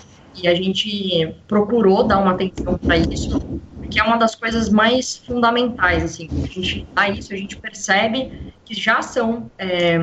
e 0.42 0.48
a 0.48 0.54
gente 0.54 1.34
procurou 1.48 2.04
dar 2.04 2.18
uma 2.18 2.32
atenção 2.32 2.78
para 2.78 2.96
isso, 2.96 3.40
porque 3.76 4.00
é 4.00 4.02
uma 4.02 4.16
das 4.16 4.34
coisas 4.34 4.68
mais 4.68 5.16
fundamentais, 5.16 6.02
assim, 6.04 6.28
a 6.42 6.46
gente 6.46 6.86
dá 6.94 7.08
isso, 7.08 7.32
a 7.32 7.36
gente 7.36 7.56
percebe 7.56 8.52
que 8.64 8.74
já 8.74 9.00
são 9.02 9.50
é, 9.58 9.98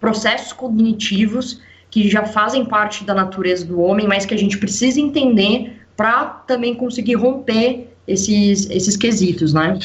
processos 0.00 0.52
cognitivos 0.52 1.60
que 1.90 2.08
já 2.08 2.24
fazem 2.24 2.64
parte 2.64 3.04
da 3.04 3.14
natureza 3.14 3.64
do 3.64 3.80
homem, 3.80 4.06
mas 4.06 4.26
que 4.26 4.34
a 4.34 4.38
gente 4.38 4.58
precisa 4.58 5.00
entender 5.00 5.80
para 5.96 6.26
também 6.46 6.74
conseguir 6.74 7.14
romper 7.14 7.88
esses, 8.06 8.68
esses 8.70 8.96
quesitos, 8.96 9.52
né? 9.52 9.78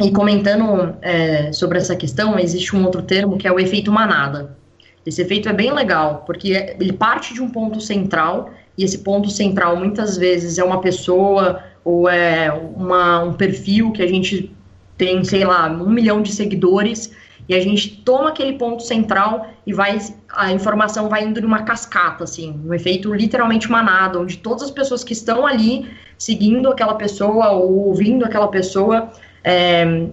E 0.00 0.10
comentando 0.12 0.96
é, 1.02 1.52
sobre 1.52 1.78
essa 1.78 1.96
questão, 1.96 2.38
existe 2.38 2.74
um 2.76 2.84
outro 2.84 3.02
termo 3.02 3.36
que 3.36 3.46
é 3.46 3.52
o 3.52 3.58
efeito 3.58 3.90
manada. 3.90 4.56
Esse 5.04 5.22
efeito 5.22 5.48
é 5.48 5.52
bem 5.52 5.72
legal, 5.72 6.22
porque 6.26 6.76
ele 6.78 6.92
parte 6.92 7.34
de 7.34 7.42
um 7.42 7.50
ponto 7.50 7.80
central 7.80 8.50
e 8.80 8.84
esse 8.84 8.98
ponto 8.98 9.28
central 9.28 9.76
muitas 9.76 10.16
vezes 10.16 10.58
é 10.58 10.64
uma 10.64 10.80
pessoa 10.80 11.62
ou 11.84 12.08
é 12.08 12.50
uma, 12.50 13.22
um 13.22 13.34
perfil 13.34 13.92
que 13.92 14.02
a 14.02 14.06
gente 14.06 14.50
tem, 14.96 15.22
sei 15.22 15.44
lá, 15.44 15.70
um 15.70 15.90
milhão 15.90 16.22
de 16.22 16.32
seguidores 16.32 17.12
e 17.46 17.54
a 17.54 17.60
gente 17.60 17.98
toma 18.02 18.30
aquele 18.30 18.54
ponto 18.54 18.82
central 18.82 19.48
e 19.66 19.72
vai 19.74 19.98
a 20.30 20.50
informação 20.50 21.10
vai 21.10 21.24
indo 21.24 21.42
numa 21.42 21.62
cascata, 21.62 22.24
assim, 22.24 22.58
um 22.64 22.72
efeito 22.72 23.12
literalmente 23.12 23.70
manada, 23.70 24.18
onde 24.18 24.38
todas 24.38 24.62
as 24.62 24.70
pessoas 24.70 25.04
que 25.04 25.12
estão 25.12 25.46
ali 25.46 25.86
seguindo 26.16 26.70
aquela 26.70 26.94
pessoa 26.94 27.50
ou 27.50 27.88
ouvindo 27.88 28.24
aquela 28.24 28.48
pessoa 28.48 29.10
é, 29.44 30.06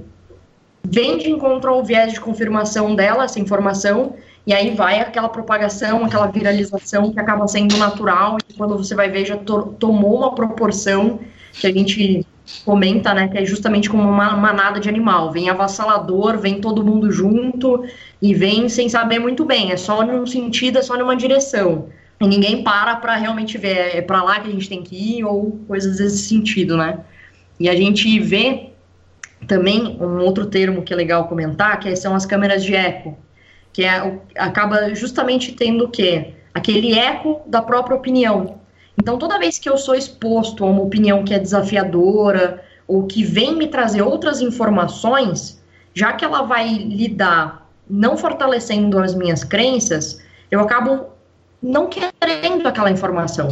vem 0.83 1.17
de 1.17 1.29
encontro 1.29 1.69
ao 1.69 1.85
viés 1.85 2.11
de 2.11 2.19
confirmação 2.19 2.95
dela, 2.95 3.23
essa 3.23 3.39
informação, 3.39 4.15
e 4.47 4.53
aí 4.53 4.73
vai 4.73 5.01
aquela 5.01 5.27
propagação, 5.27 6.05
aquela 6.05 6.27
viralização 6.27 7.11
que 7.11 7.19
acaba 7.19 7.45
sendo 7.49 7.75
natural, 7.75 8.37
e 8.49 8.53
quando 8.53 8.77
você 8.77 8.95
vai 8.95 9.09
ver 9.09 9.25
já 9.25 9.35
to 9.35 9.75
tomou 9.77 10.19
uma 10.19 10.33
proporção 10.33 11.19
que 11.51 11.67
a 11.67 11.71
gente 11.73 12.25
comenta, 12.63 13.13
né, 13.13 13.27
que 13.27 13.37
é 13.37 13.45
justamente 13.45 13.89
como 13.89 14.03
uma 14.03 14.37
manada 14.37 14.79
de 14.79 14.87
animal, 14.87 15.33
vem 15.33 15.49
avassalador, 15.49 16.37
vem 16.37 16.61
todo 16.61 16.81
mundo 16.81 17.11
junto 17.11 17.83
e 18.21 18.33
vem 18.33 18.69
sem 18.69 18.87
saber 18.87 19.19
muito 19.19 19.43
bem, 19.43 19.73
é 19.73 19.75
só 19.75 20.01
num 20.01 20.25
sentido, 20.25 20.79
é 20.79 20.81
só 20.81 20.97
numa 20.97 21.17
direção. 21.17 21.89
E 22.21 22.25
ninguém 22.25 22.63
para 22.63 22.95
para 22.95 23.17
realmente 23.17 23.57
ver, 23.57 23.97
é 23.97 24.01
para 24.01 24.23
lá 24.23 24.39
que 24.39 24.47
a 24.47 24.51
gente 24.51 24.69
tem 24.69 24.81
que 24.81 24.95
ir 24.95 25.25
ou 25.25 25.59
coisas 25.67 25.97
desse 25.97 26.19
sentido, 26.19 26.77
né? 26.77 26.99
E 27.59 27.67
a 27.67 27.75
gente 27.75 28.17
vê 28.21 28.69
também 29.45 29.97
um 29.99 30.19
outro 30.19 30.45
termo 30.45 30.83
que 30.83 30.93
é 30.93 30.95
legal 30.95 31.27
comentar, 31.27 31.77
que 31.79 31.93
são 31.97 32.15
as 32.15 32.25
câmeras 32.25 32.63
de 32.63 32.73
eco, 32.73 33.17
que 33.77 33.83
é, 33.83 34.19
acaba 34.39 34.95
justamente 34.95 35.51
tendo 35.51 35.85
o 35.85 35.87
quê? 35.87 36.33
Aquele 36.51 36.97
eco 36.97 37.41
da 37.45 37.61
própria 37.61 37.95
opinião. 37.95 38.59
Então, 38.99 39.19
toda 39.19 39.37
vez 39.37 39.59
que 39.59 39.69
eu 39.69 39.77
sou 39.77 39.93
exposto 39.93 40.65
a 40.65 40.67
uma 40.67 40.81
opinião 40.81 41.23
que 41.23 41.31
é 41.31 41.37
desafiadora 41.37 42.63
ou 42.87 43.05
que 43.05 43.23
vem 43.23 43.55
me 43.55 43.67
trazer 43.67 44.01
outras 44.01 44.41
informações, 44.41 45.61
já 45.93 46.11
que 46.13 46.25
ela 46.25 46.41
vai 46.41 46.73
lidar 46.73 47.69
não 47.87 48.17
fortalecendo 48.17 48.97
as 48.97 49.13
minhas 49.13 49.43
crenças, 49.43 50.23
eu 50.49 50.59
acabo 50.59 51.09
não 51.61 51.87
querendo 51.87 52.65
aquela 52.65 52.89
informação. 52.89 53.47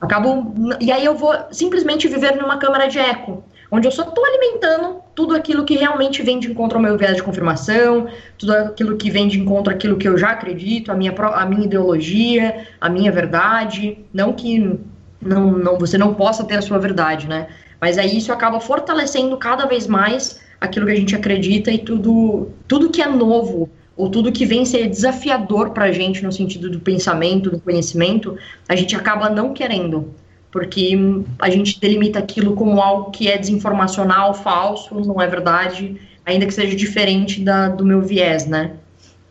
Acabo 0.00 0.54
e 0.80 0.90
aí 0.90 1.04
eu 1.04 1.14
vou 1.14 1.34
simplesmente 1.50 2.08
viver 2.08 2.36
numa 2.36 2.56
câmara 2.56 2.86
de 2.86 2.98
eco, 2.98 3.44
onde 3.70 3.86
eu 3.86 3.92
só 3.92 4.02
estou 4.02 4.24
alimentando 4.24 5.00
tudo 5.14 5.34
aquilo 5.34 5.64
que 5.64 5.76
realmente 5.76 6.22
vem 6.22 6.38
de 6.38 6.50
encontro 6.50 6.78
ao 6.78 6.82
meu 6.82 6.96
viés 6.96 7.16
de 7.16 7.22
confirmação, 7.22 8.06
tudo 8.38 8.52
aquilo 8.52 8.96
que 8.96 9.10
vem 9.10 9.28
de 9.28 9.38
encontro 9.38 9.72
àquilo 9.72 9.96
que 9.96 10.08
eu 10.08 10.16
já 10.16 10.30
acredito, 10.30 10.90
a 10.90 10.94
minha, 10.94 11.12
a 11.12 11.44
minha 11.44 11.64
ideologia, 11.64 12.66
a 12.80 12.88
minha 12.88 13.10
verdade. 13.12 13.98
Não 14.12 14.32
que 14.32 14.78
não, 15.20 15.50
não, 15.50 15.78
você 15.78 15.98
não 15.98 16.14
possa 16.14 16.44
ter 16.44 16.56
a 16.56 16.62
sua 16.62 16.78
verdade, 16.78 17.26
né? 17.26 17.48
Mas 17.80 17.98
aí 17.98 18.16
isso 18.16 18.32
acaba 18.32 18.60
fortalecendo 18.60 19.36
cada 19.36 19.66
vez 19.66 19.86
mais 19.86 20.40
aquilo 20.60 20.86
que 20.86 20.92
a 20.92 20.96
gente 20.96 21.14
acredita 21.14 21.70
e 21.70 21.78
tudo, 21.78 22.48
tudo 22.66 22.90
que 22.90 23.02
é 23.02 23.08
novo 23.08 23.68
ou 23.96 24.08
tudo 24.08 24.30
que 24.30 24.46
vem 24.46 24.64
ser 24.64 24.88
desafiador 24.88 25.70
para 25.70 25.86
a 25.86 25.92
gente 25.92 26.22
no 26.24 26.30
sentido 26.30 26.70
do 26.70 26.78
pensamento, 26.78 27.50
do 27.50 27.60
conhecimento, 27.60 28.36
a 28.68 28.76
gente 28.76 28.94
acaba 28.94 29.28
não 29.28 29.52
querendo 29.52 30.14
porque 30.50 30.92
a 31.38 31.50
gente 31.50 31.80
delimita 31.80 32.18
aquilo 32.18 32.54
como 32.54 32.80
algo 32.80 33.10
que 33.10 33.28
é 33.28 33.36
desinformacional, 33.36 34.34
falso, 34.34 34.94
não 35.00 35.20
é 35.20 35.26
verdade, 35.26 36.00
ainda 36.24 36.46
que 36.46 36.54
seja 36.54 36.76
diferente 36.76 37.40
da, 37.42 37.68
do 37.68 37.84
meu 37.84 38.00
viés, 38.02 38.46
né? 38.46 38.76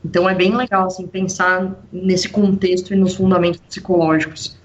Então 0.03 0.29
é 0.29 0.35
bem 0.35 0.55
legal 0.55 0.87
assim 0.87 1.07
pensar 1.07 1.83
nesse 1.91 2.29
contexto 2.29 2.93
e 2.93 2.97
nos 2.97 3.15
fundamentos 3.15 3.59
psicológicos. 3.67 4.55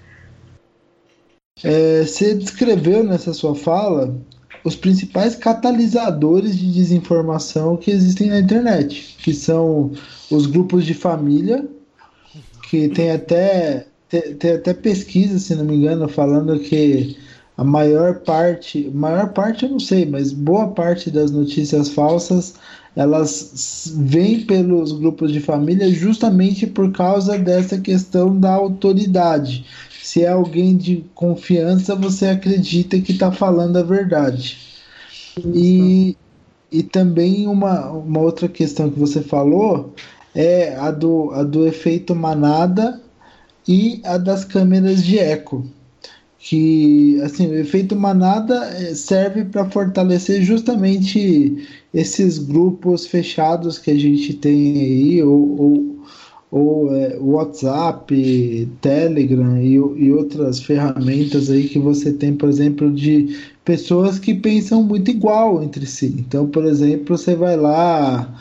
É, 1.63 2.03
você 2.03 2.33
descreveu 2.35 3.03
nessa 3.03 3.33
sua 3.33 3.55
fala 3.55 4.15
os 4.63 4.75
principais 4.75 5.35
catalisadores 5.35 6.57
de 6.57 6.71
desinformação 6.71 7.75
que 7.75 7.91
existem 7.91 8.29
na 8.29 8.39
internet, 8.39 9.17
que 9.19 9.33
são 9.33 9.91
os 10.31 10.45
grupos 10.45 10.85
de 10.85 10.93
família, 10.93 11.67
que 12.69 12.87
tem 12.87 13.11
até 13.11 13.87
tem, 14.13 14.35
tem, 14.35 14.51
até 14.51 14.75
pesquisa, 14.75 15.39
se 15.39 15.55
não 15.55 15.65
me 15.65 15.75
engano, 15.75 16.07
falando 16.07 16.59
que 16.59 17.17
a 17.57 17.63
maior 17.63 18.19
parte, 18.19 18.91
maior 18.93 19.29
parte 19.29 19.65
eu 19.65 19.71
não 19.71 19.79
sei, 19.79 20.05
mas 20.05 20.31
boa 20.31 20.67
parte 20.67 21.09
das 21.09 21.31
notícias 21.31 21.89
falsas 21.89 22.53
elas 22.95 23.91
vêm 23.97 24.41
pelos 24.41 24.91
grupos 24.91 25.31
de 25.31 25.39
família 25.39 25.89
justamente 25.89 26.67
por 26.67 26.91
causa 26.91 27.39
dessa 27.39 27.79
questão 27.79 28.39
da 28.39 28.53
autoridade. 28.53 29.65
Se 30.03 30.23
é 30.23 30.27
alguém 30.27 30.77
de 30.77 31.03
confiança, 31.15 31.95
você 31.95 32.27
acredita 32.27 32.99
que 32.99 33.13
está 33.13 33.31
falando 33.31 33.77
a 33.77 33.83
verdade. 33.83 34.59
E, 35.55 36.15
e 36.71 36.83
também 36.83 37.47
uma, 37.47 37.89
uma 37.89 38.19
outra 38.19 38.47
questão 38.47 38.91
que 38.91 38.99
você 38.99 39.23
falou 39.23 39.95
é 40.35 40.75
a 40.75 40.91
do, 40.91 41.31
a 41.31 41.41
do 41.41 41.65
efeito 41.65 42.13
manada 42.13 43.01
e 43.67 44.01
a 44.03 44.17
das 44.17 44.45
câmeras 44.45 45.03
de 45.03 45.19
eco 45.19 45.63
que 46.43 47.21
assim 47.21 47.47
o 47.47 47.55
efeito 47.55 47.95
manada 47.95 48.65
eh, 48.77 48.93
serve 48.93 49.45
para 49.45 49.69
fortalecer 49.69 50.41
justamente 50.41 51.65
esses 51.93 52.37
grupos 52.37 53.07
fechados 53.07 53.77
que 53.77 53.89
a 53.89 53.97
gente 53.97 54.33
tem 54.33 54.77
aí 54.77 55.23
ou, 55.23 55.61
ou, 55.61 55.95
ou 56.51 56.93
é, 56.93 57.17
WhatsApp, 57.17 58.67
Telegram 58.81 59.57
e, 59.57 59.75
e 59.75 60.11
outras 60.11 60.59
ferramentas 60.59 61.49
aí 61.49 61.69
que 61.69 61.79
você 61.79 62.11
tem, 62.11 62.35
por 62.35 62.49
exemplo, 62.49 62.91
de 62.91 63.37
pessoas 63.63 64.19
que 64.19 64.33
pensam 64.33 64.83
muito 64.83 65.09
igual 65.11 65.63
entre 65.63 65.85
si. 65.85 66.13
Então, 66.19 66.45
por 66.45 66.65
exemplo, 66.65 67.17
você 67.17 67.35
vai 67.35 67.55
lá 67.55 68.37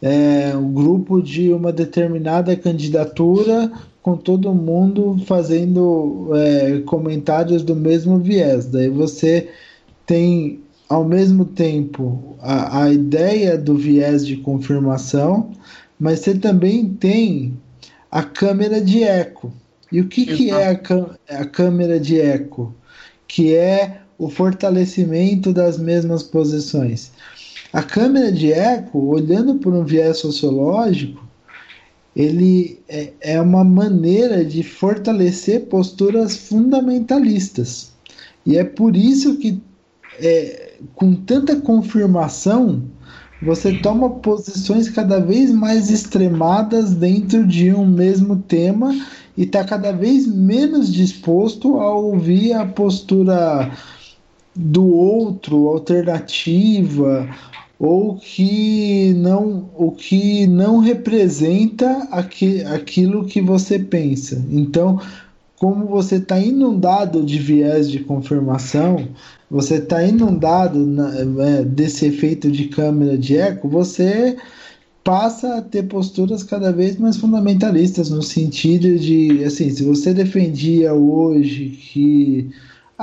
é, 0.00 0.56
um 0.56 0.72
grupo 0.72 1.20
de 1.20 1.52
uma 1.52 1.70
determinada 1.70 2.56
candidatura 2.56 3.70
com 4.02 4.16
todo 4.16 4.52
mundo 4.52 5.16
fazendo 5.26 6.30
é, 6.34 6.80
comentários 6.80 7.62
do 7.62 7.76
mesmo 7.76 8.18
viés. 8.18 8.66
Daí 8.66 8.88
você 8.88 9.48
tem 10.04 10.60
ao 10.88 11.04
mesmo 11.04 11.44
tempo 11.44 12.36
a, 12.40 12.82
a 12.82 12.92
ideia 12.92 13.56
do 13.56 13.76
viés 13.76 14.26
de 14.26 14.36
confirmação, 14.36 15.52
mas 15.98 16.18
você 16.18 16.34
também 16.34 16.88
tem 16.88 17.56
a 18.10 18.22
câmera 18.22 18.80
de 18.80 19.04
eco. 19.04 19.52
E 19.90 20.00
o 20.00 20.08
que, 20.08 20.26
que 20.26 20.50
é 20.50 20.70
a, 20.70 21.40
a 21.40 21.44
câmera 21.44 22.00
de 22.00 22.20
eco? 22.20 22.74
Que 23.28 23.54
é 23.54 24.00
o 24.18 24.28
fortalecimento 24.28 25.52
das 25.52 25.78
mesmas 25.78 26.22
posições. 26.22 27.12
A 27.72 27.82
câmera 27.82 28.30
de 28.30 28.52
eco, 28.52 28.98
olhando 28.98 29.54
por 29.54 29.72
um 29.72 29.84
viés 29.84 30.18
sociológico, 30.18 31.26
ele 32.14 32.78
é, 32.88 33.12
é 33.20 33.40
uma 33.40 33.64
maneira 33.64 34.44
de 34.44 34.62
fortalecer 34.62 35.66
posturas 35.66 36.36
fundamentalistas. 36.36 37.92
E 38.44 38.56
é 38.56 38.64
por 38.64 38.96
isso 38.96 39.36
que, 39.38 39.60
é, 40.18 40.74
com 40.94 41.14
tanta 41.14 41.56
confirmação, 41.56 42.82
você 43.40 43.78
toma 43.78 44.08
posições 44.08 44.88
cada 44.88 45.18
vez 45.18 45.50
mais 45.50 45.90
extremadas 45.90 46.94
dentro 46.94 47.46
de 47.46 47.72
um 47.72 47.86
mesmo 47.86 48.36
tema 48.36 48.94
e 49.36 49.42
está 49.44 49.64
cada 49.64 49.90
vez 49.92 50.26
menos 50.26 50.92
disposto 50.92 51.80
a 51.80 51.92
ouvir 51.92 52.52
a 52.52 52.66
postura 52.66 53.72
do 54.54 54.86
outro, 54.86 55.66
alternativa, 55.68 57.28
ou 57.82 58.14
que 58.14 59.12
não 59.14 59.68
o 59.76 59.90
que 59.90 60.46
não 60.46 60.78
representa 60.78 62.06
aqui, 62.12 62.62
aquilo 62.62 63.24
que 63.24 63.40
você 63.40 63.76
pensa. 63.76 64.40
Então, 64.48 65.00
como 65.56 65.86
você 65.86 66.16
está 66.16 66.38
inundado 66.38 67.24
de 67.24 67.40
viés 67.40 67.90
de 67.90 67.98
confirmação, 67.98 69.08
você 69.50 69.78
está 69.78 70.00
inundado 70.04 70.86
na, 70.86 71.12
é, 71.44 71.64
desse 71.64 72.06
efeito 72.06 72.48
de 72.52 72.68
câmera 72.68 73.18
de 73.18 73.36
eco, 73.36 73.68
você 73.68 74.36
passa 75.02 75.56
a 75.56 75.62
ter 75.62 75.82
posturas 75.82 76.44
cada 76.44 76.70
vez 76.70 76.96
mais 76.96 77.16
fundamentalistas 77.16 78.10
no 78.10 78.22
sentido 78.22 78.96
de 78.96 79.42
assim, 79.42 79.68
se 79.70 79.82
você 79.82 80.14
defendia 80.14 80.94
hoje 80.94 81.70
que 81.70 82.48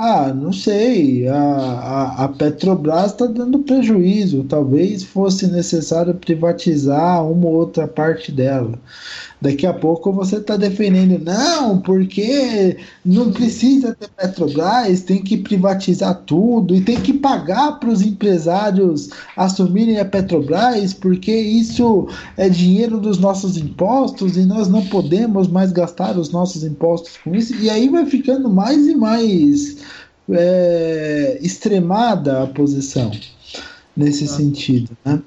ah, 0.00 0.32
não 0.32 0.52
sei. 0.52 1.28
A, 1.28 1.36
a, 1.36 2.24
a 2.24 2.28
Petrobras 2.28 3.12
está 3.12 3.26
dando 3.26 3.58
prejuízo. 3.60 4.44
Talvez 4.44 5.02
fosse 5.02 5.46
necessário 5.46 6.14
privatizar 6.14 7.22
uma 7.24 7.46
ou 7.46 7.54
outra 7.56 7.86
parte 7.86 8.32
dela. 8.32 8.78
Daqui 9.40 9.66
a 9.66 9.72
pouco 9.72 10.12
você 10.12 10.36
está 10.36 10.54
defendendo, 10.54 11.18
não, 11.24 11.80
porque 11.80 12.76
não 13.02 13.32
precisa 13.32 13.94
ter 13.94 14.08
Petrobras, 14.08 15.00
tem 15.00 15.22
que 15.22 15.38
privatizar 15.38 16.14
tudo 16.26 16.74
e 16.74 16.82
tem 16.82 17.00
que 17.00 17.14
pagar 17.14 17.80
para 17.80 17.88
os 17.88 18.02
empresários 18.02 19.08
assumirem 19.34 19.98
a 19.98 20.04
Petrobras, 20.04 20.92
porque 20.92 21.34
isso 21.34 22.06
é 22.36 22.50
dinheiro 22.50 22.98
dos 22.98 23.18
nossos 23.18 23.56
impostos 23.56 24.36
e 24.36 24.44
nós 24.44 24.68
não 24.68 24.84
podemos 24.86 25.48
mais 25.48 25.72
gastar 25.72 26.18
os 26.18 26.30
nossos 26.30 26.62
impostos 26.62 27.16
com 27.24 27.34
isso. 27.34 27.54
E 27.56 27.70
aí 27.70 27.88
vai 27.88 28.04
ficando 28.04 28.50
mais 28.50 28.86
e 28.86 28.94
mais 28.94 29.78
é, 30.30 31.38
extremada 31.40 32.42
a 32.42 32.46
posição 32.46 33.10
nesse 33.96 34.24
ah. 34.24 34.28
sentido, 34.28 34.90
né? 35.02 35.22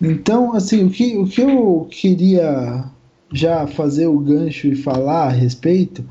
Então, 0.00 0.54
assim, 0.54 0.84
o 0.86 0.90
que, 0.90 1.18
o 1.18 1.26
que 1.26 1.42
eu 1.42 1.86
queria 1.90 2.84
já 3.32 3.66
fazer 3.66 4.06
o 4.06 4.18
gancho 4.18 4.66
e 4.68 4.76
falar 4.76 5.28
a 5.28 5.30
respeito 5.30 6.04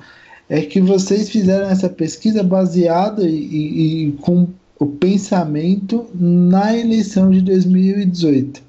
é 0.47 0.61
que 0.61 0.81
vocês 0.81 1.29
fizeram 1.29 1.69
essa 1.69 1.89
pesquisa 1.89 2.41
baseada 2.41 3.23
e, 3.23 3.35
e, 3.35 4.07
e 4.07 4.11
com 4.13 4.47
o 4.79 4.85
pensamento 4.85 6.07
na 6.15 6.75
eleição 6.75 7.29
de 7.29 7.41
2018. 7.41 8.63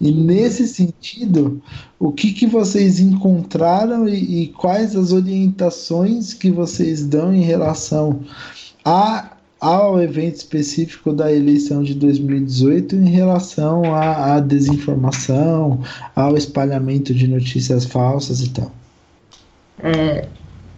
E 0.00 0.10
nesse 0.10 0.66
sentido, 0.66 1.62
o 1.98 2.10
que, 2.10 2.32
que 2.32 2.46
vocês 2.46 2.98
encontraram 2.98 4.08
e, 4.08 4.44
e 4.44 4.48
quais 4.48 4.96
as 4.96 5.12
orientações 5.12 6.32
que 6.32 6.50
vocês 6.50 7.04
dão 7.04 7.34
em 7.34 7.42
relação 7.42 8.20
a 8.82 9.36
ao 9.60 10.00
evento 10.00 10.36
específico 10.36 11.12
da 11.12 11.30
eleição 11.30 11.82
de 11.82 11.94
2018 11.94 12.96
em 12.96 13.10
relação 13.10 13.94
à, 13.94 14.36
à, 14.36 14.40
desinformação, 14.40 15.82
ao 16.16 16.36
espalhamento 16.36 17.12
de 17.12 17.28
notícias 17.28 17.84
falsas 17.84 18.40
e 18.40 18.50
tal. 18.50 18.72
É, 19.82 20.26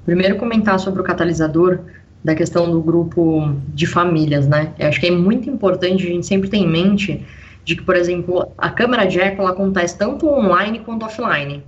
primeiro 0.05 0.37
comentar 0.37 0.79
sobre 0.81 1.01
o 1.01 1.05
catalisador 1.05 1.79
da 2.25 2.35
questão 2.35 2.71
do 2.71 2.81
grupo 2.81 3.55
de 3.69 3.87
famílias, 3.87 4.47
né? 4.49 4.73
Eu 4.79 4.89
acho 4.89 5.01
que 5.01 5.07
é 5.07 5.11
muito 5.11 5.49
importante 5.49 6.07
a 6.07 6.11
gente 6.11 6.27
sempre 6.27 6.49
ter 6.49 6.59
em 6.59 6.69
mente 6.69 7.25
de 7.65 7.77
que, 7.77 7.83
por 7.83 7.97
exemplo, 7.97 8.49
a 8.59 8.71
câmera 8.71 9.05
de 9.05 9.21
eco 9.21 9.47
acontece 9.47 9.97
tanto 9.97 10.29
online 10.29 10.81
quanto 10.81 11.05
offline. 11.05 11.63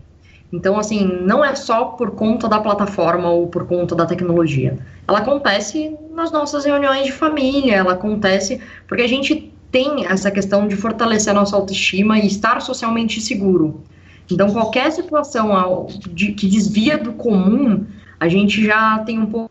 Então, 0.55 0.79
assim, 0.79 1.05
não 1.05 1.45
é 1.45 1.57
só 1.57 1.87
por 1.87 2.13
conta 2.13 2.49
da 2.49 2.61
plataforma 2.61 3.29
ou 3.29 3.49
por 3.49 3.67
conta 3.67 3.93
da 3.93 4.07
tecnologia. 4.07 4.79
Ela 5.09 5.19
acontece 5.19 5.99
nas 6.13 6.31
nossas 6.31 6.65
reuniões 6.65 7.07
de 7.07 7.13
família, 7.13 7.75
ela 7.75 7.95
acontece 7.95 8.61
porque 8.87 9.03
a 9.03 9.09
gente 9.09 9.53
tem 9.73 10.07
essa 10.07 10.31
questão 10.31 10.69
de 10.69 10.77
fortalecer 10.77 11.33
a 11.33 11.35
nossa 11.35 11.57
autoestima 11.57 12.21
e 12.21 12.29
estar 12.29 12.63
socialmente 12.63 13.21
seguro. 13.21 13.83
Então, 14.31 14.53
qualquer 14.53 14.93
situação 14.93 15.89
que 16.15 16.47
desvia 16.49 16.97
do 16.97 17.15
comum, 17.15 17.85
a 18.21 18.29
gente 18.29 18.65
já 18.65 19.01
tem 19.01 19.19
um 19.19 19.49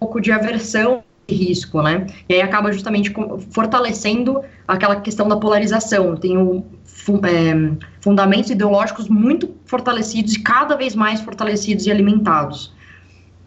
pouco 0.00 0.20
de 0.22 0.32
aversão 0.32 1.04
risco, 1.30 1.82
né? 1.82 2.06
E 2.28 2.34
aí 2.34 2.40
acaba 2.40 2.72
justamente 2.72 3.12
fortalecendo 3.50 4.40
aquela 4.66 4.96
questão 4.96 5.28
da 5.28 5.36
polarização. 5.36 6.16
Tem 6.16 6.38
o 6.38 6.64
é, 7.24 7.76
fundamentos 8.00 8.50
ideológicos 8.50 9.08
muito 9.08 9.54
fortalecidos 9.66 10.34
e 10.34 10.40
cada 10.40 10.76
vez 10.76 10.94
mais 10.94 11.20
fortalecidos 11.20 11.86
e 11.86 11.90
alimentados. 11.90 12.72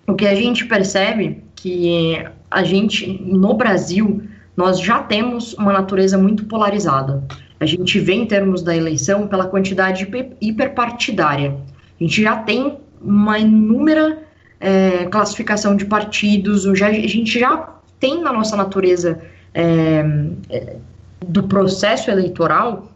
O 0.07 0.13
que 0.13 0.27
a 0.27 0.35
gente 0.35 0.65
percebe 0.65 1.43
que 1.55 2.23
a 2.49 2.63
gente, 2.63 3.21
no 3.23 3.53
Brasil, 3.53 4.23
nós 4.55 4.79
já 4.79 5.01
temos 5.01 5.53
uma 5.53 5.73
natureza 5.73 6.17
muito 6.17 6.45
polarizada. 6.45 7.23
A 7.59 7.65
gente 7.65 7.99
vê 7.99 8.13
em 8.13 8.25
termos 8.25 8.61
da 8.63 8.75
eleição 8.75 9.27
pela 9.27 9.45
quantidade 9.45 10.07
hiperpartidária. 10.41 11.55
A 11.99 12.03
gente 12.03 12.21
já 12.21 12.37
tem 12.37 12.77
uma 12.99 13.37
inúmera 13.37 14.19
é, 14.61 15.05
classificação 15.05 15.75
de 15.75 15.85
partidos, 15.85 16.63
já, 16.77 16.87
a 16.87 16.93
gente 16.93 17.39
já 17.39 17.75
tem 17.99 18.21
na 18.21 18.31
nossa 18.31 18.55
natureza 18.55 19.19
é, 19.53 20.05
é 20.49 20.75
do 21.25 21.43
processo 21.43 22.09
eleitoral 22.09 22.87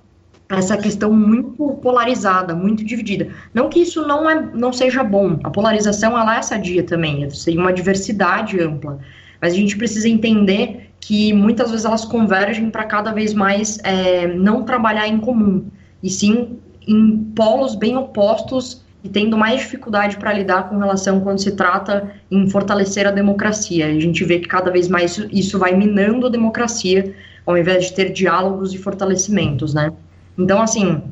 essa 0.50 0.78
questão 0.78 1.12
muito 1.12 1.74
polarizada, 1.82 2.56
muito 2.56 2.84
dividida. 2.84 3.30
Não 3.54 3.68
que 3.68 3.80
isso 3.80 4.08
não, 4.08 4.30
é, 4.30 4.50
não 4.54 4.72
seja 4.72 5.04
bom, 5.04 5.40
a 5.44 5.50
polarização 5.50 6.18
ela 6.18 6.38
é 6.38 6.42
sadia 6.42 6.84
também, 6.84 7.28
seria 7.32 7.60
uma 7.60 7.74
diversidade 7.74 8.60
ampla, 8.62 9.00
mas 9.42 9.54
a 9.54 9.56
gente 9.56 9.76
precisa 9.76 10.08
entender 10.08 10.92
que 11.00 11.34
muitas 11.34 11.72
vezes 11.72 11.86
elas 11.86 12.06
convergem 12.06 12.70
para 12.70 12.84
cada 12.84 13.12
vez 13.12 13.34
mais 13.34 13.80
é, 13.84 14.28
não 14.28 14.64
trabalhar 14.64 15.08
em 15.08 15.20
comum, 15.20 15.66
e 16.02 16.10
sim 16.10 16.60
em 16.88 17.18
polos 17.36 17.76
bem 17.76 17.98
opostos 17.98 18.85
e 19.06 19.10
tendo 19.10 19.38
mais 19.38 19.62
dificuldade 19.62 20.18
para 20.18 20.34
lidar 20.34 20.68
com 20.68 20.80
relação 20.80 21.22
quando 21.22 21.38
se 21.38 21.52
trata 21.52 22.12
em 22.32 22.50
fortalecer 22.50 23.06
a 23.06 23.12
democracia. 23.12 23.86
A 23.86 24.00
gente 24.00 24.26
vê 24.26 24.40
que 24.40 24.48
cada 24.48 24.72
vez 24.72 24.88
mais 24.88 25.20
isso 25.32 25.60
vai 25.60 25.76
minando 25.76 26.26
a 26.26 26.30
democracia, 26.30 27.14
ao 27.46 27.56
invés 27.56 27.86
de 27.86 27.94
ter 27.94 28.12
diálogos 28.12 28.74
e 28.74 28.80
fortalecimentos, 28.80 29.76
né? 29.76 29.94
Então, 30.36 30.60
assim, 30.60 31.04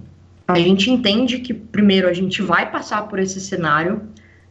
a 0.48 0.58
gente 0.58 0.90
entende 0.90 1.38
que, 1.38 1.54
primeiro, 1.54 2.08
a 2.08 2.14
gente 2.14 2.42
vai 2.42 2.72
passar 2.72 3.04
por 3.04 3.20
esse 3.20 3.40
cenário, 3.40 4.02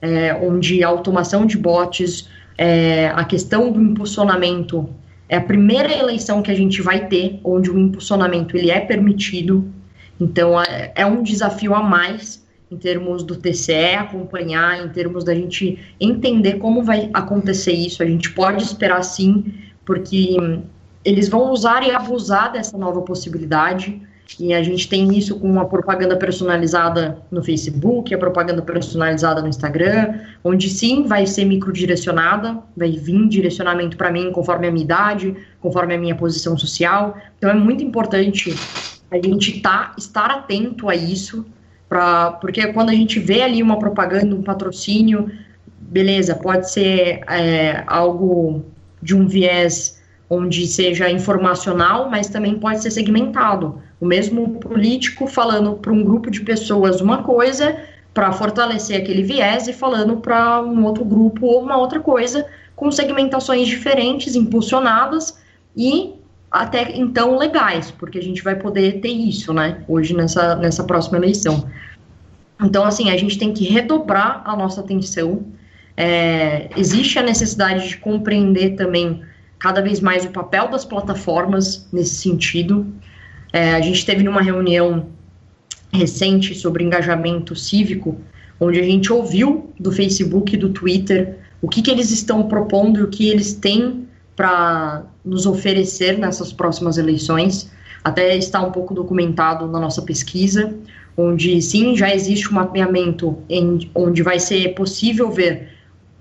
é, 0.00 0.32
onde 0.34 0.84
a 0.84 0.86
automação 0.86 1.44
de 1.44 1.58
bots, 1.58 2.28
é, 2.56 3.08
a 3.08 3.24
questão 3.24 3.72
do 3.72 3.82
impulsionamento, 3.82 4.88
é 5.28 5.36
a 5.36 5.40
primeira 5.40 5.92
eleição 5.92 6.42
que 6.42 6.50
a 6.52 6.54
gente 6.54 6.80
vai 6.80 7.08
ter, 7.08 7.40
onde 7.42 7.68
o 7.68 7.76
impulsionamento 7.76 8.56
ele 8.56 8.70
é 8.70 8.78
permitido. 8.78 9.68
Então, 10.20 10.62
é, 10.62 10.92
é 10.94 11.04
um 11.04 11.24
desafio 11.24 11.74
a 11.74 11.82
mais 11.82 12.40
em 12.72 12.76
termos 12.78 13.22
do 13.22 13.36
TCE 13.36 13.96
acompanhar, 13.98 14.82
em 14.82 14.88
termos 14.88 15.24
da 15.24 15.34
gente 15.34 15.78
entender 16.00 16.54
como 16.54 16.82
vai 16.82 17.10
acontecer 17.12 17.72
isso. 17.72 18.02
A 18.02 18.06
gente 18.06 18.32
pode 18.32 18.64
esperar 18.64 19.02
sim, 19.02 19.44
porque 19.84 20.36
eles 21.04 21.28
vão 21.28 21.50
usar 21.50 21.86
e 21.86 21.90
abusar 21.90 22.50
dessa 22.50 22.78
nova 22.78 23.02
possibilidade. 23.02 24.00
E 24.40 24.54
a 24.54 24.62
gente 24.62 24.88
tem 24.88 25.14
isso 25.14 25.38
com 25.38 25.60
a 25.60 25.66
propaganda 25.66 26.16
personalizada 26.16 27.18
no 27.30 27.42
Facebook, 27.42 28.14
a 28.14 28.16
propaganda 28.18 28.62
personalizada 28.62 29.42
no 29.42 29.48
Instagram, 29.48 30.20
onde 30.42 30.70
sim 30.70 31.02
vai 31.02 31.26
ser 31.26 31.44
microdirecionada, 31.44 32.58
vai 32.74 32.92
vir 32.92 33.28
direcionamento 33.28 33.98
para 33.98 34.10
mim 34.10 34.32
conforme 34.32 34.68
a 34.68 34.70
minha 34.70 34.84
idade, 34.84 35.36
conforme 35.60 35.94
a 35.94 35.98
minha 35.98 36.14
posição 36.14 36.56
social. 36.56 37.18
Então 37.36 37.50
é 37.50 37.54
muito 37.54 37.84
importante 37.84 38.54
a 39.10 39.16
gente 39.16 39.60
tá, 39.60 39.92
estar 39.98 40.30
atento 40.30 40.88
a 40.88 40.96
isso, 40.96 41.44
pra, 41.92 42.32
porque 42.40 42.66
quando 42.68 42.88
a 42.88 42.94
gente 42.94 43.20
vê 43.20 43.42
ali 43.42 43.62
uma 43.62 43.78
propaganda, 43.78 44.34
um 44.34 44.42
patrocínio, 44.42 45.30
beleza, 45.78 46.34
pode 46.34 46.70
ser 46.70 47.20
é, 47.28 47.84
algo 47.86 48.64
de 49.02 49.14
um 49.14 49.26
viés 49.26 50.00
onde 50.30 50.66
seja 50.66 51.10
informacional, 51.10 52.08
mas 52.08 52.28
também 52.28 52.58
pode 52.58 52.80
ser 52.80 52.90
segmentado. 52.90 53.78
O 54.00 54.06
mesmo 54.06 54.58
político 54.58 55.26
falando 55.26 55.74
para 55.74 55.92
um 55.92 56.02
grupo 56.02 56.30
de 56.30 56.40
pessoas 56.40 57.02
uma 57.02 57.22
coisa 57.22 57.76
para 58.14 58.32
fortalecer 58.32 58.96
aquele 58.96 59.22
viés 59.22 59.68
e 59.68 59.74
falando 59.74 60.16
para 60.16 60.62
um 60.62 60.86
outro 60.86 61.04
grupo 61.04 61.44
ou 61.44 61.62
uma 61.62 61.76
outra 61.76 62.00
coisa 62.00 62.46
com 62.74 62.90
segmentações 62.90 63.68
diferentes, 63.68 64.34
impulsionadas 64.34 65.38
e 65.76 66.14
até 66.52 66.94
então 66.94 67.38
legais, 67.38 67.90
porque 67.90 68.18
a 68.18 68.22
gente 68.22 68.42
vai 68.42 68.54
poder 68.54 69.00
ter 69.00 69.08
isso, 69.08 69.54
né, 69.54 69.82
hoje 69.88 70.14
nessa, 70.14 70.54
nessa 70.56 70.84
próxima 70.84 71.16
eleição. 71.16 71.66
Então, 72.62 72.84
assim, 72.84 73.10
a 73.10 73.16
gente 73.16 73.38
tem 73.38 73.52
que 73.52 73.64
redobrar 73.64 74.42
a 74.44 74.54
nossa 74.54 74.82
atenção. 74.82 75.46
É, 75.96 76.68
existe 76.76 77.18
a 77.18 77.22
necessidade 77.22 77.88
de 77.88 77.96
compreender 77.96 78.76
também 78.76 79.22
cada 79.58 79.80
vez 79.80 80.00
mais 80.00 80.24
o 80.24 80.30
papel 80.30 80.68
das 80.68 80.84
plataformas 80.84 81.88
nesse 81.92 82.16
sentido. 82.16 82.86
É, 83.52 83.74
a 83.74 83.80
gente 83.80 84.04
teve 84.04 84.22
numa 84.22 84.42
reunião 84.42 85.06
recente 85.92 86.54
sobre 86.54 86.84
engajamento 86.84 87.56
cívico, 87.56 88.20
onde 88.60 88.78
a 88.78 88.82
gente 88.82 89.12
ouviu 89.12 89.72
do 89.78 89.90
Facebook 89.90 90.54
e 90.54 90.58
do 90.58 90.68
Twitter 90.68 91.38
o 91.60 91.68
que, 91.68 91.80
que 91.80 91.90
eles 91.90 92.10
estão 92.10 92.48
propondo 92.48 93.00
e 93.00 93.02
o 93.02 93.08
que 93.08 93.28
eles 93.28 93.54
têm 93.54 94.08
para 94.36 95.02
nos 95.24 95.46
oferecer 95.46 96.18
nessas 96.18 96.52
próximas 96.52 96.98
eleições. 96.98 97.70
Até 98.02 98.36
está 98.36 98.60
um 98.60 98.72
pouco 98.72 98.94
documentado 98.94 99.66
na 99.68 99.78
nossa 99.78 100.02
pesquisa, 100.02 100.74
onde 101.16 101.60
sim 101.60 101.96
já 101.96 102.12
existe 102.14 102.50
um 102.50 102.54
mapeamento 102.54 103.38
em, 103.48 103.90
onde 103.94 104.22
vai 104.22 104.40
ser 104.40 104.74
possível 104.74 105.30
ver 105.30 105.68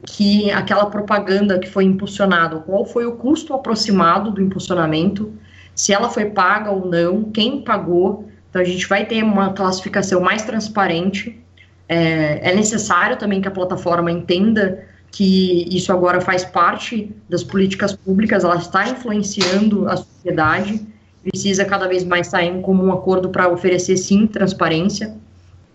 que 0.03 0.51
aquela 0.51 0.87
propaganda 0.87 1.59
que 1.59 1.69
foi 1.69 1.83
impulsionada, 1.85 2.57
qual 2.57 2.85
foi 2.85 3.05
o 3.05 3.13
custo 3.13 3.53
aproximado 3.53 4.31
do 4.31 4.41
impulsionamento, 4.41 5.31
se 5.75 5.93
ela 5.93 6.09
foi 6.09 6.25
paga 6.25 6.71
ou 6.71 6.85
não, 6.85 7.23
quem 7.23 7.61
pagou. 7.61 8.27
Então 8.49 8.61
a 8.61 8.65
gente 8.65 8.87
vai 8.87 9.05
ter 9.05 9.23
uma 9.23 9.53
classificação 9.53 10.19
mais 10.19 10.43
transparente. 10.43 11.39
É, 11.87 12.51
é 12.51 12.55
necessário 12.55 13.17
também 13.17 13.41
que 13.41 13.47
a 13.47 13.51
plataforma 13.51 14.11
entenda 14.11 14.85
que 15.11 15.67
isso 15.69 15.91
agora 15.91 16.21
faz 16.21 16.45
parte 16.45 17.13
das 17.29 17.43
políticas 17.43 17.93
públicas, 17.93 18.43
ela 18.43 18.55
está 18.55 18.89
influenciando 18.89 19.87
a 19.87 19.97
sociedade, 19.97 20.87
precisa 21.21 21.65
cada 21.65 21.87
vez 21.87 22.03
mais 22.05 22.27
sair 22.27 22.47
em 22.47 22.61
comum 22.61 22.91
acordo 22.91 23.29
para 23.29 23.49
oferecer 23.49 23.97
sim 23.97 24.25
transparência. 24.25 25.15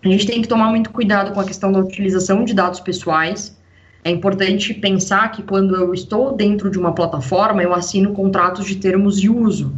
A 0.03 0.07
gente 0.07 0.25
tem 0.25 0.41
que 0.41 0.47
tomar 0.47 0.69
muito 0.69 0.89
cuidado 0.89 1.33
com 1.33 1.39
a 1.39 1.45
questão 1.45 1.71
da 1.71 1.79
utilização 1.79 2.43
de 2.43 2.53
dados 2.53 2.79
pessoais. 2.79 3.55
É 4.03 4.09
importante 4.09 4.73
pensar 4.73 5.31
que 5.31 5.43
quando 5.43 5.75
eu 5.75 5.93
estou 5.93 6.35
dentro 6.35 6.71
de 6.71 6.79
uma 6.79 6.93
plataforma, 6.93 7.61
eu 7.61 7.73
assino 7.73 8.13
contratos 8.13 8.65
de 8.65 8.77
termos 8.77 9.19
de 9.19 9.29
uso. 9.29 9.75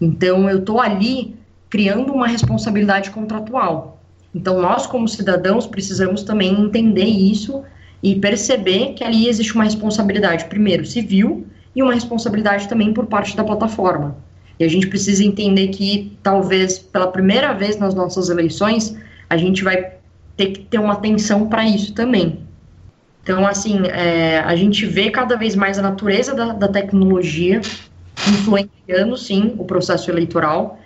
Então, 0.00 0.50
eu 0.50 0.58
estou 0.58 0.80
ali 0.80 1.36
criando 1.70 2.12
uma 2.12 2.26
responsabilidade 2.26 3.10
contratual. 3.10 4.00
Então, 4.34 4.60
nós, 4.60 4.86
como 4.86 5.08
cidadãos, 5.08 5.66
precisamos 5.66 6.22
também 6.22 6.60
entender 6.60 7.04
isso 7.04 7.62
e 8.02 8.14
perceber 8.14 8.94
que 8.94 9.02
ali 9.02 9.28
existe 9.28 9.54
uma 9.54 9.64
responsabilidade, 9.64 10.44
primeiro, 10.46 10.84
civil, 10.84 11.46
e 11.74 11.82
uma 11.82 11.92
responsabilidade 11.92 12.68
também 12.68 12.92
por 12.92 13.06
parte 13.06 13.36
da 13.36 13.44
plataforma. 13.44 14.16
E 14.58 14.64
a 14.64 14.68
gente 14.68 14.86
precisa 14.86 15.22
entender 15.22 15.68
que, 15.68 16.16
talvez, 16.22 16.78
pela 16.78 17.08
primeira 17.08 17.52
vez 17.52 17.76
nas 17.76 17.94
nossas 17.94 18.30
eleições, 18.30 18.96
a 19.28 19.36
gente 19.36 19.62
vai 19.62 19.92
ter 20.36 20.46
que 20.52 20.60
ter 20.60 20.78
uma 20.78 20.94
atenção 20.94 21.46
para 21.48 21.66
isso 21.66 21.92
também. 21.92 22.40
Então, 23.22 23.46
assim, 23.46 23.86
é, 23.88 24.38
a 24.38 24.56
gente 24.56 24.86
vê 24.86 25.10
cada 25.10 25.36
vez 25.36 25.54
mais 25.54 25.78
a 25.78 25.82
natureza 25.82 26.34
da, 26.34 26.52
da 26.52 26.68
tecnologia 26.68 27.60
influenciando, 28.28 29.16
sim, 29.18 29.54
o 29.58 29.64
processo 29.64 30.10
eleitoral 30.10 30.78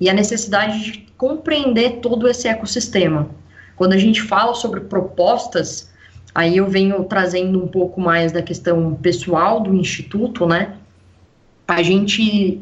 e 0.00 0.08
a 0.08 0.14
necessidade 0.14 0.80
de 0.84 1.06
compreender 1.16 1.98
todo 2.00 2.28
esse 2.28 2.48
ecossistema. 2.48 3.28
Quando 3.76 3.92
a 3.92 3.98
gente 3.98 4.22
fala 4.22 4.54
sobre 4.54 4.80
propostas, 4.80 5.90
aí 6.34 6.56
eu 6.56 6.68
venho 6.68 7.04
trazendo 7.04 7.62
um 7.62 7.68
pouco 7.68 8.00
mais 8.00 8.32
da 8.32 8.42
questão 8.42 8.94
pessoal 8.94 9.60
do 9.60 9.74
Instituto, 9.74 10.46
né? 10.46 10.74
A 11.66 11.82
gente 11.82 12.60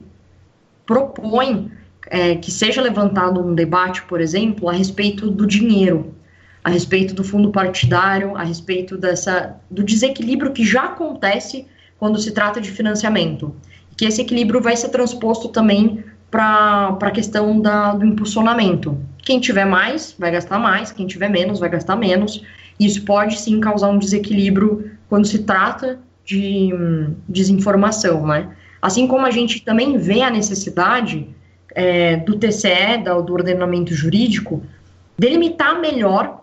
propõe 0.84 1.70
é, 2.08 2.36
que 2.36 2.50
seja 2.50 2.80
levantado 2.80 3.40
um 3.40 3.54
debate, 3.54 4.02
por 4.02 4.20
exemplo, 4.20 4.68
a 4.68 4.72
respeito 4.72 5.30
do 5.30 5.46
dinheiro, 5.46 6.14
a 6.62 6.70
respeito 6.70 7.14
do 7.14 7.22
fundo 7.22 7.50
partidário, 7.50 8.36
a 8.36 8.42
respeito 8.42 8.96
dessa, 8.96 9.56
do 9.70 9.82
desequilíbrio 9.82 10.52
que 10.52 10.64
já 10.64 10.84
acontece 10.84 11.66
quando 11.98 12.18
se 12.18 12.32
trata 12.32 12.60
de 12.60 12.70
financiamento. 12.70 13.54
Que 13.96 14.04
esse 14.04 14.20
equilíbrio 14.20 14.60
vai 14.60 14.76
ser 14.76 14.88
transposto 14.90 15.48
também 15.48 16.04
para 16.30 16.98
a 17.00 17.10
questão 17.10 17.60
da, 17.60 17.94
do 17.94 18.04
impulsionamento. 18.04 18.98
Quem 19.18 19.40
tiver 19.40 19.64
mais 19.64 20.14
vai 20.18 20.30
gastar 20.30 20.58
mais, 20.58 20.92
quem 20.92 21.06
tiver 21.06 21.28
menos 21.28 21.58
vai 21.58 21.68
gastar 21.68 21.96
menos. 21.96 22.42
Isso 22.78 23.02
pode 23.04 23.38
sim 23.38 23.60
causar 23.60 23.88
um 23.88 23.98
desequilíbrio 23.98 24.90
quando 25.08 25.26
se 25.26 25.40
trata 25.40 25.98
de 26.24 26.72
hum, 26.74 27.14
desinformação, 27.28 28.26
né? 28.26 28.48
Assim 28.82 29.06
como 29.06 29.24
a 29.24 29.30
gente 29.30 29.62
também 29.62 29.96
vê 29.96 30.22
a 30.22 30.30
necessidade 30.30 31.28
é, 31.74 32.16
do 32.16 32.36
TCE, 32.36 33.02
do, 33.04 33.22
do 33.22 33.32
ordenamento 33.32 33.94
jurídico, 33.94 34.62
delimitar 35.18 35.80
melhor 35.80 36.42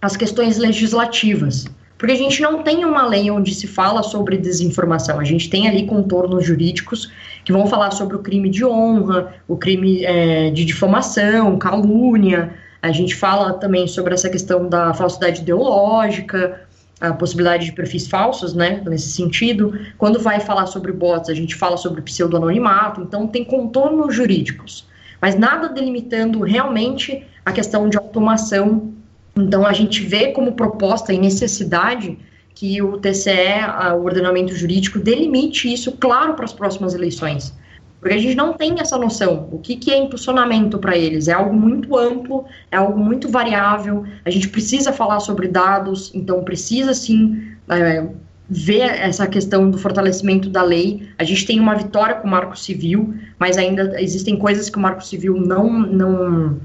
as 0.00 0.16
questões 0.16 0.58
legislativas. 0.58 1.66
Porque 1.96 2.12
a 2.12 2.16
gente 2.16 2.40
não 2.40 2.62
tem 2.62 2.84
uma 2.84 3.04
lei 3.04 3.28
onde 3.28 3.52
se 3.52 3.66
fala 3.66 4.04
sobre 4.04 4.38
desinformação, 4.38 5.18
a 5.18 5.24
gente 5.24 5.50
tem 5.50 5.66
ali 5.66 5.84
contornos 5.84 6.46
jurídicos 6.46 7.10
que 7.44 7.52
vão 7.52 7.66
falar 7.66 7.90
sobre 7.90 8.14
o 8.14 8.20
crime 8.20 8.48
de 8.48 8.64
honra, 8.64 9.34
o 9.48 9.56
crime 9.56 10.04
é, 10.04 10.50
de 10.50 10.64
difamação, 10.64 11.58
calúnia, 11.58 12.54
a 12.80 12.92
gente 12.92 13.14
fala 13.14 13.54
também 13.54 13.86
sobre 13.86 14.14
essa 14.14 14.28
questão 14.28 14.68
da 14.68 14.94
falsidade 14.94 15.42
ideológica, 15.42 16.60
a 17.00 17.12
possibilidade 17.12 17.66
de 17.66 17.72
perfis 17.72 18.06
falsos, 18.06 18.54
né, 18.54 18.82
nesse 18.86 19.10
sentido. 19.10 19.78
Quando 19.96 20.18
vai 20.18 20.40
falar 20.40 20.66
sobre 20.66 20.92
bots, 20.92 21.28
a 21.28 21.34
gente 21.34 21.54
fala 21.54 21.76
sobre 21.76 22.02
pseudo-anonimato, 22.02 23.02
então 23.02 23.26
tem 23.26 23.44
contornos 23.44 24.14
jurídicos, 24.14 24.86
mas 25.20 25.36
nada 25.36 25.68
delimitando 25.68 26.40
realmente 26.42 27.24
a 27.44 27.52
questão 27.52 27.88
de 27.88 27.96
automação. 27.96 28.92
Então 29.36 29.64
a 29.64 29.72
gente 29.72 30.04
vê 30.04 30.32
como 30.32 30.52
proposta 30.52 31.12
e 31.12 31.18
necessidade 31.18 32.18
que 32.54 32.82
o 32.82 32.98
TCE, 32.98 33.64
o 33.96 34.04
ordenamento 34.04 34.52
jurídico, 34.52 34.98
delimite 34.98 35.72
isso 35.72 35.92
claro 35.92 36.34
para 36.34 36.44
as 36.44 36.52
próximas 36.52 36.92
eleições. 36.92 37.54
Porque 38.00 38.14
a 38.14 38.18
gente 38.18 38.36
não 38.36 38.52
tem 38.52 38.78
essa 38.78 38.96
noção. 38.96 39.48
O 39.50 39.58
que, 39.58 39.76
que 39.76 39.90
é 39.90 39.98
impulsionamento 39.98 40.78
para 40.78 40.96
eles? 40.96 41.26
É 41.26 41.32
algo 41.32 41.54
muito 41.54 41.96
amplo, 41.96 42.44
é 42.70 42.76
algo 42.76 42.98
muito 42.98 43.28
variável. 43.28 44.04
A 44.24 44.30
gente 44.30 44.48
precisa 44.48 44.92
falar 44.92 45.20
sobre 45.20 45.48
dados, 45.48 46.12
então 46.14 46.44
precisa 46.44 46.94
sim 46.94 47.42
é, 47.68 48.06
ver 48.48 48.80
essa 48.80 49.26
questão 49.26 49.68
do 49.68 49.78
fortalecimento 49.78 50.48
da 50.48 50.62
lei. 50.62 51.08
A 51.18 51.24
gente 51.24 51.44
tem 51.44 51.58
uma 51.58 51.74
vitória 51.74 52.14
com 52.14 52.28
o 52.28 52.30
Marco 52.30 52.56
Civil, 52.56 53.14
mas 53.38 53.58
ainda 53.58 54.00
existem 54.00 54.36
coisas 54.36 54.70
que 54.70 54.78
o 54.78 54.80
Marco 54.80 55.04
Civil 55.04 55.36
não 55.36 55.68
não 55.80 56.60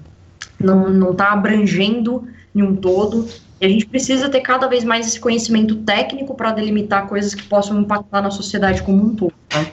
não 0.59 0.89
não 0.89 1.11
está 1.11 1.31
abrangendo 1.31 2.27
em 2.55 2.61
um 2.61 2.75
todo. 2.75 3.27
E 3.59 3.65
a 3.65 3.69
gente 3.69 3.87
precisa 3.87 4.29
ter 4.29 4.41
cada 4.41 4.67
vez 4.67 4.83
mais 4.83 5.07
esse 5.07 5.19
conhecimento 5.19 5.77
técnico 5.77 6.35
para 6.35 6.51
delimitar 6.51 7.07
coisas 7.07 7.33
que 7.33 7.43
possam 7.43 7.81
impactar 7.81 8.21
na 8.21 8.29
sociedade 8.29 8.83
como 8.83 9.03
um 9.03 9.15
todo. 9.15 9.33
Né? 9.51 9.71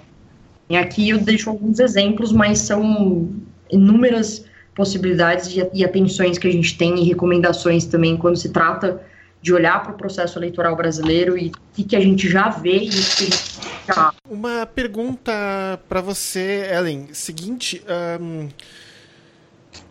E 0.71 0.77
aqui 0.77 1.11
eu 1.11 1.18
deixo 1.18 1.51
alguns 1.51 1.81
exemplos, 1.81 2.31
mas 2.31 2.61
são 2.61 3.29
inúmeras 3.68 4.45
possibilidades 4.73 5.53
e 5.75 5.85
atenções 5.85 6.39
que 6.39 6.47
a 6.47 6.53
gente 6.53 6.79
tem 6.79 6.97
e 7.03 7.09
recomendações 7.09 7.87
também 7.87 8.16
quando 8.16 8.37
se 8.37 8.51
trata 8.51 9.03
de 9.43 9.53
olhar 9.53 9.83
para 9.83 9.93
o 9.93 9.97
processo 9.97 10.39
eleitoral 10.39 10.77
brasileiro 10.77 11.37
e 11.37 11.51
o 11.77 11.85
que, 11.85 11.97
a 11.97 12.01
gente 12.01 12.29
já 12.29 12.51
vê 12.51 12.85
e 12.85 12.89
o 12.89 12.91
que 12.91 12.97
a 12.97 13.25
gente 13.25 13.61
já... 13.89 14.14
Uma 14.31 14.64
pergunta 14.64 15.33
para 15.89 16.01
você, 16.01 16.71
Ellen. 16.73 17.09
Seguinte, 17.12 17.83
um, 18.21 18.49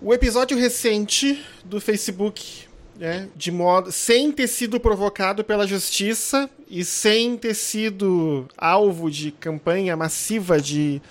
o 0.01 0.13
episódio 0.13 0.57
recente 0.57 1.43
do 1.65 1.82
Facebook 1.82 2.68
né, 2.99 3.29
de 3.33 3.49
modo 3.49 3.91
sem 3.93 4.29
ter 4.29 4.47
sido 4.47 4.77
provocado 4.77 5.41
pela 5.41 5.65
justiça 5.65 6.49
e 6.69 6.83
sem 6.83 7.37
ter 7.37 7.53
sido 7.53 8.45
alvo 8.57 9.09
de 9.09 9.31
campanha 9.31 9.95
massiva 9.95 10.59
de, 10.59 11.01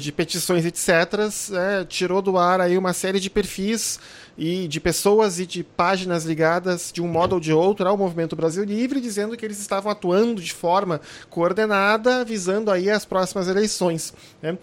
de 0.00 0.10
petições, 0.10 0.66
etc., 0.66 1.30
né, 1.50 1.86
tirou 1.88 2.20
do 2.20 2.36
ar 2.36 2.60
aí 2.60 2.76
uma 2.76 2.92
série 2.92 3.20
de 3.20 3.30
perfis 3.30 4.00
e 4.36 4.66
de 4.66 4.80
pessoas 4.80 5.38
e 5.38 5.46
de 5.46 5.62
páginas 5.62 6.24
ligadas 6.24 6.90
de 6.92 7.00
um 7.00 7.06
modo 7.06 7.34
ou 7.34 7.40
de 7.40 7.52
outro 7.52 7.88
ao 7.88 7.96
Movimento 7.96 8.34
Brasil 8.34 8.64
Livre, 8.64 9.00
dizendo 9.00 9.36
que 9.36 9.44
eles 9.44 9.60
estavam 9.60 9.92
atuando 9.92 10.42
de 10.42 10.52
forma 10.52 11.00
coordenada, 11.28 12.24
visando 12.24 12.72
aí 12.72 12.90
as 12.90 13.04
próximas 13.04 13.46
eleições. 13.46 14.12
Né? 14.42 14.58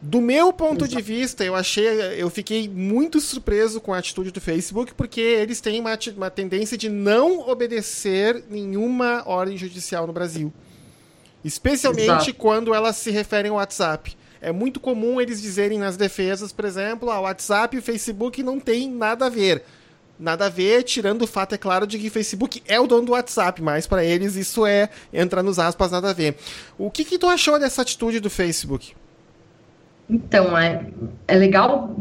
Do 0.00 0.20
meu 0.20 0.52
ponto 0.52 0.84
Exato. 0.84 0.96
de 0.96 1.02
vista, 1.02 1.44
eu 1.44 1.56
achei, 1.56 1.88
eu 2.16 2.30
fiquei 2.30 2.68
muito 2.68 3.20
surpreso 3.20 3.80
com 3.80 3.92
a 3.92 3.98
atitude 3.98 4.30
do 4.30 4.40
Facebook, 4.40 4.94
porque 4.94 5.20
eles 5.20 5.60
têm 5.60 5.80
uma, 5.80 5.98
uma 6.16 6.30
tendência 6.30 6.78
de 6.78 6.88
não 6.88 7.48
obedecer 7.48 8.44
nenhuma 8.48 9.24
ordem 9.26 9.56
judicial 9.56 10.06
no 10.06 10.12
Brasil. 10.12 10.52
Especialmente 11.44 12.04
Exato. 12.04 12.34
quando 12.34 12.72
elas 12.72 12.96
se 12.96 13.10
referem 13.10 13.50
ao 13.50 13.56
WhatsApp. 13.56 14.16
É 14.40 14.52
muito 14.52 14.78
comum 14.78 15.20
eles 15.20 15.42
dizerem 15.42 15.78
nas 15.78 15.96
defesas, 15.96 16.52
por 16.52 16.64
exemplo, 16.64 17.08
o 17.08 17.20
WhatsApp 17.22 17.74
e 17.74 17.80
o 17.80 17.82
Facebook 17.82 18.40
não 18.40 18.60
tem 18.60 18.88
nada 18.88 19.26
a 19.26 19.28
ver. 19.28 19.64
Nada 20.16 20.46
a 20.46 20.48
ver, 20.48 20.84
tirando 20.84 21.22
o 21.22 21.26
fato, 21.26 21.56
é 21.56 21.58
claro, 21.58 21.88
de 21.88 21.98
que 21.98 22.06
o 22.06 22.10
Facebook 22.10 22.62
é 22.66 22.78
o 22.78 22.86
dono 22.86 23.06
do 23.06 23.12
WhatsApp, 23.12 23.60
mas 23.60 23.86
para 23.86 24.04
eles 24.04 24.36
isso 24.36 24.64
é, 24.64 24.88
entra 25.12 25.42
nos 25.42 25.58
aspas, 25.58 25.90
nada 25.90 26.10
a 26.10 26.12
ver. 26.12 26.36
O 26.76 26.88
que, 26.88 27.04
que 27.04 27.18
tu 27.18 27.26
achou 27.26 27.58
dessa 27.58 27.82
atitude 27.82 28.20
do 28.20 28.30
Facebook? 28.30 28.94
Então, 30.08 30.56
é, 30.56 30.86
é 31.26 31.36
legal 31.36 31.94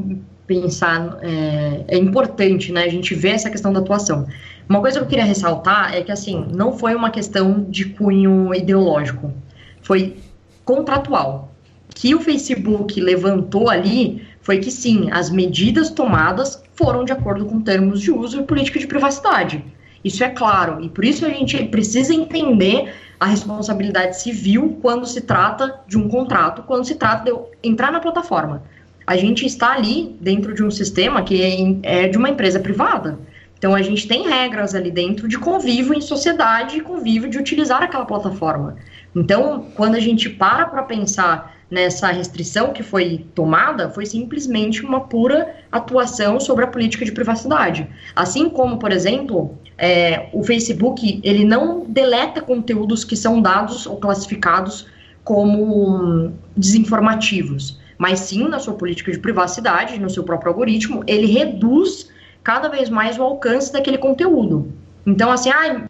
pensar, 0.45 1.17
é, 1.21 1.83
é, 1.89 1.97
importante, 1.97 2.71
né, 2.71 2.83
a 2.83 2.89
gente 2.89 3.13
ver 3.13 3.31
essa 3.31 3.49
questão 3.49 3.73
da 3.73 3.79
atuação. 3.79 4.25
Uma 4.69 4.79
coisa 4.79 4.99
que 4.99 5.03
eu 5.03 5.09
queria 5.09 5.25
ressaltar 5.25 5.93
é 5.93 6.01
que, 6.01 6.11
assim, 6.11 6.45
não 6.53 6.77
foi 6.77 6.95
uma 6.95 7.09
questão 7.09 7.65
de 7.69 7.85
cunho 7.85 8.55
ideológico, 8.55 9.33
foi 9.81 10.15
contratual. 10.63 11.53
Que 11.89 12.15
o 12.15 12.21
Facebook 12.21 12.99
levantou 12.99 13.69
ali 13.69 14.25
foi 14.41 14.59
que, 14.59 14.71
sim, 14.71 15.09
as 15.11 15.29
medidas 15.29 15.89
tomadas 15.89 16.63
foram 16.75 17.03
de 17.03 17.11
acordo 17.11 17.45
com 17.45 17.59
termos 17.59 18.01
de 18.01 18.11
uso 18.11 18.39
e 18.39 18.43
política 18.43 18.79
de 18.79 18.87
privacidade. 18.87 19.63
Isso 20.07 20.23
é 20.23 20.29
claro, 20.29 20.81
e 20.81 20.89
por 20.89 21.03
isso 21.03 21.25
a 21.25 21.29
gente 21.29 21.61
precisa 21.65 22.13
entender 22.13 22.93
a 23.19 23.25
responsabilidade 23.25 24.21
civil 24.21 24.77
quando 24.81 25.05
se 25.05 25.21
trata 25.21 25.81
de 25.85 25.97
um 25.97 26.07
contrato, 26.07 26.63
quando 26.63 26.85
se 26.85 26.95
trata 26.95 27.25
de 27.25 27.37
entrar 27.61 27.91
na 27.91 27.99
plataforma. 27.99 28.63
A 29.05 29.17
gente 29.17 29.45
está 29.45 29.73
ali 29.73 30.15
dentro 30.21 30.53
de 30.53 30.63
um 30.63 30.71
sistema 30.71 31.23
que 31.23 31.41
é, 31.83 32.03
é 32.03 32.07
de 32.07 32.17
uma 32.17 32.29
empresa 32.29 32.59
privada. 32.59 33.19
Então 33.57 33.75
a 33.75 33.81
gente 33.81 34.07
tem 34.07 34.29
regras 34.29 34.73
ali 34.75 34.91
dentro 34.91 35.27
de 35.27 35.37
convívio 35.37 35.93
em 35.93 36.01
sociedade 36.01 36.77
e 36.77 36.81
convívio 36.81 37.29
de 37.29 37.37
utilizar 37.37 37.83
aquela 37.83 38.05
plataforma. 38.05 38.77
Então, 39.15 39.65
quando 39.75 39.95
a 39.95 39.99
gente 39.99 40.29
para 40.29 40.67
para 40.67 40.83
pensar 40.83 41.56
nessa 41.69 42.07
restrição 42.07 42.71
que 42.71 42.81
foi 42.81 43.25
tomada, 43.35 43.89
foi 43.89 44.05
simplesmente 44.05 44.85
uma 44.85 45.01
pura 45.01 45.55
atuação 45.71 46.39
sobre 46.39 46.63
a 46.63 46.67
política 46.67 47.03
de 47.03 47.11
privacidade. 47.11 47.87
Assim 48.15 48.49
como, 48.49 48.77
por 48.77 48.91
exemplo, 48.91 49.57
é, 49.77 50.29
o 50.33 50.43
Facebook 50.43 51.19
ele 51.23 51.43
não 51.43 51.85
deleta 51.85 52.41
conteúdos 52.41 53.03
que 53.03 53.15
são 53.15 53.41
dados 53.41 53.85
ou 53.85 53.97
classificados 53.97 54.87
como 55.23 56.31
desinformativos, 56.55 57.77
mas 57.97 58.21
sim 58.21 58.47
na 58.47 58.59
sua 58.59 58.75
política 58.75 59.11
de 59.11 59.19
privacidade, 59.19 59.99
no 59.99 60.09
seu 60.09 60.23
próprio 60.23 60.51
algoritmo, 60.51 61.03
ele 61.05 61.27
reduz 61.27 62.09
cada 62.43 62.69
vez 62.69 62.89
mais 62.89 63.19
o 63.19 63.23
alcance 63.23 63.73
daquele 63.73 63.97
conteúdo. 63.97 64.71
Então, 65.05 65.29
assim, 65.29 65.49
ah, 65.49 65.85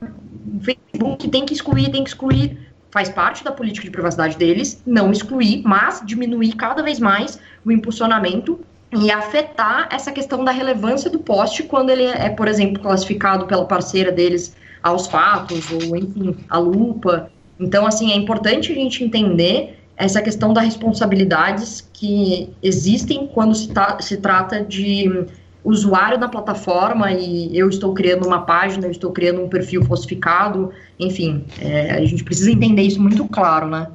o 0.00 0.60
Facebook 0.60 1.28
tem 1.28 1.44
que 1.44 1.52
excluir, 1.52 1.90
tem 1.90 2.04
que 2.04 2.10
excluir, 2.10 2.67
faz 2.90 3.08
parte 3.08 3.44
da 3.44 3.52
política 3.52 3.84
de 3.84 3.90
privacidade 3.90 4.36
deles, 4.36 4.82
não 4.86 5.10
excluir, 5.12 5.62
mas 5.64 6.02
diminuir 6.04 6.52
cada 6.52 6.82
vez 6.82 6.98
mais 6.98 7.38
o 7.64 7.70
impulsionamento 7.70 8.60
e 8.92 9.10
afetar 9.10 9.88
essa 9.90 10.10
questão 10.10 10.44
da 10.44 10.50
relevância 10.50 11.10
do 11.10 11.18
post 11.18 11.62
quando 11.64 11.90
ele 11.90 12.04
é, 12.04 12.30
por 12.30 12.48
exemplo, 12.48 12.82
classificado 12.82 13.46
pela 13.46 13.66
parceira 13.66 14.10
deles 14.10 14.56
aos 14.82 15.06
fatos, 15.06 15.70
ou 15.70 15.96
enfim, 15.96 16.36
a 16.48 16.58
lupa. 16.58 17.30
Então, 17.60 17.86
assim, 17.86 18.12
é 18.12 18.16
importante 18.16 18.72
a 18.72 18.74
gente 18.74 19.04
entender 19.04 19.78
essa 19.96 20.22
questão 20.22 20.52
das 20.52 20.64
responsabilidades 20.64 21.86
que 21.92 22.50
existem 22.62 23.26
quando 23.26 23.54
se, 23.54 23.68
ta, 23.68 23.98
se 24.00 24.16
trata 24.18 24.64
de 24.64 25.26
usuário 25.64 26.18
da 26.18 26.28
plataforma 26.28 27.12
e 27.12 27.56
eu 27.56 27.68
estou 27.68 27.92
criando 27.92 28.26
uma 28.26 28.42
página, 28.42 28.86
eu 28.86 28.90
estou 28.90 29.12
criando 29.12 29.42
um 29.42 29.48
perfil 29.48 29.84
falsificado, 29.84 30.72
enfim, 30.98 31.44
é, 31.60 31.92
a 31.92 32.04
gente 32.04 32.24
precisa 32.24 32.50
entender 32.50 32.82
isso 32.82 33.00
muito 33.00 33.26
claro, 33.26 33.66
né? 33.66 33.88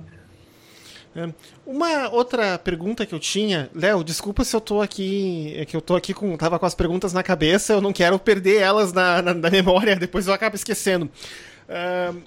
É. 1.16 1.30
Uma 1.66 2.10
outra 2.10 2.58
pergunta 2.58 3.06
que 3.06 3.14
eu 3.14 3.20
tinha, 3.20 3.70
Léo, 3.74 4.04
desculpa 4.04 4.44
se 4.44 4.56
eu 4.56 4.60
tô 4.60 4.82
aqui, 4.82 5.54
é 5.56 5.64
que 5.64 5.76
eu 5.76 5.82
tô 5.82 5.96
aqui 5.96 6.14
com, 6.14 6.36
tava 6.36 6.58
com 6.58 6.66
as 6.66 6.74
perguntas 6.74 7.14
na 7.14 7.22
cabeça, 7.22 7.74
eu 7.74 7.82
não 7.82 7.94
quero 7.94 8.18
perder 8.18 8.62
elas 8.62 8.92
na, 8.92 9.22
na, 9.22 9.34
na 9.34 9.50
memória, 9.50 9.96
depois 9.98 10.28
eu 10.28 10.34
acabo 10.34 10.56
esquecendo. 10.56 11.10
Uh, 11.70 12.22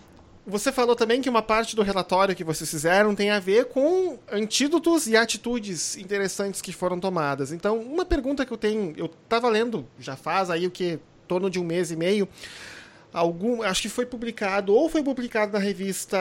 você 0.46 0.70
falou 0.70 0.94
também 0.94 1.20
que 1.20 1.28
uma 1.28 1.42
parte 1.42 1.74
do 1.74 1.82
relatório 1.82 2.36
que 2.36 2.44
vocês 2.44 2.70
fizeram 2.70 3.14
tem 3.14 3.30
a 3.30 3.40
ver 3.40 3.66
com 3.66 4.16
antídotos 4.30 5.08
e 5.08 5.16
atitudes 5.16 5.96
interessantes 5.96 6.62
que 6.62 6.72
foram 6.72 7.00
tomadas. 7.00 7.50
Então, 7.50 7.78
uma 7.78 8.04
pergunta 8.04 8.46
que 8.46 8.52
eu 8.52 8.56
tenho, 8.56 8.94
eu 8.96 9.06
estava 9.06 9.48
lendo 9.48 9.86
já 9.98 10.16
faz 10.16 10.48
aí 10.48 10.66
o 10.66 10.70
que, 10.70 11.00
torno 11.26 11.50
de 11.50 11.58
um 11.58 11.64
mês 11.64 11.90
e 11.90 11.96
meio, 11.96 12.28
algum, 13.16 13.62
acho 13.62 13.80
que 13.80 13.88
foi 13.88 14.04
publicado, 14.04 14.74
ou 14.74 14.90
foi 14.90 15.02
publicado 15.02 15.54
na 15.54 15.58
revista 15.58 16.18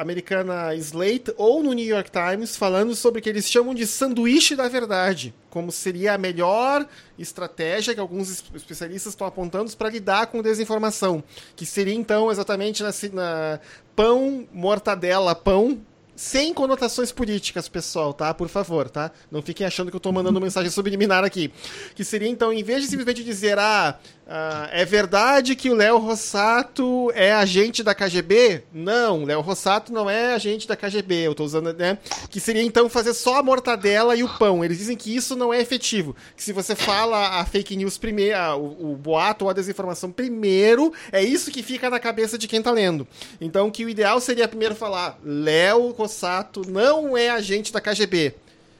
americana 0.00 0.74
Slate, 0.76 1.34
ou 1.36 1.62
no 1.62 1.74
New 1.74 1.84
York 1.84 2.10
Times, 2.10 2.56
falando 2.56 2.94
sobre 2.94 3.20
o 3.20 3.22
que 3.22 3.28
eles 3.28 3.50
chamam 3.50 3.74
de 3.74 3.86
sanduíche 3.86 4.56
da 4.56 4.66
verdade, 4.66 5.34
como 5.50 5.70
seria 5.70 6.14
a 6.14 6.18
melhor 6.18 6.88
estratégia 7.18 7.92
que 7.92 8.00
alguns 8.00 8.42
especialistas 8.54 9.12
estão 9.12 9.26
apontando 9.26 9.70
para 9.76 9.90
lidar 9.90 10.28
com 10.28 10.40
desinformação, 10.40 11.22
que 11.54 11.66
seria 11.66 11.92
então 11.92 12.30
exatamente 12.30 12.82
na, 12.82 12.92
na 13.12 13.60
pão, 13.94 14.48
mortadela, 14.50 15.34
pão, 15.34 15.78
sem 16.18 16.52
conotações 16.52 17.12
políticas, 17.12 17.68
pessoal, 17.68 18.12
tá? 18.12 18.34
Por 18.34 18.48
favor, 18.48 18.90
tá? 18.90 19.12
Não 19.30 19.40
fiquem 19.40 19.64
achando 19.64 19.88
que 19.88 19.96
eu 19.96 20.00
tô 20.00 20.10
mandando 20.10 20.40
mensagem 20.40 20.68
subliminar 20.68 21.22
aqui. 21.22 21.52
Que 21.94 22.02
seria, 22.02 22.26
então, 22.26 22.52
em 22.52 22.64
vez 22.64 22.82
de 22.82 22.88
simplesmente 22.88 23.22
dizer, 23.22 23.56
ah, 23.56 23.96
ah, 24.30 24.68
é 24.72 24.84
verdade 24.84 25.56
que 25.56 25.70
o 25.70 25.74
Léo 25.74 25.96
Rossato 25.96 27.10
é 27.14 27.32
agente 27.32 27.82
da 27.82 27.94
KGB? 27.94 28.62
Não, 28.74 29.24
Léo 29.24 29.40
Rossato 29.40 29.90
não 29.90 30.08
é 30.08 30.34
agente 30.34 30.68
da 30.68 30.76
KGB. 30.76 31.14
Eu 31.14 31.34
tô 31.34 31.44
usando, 31.44 31.72
né? 31.72 31.96
Que 32.28 32.38
seria 32.38 32.62
então 32.62 32.90
fazer 32.90 33.14
só 33.14 33.38
a 33.38 33.42
mortadela 33.42 34.14
e 34.14 34.22
o 34.22 34.28
pão. 34.28 34.62
Eles 34.62 34.76
dizem 34.76 34.98
que 34.98 35.16
isso 35.16 35.34
não 35.34 35.52
é 35.52 35.62
efetivo. 35.62 36.14
Que 36.36 36.44
se 36.44 36.52
você 36.52 36.76
fala 36.76 37.40
a 37.40 37.44
fake 37.46 37.74
news 37.74 37.96
primeiro, 37.96 38.38
o, 38.58 38.92
o 38.92 38.96
boato 38.96 39.46
ou 39.46 39.50
a 39.50 39.54
desinformação 39.54 40.12
primeiro, 40.12 40.92
é 41.10 41.24
isso 41.24 41.50
que 41.50 41.62
fica 41.62 41.88
na 41.88 41.98
cabeça 41.98 42.36
de 42.36 42.46
quem 42.46 42.60
tá 42.60 42.70
lendo. 42.70 43.08
Então, 43.40 43.70
que 43.70 43.86
o 43.86 43.88
ideal 43.88 44.20
seria 44.20 44.46
primeiro 44.46 44.74
falar: 44.74 45.18
Léo 45.24 45.92
Rossato 45.92 46.68
não 46.68 47.16
é 47.16 47.30
agente 47.30 47.72
da 47.72 47.80
KGB 47.80 48.34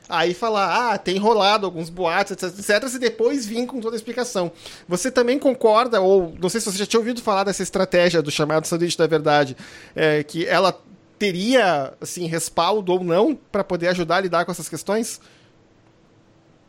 aí 0.09 0.33
falar, 0.33 0.93
ah, 0.93 0.99
tem 0.99 1.19
rolado 1.19 1.67
alguns 1.67 1.91
boatos, 1.91 2.33
etc, 2.33 2.59
etc, 2.59 2.95
e 2.95 2.99
depois 2.99 3.47
vir 3.47 3.67
com 3.67 3.81
toda 3.81 3.95
a 3.95 3.99
explicação. 3.99 4.51
Você 4.89 5.11
também 5.11 5.39
concorda, 5.39 6.01
ou 6.01 6.35
não 6.41 6.49
sei 6.49 6.61
se 6.61 6.71
você 6.71 6.79
já 6.79 6.87
tinha 6.87 7.01
ouvido 7.01 7.21
falar 7.21 7.45
dessa 7.45 7.63
estratégia 7.63 8.23
do 8.23 8.31
chamado 8.31 8.67
sanduíche 8.67 8.97
da 8.97 9.07
verdade, 9.07 9.57
é, 9.95 10.23
que 10.23 10.47
ela 10.47 10.79
teria, 11.19 11.93
assim, 12.01 12.27
respaldo 12.27 12.93
ou 12.93 13.03
não 13.03 13.37
para 13.51 13.65
poder 13.65 13.89
ajudar 13.89 14.17
a 14.17 14.21
lidar 14.21 14.45
com 14.45 14.53
essas 14.53 14.69
questões? 14.69 15.21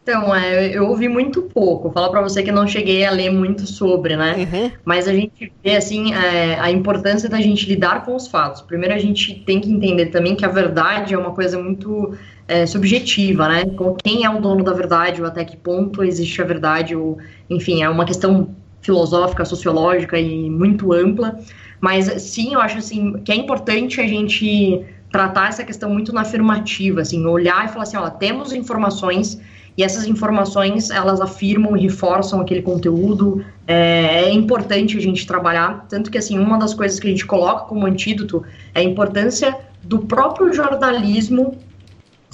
Então, 0.02 0.34
é, 0.34 0.76
eu 0.76 0.88
ouvi 0.88 1.08
muito 1.08 1.44
pouco. 1.44 1.92
Falar 1.92 2.10
para 2.10 2.22
você 2.22 2.42
que 2.42 2.52
não 2.52 2.68
cheguei 2.68 3.06
a 3.06 3.12
ler 3.12 3.30
muito 3.30 3.68
sobre, 3.68 4.18
né? 4.18 4.36
Uhum. 4.38 4.72
Mas 4.84 5.08
a 5.08 5.14
gente 5.14 5.54
vê, 5.64 5.76
assim, 5.76 6.14
é, 6.14 6.60
a 6.60 6.72
importância 6.72 7.30
da 7.30 7.40
gente 7.40 7.68
lidar 7.68 8.04
com 8.04 8.16
os 8.16 8.28
fatos. 8.28 8.62
Primeiro, 8.62 8.96
a 8.96 8.98
gente 8.98 9.36
tem 9.46 9.62
que 9.62 9.72
entender 9.72 10.08
também 10.08 10.36
que 10.36 10.44
a 10.44 10.50
verdade 10.50 11.14
é 11.14 11.18
uma 11.18 11.32
coisa 11.32 11.62
muito 11.62 12.18
é, 12.50 12.66
subjetiva, 12.66 13.48
né? 13.48 13.64
Quem 14.04 14.26
é 14.26 14.30
o 14.30 14.42
dono 14.42 14.64
da 14.64 14.74
verdade, 14.74 15.22
ou 15.22 15.28
até 15.28 15.46
que 15.46 15.56
ponto 15.56 16.04
existe 16.04 16.42
a 16.42 16.46
verdade, 16.46 16.96
ou, 16.96 17.20
enfim, 17.48 17.84
é 17.84 17.90
uma 17.90 18.06
questão 18.06 18.50
filosófica, 18.82 19.46
sociológica 19.46 20.20
e 20.20 20.50
muito 20.50 20.92
ampla. 20.92 21.40
Mas, 21.80 22.06
sim, 22.24 22.56
eu 22.56 22.60
acho, 22.60 22.80
assim, 22.80 23.14
que 23.24 23.32
é 23.32 23.36
importante 23.36 24.02
a 24.02 24.08
gente 24.08 24.84
tratar 25.12 25.50
essa 25.50 25.64
questão 25.64 25.92
muito 25.92 26.12
na 26.12 26.22
afirmativa, 26.22 27.02
assim, 27.02 27.24
olhar 27.26 27.66
e 27.66 27.70
falar 27.70 27.84
assim, 27.84 27.98
ó, 27.98 28.10
temos 28.10 28.52
informações 28.52 29.40
e 29.78 29.84
essas 29.84 30.06
informações 30.06 30.90
elas 30.90 31.22
afirmam 31.22 31.78
e 31.78 31.82
reforçam 31.82 32.42
aquele 32.42 32.62
conteúdo. 32.62 33.46
É, 33.66 34.26
é, 34.26 34.34
importante 34.34 34.98
a 34.98 35.02
gente 35.02 35.26
trabalhar, 35.26 35.86
tanto 35.88 36.12
que 36.12 36.18
assim 36.18 36.38
uma 36.38 36.58
das 36.58 36.74
coisas 36.74 37.00
que 37.00 37.08
a 37.08 37.10
gente 37.10 37.26
coloca 37.26 37.66
como 37.66 37.86
antídoto 37.86 38.44
é 38.74 38.82
a 38.82 38.84
importância 38.84 39.56
do 39.82 40.00
próprio 40.00 40.52
jornalismo 40.52 41.58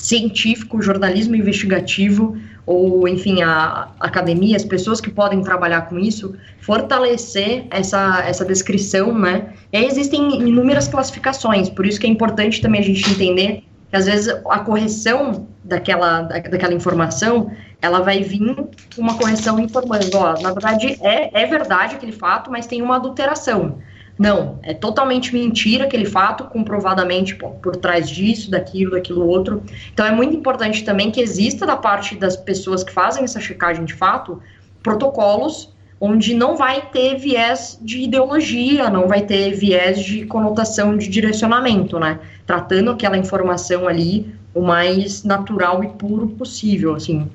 científico, 0.05 0.81
jornalismo 0.81 1.35
investigativo 1.35 2.37
ou 2.65 3.07
enfim 3.07 3.41
a, 3.41 3.89
academia, 3.99 4.55
as 4.55 4.63
pessoas 4.63 5.01
que 5.01 5.09
podem 5.09 5.41
trabalhar 5.41 5.81
com 5.81 5.97
isso, 5.97 6.35
fortalecer 6.61 7.65
essa, 7.71 8.23
essa 8.25 8.45
descrição, 8.45 9.17
né? 9.17 9.53
E 9.73 9.77
aí 9.77 9.85
existem 9.85 10.47
inúmeras 10.47 10.87
classificações, 10.87 11.69
por 11.69 11.85
isso 11.85 11.99
que 11.99 12.05
é 12.05 12.09
importante 12.09 12.61
também 12.61 12.81
a 12.81 12.83
gente 12.83 13.09
entender 13.09 13.63
que 13.89 13.95
às 13.95 14.05
vezes 14.05 14.27
a 14.49 14.59
correção 14.59 15.47
daquela, 15.63 16.21
daquela 16.21 16.73
informação, 16.73 17.51
ela 17.81 18.01
vai 18.01 18.21
vir 18.21 18.55
uma 18.97 19.15
correção 19.15 19.59
informando, 19.59 20.17
ó, 20.17 20.39
na 20.39 20.51
verdade 20.51 20.97
é, 21.01 21.43
é 21.43 21.45
verdade 21.47 21.95
aquele 21.95 22.11
fato, 22.11 22.51
mas 22.51 22.67
tem 22.67 22.81
uma 22.81 22.97
adulteração. 22.97 23.79
Não, 24.17 24.59
é 24.63 24.73
totalmente 24.73 25.33
mentira 25.33 25.85
aquele 25.85 26.05
fato, 26.05 26.45
comprovadamente 26.45 27.35
por, 27.35 27.51
por 27.55 27.75
trás 27.75 28.09
disso, 28.09 28.49
daquilo, 28.49 28.91
daquilo 28.91 29.27
outro. 29.27 29.61
Então 29.93 30.05
é 30.05 30.11
muito 30.11 30.35
importante 30.35 30.83
também 30.85 31.11
que 31.11 31.19
exista 31.19 31.65
da 31.65 31.75
parte 31.75 32.15
das 32.15 32.37
pessoas 32.37 32.83
que 32.83 32.93
fazem 32.93 33.25
essa 33.25 33.39
checagem 33.39 33.83
de 33.83 33.93
fato, 33.93 34.41
protocolos 34.81 35.73
onde 35.99 36.33
não 36.33 36.55
vai 36.55 36.89
ter 36.91 37.17
viés 37.17 37.79
de 37.81 38.01
ideologia, 38.01 38.89
não 38.89 39.07
vai 39.07 39.21
ter 39.21 39.51
viés 39.53 39.99
de 39.99 40.25
conotação 40.25 40.97
de 40.97 41.07
direcionamento, 41.07 41.97
né? 41.97 42.19
Tratando 42.45 42.91
aquela 42.91 43.17
informação 43.17 43.87
ali 43.87 44.33
o 44.53 44.61
mais 44.61 45.23
natural 45.23 45.83
e 45.83 45.89
puro 45.89 46.27
possível, 46.27 46.95
assim. 46.95 47.29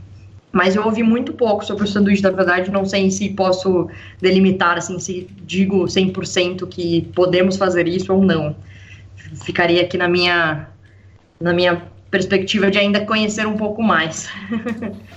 Mas 0.52 0.74
eu 0.74 0.84
ouvi 0.84 1.02
muito 1.02 1.32
pouco 1.32 1.64
sobre 1.64 1.84
o 1.84 1.86
sanduíche 1.86 2.22
da 2.22 2.30
verdade, 2.30 2.70
não 2.70 2.84
sei 2.84 3.10
se 3.10 3.28
posso 3.30 3.88
delimitar, 4.20 4.76
assim, 4.76 4.98
se 4.98 5.28
digo 5.42 5.84
100% 5.84 6.66
que 6.66 7.02
podemos 7.14 7.56
fazer 7.56 7.86
isso 7.86 8.12
ou 8.12 8.22
não. 8.22 8.56
Ficaria 9.44 9.82
aqui 9.82 9.96
na 9.96 10.08
minha, 10.08 10.68
na 11.40 11.52
minha 11.52 11.82
perspectiva 12.10 12.70
de 12.70 12.78
ainda 12.78 13.04
conhecer 13.04 13.46
um 13.46 13.56
pouco 13.56 13.82
mais. 13.82 14.28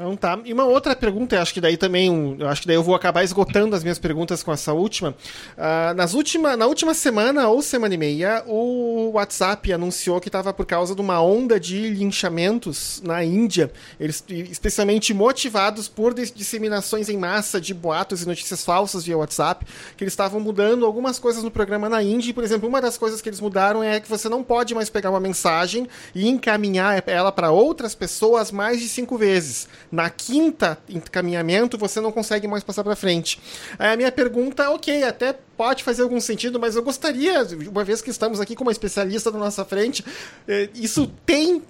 Então 0.00 0.16
tá. 0.16 0.38
E 0.46 0.52
uma 0.54 0.64
outra 0.64 0.96
pergunta, 0.96 1.40
acho 1.40 1.52
que 1.52 1.60
daí 1.60 1.76
também, 1.76 2.34
eu 2.38 2.48
acho 2.48 2.62
que 2.62 2.66
daí 2.66 2.74
eu 2.74 2.82
vou 2.82 2.94
acabar 2.94 3.22
esgotando 3.22 3.76
as 3.76 3.82
minhas 3.82 3.98
perguntas 3.98 4.42
com 4.42 4.50
essa 4.50 4.72
última. 4.72 5.10
Uh, 5.10 5.94
nas 5.94 6.14
última, 6.14 6.56
na 6.56 6.66
última 6.66 6.94
semana 6.94 7.48
ou 7.48 7.60
semana 7.60 7.94
e 7.94 7.98
meia, 7.98 8.42
o 8.46 9.10
WhatsApp 9.12 9.70
anunciou 9.70 10.18
que 10.18 10.30
estava 10.30 10.54
por 10.54 10.64
causa 10.64 10.94
de 10.94 11.02
uma 11.02 11.20
onda 11.20 11.60
de 11.60 11.90
linchamentos 11.90 13.02
na 13.04 13.22
Índia, 13.22 13.70
eles 13.98 14.24
especialmente 14.50 15.12
motivados 15.12 15.86
por 15.86 16.14
disseminações 16.14 17.10
em 17.10 17.18
massa 17.18 17.60
de 17.60 17.74
boatos 17.74 18.22
e 18.22 18.26
notícias 18.26 18.64
falsas 18.64 19.04
via 19.04 19.18
WhatsApp, 19.18 19.66
que 19.98 20.02
eles 20.02 20.14
estavam 20.14 20.40
mudando 20.40 20.86
algumas 20.86 21.18
coisas 21.18 21.44
no 21.44 21.50
programa 21.50 21.90
na 21.90 22.02
Índia. 22.02 22.32
Por 22.32 22.42
exemplo, 22.42 22.66
uma 22.66 22.80
das 22.80 22.96
coisas 22.96 23.20
que 23.20 23.28
eles 23.28 23.40
mudaram 23.40 23.82
é 23.82 24.00
que 24.00 24.08
você 24.08 24.30
não 24.30 24.42
pode 24.42 24.74
mais 24.74 24.88
pegar 24.88 25.10
uma 25.10 25.20
mensagem 25.20 25.86
e 26.14 26.26
encaminhar 26.26 27.02
ela 27.06 27.30
para 27.30 27.50
outras 27.50 27.94
pessoas 27.94 28.50
mais 28.50 28.80
de 28.80 28.88
cinco 28.88 29.18
vezes 29.18 29.68
na 29.90 30.08
quinta 30.08 30.78
encaminhamento, 30.88 31.76
você 31.76 32.00
não 32.00 32.12
consegue 32.12 32.46
mais 32.46 32.62
passar 32.62 32.84
para 32.84 32.94
frente. 32.94 33.40
Aí 33.78 33.92
a 33.92 33.96
minha 33.96 34.12
pergunta, 34.12 34.70
ok, 34.70 35.02
até 35.02 35.34
pode 35.56 35.82
fazer 35.82 36.02
algum 36.02 36.20
sentido, 36.20 36.60
mas 36.60 36.76
eu 36.76 36.82
gostaria, 36.82 37.42
uma 37.68 37.84
vez 37.84 38.00
que 38.00 38.10
estamos 38.10 38.40
aqui 38.40 38.54
com 38.54 38.62
uma 38.62 38.72
especialista 38.72 39.30
na 39.30 39.38
nossa 39.38 39.64
frente, 39.64 40.04
eh, 40.46 40.68
isso 40.74 41.06
tem 41.26 41.62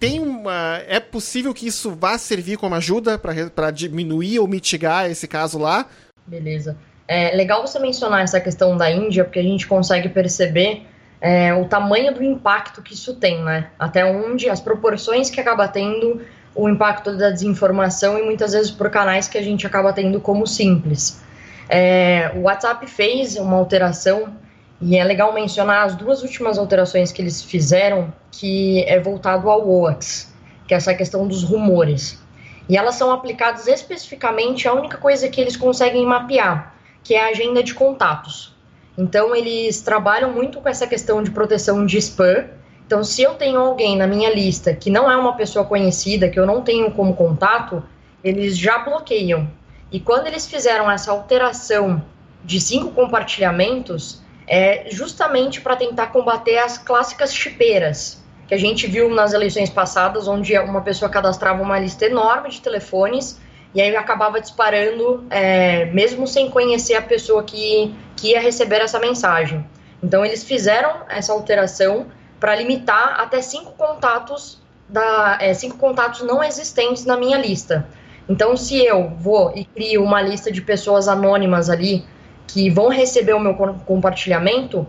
tem 0.00 0.20
uma 0.20 0.82
é 0.88 0.98
possível 0.98 1.54
que 1.54 1.66
isso 1.66 1.92
vá 1.92 2.18
servir 2.18 2.56
como 2.56 2.74
ajuda 2.74 3.16
para 3.16 3.70
diminuir 3.70 4.40
ou 4.40 4.48
mitigar 4.48 5.08
esse 5.08 5.28
caso 5.28 5.58
lá? 5.58 5.86
Beleza. 6.26 6.76
É 7.06 7.34
legal 7.34 7.66
você 7.66 7.78
mencionar 7.78 8.22
essa 8.22 8.40
questão 8.40 8.76
da 8.76 8.90
Índia, 8.90 9.24
porque 9.24 9.38
a 9.38 9.42
gente 9.42 9.66
consegue 9.66 10.08
perceber 10.08 10.82
é, 11.20 11.54
o 11.54 11.64
tamanho 11.64 12.12
do 12.12 12.22
impacto 12.22 12.82
que 12.82 12.94
isso 12.94 13.14
tem, 13.14 13.42
né? 13.42 13.70
Até 13.78 14.04
onde 14.04 14.48
as 14.48 14.60
proporções 14.60 15.30
que 15.30 15.40
acaba 15.40 15.66
tendo 15.66 16.20
o 16.58 16.68
impacto 16.68 17.16
da 17.16 17.30
desinformação 17.30 18.18
e 18.18 18.22
muitas 18.22 18.52
vezes 18.52 18.68
por 18.68 18.90
canais 18.90 19.28
que 19.28 19.38
a 19.38 19.42
gente 19.42 19.64
acaba 19.64 19.92
tendo 19.92 20.20
como 20.20 20.44
simples. 20.44 21.22
É, 21.68 22.32
o 22.34 22.42
WhatsApp 22.42 22.84
fez 22.88 23.36
uma 23.36 23.56
alteração 23.56 24.34
e 24.80 24.96
é 24.96 25.04
legal 25.04 25.32
mencionar 25.32 25.86
as 25.86 25.94
duas 25.94 26.22
últimas 26.22 26.58
alterações 26.58 27.12
que 27.12 27.22
eles 27.22 27.44
fizeram, 27.44 28.12
que 28.32 28.82
é 28.88 28.98
voltado 28.98 29.48
ao 29.48 29.70
OAX, 29.70 30.34
que 30.66 30.74
é 30.74 30.76
essa 30.76 30.92
questão 30.94 31.28
dos 31.28 31.44
rumores. 31.44 32.20
E 32.68 32.76
elas 32.76 32.96
são 32.96 33.12
aplicadas 33.12 33.68
especificamente 33.68 34.66
à 34.66 34.72
única 34.72 34.98
coisa 34.98 35.28
que 35.28 35.40
eles 35.40 35.56
conseguem 35.56 36.04
mapear, 36.04 36.74
que 37.04 37.14
é 37.14 37.24
a 37.24 37.28
agenda 37.28 37.62
de 37.62 37.72
contatos. 37.72 38.52
Então, 38.96 39.34
eles 39.34 39.80
trabalham 39.80 40.32
muito 40.32 40.60
com 40.60 40.68
essa 40.68 40.88
questão 40.88 41.22
de 41.22 41.30
proteção 41.30 41.86
de 41.86 41.98
spam. 41.98 42.46
Então, 42.88 43.04
se 43.04 43.20
eu 43.20 43.34
tenho 43.34 43.60
alguém 43.60 43.98
na 43.98 44.06
minha 44.06 44.34
lista 44.34 44.72
que 44.72 44.88
não 44.88 45.12
é 45.12 45.14
uma 45.14 45.36
pessoa 45.36 45.62
conhecida, 45.62 46.30
que 46.30 46.40
eu 46.40 46.46
não 46.46 46.62
tenho 46.62 46.90
como 46.90 47.14
contato, 47.14 47.82
eles 48.24 48.56
já 48.56 48.78
bloqueiam. 48.78 49.46
E 49.92 50.00
quando 50.00 50.26
eles 50.26 50.46
fizeram 50.46 50.90
essa 50.90 51.10
alteração 51.10 52.02
de 52.42 52.58
cinco 52.58 52.90
compartilhamentos, 52.92 54.22
é 54.46 54.86
justamente 54.90 55.60
para 55.60 55.76
tentar 55.76 56.06
combater 56.06 56.56
as 56.56 56.78
clássicas 56.78 57.34
chipeiras, 57.34 58.24
que 58.46 58.54
a 58.54 58.58
gente 58.58 58.86
viu 58.86 59.10
nas 59.10 59.34
eleições 59.34 59.68
passadas, 59.68 60.26
onde 60.26 60.58
uma 60.58 60.80
pessoa 60.80 61.10
cadastrava 61.10 61.62
uma 61.62 61.78
lista 61.78 62.06
enorme 62.06 62.48
de 62.48 62.62
telefones 62.62 63.38
e 63.74 63.82
aí 63.82 63.94
acabava 63.94 64.40
disparando, 64.40 65.26
é, 65.28 65.84
mesmo 65.92 66.26
sem 66.26 66.48
conhecer 66.48 66.94
a 66.94 67.02
pessoa 67.02 67.44
que, 67.44 67.94
que 68.16 68.28
ia 68.28 68.40
receber 68.40 68.80
essa 68.80 68.98
mensagem. 68.98 69.62
Então 70.02 70.24
eles 70.24 70.42
fizeram 70.42 71.02
essa 71.10 71.34
alteração 71.34 72.06
para 72.38 72.54
limitar 72.54 73.20
até 73.20 73.40
cinco 73.42 73.72
contatos 73.72 74.60
da, 74.88 75.38
é, 75.40 75.52
cinco 75.54 75.76
contatos 75.76 76.22
não 76.22 76.42
existentes 76.42 77.04
na 77.04 77.16
minha 77.16 77.36
lista. 77.36 77.86
Então, 78.28 78.56
se 78.56 78.84
eu 78.84 79.08
vou 79.08 79.52
e 79.54 79.64
crio 79.64 80.02
uma 80.02 80.20
lista 80.20 80.52
de 80.52 80.60
pessoas 80.60 81.08
anônimas 81.08 81.70
ali 81.70 82.04
que 82.46 82.70
vão 82.70 82.88
receber 82.88 83.34
o 83.34 83.40
meu 83.40 83.54
compartilhamento, 83.54 84.86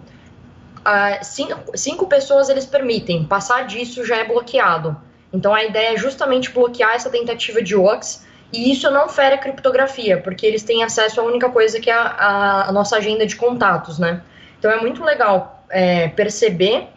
cinco, 1.21 1.77
cinco 1.77 2.07
pessoas 2.07 2.49
eles 2.49 2.65
permitem, 2.65 3.25
passar 3.25 3.65
disso 3.65 4.05
já 4.05 4.17
é 4.17 4.25
bloqueado. 4.25 4.95
Então, 5.31 5.53
a 5.53 5.63
ideia 5.63 5.93
é 5.93 5.97
justamente 5.97 6.49
bloquear 6.51 6.95
essa 6.95 7.09
tentativa 7.09 7.61
de 7.61 7.75
hoax 7.75 8.25
e 8.51 8.71
isso 8.71 8.89
não 8.89 9.07
fere 9.07 9.35
a 9.35 9.37
criptografia, 9.37 10.17
porque 10.17 10.45
eles 10.45 10.63
têm 10.63 10.83
acesso 10.83 11.21
à 11.21 11.23
única 11.23 11.49
coisa 11.49 11.79
que 11.79 11.89
é 11.89 11.93
a, 11.93 12.65
a 12.67 12.71
nossa 12.71 12.97
agenda 12.97 13.25
de 13.25 13.35
contatos, 13.35 13.99
né? 13.99 14.21
Então 14.57 14.71
é 14.71 14.81
muito 14.81 15.03
legal 15.03 15.63
é, 15.69 16.07
perceber 16.09 16.87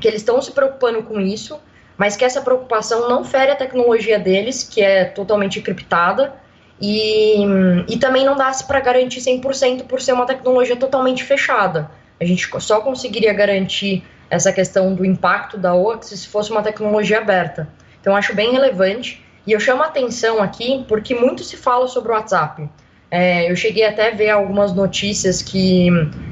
que 0.00 0.06
eles 0.08 0.20
estão 0.20 0.40
se 0.40 0.52
preocupando 0.52 1.02
com 1.02 1.20
isso, 1.20 1.58
mas 1.96 2.16
que 2.16 2.24
essa 2.24 2.40
preocupação 2.40 3.08
não 3.08 3.24
fere 3.24 3.52
a 3.52 3.56
tecnologia 3.56 4.18
deles, 4.18 4.62
que 4.62 4.82
é 4.82 5.04
totalmente 5.04 5.60
criptada, 5.60 6.34
e, 6.80 7.42
e 7.88 7.98
também 7.98 8.24
não 8.24 8.36
dá-se 8.36 8.66
para 8.66 8.80
garantir 8.80 9.20
100% 9.20 9.84
por 9.84 10.00
ser 10.00 10.12
uma 10.12 10.26
tecnologia 10.26 10.76
totalmente 10.76 11.24
fechada. 11.24 11.90
A 12.20 12.24
gente 12.24 12.48
só 12.60 12.80
conseguiria 12.80 13.32
garantir 13.32 14.04
essa 14.28 14.52
questão 14.52 14.94
do 14.94 15.04
impacto 15.04 15.56
da 15.56 15.74
OAX 15.74 16.08
se 16.08 16.28
fosse 16.28 16.50
uma 16.50 16.62
tecnologia 16.62 17.18
aberta. 17.18 17.68
Então 18.00 18.14
acho 18.14 18.34
bem 18.34 18.52
relevante 18.52 19.24
e 19.46 19.52
eu 19.52 19.60
chamo 19.60 19.82
a 19.82 19.86
atenção 19.86 20.42
aqui 20.42 20.84
porque 20.88 21.14
muito 21.14 21.42
se 21.44 21.56
fala 21.56 21.86
sobre 21.88 22.10
o 22.10 22.14
WhatsApp. 22.14 22.68
É, 23.10 23.50
eu 23.50 23.56
cheguei 23.56 23.84
até 23.84 24.10
a 24.10 24.14
ver 24.14 24.30
algumas 24.30 24.72
notícias 24.72 25.40
que 25.40 25.88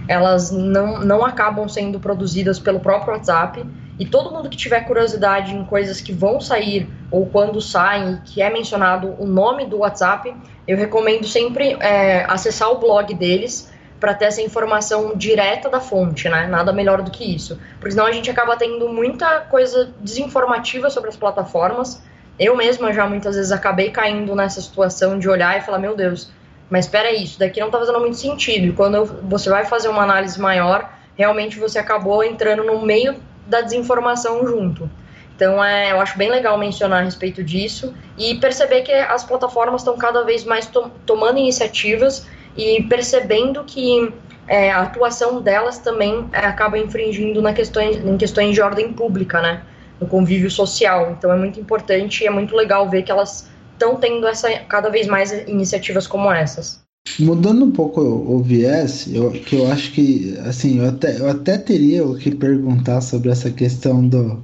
elas 0.09 0.51
não, 0.51 1.01
não 1.01 1.25
acabam 1.25 1.69
sendo 1.69 2.01
produzidas 2.01 2.59
pelo 2.59 2.81
próprio 2.81 3.15
WhatsApp. 3.15 3.65
E 3.99 4.05
todo 4.05 4.33
mundo 4.33 4.49
que 4.49 4.57
tiver 4.57 4.81
curiosidade 4.81 5.55
em 5.55 5.65
coisas 5.65 6.01
que 6.01 6.13
vão 6.13 6.41
sair 6.41 6.89
ou 7.13 7.27
quando 7.27 7.61
saem, 7.61 8.21
que 8.25 8.43
é 8.43 8.51
mencionado 8.51 9.15
o 9.21 9.27
nome 9.27 9.67
do 9.67 9.79
WhatsApp, 9.79 10.35
eu 10.67 10.77
recomendo 10.77 11.27
sempre 11.29 11.77
é, 11.79 12.25
acessar 12.25 12.71
o 12.73 12.79
blog 12.79 13.15
deles 13.15 13.73
para 14.01 14.13
ter 14.13 14.25
essa 14.25 14.43
informação 14.43 15.17
direta 15.17 15.71
da 15.71 15.81
fonte, 15.81 16.29
né? 16.29 16.49
Nada 16.49 16.73
melhor 16.73 17.03
do 17.03 17.11
que 17.11 17.25
isso. 17.25 17.59
Porque 17.79 17.93
senão 17.93 18.07
a 18.07 18.13
gente 18.13 18.29
acaba 18.29 18.57
tendo 18.57 18.89
muita 18.89 19.41
coisa 19.43 19.95
desinformativa 20.03 20.91
sobre 20.91 21.09
as 21.09 21.17
plataformas 21.17 22.03
eu 22.39 22.57
mesma 22.57 22.93
já 22.93 23.07
muitas 23.07 23.37
vezes 23.37 23.53
acabei 23.53 23.91
caindo 23.91 24.35
nessa 24.35 24.61
situação 24.61 25.19
de 25.19 25.29
olhar 25.29 25.57
e 25.57 25.61
falar, 25.61 25.79
meu 25.79 25.95
Deus, 25.95 26.31
mas 26.71 26.87
espera 26.87 27.09
aí, 27.09 27.25
isso 27.25 27.39
daqui 27.39 27.61
não 27.61 27.69
está 27.69 27.79
fazendo 27.79 28.01
muito 28.01 28.17
sentido. 28.17 28.67
E 28.67 28.73
quando 28.73 29.05
você 29.23 29.51
vai 29.51 29.65
fazer 29.65 29.89
uma 29.89 30.03
análise 30.03 30.41
maior, 30.41 30.91
realmente 31.17 31.59
você 31.59 31.79
acabou 31.79 32.25
entrando 32.25 32.65
no 32.65 32.85
meio 32.85 33.17
da 33.47 33.61
desinformação 33.61 34.47
junto. 34.47 34.91
Então, 35.37 35.63
é, 35.63 35.93
eu 35.93 36.01
acho 36.01 36.17
bem 36.17 36.31
legal 36.31 36.57
mencionar 36.57 37.01
a 37.01 37.05
respeito 37.05 37.43
disso 37.43 37.93
e 38.17 38.37
perceber 38.37 38.83
que 38.83 38.93
as 38.93 39.25
plataformas 39.25 39.81
estão 39.81 39.97
cada 39.97 40.23
vez 40.23 40.45
mais 40.45 40.67
to 40.67 40.91
tomando 41.05 41.39
iniciativas 41.39 42.27
e 42.57 42.83
percebendo 42.85 43.65
que 43.65 44.13
é, 44.47 44.71
a 44.71 44.83
atuação 44.83 45.43
delas 45.43 45.79
também 45.79 46.29
é, 46.33 46.39
acaba 46.39 46.79
infringindo 46.79 47.43
na 47.43 47.53
questões, 47.53 47.97
em 47.97 48.17
questões 48.17 48.55
de 48.55 48.63
ordem 48.63 48.93
pública, 48.93 49.41
né? 49.41 49.63
no 50.01 50.07
convívio 50.07 50.51
social. 50.51 51.11
Então 51.17 51.33
é 51.33 51.37
muito 51.37 51.59
importante 51.59 52.23
e 52.23 52.27
é 52.27 52.31
muito 52.31 52.55
legal 52.55 52.89
ver 52.89 53.03
que 53.03 53.11
elas 53.11 53.49
estão 53.75 53.97
tendo 53.97 54.27
essa 54.27 54.49
cada 54.61 54.89
vez 54.89 55.07
mais 55.07 55.31
iniciativas 55.47 56.07
como 56.07 56.33
essas. 56.33 56.83
Mudando 57.19 57.67
um 57.67 57.71
pouco 57.71 58.01
o, 58.01 58.43
viés, 58.43 59.07
eu, 59.13 59.31
que 59.31 59.57
eu 59.57 59.71
acho 59.71 59.93
que 59.93 60.37
assim, 60.47 60.79
eu 60.79 60.89
até, 60.89 61.19
eu 61.19 61.29
até 61.29 61.59
teria 61.59 62.05
o 62.05 62.17
que 62.17 62.35
perguntar 62.35 63.03
sobre 63.03 63.29
essa 63.31 63.51
questão 63.51 64.09
do, 64.09 64.43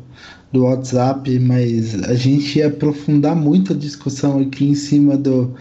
do 0.53 0.65
WhatsApp, 0.65 1.39
mas 1.39 1.95
a 2.05 2.15
gente 2.15 2.59
ia 2.59 2.67
aprofundar 2.67 3.35
muito 3.35 3.73
a 3.73 3.77
discussão 3.77 4.41
aqui 4.41 4.67
em 4.67 4.75
cima 4.75 5.17
do, 5.17 5.55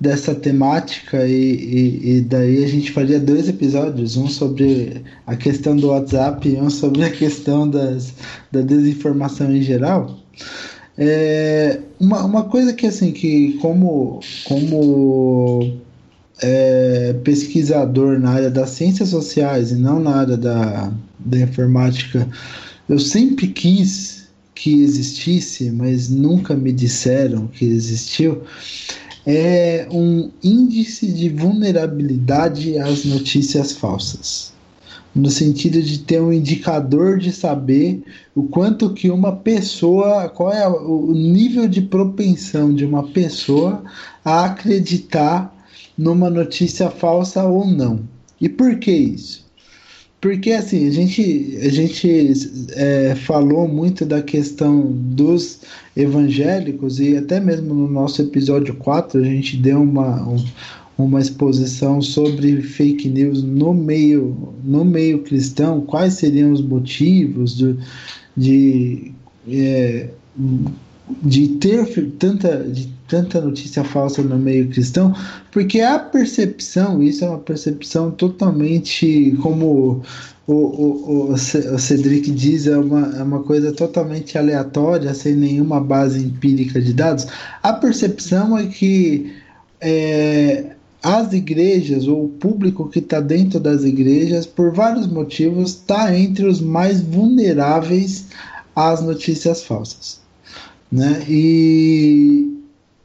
dessa 0.00 0.34
temática 0.34 1.26
e, 1.26 1.32
e, 1.32 2.16
e, 2.16 2.20
daí 2.22 2.64
a 2.64 2.66
gente 2.66 2.90
faria 2.90 3.20
dois 3.20 3.48
episódios, 3.48 4.16
um 4.16 4.28
sobre 4.28 5.04
a 5.26 5.36
questão 5.36 5.76
do 5.76 5.88
WhatsApp 5.88 6.48
e 6.48 6.56
um 6.56 6.70
sobre 6.70 7.04
a 7.04 7.10
questão 7.10 7.68
das, 7.68 8.14
da 8.50 8.62
desinformação 8.62 9.54
em 9.54 9.62
geral. 9.62 10.18
É, 11.02 11.80
uma, 11.98 12.22
uma 12.24 12.44
coisa 12.44 12.74
que 12.74 12.86
assim 12.86 13.10
que 13.10 13.54
como 13.54 14.20
como 14.44 15.80
é, 16.42 17.14
pesquisador 17.24 18.18
na 18.18 18.32
área 18.32 18.50
das 18.50 18.68
ciências 18.70 19.08
sociais 19.08 19.70
e 19.70 19.76
não 19.76 19.98
na 19.98 20.16
área 20.16 20.36
da, 20.36 20.92
da 21.18 21.38
informática, 21.38 22.28
eu 22.86 22.98
sempre 22.98 23.48
quis 23.48 24.28
que 24.54 24.82
existisse, 24.82 25.70
mas 25.70 26.10
nunca 26.10 26.54
me 26.54 26.70
disseram 26.70 27.46
que 27.46 27.64
existiu, 27.64 28.42
é 29.26 29.86
um 29.90 30.30
índice 30.42 31.10
de 31.10 31.30
vulnerabilidade 31.30 32.78
às 32.78 33.06
notícias 33.06 33.72
falsas. 33.72 34.49
No 35.14 35.30
sentido 35.30 35.82
de 35.82 35.98
ter 35.98 36.20
um 36.20 36.32
indicador 36.32 37.18
de 37.18 37.32
saber 37.32 38.02
o 38.34 38.44
quanto 38.44 38.94
que 38.94 39.10
uma 39.10 39.34
pessoa, 39.34 40.28
qual 40.28 40.52
é 40.52 40.68
o 40.68 41.12
nível 41.12 41.66
de 41.66 41.82
propensão 41.82 42.72
de 42.72 42.84
uma 42.84 43.08
pessoa 43.08 43.82
a 44.24 44.44
acreditar 44.44 45.52
numa 45.98 46.30
notícia 46.30 46.90
falsa 46.90 47.44
ou 47.44 47.66
não. 47.66 48.00
E 48.40 48.48
por 48.48 48.78
que 48.78 48.92
isso? 48.92 49.44
Porque 50.20 50.52
assim, 50.52 50.86
a 50.86 50.90
gente, 50.90 51.58
a 51.62 51.68
gente 51.70 52.32
é, 52.72 53.14
falou 53.14 53.66
muito 53.66 54.04
da 54.04 54.20
questão 54.20 54.82
dos 54.92 55.60
evangélicos 55.96 57.00
e 57.00 57.16
até 57.16 57.40
mesmo 57.40 57.74
no 57.74 57.88
nosso 57.88 58.20
episódio 58.20 58.74
4 58.74 59.20
a 59.20 59.24
gente 59.24 59.56
deu 59.56 59.80
uma, 59.80 60.28
um, 60.28 60.36
uma 61.04 61.20
exposição 61.20 62.00
sobre 62.00 62.60
fake 62.62 63.08
news 63.08 63.42
no 63.42 63.74
meio, 63.74 64.54
no 64.64 64.84
meio 64.84 65.22
cristão, 65.22 65.80
quais 65.80 66.14
seriam 66.14 66.52
os 66.52 66.62
motivos 66.62 67.56
de, 67.56 67.76
de, 68.36 69.12
é, 69.48 70.08
de 71.22 71.48
ter 71.48 71.86
tanta, 72.18 72.64
de 72.64 72.88
tanta 73.08 73.40
notícia 73.40 73.82
falsa 73.82 74.22
no 74.22 74.38
meio 74.38 74.68
cristão, 74.68 75.14
porque 75.50 75.80
a 75.80 75.98
percepção, 75.98 77.02
isso 77.02 77.24
é 77.24 77.28
uma 77.28 77.38
percepção 77.38 78.10
totalmente, 78.10 79.36
como 79.42 80.02
o, 80.46 80.54
o, 80.54 81.32
o, 81.32 81.38
Cedric 81.38 82.30
diz, 82.30 82.66
é 82.66 82.76
uma, 82.76 83.16
é 83.16 83.22
uma 83.22 83.42
coisa 83.42 83.72
totalmente 83.72 84.36
aleatória, 84.36 85.14
sem 85.14 85.34
nenhuma 85.34 85.80
base 85.80 86.24
empírica 86.24 86.80
de 86.80 86.92
dados. 86.92 87.26
A 87.62 87.72
percepção 87.72 88.58
é 88.58 88.66
que 88.66 89.32
é, 89.80 90.76
as 91.02 91.32
igrejas, 91.32 92.06
ou 92.06 92.26
o 92.26 92.28
público 92.28 92.88
que 92.88 92.98
está 92.98 93.20
dentro 93.20 93.58
das 93.58 93.84
igrejas, 93.84 94.46
por 94.46 94.72
vários 94.72 95.06
motivos, 95.06 95.70
está 95.70 96.16
entre 96.16 96.46
os 96.46 96.60
mais 96.60 97.00
vulneráveis 97.00 98.26
às 98.74 99.02
notícias 99.02 99.62
falsas. 99.62 100.20
Né? 100.92 101.24
E 101.28 102.50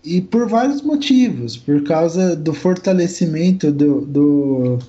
e 0.06 0.22
por 0.22 0.48
vários 0.48 0.84
motivos, 0.84 1.58
por 1.58 1.84
causa 1.84 2.36
do 2.36 2.54
fortalecimento 2.54 3.72
do, 3.72 4.02
do, 4.02 4.80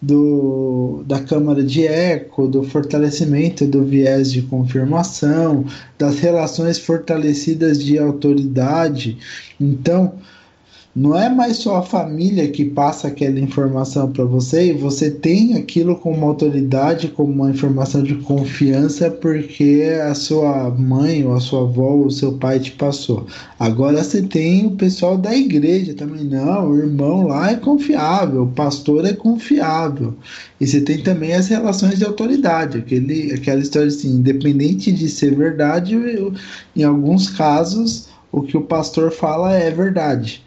do, 0.00 1.04
da 1.06 1.20
câmara 1.20 1.62
de 1.62 1.86
eco, 1.86 2.48
do 2.48 2.62
fortalecimento 2.62 3.66
do 3.66 3.84
viés 3.84 4.32
de 4.32 4.40
confirmação, 4.40 5.66
das 5.98 6.18
relações 6.18 6.78
fortalecidas 6.78 7.84
de 7.84 7.98
autoridade. 7.98 9.18
Então, 9.60 10.14
não 10.94 11.18
é 11.18 11.28
mais 11.28 11.56
só 11.56 11.76
a 11.78 11.82
família 11.82 12.48
que 12.48 12.64
passa 12.64 13.08
aquela 13.08 13.40
informação 13.40 14.12
para 14.12 14.24
você 14.24 14.68
e 14.68 14.72
você 14.72 15.10
tem 15.10 15.56
aquilo 15.56 15.96
como 15.96 16.24
autoridade, 16.24 17.08
como 17.08 17.32
uma 17.32 17.50
informação 17.50 18.00
de 18.00 18.14
confiança 18.14 19.10
porque 19.10 19.82
a 20.08 20.14
sua 20.14 20.70
mãe 20.70 21.26
ou 21.26 21.34
a 21.34 21.40
sua 21.40 21.62
avó 21.62 21.94
ou 21.94 22.06
o 22.06 22.10
seu 22.12 22.34
pai 22.34 22.60
te 22.60 22.70
passou. 22.72 23.26
Agora 23.58 24.04
você 24.04 24.22
tem 24.22 24.66
o 24.66 24.76
pessoal 24.76 25.18
da 25.18 25.34
igreja 25.34 25.94
também, 25.94 26.22
não, 26.22 26.70
o 26.70 26.78
irmão 26.78 27.26
lá 27.26 27.50
é 27.50 27.56
confiável, 27.56 28.44
o 28.44 28.52
pastor 28.52 29.04
é 29.04 29.12
confiável. 29.12 30.14
E 30.60 30.66
você 30.66 30.80
tem 30.80 31.02
também 31.02 31.32
as 31.34 31.48
relações 31.48 31.98
de 31.98 32.04
autoridade, 32.04 32.78
aquele, 32.78 33.32
aquela 33.32 33.60
história 33.60 33.88
assim, 33.88 34.10
independente 34.10 34.92
de 34.92 35.08
ser 35.08 35.34
verdade, 35.34 35.96
em 36.76 36.84
alguns 36.84 37.28
casos 37.30 38.08
o 38.30 38.42
que 38.42 38.56
o 38.56 38.62
pastor 38.62 39.10
fala 39.10 39.52
é 39.52 39.72
verdade. 39.72 40.43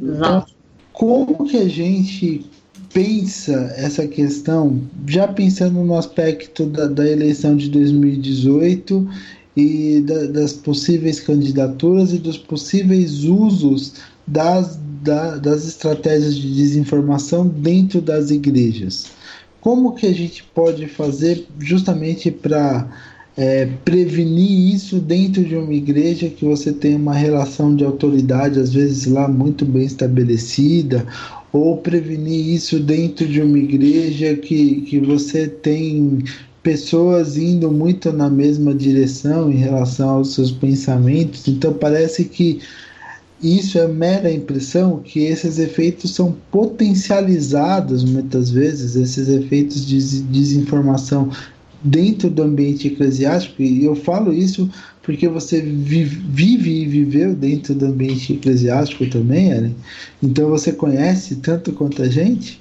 Então, 0.00 0.44
como 0.92 1.46
que 1.46 1.56
a 1.56 1.68
gente 1.68 2.46
pensa 2.92 3.72
essa 3.76 4.06
questão, 4.06 4.80
já 5.06 5.28
pensando 5.28 5.82
no 5.84 5.96
aspecto 5.96 6.66
da, 6.66 6.86
da 6.86 7.08
eleição 7.08 7.56
de 7.56 7.68
2018 7.68 9.08
e 9.56 10.00
da, 10.00 10.26
das 10.26 10.52
possíveis 10.52 11.20
candidaturas 11.20 12.12
e 12.12 12.18
dos 12.18 12.38
possíveis 12.38 13.24
usos 13.24 13.94
das, 14.26 14.78
da, 15.02 15.36
das 15.36 15.66
estratégias 15.66 16.36
de 16.36 16.54
desinformação 16.54 17.46
dentro 17.46 18.00
das 18.00 18.30
igrejas? 18.30 19.06
Como 19.60 19.94
que 19.94 20.06
a 20.06 20.14
gente 20.14 20.42
pode 20.54 20.86
fazer 20.86 21.46
justamente 21.58 22.30
para 22.30 22.88
é, 23.40 23.66
prevenir 23.86 24.74
isso 24.74 25.00
dentro 25.00 25.42
de 25.42 25.56
uma 25.56 25.72
igreja 25.72 26.28
que 26.28 26.44
você 26.44 26.74
tem 26.74 26.94
uma 26.94 27.14
relação 27.14 27.74
de 27.74 27.82
autoridade, 27.82 28.60
às 28.60 28.74
vezes 28.74 29.06
lá 29.06 29.26
muito 29.26 29.64
bem 29.64 29.84
estabelecida, 29.84 31.06
ou 31.50 31.78
prevenir 31.78 32.54
isso 32.54 32.78
dentro 32.78 33.26
de 33.26 33.40
uma 33.40 33.56
igreja 33.56 34.36
que, 34.36 34.82
que 34.82 35.00
você 35.00 35.48
tem 35.48 36.22
pessoas 36.62 37.38
indo 37.38 37.72
muito 37.72 38.12
na 38.12 38.28
mesma 38.28 38.74
direção 38.74 39.50
em 39.50 39.56
relação 39.56 40.10
aos 40.10 40.34
seus 40.34 40.50
pensamentos. 40.50 41.48
Então 41.48 41.72
parece 41.72 42.26
que 42.26 42.60
isso 43.42 43.78
é 43.78 43.88
mera 43.88 44.30
impressão 44.30 45.00
que 45.02 45.20
esses 45.20 45.58
efeitos 45.58 46.14
são 46.14 46.36
potencializados 46.50 48.04
muitas 48.04 48.50
vezes, 48.50 48.96
esses 48.96 49.30
efeitos 49.30 49.86
de 49.86 50.20
desinformação 50.24 51.30
dentro 51.82 52.28
do 52.28 52.42
ambiente 52.42 52.88
eclesiástico, 52.88 53.62
e 53.62 53.84
eu 53.84 53.94
falo 53.94 54.32
isso 54.32 54.70
porque 55.02 55.26
você 55.28 55.60
vive, 55.60 56.82
e 56.82 56.86
viveu 56.86 57.34
dentro 57.34 57.74
do 57.74 57.86
ambiente 57.86 58.34
eclesiástico 58.34 59.06
também, 59.06 59.50
Ellen. 59.50 59.76
Então 60.22 60.48
você 60.48 60.72
conhece 60.72 61.36
tanto 61.36 61.72
quanto 61.72 62.02
a 62.02 62.08
gente. 62.08 62.60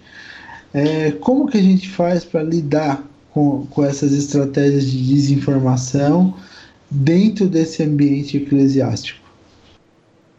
É, 0.73 1.11
como 1.11 1.47
que 1.47 1.57
a 1.57 1.61
gente 1.61 1.89
faz 1.89 2.23
para 2.23 2.41
lidar 2.43 3.03
com, 3.31 3.65
com 3.67 3.83
essas 3.83 4.13
estratégias 4.13 4.89
de 4.89 5.05
desinformação 5.05 6.33
dentro 6.89 7.47
desse 7.47 7.83
ambiente 7.83 8.37
eclesiástico? 8.37 9.19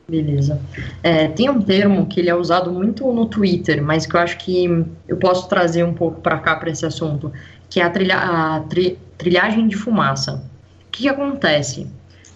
Beleza. 0.08 0.60
É, 1.04 1.28
tem 1.28 1.48
um 1.48 1.62
termo 1.62 2.06
que 2.06 2.18
ele 2.18 2.30
é 2.30 2.34
usado 2.34 2.72
muito 2.72 3.12
no 3.12 3.26
Twitter, 3.26 3.80
mas 3.80 4.06
que 4.06 4.16
eu 4.16 4.20
acho 4.20 4.38
que 4.38 4.84
eu 5.06 5.16
posso 5.16 5.48
trazer 5.48 5.84
um 5.84 5.94
pouco 5.94 6.20
para 6.20 6.38
cá 6.38 6.56
para 6.56 6.70
esse 6.70 6.84
assunto, 6.84 7.32
que 7.70 7.80
é 7.80 7.84
a, 7.84 7.90
trilha, 7.90 8.18
a 8.18 8.60
tri, 8.60 8.98
trilhagem 9.16 9.68
de 9.68 9.76
fumaça. 9.76 10.42
O 10.86 10.90
que, 10.90 11.02
que 11.04 11.08
acontece? 11.08 11.86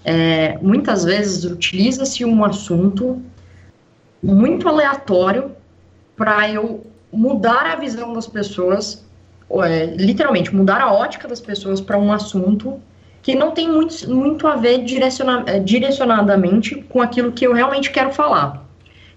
É, 0.05 0.57
muitas 0.63 1.05
vezes 1.05 1.45
utiliza-se 1.45 2.25
um 2.25 2.45
assunto 2.45 3.21
muito 4.23 4.69
aleatório 4.69 5.51
para 6.17 6.49
eu 6.49 6.87
mudar 7.13 7.67
a 7.67 7.77
visão 7.77 8.13
das 8.13 8.27
pessoas, 8.27 9.05
é, 9.65 9.87
literalmente 9.87 10.55
mudar 10.55 10.81
a 10.81 10.93
ótica 10.93 11.27
das 11.27 11.41
pessoas 11.41 11.81
para 11.81 11.99
um 11.99 12.13
assunto 12.13 12.81
que 13.23 13.35
não 13.35 13.53
tem 13.53 13.71
muito, 13.71 14.09
muito 14.11 14.47
a 14.47 14.55
ver 14.55 14.85
direciona, 14.85 15.45
é, 15.47 15.59
direcionadamente 15.59 16.77
com 16.89 17.01
aquilo 17.01 17.33
que 17.33 17.47
eu 17.47 17.53
realmente 17.53 17.91
quero 17.91 18.13
falar. 18.13 18.65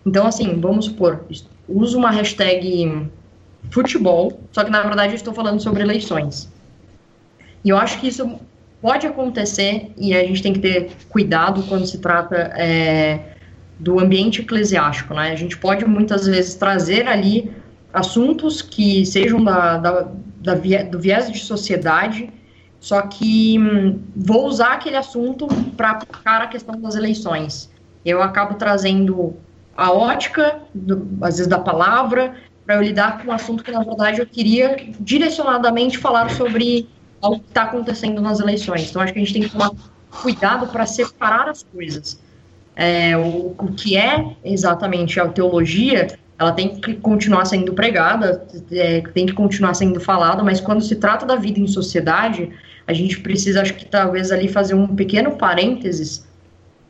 Então, 0.06 0.26
assim, 0.26 0.60
vamos 0.60 0.86
supor, 0.86 1.26
uso 1.68 1.98
uma 1.98 2.10
hashtag 2.10 3.10
futebol, 3.72 4.40
só 4.52 4.64
que 4.64 4.72
na 4.72 4.82
verdade 4.82 5.14
eu 5.14 5.16
estou 5.16 5.34
falando 5.34 5.62
sobre 5.62 5.84
eleições. 5.84 6.52
E 7.64 7.70
eu 7.70 7.78
acho 7.78 8.00
que 8.00 8.08
isso 8.08 8.40
pode 8.82 9.08
acontecer 9.08 9.92
e 9.98 10.16
a 10.16 10.24
gente 10.24 10.42
tem 10.42 10.54
que 10.54 10.60
ter 10.60 10.92
cuidado 11.10 11.64
quando 11.64 11.86
se 11.86 11.98
trata 11.98 12.36
é, 12.56 13.36
do 13.80 14.00
ambiente 14.00 14.42
eclesiástico, 14.42 15.14
né? 15.14 15.32
A 15.32 15.36
gente 15.36 15.58
pode 15.58 15.86
muitas 15.86 16.28
vezes 16.28 16.56
trazer 16.56 17.08
ali 17.08 17.52
assuntos 17.94 18.62
que 18.62 19.06
sejam 19.06 19.44
da, 19.44 19.78
da, 19.78 20.08
da 20.42 20.56
via, 20.56 20.86
do 20.86 21.00
viés 21.00 21.32
de 21.32 21.40
sociedade, 21.40 22.30
só 22.80 23.02
que 23.02 23.58
hum, 23.60 24.00
vou 24.16 24.46
usar 24.48 24.74
aquele 24.74 24.96
assunto 24.96 25.48
para 25.76 25.92
aplicar 25.92 26.42
a 26.42 26.48
questão 26.48 26.80
das 26.80 26.96
eleições. 26.96 27.70
Eu 28.06 28.22
acabo 28.22 28.56
trazendo 28.56 29.36
a 29.76 29.92
ótica, 29.92 30.60
do, 30.74 31.08
às 31.22 31.38
vezes 31.38 31.48
da 31.48 31.60
palavra, 31.60 32.36
para 32.68 32.76
eu 32.76 32.82
lidar 32.82 33.20
com 33.20 33.30
um 33.30 33.32
assunto 33.32 33.64
que, 33.64 33.72
na 33.72 33.82
verdade, 33.82 34.20
eu 34.20 34.26
queria 34.26 34.76
direcionadamente 35.00 35.98
falar 35.98 36.30
sobre 36.32 36.90
o 37.22 37.40
que 37.40 37.46
está 37.48 37.64
acontecendo 37.64 38.22
nas 38.22 38.42
eleições. 38.42 38.90
Então, 38.90 39.02
acho 39.02 39.14
que 39.14 39.20
a 39.20 39.24
gente 39.24 39.34
tem 39.34 39.44
que 39.44 39.50
tomar 39.50 39.72
cuidado 40.22 40.68
para 40.68 40.86
separar 40.86 41.48
as 41.48 41.64
coisas. 41.64 42.20
É, 42.76 43.16
o, 43.16 43.56
o 43.58 43.74
que 43.74 43.96
é 43.96 44.36
exatamente 44.44 45.18
a 45.18 45.30
teologia, 45.30 46.08
ela 46.38 46.52
tem 46.52 46.78
que 46.80 46.96
continuar 46.96 47.46
sendo 47.46 47.74
pregada, 47.74 48.46
é, 48.70 49.00
tem 49.14 49.26
que 49.26 49.34
continuar 49.34 49.74
sendo 49.74 50.02
falada, 50.02 50.44
mas 50.44 50.60
quando 50.60 50.82
se 50.82 50.98
trata 50.98 51.26
da 51.26 51.38
vida 51.38 51.62
em 51.62 51.68
sociedade, 51.68 52.52
a 52.86 52.92
gente 52.92 53.22
precisa, 53.22 53.62
acho 53.62 53.76
que 53.76 53.86
talvez 53.86 54.30
ali 54.30 54.50
fazer 54.50 54.74
um 54.74 54.94
pequeno 54.94 55.38
parênteses 55.38 56.28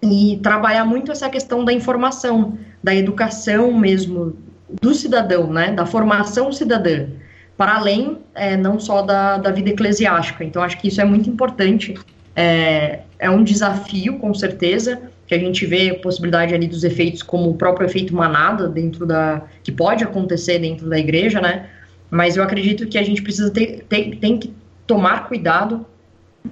e 0.02 0.40
trabalhar 0.42 0.86
muito 0.86 1.12
essa 1.12 1.30
questão 1.30 1.64
da 1.64 1.72
informação, 1.72 2.58
da 2.84 2.96
educação 2.96 3.72
mesmo 3.72 4.36
do 4.70 4.94
cidadão, 4.94 5.52
né, 5.52 5.72
da 5.72 5.86
formação 5.86 6.52
cidadã, 6.52 7.08
para 7.56 7.76
além 7.76 8.20
é, 8.36 8.56
não 8.56 8.80
só 8.80 9.02
da, 9.02 9.38
da 9.38 9.52
vida 9.52 9.70
eclesiástica. 9.70 10.44
Então, 10.44 10.62
acho 10.62 10.78
que 10.78 10.90
isso 10.90 11.02
é 11.02 11.06
muito 11.06 11.30
importante. 11.30 11.96
É, 12.36 13.00
é 13.18 13.30
um 13.30 13.44
desafio, 13.44 14.20
com 14.20 14.34
certeza, 14.34 15.02
que 15.26 15.34
a 15.34 15.40
gente 15.40 15.66
vê 15.66 15.90
a 15.90 15.96
possibilidade 15.96 16.54
ali 16.54 16.68
dos 16.68 16.84
efeitos, 16.84 17.24
como 17.24 17.50
o 17.50 17.56
próprio 17.56 17.86
efeito 17.86 18.16
manada 18.16 18.68
dentro 18.68 19.06
da 19.06 19.42
que 19.64 19.72
pode 19.72 20.04
acontecer 20.04 20.60
dentro 20.60 20.90
da 20.90 20.98
igreja, 20.98 21.42
né? 21.42 21.68
Mas 22.10 22.38
eu 22.38 22.44
acredito 22.44 22.88
que 22.88 22.98
a 22.98 23.04
gente 23.04 23.22
precisa 23.22 23.52
ter, 23.52 23.84
ter 23.90 24.16
tem 24.18 24.38
que 24.38 24.54
tomar 24.86 25.28
cuidado 25.28 25.86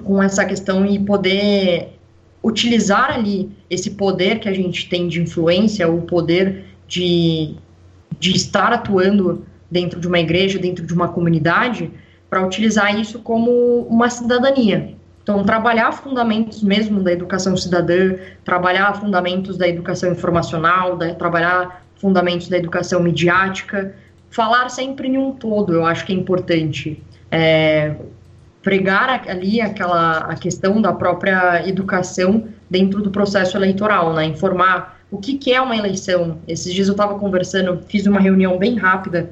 com 0.03 0.21
essa 0.21 0.43
questão 0.43 0.85
e 0.85 0.99
poder 0.99 1.93
utilizar 2.43 3.11
ali 3.11 3.49
esse 3.69 3.91
poder 3.91 4.39
que 4.39 4.49
a 4.49 4.53
gente 4.53 4.89
tem 4.89 5.07
de 5.07 5.21
influência, 5.21 5.87
o 5.89 6.01
poder 6.01 6.65
de 6.87 7.55
de 8.25 8.35
estar 8.35 8.73
atuando 8.73 9.45
dentro 9.69 9.99
de 9.99 10.07
uma 10.07 10.19
igreja, 10.19 10.57
dentro 10.57 10.85
de 10.85 10.93
uma 10.93 11.07
comunidade, 11.07 11.91
para 12.29 12.45
utilizar 12.45 12.99
isso 12.99 13.19
como 13.19 13.81
uma 13.81 14.09
cidadania. 14.09 14.95
Então, 15.21 15.43
trabalhar 15.43 15.91
fundamentos 15.91 16.61
mesmo 16.61 17.01
da 17.01 17.11
educação 17.11 17.55
cidadã, 17.55 18.15
trabalhar 18.43 18.99
fundamentos 18.99 19.57
da 19.57 19.67
educação 19.67 20.11
informacional, 20.11 20.97
da, 20.97 21.13
trabalhar 21.13 21.83
fundamentos 21.95 22.47
da 22.47 22.57
educação 22.57 23.01
midiática, 23.01 23.95
falar 24.29 24.69
sempre 24.69 25.07
em 25.07 25.17
um 25.17 25.31
todo, 25.31 25.73
eu 25.73 25.85
acho 25.85 26.05
que 26.05 26.13
é 26.13 26.15
importante. 26.15 27.01
É, 27.31 27.95
pregar 28.65 29.29
ali 29.29 29.61
aquela 29.61 30.17
a 30.17 30.35
questão 30.35 30.81
da 30.81 30.91
própria 30.91 31.69
educação 31.69 32.45
dentro 32.67 32.99
do 32.99 33.11
processo 33.11 33.55
eleitoral, 33.55 34.11
né? 34.11 34.25
Informar 34.25 34.99
o 35.11 35.19
que, 35.19 35.37
que 35.37 35.53
é 35.53 35.61
uma 35.61 35.77
eleição. 35.77 36.39
Esses 36.47 36.73
dias 36.73 36.87
eu 36.87 36.93
estava 36.93 37.13
conversando, 37.19 37.79
fiz 37.87 38.07
uma 38.07 38.19
reunião 38.19 38.57
bem 38.57 38.75
rápida 38.75 39.29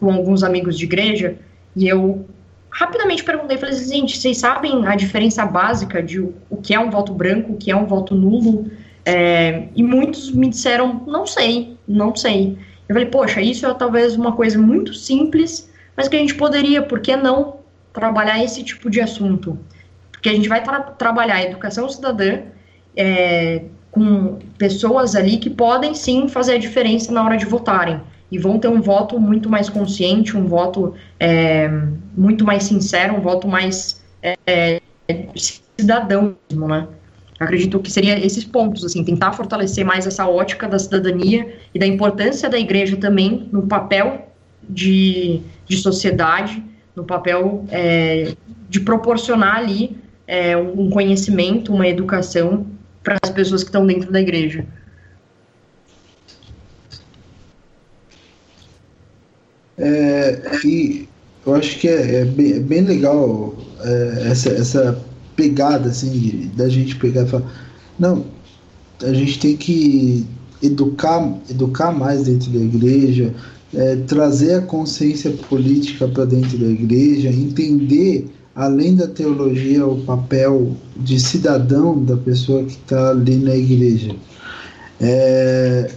com 0.00 0.12
alguns 0.12 0.42
amigos 0.42 0.76
de 0.76 0.84
igreja 0.84 1.36
e 1.76 1.86
eu 1.86 2.26
rapidamente 2.72 3.22
perguntei, 3.22 3.56
falei 3.56 3.76
assim, 3.76 4.00
gente, 4.00 4.18
vocês 4.18 4.38
sabem 4.38 4.84
a 4.84 4.96
diferença 4.96 5.46
básica 5.46 6.02
de 6.02 6.18
o, 6.18 6.34
que 6.60 6.74
é 6.74 6.80
um 6.80 6.90
voto 6.90 7.14
branco, 7.14 7.52
o 7.52 7.56
que 7.56 7.70
é 7.70 7.76
um 7.76 7.86
voto 7.86 8.16
nulo? 8.16 8.68
É, 9.04 9.68
e 9.76 9.82
muitos 9.82 10.28
me 10.32 10.48
disseram, 10.48 11.04
não 11.06 11.24
sei, 11.24 11.76
não 11.86 12.16
sei. 12.16 12.58
Eu 12.88 12.94
falei, 12.94 13.08
poxa, 13.08 13.40
isso 13.40 13.64
é 13.64 13.72
talvez 13.74 14.16
uma 14.16 14.32
coisa 14.32 14.58
muito 14.58 14.92
simples, 14.92 15.70
mas 15.96 16.08
que 16.08 16.16
a 16.16 16.18
gente 16.18 16.34
poderia, 16.34 16.82
por 16.82 16.98
que 16.98 17.14
não, 17.14 17.59
trabalhar 17.92 18.42
esse 18.42 18.62
tipo 18.62 18.90
de 18.90 19.00
assunto? 19.00 19.58
Porque 20.10 20.28
a 20.28 20.32
gente 20.32 20.48
vai 20.48 20.62
tra 20.62 20.80
trabalhar 20.80 21.36
a 21.36 21.42
educação 21.42 21.88
cidadã, 21.88 22.40
é, 22.96 23.62
com 23.90 24.38
pessoas 24.58 25.16
ali 25.16 25.38
que 25.38 25.50
podem 25.50 25.94
sim 25.94 26.28
fazer 26.28 26.54
a 26.54 26.58
diferença 26.58 27.12
na 27.12 27.24
hora 27.24 27.36
de 27.36 27.44
votarem 27.44 28.00
e 28.30 28.38
vão 28.38 28.58
ter 28.58 28.68
um 28.68 28.80
voto 28.80 29.18
muito 29.18 29.48
mais 29.48 29.68
consciente, 29.68 30.36
um 30.36 30.46
voto 30.46 30.94
é, 31.18 31.68
muito 32.16 32.44
mais 32.44 32.64
sincero, 32.64 33.16
um 33.16 33.20
voto 33.20 33.48
mais 33.48 34.00
é, 34.22 34.80
cidadão 35.76 36.36
mesmo, 36.48 36.68
né? 36.68 36.86
Acredito 37.40 37.80
que 37.80 37.90
seria 37.90 38.24
esses 38.24 38.44
pontos, 38.44 38.84
assim, 38.84 39.02
tentar 39.02 39.32
fortalecer 39.32 39.84
mais 39.84 40.06
essa 40.06 40.28
ótica 40.28 40.68
da 40.68 40.78
cidadania 40.78 41.56
e 41.74 41.78
da 41.78 41.86
importância 41.86 42.50
da 42.50 42.58
igreja 42.58 42.98
também 42.98 43.48
no 43.50 43.62
papel 43.62 44.28
de, 44.68 45.40
de 45.66 45.78
sociedade, 45.78 46.62
no 47.00 47.04
papel 47.06 47.64
é, 47.70 48.34
de 48.68 48.80
proporcionar 48.80 49.56
ali 49.56 49.96
é, 50.26 50.56
um 50.56 50.90
conhecimento, 50.90 51.72
uma 51.72 51.88
educação 51.88 52.66
para 53.02 53.16
as 53.22 53.30
pessoas 53.30 53.62
que 53.62 53.70
estão 53.70 53.86
dentro 53.86 54.12
da 54.12 54.20
igreja. 54.20 54.64
É, 59.78 60.42
e 60.64 61.08
eu 61.46 61.54
acho 61.54 61.78
que 61.78 61.88
é, 61.88 62.16
é, 62.16 62.24
bem, 62.26 62.52
é 62.52 62.60
bem, 62.60 62.82
legal 62.82 63.54
é, 63.82 64.28
essa, 64.30 64.50
essa 64.50 65.04
pegada 65.34 65.88
assim 65.88 66.50
da 66.54 66.68
gente 66.68 66.96
pegar 66.96 67.22
e 67.22 67.28
falar, 67.28 67.50
não, 67.98 68.26
a 69.02 69.12
gente 69.14 69.38
tem 69.38 69.56
que 69.56 70.26
educar, 70.62 71.34
educar 71.48 71.92
mais 71.92 72.24
dentro 72.24 72.50
da 72.50 72.58
igreja, 72.58 73.34
é, 73.74 73.96
trazer 73.96 74.54
a 74.54 74.60
consciência 74.62 75.30
política 75.48 76.08
para 76.08 76.24
dentro 76.24 76.58
da 76.58 76.66
igreja, 76.66 77.28
entender 77.28 78.28
além 78.54 78.96
da 78.96 79.06
teologia 79.06 79.86
o 79.86 80.02
papel 80.02 80.76
de 80.96 81.20
cidadão 81.20 82.02
da 82.04 82.16
pessoa 82.16 82.64
que 82.64 82.72
está 82.72 83.10
ali 83.10 83.36
na 83.36 83.56
igreja. 83.56 84.14
É, 85.00 85.90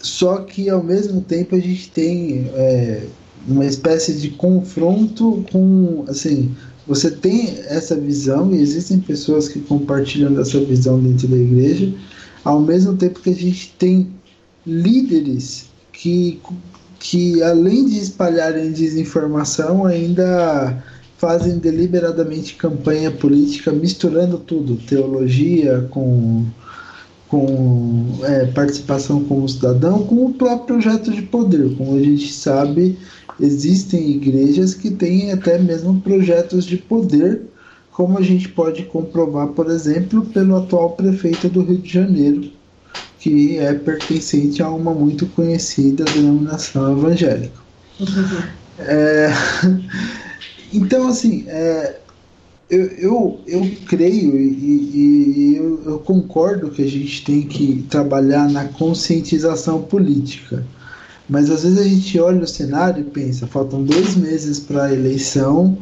só 0.00 0.38
que 0.38 0.70
ao 0.70 0.82
mesmo 0.82 1.20
tempo 1.20 1.54
a 1.54 1.60
gente 1.60 1.90
tem 1.90 2.50
é, 2.54 3.02
uma 3.46 3.66
espécie 3.66 4.14
de 4.14 4.30
confronto 4.30 5.44
com 5.52 6.04
assim 6.08 6.54
você 6.86 7.10
tem 7.10 7.58
essa 7.68 7.94
visão 7.94 8.52
e 8.52 8.58
existem 8.58 8.98
pessoas 8.98 9.48
que 9.48 9.60
compartilham 9.60 10.32
dessa 10.34 10.58
visão 10.60 10.98
dentro 10.98 11.28
da 11.28 11.36
igreja 11.36 11.92
ao 12.44 12.60
mesmo 12.60 12.96
tempo 12.96 13.20
que 13.20 13.30
a 13.30 13.34
gente 13.34 13.74
tem 13.78 14.08
líderes 14.66 15.66
que 15.92 16.40
que 17.02 17.42
além 17.42 17.84
de 17.86 17.98
espalharem 17.98 18.70
desinformação 18.70 19.84
ainda 19.84 20.82
fazem 21.18 21.58
deliberadamente 21.58 22.54
campanha 22.54 23.10
política 23.10 23.72
misturando 23.72 24.38
tudo 24.38 24.76
teologia 24.76 25.86
com 25.90 26.46
com 27.26 28.18
é, 28.24 28.44
participação 28.48 29.24
como 29.24 29.48
cidadão, 29.48 30.04
com 30.04 30.26
o 30.26 30.34
próprio 30.34 30.76
projeto 30.76 31.10
de 31.10 31.22
poder. 31.22 31.74
Como 31.78 31.96
a 31.96 32.02
gente 32.02 32.30
sabe, 32.30 32.98
existem 33.40 34.10
igrejas 34.10 34.74
que 34.74 34.90
têm 34.90 35.32
até 35.32 35.58
mesmo 35.58 35.98
projetos 36.02 36.66
de 36.66 36.76
poder, 36.76 37.40
como 37.90 38.18
a 38.18 38.22
gente 38.22 38.50
pode 38.50 38.82
comprovar, 38.82 39.48
por 39.48 39.70
exemplo, 39.70 40.26
pelo 40.26 40.58
atual 40.58 40.90
prefeito 40.90 41.48
do 41.48 41.62
Rio 41.62 41.78
de 41.78 41.90
Janeiro, 41.90 42.50
que 43.22 43.56
é 43.56 43.72
pertencente 43.72 44.60
a 44.60 44.68
uma 44.68 44.92
muito 44.92 45.26
conhecida 45.26 46.04
denominação 46.04 46.90
evangélica. 46.90 47.54
Uhum. 48.00 48.42
É, 48.80 49.30
então, 50.74 51.06
assim, 51.06 51.44
é, 51.46 52.00
eu, 52.68 52.80
eu, 52.98 53.40
eu 53.46 53.72
creio 53.86 54.36
e, 54.36 55.52
e 55.52 55.56
eu, 55.56 55.82
eu, 55.86 55.98
concordo 56.00 56.70
que 56.70 56.82
a 56.82 56.90
gente 56.90 57.24
tem 57.24 57.42
que 57.42 57.86
trabalhar 57.88 58.50
na 58.50 58.64
conscientização 58.64 59.82
política. 59.82 60.66
Mas 61.28 61.48
às 61.48 61.62
vezes 61.62 61.78
a 61.78 61.84
gente 61.84 62.18
olha 62.18 62.42
o 62.42 62.46
cenário 62.46 63.02
e 63.02 63.04
pensa, 63.04 63.46
faltam 63.46 63.84
dois 63.84 64.16
meses 64.16 64.58
para 64.58 64.86
a 64.86 64.92
eleição 64.92 65.78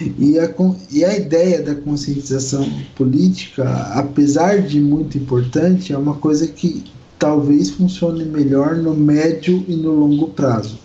e 0.00 0.38
a, 0.38 0.52
e 0.90 1.04
a 1.04 1.16
ideia 1.16 1.62
da 1.62 1.74
conscientização 1.74 2.68
política, 2.94 3.64
apesar 3.94 4.60
de 4.60 4.80
muito 4.80 5.16
importante, 5.16 5.92
é 5.92 5.98
uma 5.98 6.14
coisa 6.14 6.46
que 6.46 6.84
talvez 7.18 7.70
funcione 7.70 8.24
melhor 8.24 8.76
no 8.76 8.94
médio 8.94 9.64
e 9.66 9.74
no 9.74 9.92
longo 9.92 10.28
prazo. 10.28 10.78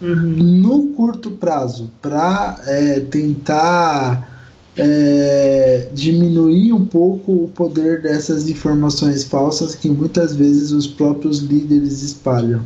Uhum. 0.00 0.14
No 0.14 0.86
curto 0.94 1.32
prazo, 1.32 1.90
para 2.00 2.58
é, 2.66 3.00
tentar 3.00 4.48
é, 4.76 5.88
diminuir 5.92 6.72
um 6.72 6.86
pouco 6.86 7.44
o 7.44 7.48
poder 7.48 8.00
dessas 8.00 8.48
informações 8.48 9.24
falsas 9.24 9.74
que 9.74 9.90
muitas 9.90 10.34
vezes 10.34 10.72
os 10.72 10.86
próprios 10.86 11.40
líderes 11.40 12.02
espalham. 12.02 12.64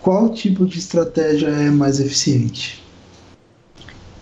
Qual 0.00 0.30
tipo 0.30 0.64
de 0.64 0.78
estratégia 0.78 1.48
é 1.48 1.70
mais 1.70 2.00
eficiente? 2.00 2.82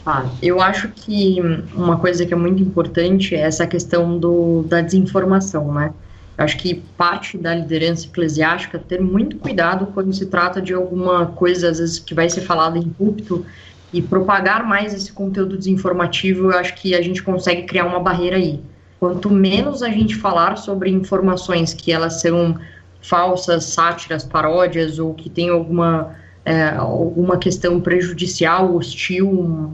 Ah, 0.06 0.24
eu 0.40 0.60
acho 0.60 0.88
que 0.90 1.38
uma 1.74 1.98
coisa 1.98 2.24
que 2.24 2.32
é 2.32 2.36
muito 2.36 2.62
importante 2.62 3.34
é 3.34 3.40
essa 3.40 3.66
questão 3.66 4.16
do, 4.16 4.62
da 4.62 4.80
desinformação, 4.80 5.74
né? 5.74 5.92
Eu 6.38 6.44
acho 6.44 6.56
que 6.58 6.74
parte 6.96 7.36
da 7.36 7.52
liderança 7.52 8.06
eclesiástica 8.06 8.76
é 8.76 8.80
ter 8.80 9.00
muito 9.00 9.36
cuidado 9.36 9.86
quando 9.86 10.12
se 10.12 10.26
trata 10.26 10.62
de 10.62 10.72
alguma 10.72 11.26
coisa, 11.26 11.70
às 11.70 11.80
vezes, 11.80 11.98
que 11.98 12.14
vai 12.14 12.30
ser 12.30 12.42
falada 12.42 12.78
em 12.78 12.88
púlpito 12.88 13.44
e 13.92 14.00
propagar 14.00 14.64
mais 14.64 14.94
esse 14.94 15.12
conteúdo 15.12 15.56
desinformativo, 15.58 16.52
eu 16.52 16.58
acho 16.58 16.74
que 16.74 16.94
a 16.94 17.02
gente 17.02 17.20
consegue 17.20 17.62
criar 17.62 17.86
uma 17.86 17.98
barreira 17.98 18.36
aí. 18.36 18.60
Quanto 19.00 19.28
menos 19.28 19.82
a 19.82 19.88
gente 19.88 20.14
falar 20.14 20.56
sobre 20.56 20.88
informações 20.90 21.74
que 21.74 21.90
elas 21.90 22.20
são 22.20 22.56
falsas, 23.02 23.64
sátiras, 23.64 24.22
paródias 24.22 25.00
ou 25.00 25.14
que 25.14 25.28
tem 25.28 25.48
alguma 25.48 26.14
é, 26.47 26.68
alguma 26.68 27.36
questão 27.36 27.81
prejudicial, 27.81 28.77
hostil, 28.77 29.28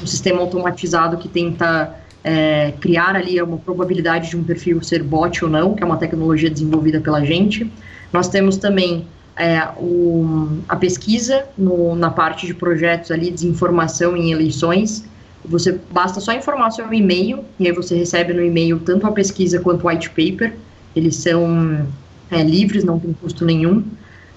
um 0.02 0.06
sistema 0.06 0.40
automatizado 0.40 1.16
que 1.16 1.28
tenta 1.28 1.96
é, 2.22 2.72
criar 2.80 3.16
ali 3.16 3.40
uma 3.42 3.56
probabilidade 3.56 4.30
de 4.30 4.36
um 4.36 4.44
perfil 4.44 4.82
ser 4.82 5.02
bot 5.02 5.44
ou 5.44 5.50
não, 5.50 5.74
que 5.74 5.82
é 5.82 5.86
uma 5.86 5.96
tecnologia 5.96 6.48
desenvolvida 6.48 7.00
pela 7.00 7.24
gente. 7.24 7.70
Nós 8.12 8.28
temos 8.28 8.56
também 8.56 9.06
é, 9.36 9.68
o, 9.76 10.48
a 10.68 10.76
pesquisa 10.76 11.44
no, 11.58 11.94
na 11.94 12.10
parte 12.10 12.46
de 12.46 12.54
projetos 12.54 13.10
ali, 13.10 13.30
desinformação 13.30 14.16
em 14.16 14.32
eleições. 14.32 15.04
Você 15.44 15.78
basta 15.92 16.20
só 16.20 16.32
informar 16.32 16.70
seu 16.70 16.92
e-mail 16.92 17.44
e 17.58 17.66
aí 17.66 17.72
você 17.72 17.94
recebe 17.96 18.32
no 18.32 18.42
e-mail 18.42 18.78
tanto 18.80 19.06
a 19.06 19.12
pesquisa 19.12 19.60
quanto 19.60 19.84
o 19.84 19.88
white 19.88 20.10
paper. 20.10 20.54
Eles 20.94 21.16
são 21.16 21.86
é, 22.30 22.42
livres, 22.42 22.84
não 22.84 22.98
tem 22.98 23.12
custo 23.12 23.44
nenhum. 23.44 23.84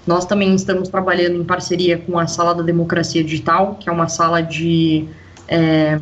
Nós 0.06 0.24
também 0.24 0.54
estamos 0.54 0.88
trabalhando 0.88 1.36
em 1.36 1.44
parceria 1.44 1.98
com 1.98 2.18
a 2.18 2.26
Sala 2.26 2.54
da 2.54 2.62
Democracia 2.62 3.22
Digital, 3.22 3.76
que 3.78 3.88
é 3.88 3.92
uma 3.92 4.08
sala 4.08 4.40
de, 4.40 5.04
é, 5.46 5.98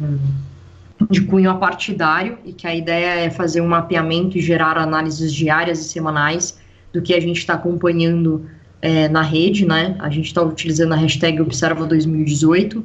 de 1.11 1.23
cunho 1.23 1.51
apartidário 1.51 2.39
e 2.45 2.53
que 2.53 2.67
a 2.67 2.75
ideia 2.75 3.25
é 3.25 3.31
fazer 3.31 3.61
um 3.61 3.69
mapeamento 3.69 4.39
e 4.39 4.41
gerar 4.41 4.79
análises 4.79 5.33
diárias 5.33 5.81
e 5.81 5.85
semanais 5.85 6.59
do 6.93 7.03
que 7.03 7.13
a 7.13 7.21
gente 7.21 7.39
está 7.39 7.55
acompanhando 7.55 8.47
é, 8.81 9.09
na 9.09 9.23
rede, 9.23 9.67
né? 9.67 9.97
A 9.99 10.09
gente 10.09 10.27
está 10.27 10.43
utilizando 10.43 10.93
a 10.93 10.97
hashtag 10.97 11.41
Observa 11.41 11.85
2018 11.85 12.85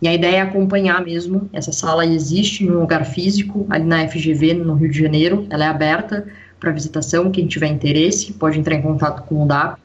e 0.00 0.08
a 0.08 0.14
ideia 0.14 0.36
é 0.36 0.40
acompanhar 0.40 1.04
mesmo. 1.04 1.48
Essa 1.52 1.72
sala 1.72 2.06
existe 2.06 2.64
em 2.64 2.70
um 2.70 2.80
lugar 2.80 3.04
físico, 3.04 3.66
ali 3.68 3.84
na 3.84 4.06
FGV, 4.08 4.54
no 4.54 4.74
Rio 4.74 4.90
de 4.90 4.98
Janeiro. 4.98 5.46
Ela 5.50 5.64
é 5.64 5.68
aberta 5.68 6.26
para 6.62 6.70
visitação. 6.70 7.32
Quem 7.32 7.48
tiver 7.48 7.66
interesse 7.66 8.32
pode 8.32 8.58
entrar 8.58 8.76
em 8.76 8.82
contato 8.82 9.24
com 9.24 9.42
o 9.42 9.46
DAP. 9.46 9.80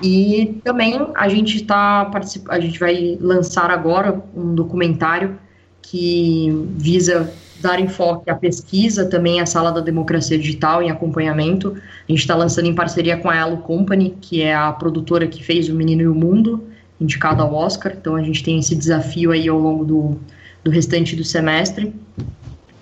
E 0.00 0.60
também 0.64 0.94
a 1.14 1.28
gente 1.28 1.56
está 1.56 2.10
a 2.48 2.60
gente 2.60 2.78
vai 2.78 3.18
lançar 3.20 3.70
agora 3.70 4.22
um 4.34 4.54
documentário 4.54 5.38
que 5.82 6.50
visa 6.76 7.32
dar 7.60 7.80
enfoque 7.80 8.30
à 8.30 8.34
pesquisa, 8.34 9.06
também 9.06 9.40
à 9.40 9.46
sala 9.46 9.72
da 9.72 9.80
democracia 9.80 10.38
digital 10.38 10.82
em 10.82 10.90
acompanhamento. 10.90 11.76
A 11.76 12.12
gente 12.12 12.20
está 12.20 12.34
lançando 12.34 12.66
em 12.66 12.74
parceria 12.74 13.16
com 13.16 13.28
a 13.28 13.36
Elo 13.36 13.58
Company, 13.58 14.16
que 14.20 14.42
é 14.42 14.54
a 14.54 14.72
produtora 14.72 15.26
que 15.26 15.42
fez 15.42 15.68
O 15.68 15.74
Menino 15.74 16.02
e 16.02 16.08
o 16.08 16.14
Mundo, 16.14 16.64
indicado 17.00 17.42
ao 17.42 17.54
Oscar. 17.54 17.92
Então 17.96 18.16
a 18.16 18.22
gente 18.22 18.42
tem 18.42 18.58
esse 18.58 18.74
desafio 18.74 19.30
aí 19.30 19.48
ao 19.48 19.58
longo 19.58 19.84
do, 19.84 20.20
do 20.62 20.70
restante 20.70 21.16
do 21.16 21.24
semestre. 21.24 21.94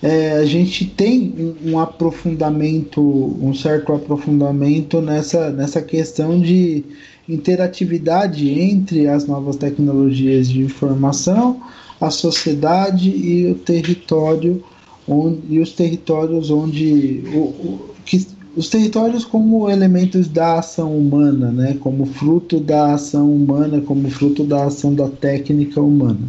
é, 0.03 0.33
a 0.33 0.45
gente 0.45 0.85
tem 0.85 1.57
um, 1.65 1.79
aprofundamento, 1.79 3.01
um 3.01 3.55
certo 3.55 3.95
aprofundamento 3.95 5.01
nessa, 5.01 5.49
nessa 5.51 5.81
questão 5.81 6.39
de 6.39 6.85
interatividade 7.27 8.51
entre 8.51 9.09
as 9.09 9.27
novas 9.27 9.57
tecnologias 9.57 10.51
de 10.51 10.61
informação, 10.61 11.63
a 11.99 12.11
sociedade 12.11 13.09
e 13.09 13.51
o 13.51 13.55
território 13.55 14.63
onde, 15.09 15.41
e 15.49 15.59
os 15.59 15.73
territórios 15.73 16.51
onde 16.51 17.23
o, 17.33 17.39
o, 17.39 17.95
que, 18.05 18.27
os 18.57 18.69
territórios 18.69 19.25
como 19.25 19.69
elementos 19.69 20.29
da 20.29 20.59
ação 20.59 20.97
humana, 20.97 21.51
né, 21.51 21.77
como 21.81 22.07
fruto 22.07 22.61
da 22.61 22.95
ação 22.95 23.33
humana, 23.33 23.81
como 23.81 24.09
fruto 24.11 24.45
da 24.45 24.65
ação 24.65 24.95
da 24.95 25.09
técnica 25.09 25.81
humana. 25.81 26.21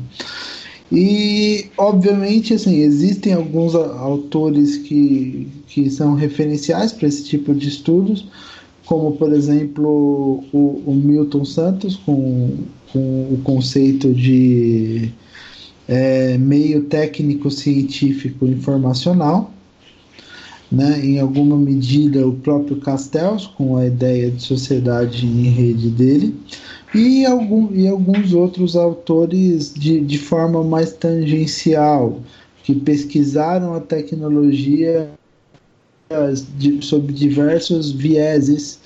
E, 0.92 1.66
obviamente, 1.78 2.54
assim, 2.54 2.78
existem 2.78 3.34
alguns 3.34 3.76
autores 3.76 4.78
que, 4.78 5.48
que 5.68 5.90
são 5.90 6.14
referenciais 6.14 6.92
para 6.92 7.08
esse 7.08 7.24
tipo 7.24 7.54
de 7.54 7.68
estudos, 7.68 8.28
como 8.86 9.14
por 9.14 9.34
exemplo 9.34 10.44
o, 10.54 10.84
o 10.86 10.94
Milton 10.94 11.44
Santos 11.44 11.96
com, 11.96 12.52
com 12.94 13.00
o 13.00 13.42
conceito 13.44 14.14
de 14.14 15.12
é, 15.88 16.38
meio 16.38 16.84
técnico 16.84 17.50
científico 17.50 18.46
informacional, 18.46 19.52
né? 20.76 21.00
em 21.04 21.20
alguma 21.20 21.56
medida 21.58 22.28
o 22.28 22.34
próprio 22.34 22.78
Castells 22.78 23.48
com 23.48 23.78
a 23.78 23.86
ideia 23.86 24.30
de 24.30 24.42
sociedade 24.42 25.26
em 25.26 25.50
rede 25.50 25.90
dele, 25.90 26.36
e, 26.94 27.26
algum, 27.26 27.74
e 27.74 27.88
alguns 27.88 28.34
outros 28.34 28.76
autores 28.76 29.74
de, 29.74 30.00
de 30.00 30.18
forma 30.18 30.64
mais 30.64 30.94
tangencial, 30.94 32.20
que 32.64 32.74
pesquisaram 32.74 33.74
a 33.74 33.80
tecnologia 33.80 35.10
sobre 36.82 37.14
diversos 37.14 37.92
vieses, 37.92 38.80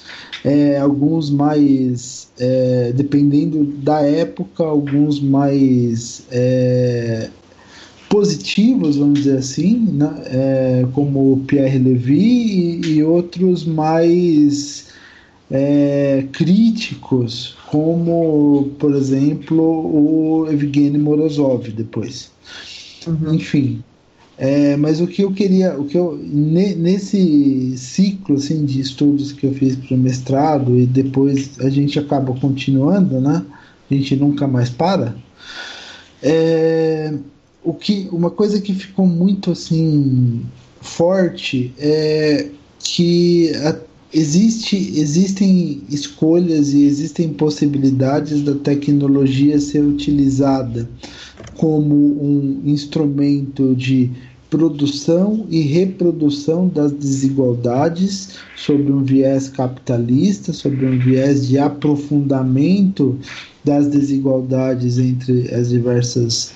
é, 0.43 0.77
alguns 0.77 1.29
mais, 1.29 2.29
é, 2.39 2.91
dependendo 2.93 3.65
da 3.65 4.01
época, 4.01 4.63
alguns 4.63 5.19
mais 5.19 6.23
é, 6.31 7.29
positivos, 8.09 8.97
vamos 8.97 9.19
dizer 9.19 9.37
assim, 9.37 9.77
né? 9.93 10.11
É, 10.25 10.85
como 10.93 11.43
Pierre 11.47 11.77
Levy, 11.77 12.81
e, 12.83 12.93
e 12.95 13.03
outros 13.03 13.63
mais 13.65 14.87
é, 15.51 16.25
críticos, 16.31 17.55
como, 17.69 18.71
por 18.79 18.93
exemplo, 18.95 19.63
o 19.63 20.51
Evgeny 20.51 20.97
Morozov 20.97 21.69
depois. 21.69 22.31
Uhum. 23.07 23.35
Enfim, 23.35 23.83
é, 24.37 24.77
mas 24.77 25.01
o 25.01 25.07
que 25.07 25.21
eu 25.21 25.33
queria, 25.33 25.77
o 25.77 25.85
que 25.85 25.97
eu 25.97 26.17
nesse 26.17 27.77
ciclo 27.77 28.35
assim 28.35 28.63
de 28.63 28.79
estudos 28.79 29.33
que 29.33 29.45
eu 29.45 29.53
fiz 29.53 29.75
para 29.75 29.95
o 29.95 29.97
mestrado 29.97 30.77
e 30.79 30.85
depois 30.85 31.59
a 31.59 31.69
gente 31.69 31.99
acaba 31.99 32.33
continuando, 32.39 33.19
né? 33.19 33.43
A 33.91 33.93
gente 33.93 34.15
nunca 34.15 34.47
mais 34.47 34.69
para. 34.69 35.15
É, 36.23 37.13
o 37.63 37.73
que, 37.73 38.07
uma 38.11 38.29
coisa 38.29 38.61
que 38.61 38.73
ficou 38.73 39.05
muito 39.05 39.51
assim 39.51 40.41
forte 40.81 41.73
é 41.77 42.47
que 42.79 43.51
a, 43.55 43.75
existe, 44.13 44.75
existem 44.99 45.81
escolhas 45.89 46.73
e 46.73 46.83
existem 46.83 47.33
possibilidades 47.33 48.41
da 48.41 48.55
tecnologia 48.55 49.59
ser 49.59 49.83
utilizada 49.83 50.89
como 51.57 51.95
um 51.95 52.61
instrumento 52.65 53.75
de 53.75 54.09
produção 54.49 55.45
e 55.49 55.61
reprodução 55.61 56.67
das 56.67 56.91
desigualdades 56.91 58.29
sobre 58.55 58.91
um 58.91 59.03
viés 59.03 59.47
capitalista, 59.47 60.51
sobre 60.53 60.85
um 60.87 60.97
viés 60.97 61.47
de 61.47 61.59
aprofundamento 61.59 63.19
das 63.63 63.87
desigualdades 63.87 64.97
entre 64.97 65.53
as 65.53 65.69
diversas 65.69 66.53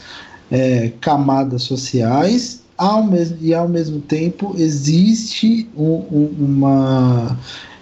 é, 0.51 0.91
camadas 1.01 1.63
sociais, 1.63 2.61
ao 2.77 3.03
mesmo, 3.03 3.37
e 3.41 3.53
ao 3.53 3.67
mesmo 3.67 3.99
tempo 4.01 4.55
existe 4.57 5.69
um, 5.75 6.03
um, 6.11 6.35
uma. 6.39 7.37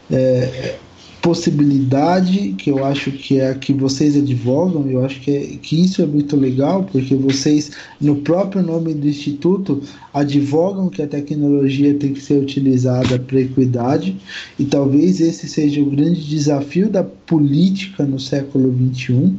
É, 0.09 0.75
possibilidade 1.21 2.53
que 2.57 2.71
eu 2.71 2.83
acho 2.83 3.11
que 3.11 3.39
é 3.39 3.49
a 3.49 3.55
que 3.55 3.71
vocês 3.71 4.17
advogam, 4.17 4.89
eu 4.89 5.05
acho 5.05 5.21
que, 5.21 5.31
é, 5.31 5.39
que 5.61 5.79
isso 5.79 6.01
é 6.01 6.05
muito 6.05 6.35
legal, 6.35 6.83
porque 6.91 7.15
vocês, 7.15 7.71
no 7.99 8.17
próprio 8.17 8.63
nome 8.63 8.93
do 8.93 9.07
Instituto, 9.07 9.81
advogam 10.13 10.89
que 10.89 11.01
a 11.01 11.07
tecnologia 11.07 11.93
tem 11.93 12.13
que 12.13 12.21
ser 12.21 12.41
utilizada 12.41 13.19
para 13.19 13.39
equidade, 13.39 14.17
e 14.57 14.65
talvez 14.65 15.21
esse 15.21 15.47
seja 15.47 15.81
o 15.81 15.91
grande 15.91 16.27
desafio 16.27 16.89
da 16.89 17.03
política 17.03 18.03
no 18.03 18.19
século 18.19 18.75
XXI, 18.91 19.35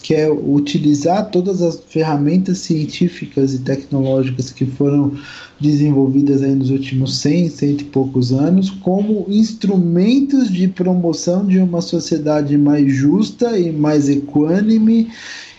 que 0.00 0.14
é 0.14 0.30
utilizar 0.30 1.30
todas 1.30 1.62
as 1.62 1.80
ferramentas 1.88 2.58
científicas 2.58 3.54
e 3.54 3.58
tecnológicas 3.58 4.50
que 4.50 4.64
foram 4.64 5.12
desenvolvidas 5.60 6.42
aí 6.42 6.54
nos 6.54 6.70
últimos 6.70 7.18
100, 7.18 7.50
cento 7.50 7.80
e 7.82 7.84
poucos 7.84 8.32
anos, 8.32 8.70
como 8.70 9.26
instrumentos 9.28 10.50
de 10.50 10.66
promoção 10.68 11.46
de 11.46 11.58
uma 11.58 11.80
sociedade 11.80 12.56
mais 12.56 12.92
justa 12.92 13.58
e 13.58 13.70
mais 13.70 14.08
equânime 14.08 15.08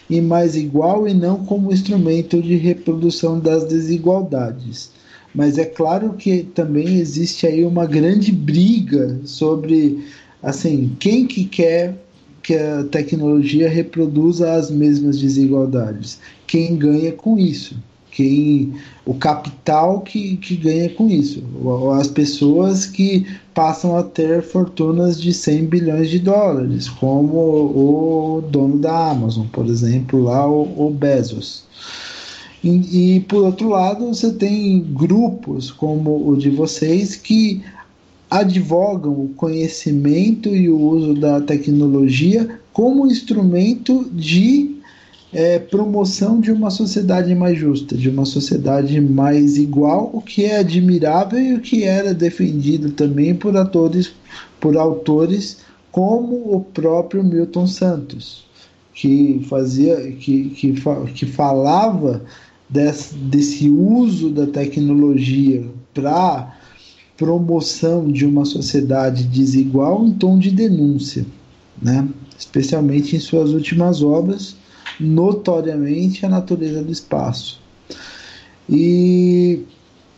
e 0.09 0.19
mais 0.19 0.55
igual, 0.55 1.07
e 1.07 1.13
não 1.13 1.45
como 1.45 1.71
instrumento 1.71 2.41
de 2.41 2.55
reprodução 2.55 3.39
das 3.39 3.65
desigualdades. 3.65 4.91
Mas 5.33 5.57
é 5.57 5.65
claro 5.65 6.13
que 6.13 6.43
também 6.43 6.97
existe 6.97 7.47
aí 7.47 7.63
uma 7.63 7.85
grande 7.85 8.31
briga 8.31 9.21
sobre 9.23 10.03
assim 10.43 10.91
quem 10.99 11.25
que 11.25 11.45
quer 11.45 11.95
que 12.41 12.55
a 12.55 12.83
tecnologia 12.85 13.69
reproduza 13.69 14.53
as 14.53 14.69
mesmas 14.71 15.19
desigualdades. 15.19 16.19
Quem 16.47 16.75
ganha 16.75 17.11
com 17.11 17.37
isso? 17.37 17.75
Quem 18.11 18.73
o 19.05 19.13
capital 19.13 20.01
que, 20.01 20.35
que 20.37 20.57
ganha 20.57 20.89
com 20.89 21.09
isso, 21.09 21.41
as 21.97 22.07
pessoas 22.07 22.85
que 22.85 23.25
passam 23.53 23.97
a 23.97 24.03
ter 24.03 24.43
fortunas 24.43 25.19
de 25.19 25.33
100 25.33 25.65
bilhões 25.65 26.09
de 26.09 26.19
dólares, 26.19 26.89
como 26.89 27.37
o 27.37 28.43
dono 28.49 28.77
da 28.77 29.11
Amazon, 29.11 29.47
por 29.47 29.65
exemplo, 29.65 30.23
lá 30.23 30.45
o, 30.45 30.87
o 30.87 30.91
Bezos. 30.91 31.63
E, 32.63 33.15
e, 33.15 33.19
por 33.21 33.43
outro 33.43 33.69
lado, 33.69 34.07
você 34.07 34.31
tem 34.31 34.81
grupos 34.91 35.71
como 35.71 36.29
o 36.29 36.37
de 36.37 36.49
vocês 36.49 37.15
que 37.15 37.63
advogam 38.31 39.11
o 39.11 39.33
conhecimento 39.35 40.47
e 40.55 40.69
o 40.69 40.79
uso 40.79 41.13
da 41.13 41.41
tecnologia 41.41 42.61
como 42.71 43.05
instrumento 43.05 44.09
de 44.09 44.77
é, 45.33 45.59
promoção 45.59 46.39
de 46.39 46.49
uma 46.49 46.69
sociedade 46.69 47.35
mais 47.35 47.59
justa, 47.59 47.95
de 47.95 48.09
uma 48.09 48.23
sociedade 48.23 49.01
mais 49.01 49.57
igual, 49.57 50.09
o 50.13 50.21
que 50.21 50.45
é 50.45 50.59
admirável 50.59 51.39
e 51.39 51.53
o 51.55 51.59
que 51.59 51.83
era 51.83 52.13
defendido 52.13 52.91
também 52.91 53.35
por 53.35 53.57
atores, 53.57 54.13
por 54.61 54.77
autores 54.77 55.57
como 55.91 56.55
o 56.55 56.61
próprio 56.61 57.21
Milton 57.21 57.67
Santos, 57.67 58.45
que 58.93 59.45
fazia, 59.49 59.97
que, 60.13 60.51
que, 60.51 60.73
que 61.13 61.25
falava 61.25 62.23
desse, 62.69 63.13
desse 63.15 63.69
uso 63.69 64.29
da 64.29 64.47
tecnologia 64.47 65.65
para 65.93 66.60
promoção 67.21 68.11
de 68.11 68.25
uma 68.25 68.45
sociedade 68.45 69.25
desigual 69.25 70.03
em 70.03 70.11
tom 70.11 70.39
de 70.39 70.49
denúncia, 70.49 71.23
né? 71.79 72.09
especialmente 72.35 73.15
em 73.15 73.19
suas 73.19 73.51
últimas 73.51 74.01
obras, 74.01 74.55
notoriamente 74.99 76.25
a 76.25 76.29
natureza 76.29 76.81
do 76.81 76.91
espaço. 76.91 77.61
E 78.67 79.61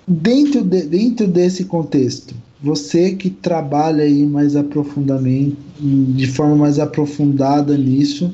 dentro, 0.08 0.64
de, 0.64 0.84
dentro 0.84 1.28
desse 1.28 1.66
contexto, 1.66 2.34
você 2.62 3.14
que 3.14 3.30
trabalha 3.30 4.06
aí 4.06 4.26
mais 4.26 4.56
aprofundadamente, 4.56 5.58
de 5.82 6.28
forma 6.28 6.56
mais 6.56 6.80
aprofundada 6.80 7.78
nisso, 7.78 8.34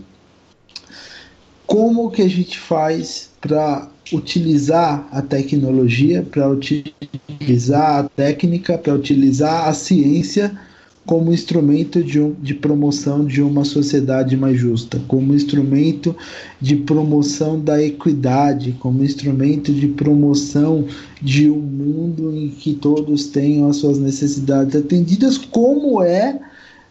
como 1.65 2.11
que 2.11 2.21
a 2.21 2.29
gente 2.29 2.59
faz 2.59 3.31
para 3.41 3.89
utilizar 4.11 5.07
a 5.11 5.21
tecnologia, 5.21 6.23
para 6.23 6.49
utilizar 6.49 7.99
a 7.99 8.03
técnica, 8.03 8.77
para 8.77 8.93
utilizar 8.93 9.67
a 9.67 9.73
ciência 9.73 10.57
como 11.05 11.33
instrumento 11.33 12.03
de, 12.03 12.19
um, 12.19 12.33
de 12.33 12.53
promoção 12.53 13.25
de 13.25 13.41
uma 13.41 13.65
sociedade 13.65 14.37
mais 14.37 14.59
justa, 14.59 15.01
como 15.07 15.33
instrumento 15.33 16.15
de 16.61 16.75
promoção 16.75 17.59
da 17.59 17.81
equidade, 17.81 18.73
como 18.79 19.03
instrumento 19.03 19.73
de 19.73 19.87
promoção 19.87 20.85
de 21.19 21.49
um 21.49 21.57
mundo 21.57 22.35
em 22.35 22.49
que 22.49 22.75
todos 22.75 23.25
tenham 23.25 23.67
as 23.67 23.77
suas 23.77 23.97
necessidades 23.97 24.75
atendidas, 24.75 25.35
como 25.35 26.03
é, 26.03 26.39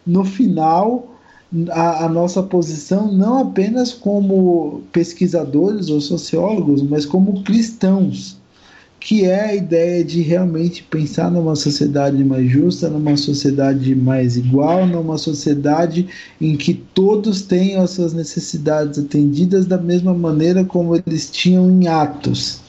no 0.05 0.25
final, 0.25 1.18
a, 1.71 2.05
a, 2.05 2.09
nossa 2.09 2.43
posição 2.43 3.11
não 3.11 3.39
apenas 3.39 3.91
como 3.91 4.83
pesquisadores 4.91 5.89
ou 5.89 5.99
sociólogos, 5.99 6.83
mas 6.83 7.05
como 7.05 7.43
cristãos, 7.43 8.37
que 8.99 9.25
é 9.25 9.45
a 9.45 9.55
ideia 9.55 10.03
de 10.03 10.21
realmente 10.21 10.83
pensar 10.83 11.31
numa 11.31 11.55
sociedade 11.55 12.23
mais 12.23 12.51
justa, 12.51 12.89
numa 12.89 13.17
sociedade 13.17 13.95
mais 13.95 14.37
igual, 14.37 14.85
numa 14.85 15.17
sociedade 15.17 16.07
em 16.39 16.55
que 16.55 16.73
todos 16.73 17.41
tenham 17.41 17.81
as 17.81 17.91
suas 17.91 18.13
necessidades 18.13 18.99
atendidas 18.99 19.65
da 19.65 19.77
mesma 19.77 20.13
maneira 20.13 20.63
como 20.63 20.95
eles 20.95 21.31
tinham 21.31 21.71
em 21.71 21.87
Atos. 21.87 22.59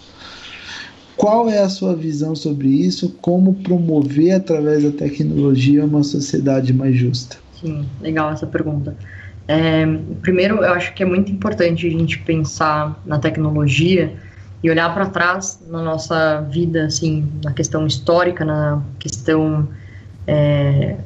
Qual 1.16 1.50
é 1.50 1.58
a 1.58 1.68
sua 1.68 1.94
visão 1.94 2.34
sobre 2.34 2.68
isso? 2.68 3.14
Como 3.20 3.56
promover 3.56 4.32
através 4.32 4.84
da 4.84 4.90
tecnologia 4.90 5.84
uma 5.84 6.02
sociedade 6.02 6.72
mais 6.72 6.96
justa? 6.96 7.36
Sim, 7.60 7.86
legal 8.00 8.32
essa 8.32 8.46
pergunta. 8.46 8.96
É, 9.46 9.84
primeiro, 10.22 10.64
eu 10.64 10.72
acho 10.72 10.94
que 10.94 11.02
é 11.02 11.06
muito 11.06 11.30
importante 11.30 11.86
a 11.86 11.90
gente 11.90 12.18
pensar 12.20 13.00
na 13.04 13.18
tecnologia 13.18 14.16
e 14.62 14.70
olhar 14.70 14.92
para 14.94 15.06
trás 15.10 15.60
na 15.68 15.82
nossa 15.82 16.40
vida, 16.42 16.86
assim, 16.86 17.30
na 17.44 17.52
questão 17.52 17.86
histórica, 17.86 18.44
na 18.44 18.82
questão 18.98 19.68
é, 20.26 20.96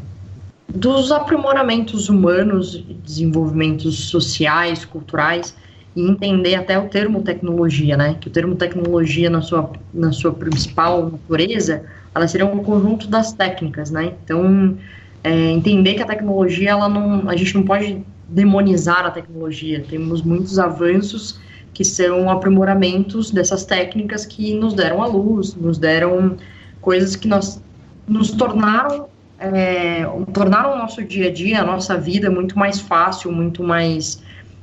dos 0.68 1.10
aprimoramentos 1.10 2.09
humanos, 2.09 2.76
desenvolvimentos 3.05 4.09
sociais, 4.09 4.85
culturais, 4.85 5.56
e 5.97 6.02
entender 6.02 6.56
até 6.56 6.78
o 6.78 6.89
termo 6.89 7.22
tecnologia, 7.22 7.97
né? 7.97 8.16
Que 8.20 8.28
o 8.28 8.31
termo 8.31 8.56
tecnologia, 8.56 9.31
na 9.31 9.40
sua, 9.40 9.72
na 9.93 10.12
sua 10.12 10.32
principal 10.32 11.10
natureza, 11.10 11.85
ela 12.14 12.26
seria 12.28 12.47
um 12.47 12.62
conjunto 12.62 13.09
das 13.09 13.32
técnicas, 13.32 13.90
né? 13.90 14.12
Então, 14.24 14.76
é, 15.24 15.51
entender 15.51 15.94
que 15.94 16.02
a 16.02 16.06
tecnologia, 16.06 16.70
ela 16.70 16.88
não, 16.88 17.28
a 17.28 17.34
gente 17.34 17.55
não 17.55 17.64
pode 17.64 18.05
demonizar 18.28 19.06
a 19.06 19.10
tecnologia. 19.10 19.84
Temos 19.88 20.22
muitos 20.22 20.59
avanços 20.59 21.40
que 21.72 21.84
são 21.84 22.30
aprimoramentos 22.30 23.30
dessas 23.30 23.64
técnicas 23.64 24.24
que 24.24 24.55
nos 24.55 24.74
deram 24.74 25.02
a 25.02 25.06
luz, 25.06 25.55
nos 25.55 25.78
deram 25.78 26.36
coisas 26.80 27.16
que 27.16 27.26
nós 27.26 27.60
nos 28.06 28.30
tornaram 28.30 29.09
é, 29.38 30.05
tornaram 30.32 30.74
o 30.74 30.78
nosso 30.78 31.02
dia 31.02 31.28
a 31.28 31.32
dia, 31.32 31.60
a 31.60 31.64
nossa 31.64 31.98
vida 31.98 32.30
muito 32.30 32.59
mais 32.59 32.80
fácil, 32.80 33.32
muito 33.32 33.62
mais 33.62 34.22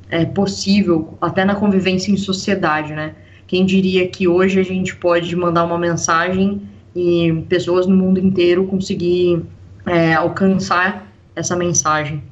é, 0.10 0.26
possível, 0.26 1.18
até 1.20 1.44
na 1.44 1.56
convivência 1.56 2.12
em 2.12 2.18
sociedade, 2.18 2.94
né? 2.94 3.14
Quem 3.48 3.66
diria 3.66 4.08
que 4.08 4.28
hoje 4.28 4.60
a 4.60 4.64
gente 4.64 4.96
pode 4.96 5.36
mandar 5.36 5.66
uma 5.66 5.78
mensagem 5.78 6.62
e 6.96 7.44
pessoas 7.50 7.86
no 7.86 7.96
mundo 7.96 8.20
inteiro 8.20 8.66
conseguir 8.66 9.44
é, 9.86 10.14
alcançar 10.14 11.08
essa 11.36 11.56
mensagem. 11.56 12.24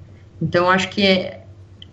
Então, 0.42 0.70
acho 0.70 0.90
que 0.90 1.06
é, 1.06 1.44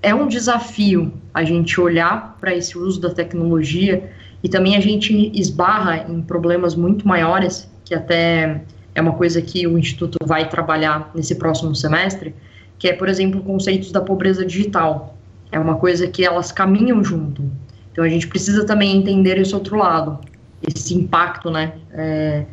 é 0.03 0.15
um 0.15 0.29
desafio 0.29 1.13
a 1.33 1.45
gente 1.45 1.81
olhar 1.81 2.37
para 2.41 2.55
esse 2.55 2.79
uso 2.79 3.01
da 3.01 3.11
tecnologia 3.11 4.11
e 4.43 4.49
também 4.49 4.77
a 4.77 4.81
gente 4.81 5.33
esbarra 5.35 6.07
em 6.09 6.23
problemas 6.23 6.75
muito 6.75 7.07
maiores, 7.07 7.69
que 7.85 7.95
até 7.95 8.63
é 8.95 9.01
uma 9.01 9.13
coisa 9.13 9.43
que 9.43 9.67
o 9.67 9.79
Instituto 9.79 10.19
vai 10.25 10.49
trabalhar 10.49 11.11
nesse 11.15 11.35
próximo 11.35 11.75
semestre, 11.75 12.35
que 12.79 12.89
é, 12.89 12.93
por 12.93 13.09
exemplo, 13.09 13.43
conceitos 13.43 13.91
da 13.91 14.01
pobreza 14.01 14.45
digital. 14.45 15.17
É 15.51 15.59
uma 15.59 15.77
coisa 15.77 16.07
que 16.07 16.25
elas 16.25 16.53
caminham 16.53 17.03
junto. 17.03 17.45
Então, 17.93 18.05
a 18.05 18.09
gente 18.09 18.29
precisa 18.29 18.65
também 18.65 18.97
entender 18.97 19.39
esse 19.39 19.55
outro 19.55 19.77
lado, 19.77 20.19
esse 20.63 20.95
impacto, 20.95 21.51
né? 21.51 21.73
É, 21.93 22.45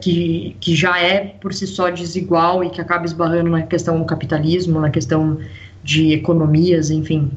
que, 0.00 0.56
que 0.60 0.74
já 0.74 0.98
é 1.00 1.36
por 1.40 1.52
si 1.52 1.66
só 1.66 1.90
desigual 1.90 2.64
e 2.64 2.70
que 2.70 2.80
acaba 2.80 3.04
esbarrando 3.04 3.50
na 3.50 3.62
questão 3.62 3.98
do 3.98 4.04
capitalismo, 4.04 4.80
na 4.80 4.90
questão 4.90 5.38
de 5.82 6.12
economias, 6.12 6.90
enfim. 6.90 7.30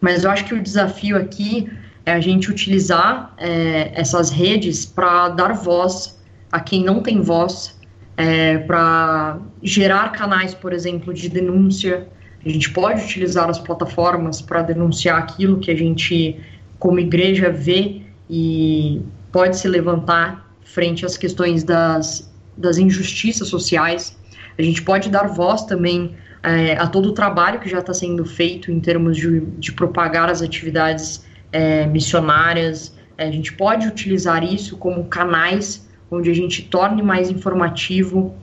Mas 0.00 0.24
eu 0.24 0.30
acho 0.30 0.44
que 0.44 0.54
o 0.54 0.62
desafio 0.62 1.16
aqui 1.16 1.70
é 2.04 2.12
a 2.12 2.20
gente 2.20 2.50
utilizar 2.50 3.34
é, 3.38 3.90
essas 3.94 4.30
redes 4.30 4.84
para 4.84 5.28
dar 5.30 5.52
voz 5.54 6.18
a 6.52 6.60
quem 6.60 6.84
não 6.84 7.02
tem 7.02 7.20
voz, 7.20 7.76
é, 8.16 8.58
para 8.58 9.38
gerar 9.62 10.10
canais, 10.12 10.54
por 10.54 10.72
exemplo, 10.72 11.12
de 11.12 11.28
denúncia. 11.28 12.06
A 12.44 12.48
gente 12.48 12.70
pode 12.70 13.02
utilizar 13.02 13.50
as 13.50 13.58
plataformas 13.58 14.40
para 14.40 14.62
denunciar 14.62 15.18
aquilo 15.18 15.58
que 15.58 15.70
a 15.70 15.76
gente, 15.76 16.38
como 16.78 17.00
igreja, 17.00 17.50
vê 17.50 18.02
e 18.30 19.02
pode 19.32 19.56
se 19.58 19.68
levantar 19.68 20.45
frente 20.66 21.06
às 21.06 21.16
questões 21.16 21.64
das, 21.64 22.30
das 22.56 22.76
injustiças 22.76 23.48
sociais. 23.48 24.16
A 24.58 24.62
gente 24.62 24.82
pode 24.82 25.08
dar 25.08 25.28
voz 25.28 25.64
também 25.64 26.14
é, 26.42 26.76
a 26.76 26.86
todo 26.86 27.10
o 27.10 27.12
trabalho 27.12 27.60
que 27.60 27.68
já 27.68 27.78
está 27.78 27.94
sendo 27.94 28.24
feito 28.24 28.70
em 28.70 28.80
termos 28.80 29.16
de, 29.16 29.40
de 29.40 29.72
propagar 29.72 30.28
as 30.28 30.42
atividades 30.42 31.24
é, 31.52 31.86
missionárias. 31.86 32.94
É, 33.16 33.28
a 33.28 33.30
gente 33.30 33.52
pode 33.52 33.86
utilizar 33.86 34.42
isso 34.44 34.76
como 34.76 35.04
canais 35.04 35.88
onde 36.10 36.30
a 36.30 36.34
gente 36.34 36.62
torne 36.62 37.02
mais 37.02 37.30
informativo, 37.30 38.34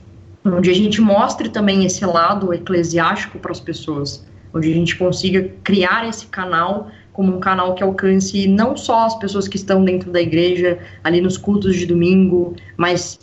onde 0.44 0.70
a 0.70 0.74
gente 0.74 1.00
mostre 1.00 1.48
também 1.48 1.84
esse 1.84 2.04
lado 2.04 2.52
eclesiástico 2.52 3.38
para 3.38 3.52
as 3.52 3.60
pessoas, 3.60 4.26
onde 4.52 4.70
a 4.70 4.74
gente 4.74 4.96
consiga 4.96 5.50
criar 5.62 6.06
esse 6.06 6.26
canal 6.26 6.90
como 7.14 7.36
um 7.36 7.40
canal 7.40 7.74
que 7.74 7.82
alcance 7.82 8.46
não 8.48 8.76
só 8.76 9.06
as 9.06 9.14
pessoas 9.16 9.48
que 9.48 9.56
estão 9.56 9.84
dentro 9.84 10.10
da 10.10 10.20
igreja, 10.20 10.78
ali 11.02 11.20
nos 11.20 11.38
cultos 11.38 11.76
de 11.76 11.86
domingo, 11.86 12.56
mas 12.76 13.18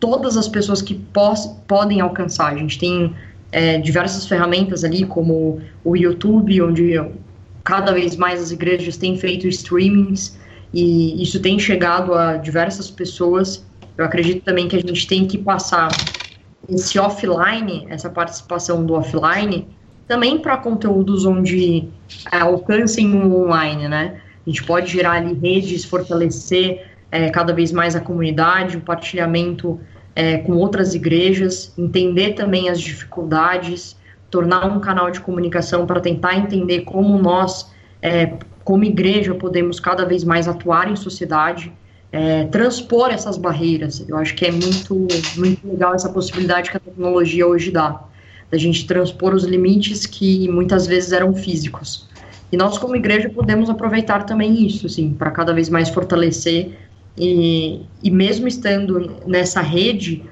todas 0.00 0.36
as 0.36 0.48
pessoas 0.48 0.82
que 0.82 1.00
podem 1.66 2.00
alcançar. 2.00 2.52
A 2.52 2.56
gente 2.56 2.78
tem 2.78 3.14
é, 3.52 3.78
diversas 3.78 4.26
ferramentas 4.26 4.82
ali, 4.82 5.06
como 5.06 5.60
o 5.84 5.96
YouTube, 5.96 6.60
onde 6.60 7.00
cada 7.62 7.92
vez 7.92 8.16
mais 8.16 8.42
as 8.42 8.50
igrejas 8.50 8.96
têm 8.96 9.16
feito 9.16 9.46
streamings 9.46 10.36
e 10.74 11.22
isso 11.22 11.40
tem 11.40 11.56
chegado 11.56 12.12
a 12.14 12.36
diversas 12.36 12.90
pessoas. 12.90 13.64
Eu 13.96 14.04
acredito 14.04 14.42
também 14.42 14.66
que 14.66 14.74
a 14.74 14.80
gente 14.80 15.06
tem 15.06 15.24
que 15.24 15.38
passar 15.38 15.88
esse 16.68 16.98
offline, 16.98 17.86
essa 17.88 18.10
participação 18.10 18.84
do 18.84 18.94
offline, 18.94 19.68
também 20.10 20.40
para 20.40 20.56
conteúdos 20.56 21.24
onde 21.24 21.88
é, 22.32 22.38
alcancem 22.38 23.14
o 23.14 23.44
online, 23.44 23.86
né? 23.86 24.20
A 24.44 24.50
gente 24.50 24.64
pode 24.64 24.90
gerar 24.90 25.12
ali 25.12 25.34
redes, 25.34 25.84
fortalecer 25.84 26.84
é, 27.12 27.30
cada 27.30 27.52
vez 27.52 27.70
mais 27.70 27.94
a 27.94 28.00
comunidade, 28.00 28.76
o 28.76 28.80
partilhamento 28.80 29.78
é, 30.16 30.38
com 30.38 30.54
outras 30.54 30.96
igrejas, 30.96 31.72
entender 31.78 32.32
também 32.32 32.68
as 32.68 32.80
dificuldades, 32.80 33.96
tornar 34.28 34.66
um 34.66 34.80
canal 34.80 35.12
de 35.12 35.20
comunicação 35.20 35.86
para 35.86 36.00
tentar 36.00 36.36
entender 36.36 36.80
como 36.80 37.16
nós, 37.16 37.70
é, 38.02 38.32
como 38.64 38.82
igreja, 38.82 39.32
podemos 39.32 39.78
cada 39.78 40.04
vez 40.04 40.24
mais 40.24 40.48
atuar 40.48 40.90
em 40.90 40.96
sociedade, 40.96 41.72
é, 42.10 42.46
transpor 42.46 43.10
essas 43.10 43.38
barreiras. 43.38 44.04
Eu 44.08 44.16
acho 44.16 44.34
que 44.34 44.44
é 44.44 44.50
muito, 44.50 45.06
muito 45.36 45.68
legal 45.68 45.94
essa 45.94 46.08
possibilidade 46.08 46.68
que 46.68 46.76
a 46.76 46.80
tecnologia 46.80 47.46
hoje 47.46 47.70
dá, 47.70 48.09
da 48.50 48.58
gente 48.58 48.86
transpor 48.86 49.34
os 49.34 49.44
limites 49.44 50.06
que 50.06 50.48
muitas 50.48 50.86
vezes 50.86 51.12
eram 51.12 51.34
físicos. 51.34 52.08
E 52.52 52.56
nós, 52.56 52.76
como 52.78 52.96
igreja, 52.96 53.28
podemos 53.28 53.70
aproveitar 53.70 54.24
também 54.24 54.66
isso, 54.66 54.86
assim, 54.86 55.14
para 55.14 55.30
cada 55.30 55.52
vez 55.52 55.68
mais 55.68 55.88
fortalecer 55.88 56.76
e, 57.16 57.82
e 58.02 58.10
mesmo 58.10 58.48
estando 58.48 59.20
nessa 59.26 59.60
rede, 59.60 60.24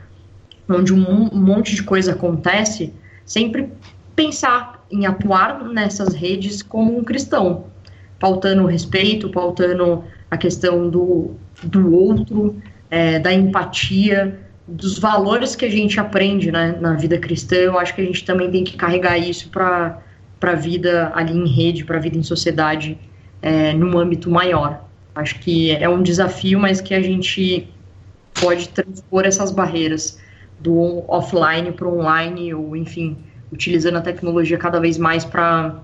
onde 0.68 0.92
um, 0.92 1.28
um 1.32 1.40
monte 1.40 1.74
de 1.74 1.82
coisa 1.82 2.12
acontece, 2.12 2.92
sempre 3.24 3.70
pensar 4.16 4.84
em 4.90 5.06
atuar 5.06 5.64
nessas 5.64 6.14
redes 6.14 6.62
como 6.62 6.98
um 6.98 7.04
cristão, 7.04 7.66
pautando 8.18 8.64
o 8.64 8.66
respeito, 8.66 9.28
pautando 9.28 10.02
a 10.30 10.36
questão 10.36 10.88
do, 10.88 11.36
do 11.62 11.94
outro, 11.94 12.56
é, 12.90 13.18
da 13.18 13.32
empatia, 13.32 14.40
dos 14.68 14.98
valores 14.98 15.56
que 15.56 15.64
a 15.64 15.70
gente 15.70 15.98
aprende 15.98 16.52
né, 16.52 16.76
na 16.78 16.92
vida 16.92 17.18
cristã. 17.18 17.56
Eu 17.56 17.78
acho 17.78 17.94
que 17.94 18.02
a 18.02 18.04
gente 18.04 18.22
também 18.24 18.50
tem 18.50 18.62
que 18.62 18.76
carregar 18.76 19.16
isso 19.16 19.48
para 19.48 19.98
a 20.42 20.54
vida 20.54 21.10
ali 21.14 21.32
em 21.32 21.48
rede, 21.48 21.84
para 21.84 21.96
a 21.96 22.00
vida 22.00 22.18
em 22.18 22.22
sociedade, 22.22 22.98
é, 23.40 23.72
num 23.72 23.98
âmbito 23.98 24.30
maior. 24.30 24.84
Acho 25.14 25.38
que 25.40 25.70
é 25.70 25.88
um 25.88 26.02
desafio, 26.02 26.60
mas 26.60 26.82
que 26.82 26.94
a 26.94 27.00
gente 27.00 27.66
pode 28.34 28.68
transpor 28.68 29.24
essas 29.24 29.50
barreiras 29.50 30.20
do 30.60 31.02
offline 31.08 31.72
para 31.72 31.88
online, 31.88 32.52
ou 32.52 32.76
enfim, 32.76 33.16
utilizando 33.50 33.96
a 33.96 34.00
tecnologia 34.02 34.58
cada 34.58 34.78
vez 34.78 34.98
mais 34.98 35.24
para 35.24 35.80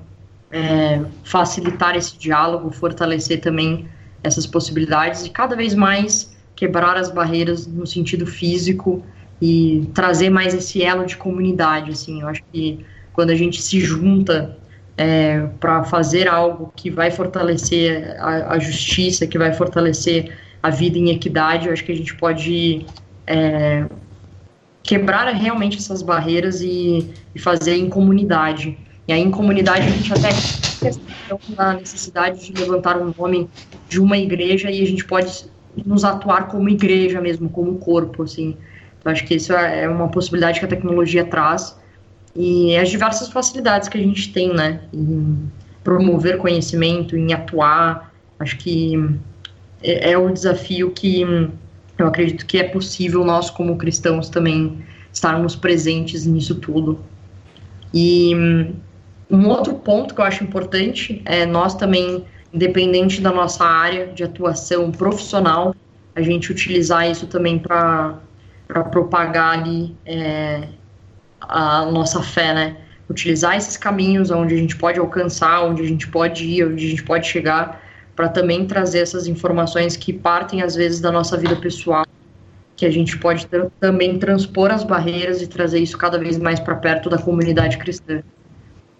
é, 0.52 1.01
facilitar 1.24 1.97
esse 1.97 2.19
diálogo, 2.19 2.70
fortalecer 2.70 3.40
também 3.40 3.89
essas 4.23 4.47
possibilidades 4.47 5.24
e 5.24 5.31
cada 5.31 5.56
vez 5.56 5.74
mais 5.74 6.34
quebrar 6.56 6.97
as 6.97 7.10
barreiras 7.10 7.66
no 7.66 7.86
sentido 7.86 8.26
físico 8.26 9.05
e 9.40 9.89
trazer 9.93 10.31
mais 10.31 10.55
esse 10.55 10.82
elo 10.82 11.05
de 11.05 11.16
comunidade, 11.16 11.90
assim, 11.90 12.22
eu 12.22 12.28
acho 12.28 12.43
que 12.52 12.85
quando 13.12 13.31
a 13.31 13.35
gente 13.35 13.60
se 13.60 13.81
junta 13.81 14.56
é, 14.97 15.47
para 15.59 15.85
fazer 15.85 16.28
algo 16.28 16.72
que 16.74 16.90
vai 16.90 17.10
fortalecer 17.10 18.16
a, 18.18 18.55
a, 18.55 18.59
justiça, 18.59 19.26
que 19.26 19.39
vai 19.39 19.52
fortalecer 19.52 20.36
a 20.62 20.70
vida 20.70 20.98
em 20.98 21.10
equidade, 21.10 21.66
eu 21.66 21.72
acho 21.72 21.85
que 21.85 21.93
a 21.93 21.97
gente 21.97 22.14
pode 22.14 22.86
é, 23.26 23.86
quebrar 24.82 25.28
realmente 25.35 25.78
essas 25.78 26.02
barreiras 26.02 26.60
e, 26.60 27.10
e, 27.35 27.39
fazer 27.39 27.76
em 27.76 27.89
comunidade. 27.89 28.78
E 29.06 29.12
aí, 29.12 29.20
em 29.20 29.31
comunidade, 29.31 29.86
a 29.86 29.90
gente 29.90 30.12
até 30.12 30.28
a 31.59 31.74
necessidade 31.74 32.52
de 32.52 32.60
levantar 32.60 32.97
um 32.98 33.12
nome 33.16 33.48
de 33.89 34.01
uma 34.01 34.16
igreja 34.16 34.70
e 34.70 34.82
a 34.82 34.86
gente 34.86 35.05
pode 35.05 35.47
nos 35.84 36.05
atuar 36.05 36.48
como 36.48 36.68
igreja 36.68 37.20
mesmo, 37.20 37.48
como 37.48 37.78
corpo, 37.78 38.22
assim. 38.22 38.56
Então, 39.01 39.12
acho 39.12 39.24
que 39.24 39.34
isso 39.34 39.52
é, 39.52 39.82
é 39.82 39.88
uma 39.88 40.09
possibilidade 40.09 40.59
que 40.59 40.64
a 40.64 40.68
tecnologia 40.68 41.24
traz 41.24 41.76
e 42.36 42.76
as 42.76 42.90
diversas 42.90 43.28
facilidades 43.28 43.88
que 43.88 43.96
a 43.96 44.01
gente 44.01 44.32
tem, 44.32 44.52
né, 44.52 44.80
em 44.92 45.51
promover 45.84 46.38
conhecimento, 46.38 47.16
em 47.16 47.32
atuar, 47.32 48.12
acho 48.40 48.56
que 48.59 48.94
é, 49.82 50.12
é 50.12 50.30
desafio 50.32 50.90
que 50.90 51.22
eu 51.96 52.06
acredito 52.06 52.44
que 52.46 52.59
é 52.59 52.64
possível 52.64 53.24
nós 53.24 53.51
como 53.51 53.76
cristãos 53.76 54.28
também 54.28 54.84
estarmos 55.12 55.55
presentes 55.55 56.26
nisso 56.26 56.56
tudo. 56.56 56.98
E 57.92 58.34
um 59.30 59.48
outro 59.48 59.74
ponto 59.74 60.14
que 60.14 60.20
eu 60.20 60.24
acho 60.24 60.42
importante 60.42 61.22
é 61.24 61.46
nós 61.46 61.74
também, 61.74 62.24
independente 62.55 63.20
da 63.20 63.32
nossa 63.32 63.64
área 63.64 64.06
de 64.06 64.22
atuação 64.22 64.93
profissional, 64.93 65.74
a 66.14 66.22
gente 66.22 66.52
utilizar 66.52 67.10
isso 67.10 67.26
também 67.26 67.59
para 67.59 68.20
propagar 68.93 69.59
ali 69.59 69.97
é, 70.06 70.68
a 71.40 71.85
nossa 71.86 72.22
fé, 72.22 72.55
né? 72.55 72.76
Utilizar 73.10 73.56
esses 73.56 73.76
caminhos 73.76 74.31
onde 74.31 74.55
a 74.55 74.56
gente 74.56 74.76
pode 74.76 75.01
alcançar, 75.01 75.64
onde 75.64 75.82
a 75.82 75.86
gente 75.86 76.06
pode 76.09 76.44
ir, 76.44 76.64
onde 76.64 76.86
a 76.86 76.89
gente 76.90 77.02
pode 77.02 77.26
chegar, 77.26 77.82
para 78.14 78.28
também 78.28 78.64
trazer 78.66 79.01
essas 79.01 79.26
informações 79.26 79.97
que 79.97 80.12
partem 80.12 80.62
às 80.62 80.76
vezes 80.76 81.01
da 81.01 81.10
nossa 81.10 81.36
vida 81.36 81.56
pessoal, 81.56 82.06
que 82.76 82.86
a 82.86 82.90
gente 82.90 83.18
pode 83.18 83.48
também 83.81 84.18
transpor 84.18 84.70
as 84.70 84.85
barreiras 84.85 85.43
e 85.43 85.48
trazer 85.48 85.81
isso 85.81 85.98
cada 85.98 86.18
vez 86.18 86.39
mais 86.39 86.60
para 86.60 86.76
perto 86.76 87.10
da 87.10 87.18
comunidade 87.18 87.76
cristã. 87.78 88.22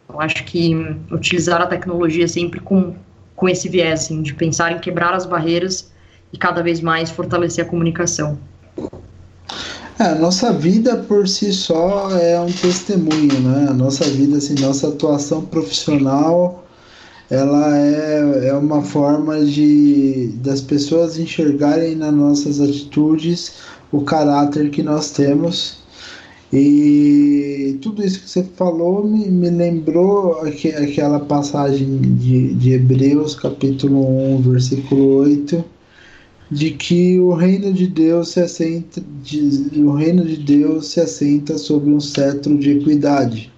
Eu 0.09 0.20
acho 0.20 0.44
que 0.44 0.74
utilizar 1.10 1.62
a 1.62 1.66
tecnologia 1.66 2.26
sempre 2.28 2.60
com, 2.60 2.94
com 3.36 3.48
esse 3.48 3.69
viés, 3.69 4.05
assim, 4.05 4.23
de 4.23 4.35
pensar 4.35 4.73
em 4.73 4.78
quebrar 4.78 5.12
as 5.15 5.27
barreiras 5.27 5.90
e 6.32 6.39
cada 6.39 6.62
vez 6.62 6.81
mais 6.81 7.11
fortalecer 7.11 7.65
a 7.65 7.69
comunicação. 7.69 8.39
É, 9.98 10.05
a 10.05 10.15
nossa 10.16 10.52
vida 10.52 10.97
por 10.97 11.28
si 11.28 11.52
só 11.52 12.11
é 12.11 12.39
um 12.40 12.51
testemunho, 12.51 13.40
né? 13.40 13.66
A 13.69 13.73
nossa 13.73 14.05
vida, 14.05 14.39
assim, 14.39 14.55
nossa 14.61 14.89
atuação 14.89 15.44
profissional, 15.44 16.65
ela 17.31 17.78
é, 17.78 18.48
é 18.48 18.55
uma 18.55 18.82
forma 18.82 19.44
de 19.44 20.32
das 20.43 20.61
pessoas 20.61 21.19
enxergarem 21.19 21.94
nas 21.94 22.12
nossas 22.12 22.61
atitudes 22.61 23.52
o 23.93 24.01
caráter 24.02 24.70
que 24.70 24.82
nós 24.82 25.12
temos. 25.12 25.84
E 26.53 27.79
tudo 27.81 28.05
isso 28.05 28.21
que 28.21 28.31
você 28.31 28.45
falou 28.57 29.05
me, 29.05 29.27
me 29.27 29.51
lembrou 29.51 30.41
aqu 30.41 30.69
aquela 30.69 31.21
passagem 31.21 32.01
de, 32.16 32.55
de 32.55 32.73
Hebreus, 32.73 33.35
capítulo 33.35 34.37
1, 34.37 34.43
versículo 34.43 35.16
8, 35.16 35.65
de 36.51 36.71
que 36.71 37.19
o 37.19 37.33
reino 37.33 37.73
de 37.73 37.87
Deus 37.87 38.29
se 38.31 38.41
assenta 38.41 39.03
de, 39.23 39.71
o 39.81 39.93
reino 39.95 40.25
de 40.25 40.37
Deus 40.37 40.89
se 40.89 41.01
assenta 41.01 41.59
sobre 41.59 41.91
um 41.91 42.01
cetro 42.01 42.57
de 42.57 42.79
equidade. 42.79 43.53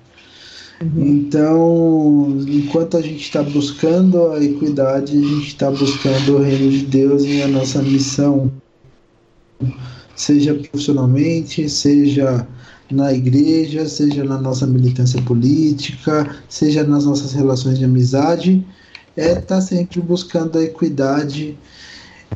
Uhum. 0.80 1.06
Então, 1.06 2.38
enquanto 2.46 2.96
a 2.96 3.02
gente 3.02 3.22
está 3.22 3.42
buscando 3.42 4.28
a 4.28 4.42
equidade, 4.42 5.16
a 5.16 5.20
gente 5.20 5.48
está 5.48 5.70
buscando 5.70 6.36
o 6.36 6.42
reino 6.42 6.70
de 6.70 6.84
Deus 6.86 7.24
e 7.24 7.42
a 7.42 7.48
nossa 7.48 7.82
missão, 7.82 8.52
seja 10.14 10.54
profissionalmente, 10.54 11.68
seja 11.68 12.46
na 12.90 13.12
igreja, 13.12 13.88
seja 13.88 14.24
na 14.24 14.38
nossa 14.38 14.66
militância 14.66 15.20
política, 15.22 16.36
seja 16.48 16.84
nas 16.84 17.04
nossas 17.04 17.32
relações 17.32 17.78
de 17.78 17.84
amizade, 17.84 18.66
é 19.16 19.32
estar 19.32 19.42
tá 19.42 19.60
sempre 19.60 20.00
buscando 20.00 20.58
a 20.58 20.62
equidade. 20.62 21.58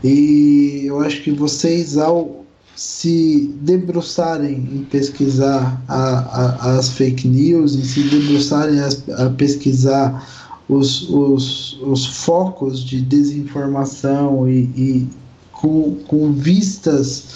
E 0.02 0.82
eu 0.86 1.00
acho 1.00 1.22
que 1.22 1.30
vocês, 1.30 1.96
ao 1.96 2.40
se 2.80 3.54
debruçarem 3.60 4.54
em 4.54 4.84
pesquisar 4.84 5.82
a, 5.86 5.98
a, 5.98 6.78
as 6.78 6.88
fake 6.88 7.28
news, 7.28 7.74
e 7.74 7.84
se 7.84 8.02
debruçarem 8.04 8.80
a, 8.80 9.26
a 9.26 9.30
pesquisar 9.30 10.26
os, 10.66 11.10
os, 11.10 11.78
os 11.82 12.06
focos 12.06 12.82
de 12.82 13.02
desinformação 13.02 14.48
e, 14.48 14.60
e 14.76 15.08
com, 15.52 15.96
com 16.06 16.32
vistas 16.32 17.34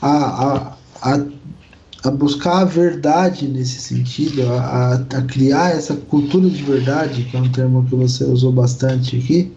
a, 0.00 0.08
a, 0.12 0.76
a, 1.02 1.26
a 2.06 2.10
buscar 2.10 2.58
a 2.58 2.64
verdade 2.64 3.48
nesse 3.48 3.80
sentido, 3.80 4.42
a, 4.52 4.94
a, 4.94 5.22
criar 5.22 5.70
essa 5.70 5.94
cultura 5.94 6.48
de 6.48 6.62
verdade, 6.62 7.24
que 7.24 7.36
é 7.36 7.40
um 7.40 7.50
termo 7.50 7.84
que 7.84 7.96
você 7.96 8.24
usou 8.24 8.52
bastante 8.52 9.16
aqui, 9.16 9.52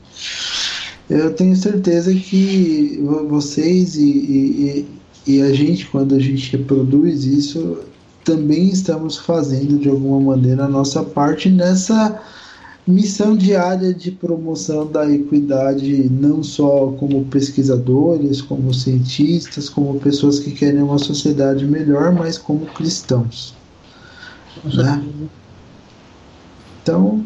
eu 1.09 1.33
tenho 1.33 1.55
certeza 1.55 2.13
que 2.13 2.99
vocês 3.27 3.95
e, 3.95 4.03
e, 4.03 4.87
e 5.27 5.41
a 5.41 5.53
gente, 5.53 5.85
quando 5.87 6.15
a 6.15 6.19
gente 6.19 6.55
reproduz 6.55 7.23
isso, 7.25 7.79
também 8.23 8.69
estamos 8.69 9.17
fazendo 9.17 9.77
de 9.77 9.89
alguma 9.89 10.19
maneira 10.19 10.65
a 10.65 10.69
nossa 10.69 11.03
parte 11.03 11.49
nessa 11.49 12.19
missão 12.89 13.37
diária 13.37 13.93
de 13.93 14.11
promoção 14.11 14.91
da 14.91 15.09
equidade, 15.09 16.09
não 16.09 16.43
só 16.43 16.91
como 16.93 17.23
pesquisadores, 17.25 18.41
como 18.41 18.73
cientistas, 18.73 19.69
como 19.69 19.99
pessoas 19.99 20.39
que 20.39 20.51
querem 20.51 20.81
uma 20.81 20.97
sociedade 20.97 21.65
melhor, 21.65 22.11
mas 22.11 22.37
como 22.37 22.65
cristãos. 22.65 23.55
Né? 24.65 25.03
Então, 26.81 27.23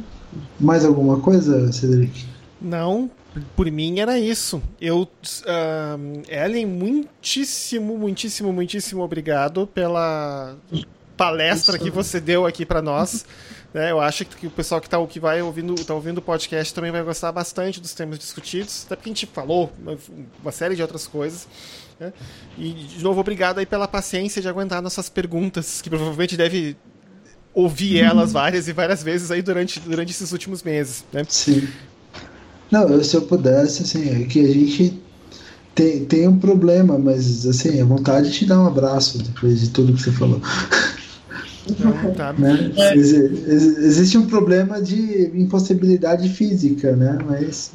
mais 0.60 0.84
alguma 0.84 1.20
coisa, 1.20 1.72
Cedric? 1.72 2.26
Não, 2.62 3.10
por 3.56 3.70
mim 3.72 4.00
era 4.00 4.20
isso. 4.20 4.62
Eu, 4.80 5.02
uh, 5.02 6.22
Ellen, 6.28 6.66
muitíssimo, 6.66 7.98
muitíssimo, 7.98 8.52
muitíssimo 8.52 9.02
obrigado 9.02 9.66
pela 9.68 10.56
palestra 11.16 11.80
que 11.80 11.90
você 11.90 12.20
deu 12.20 12.46
aqui 12.46 12.66
para 12.66 12.82
nós. 12.82 13.26
Né? 13.74 13.92
Eu 13.92 14.00
acho 14.00 14.24
que 14.26 14.46
o 14.46 14.52
pessoal 14.52 14.80
que, 14.80 14.90
tá, 14.90 15.04
que 15.08 15.20
vai 15.20 15.42
ouvindo, 15.42 15.74
tá 15.84 15.94
ouvindo 15.94 16.20
o 16.20 16.22
podcast 16.22 16.74
também 16.74 16.92
vai 16.92 17.02
gostar 17.04 17.32
bastante 17.32 17.82
dos 17.82 17.94
temas 17.94 18.20
discutidos, 18.20 18.84
até 18.86 18.96
porque 18.96 19.10
a 19.10 19.14
gente 19.14 19.26
falou 19.26 19.72
uma, 19.82 19.98
uma 20.42 20.52
série 20.52 20.76
de 20.76 20.82
outras 20.82 21.08
coisas. 21.08 21.48
Né? 22.00 22.14
E, 22.58 22.72
de 22.72 23.04
novo, 23.04 23.20
obrigado 23.20 23.58
aí 23.58 23.66
pela 23.66 23.88
paciência 23.88 24.42
de 24.42 24.48
aguentar 24.48 24.82
nossas 24.82 25.10
perguntas, 25.10 25.82
que 25.82 25.90
provavelmente 25.90 26.38
deve 26.38 26.78
ouvir 27.54 28.00
elas 28.00 28.32
várias 28.32 28.68
e 28.68 28.74
várias 28.74 29.04
vezes 29.04 29.32
aí 29.32 29.42
durante, 29.42 29.80
durante 29.80 30.12
esses 30.12 30.32
últimos 30.32 30.64
meses. 30.64 31.04
Né? 31.12 31.24
Sim. 31.28 31.68
Não, 32.72 33.04
se 33.04 33.16
eu 33.16 33.22
pudesse, 33.24 33.84
assim, 33.84 34.24
é 34.24 34.26
que 34.26 34.40
a 34.40 34.52
gente 34.52 35.00
tem, 35.76 36.06
tem 36.06 36.28
um 36.28 36.40
problema, 36.40 36.98
mas 36.98 37.46
assim, 37.46 37.80
a 37.80 37.86
vontade 37.86 38.32
de 38.32 38.40
te 38.40 38.46
dar 38.46 38.60
um 38.60 38.68
abraço 38.68 39.20
depois 39.20 39.62
de 39.62 39.70
tudo 39.70 39.94
que 39.94 40.02
você 40.02 40.12
falou. 40.12 40.42
Então, 41.70 42.14
tá. 42.14 42.34
né? 42.34 42.72
Existe 42.96 44.18
um 44.18 44.28
problema 44.28 44.82
de 44.82 45.32
impossibilidade 45.34 46.30
física, 46.30 46.96
né? 46.96 47.18
Mas. 47.26 47.72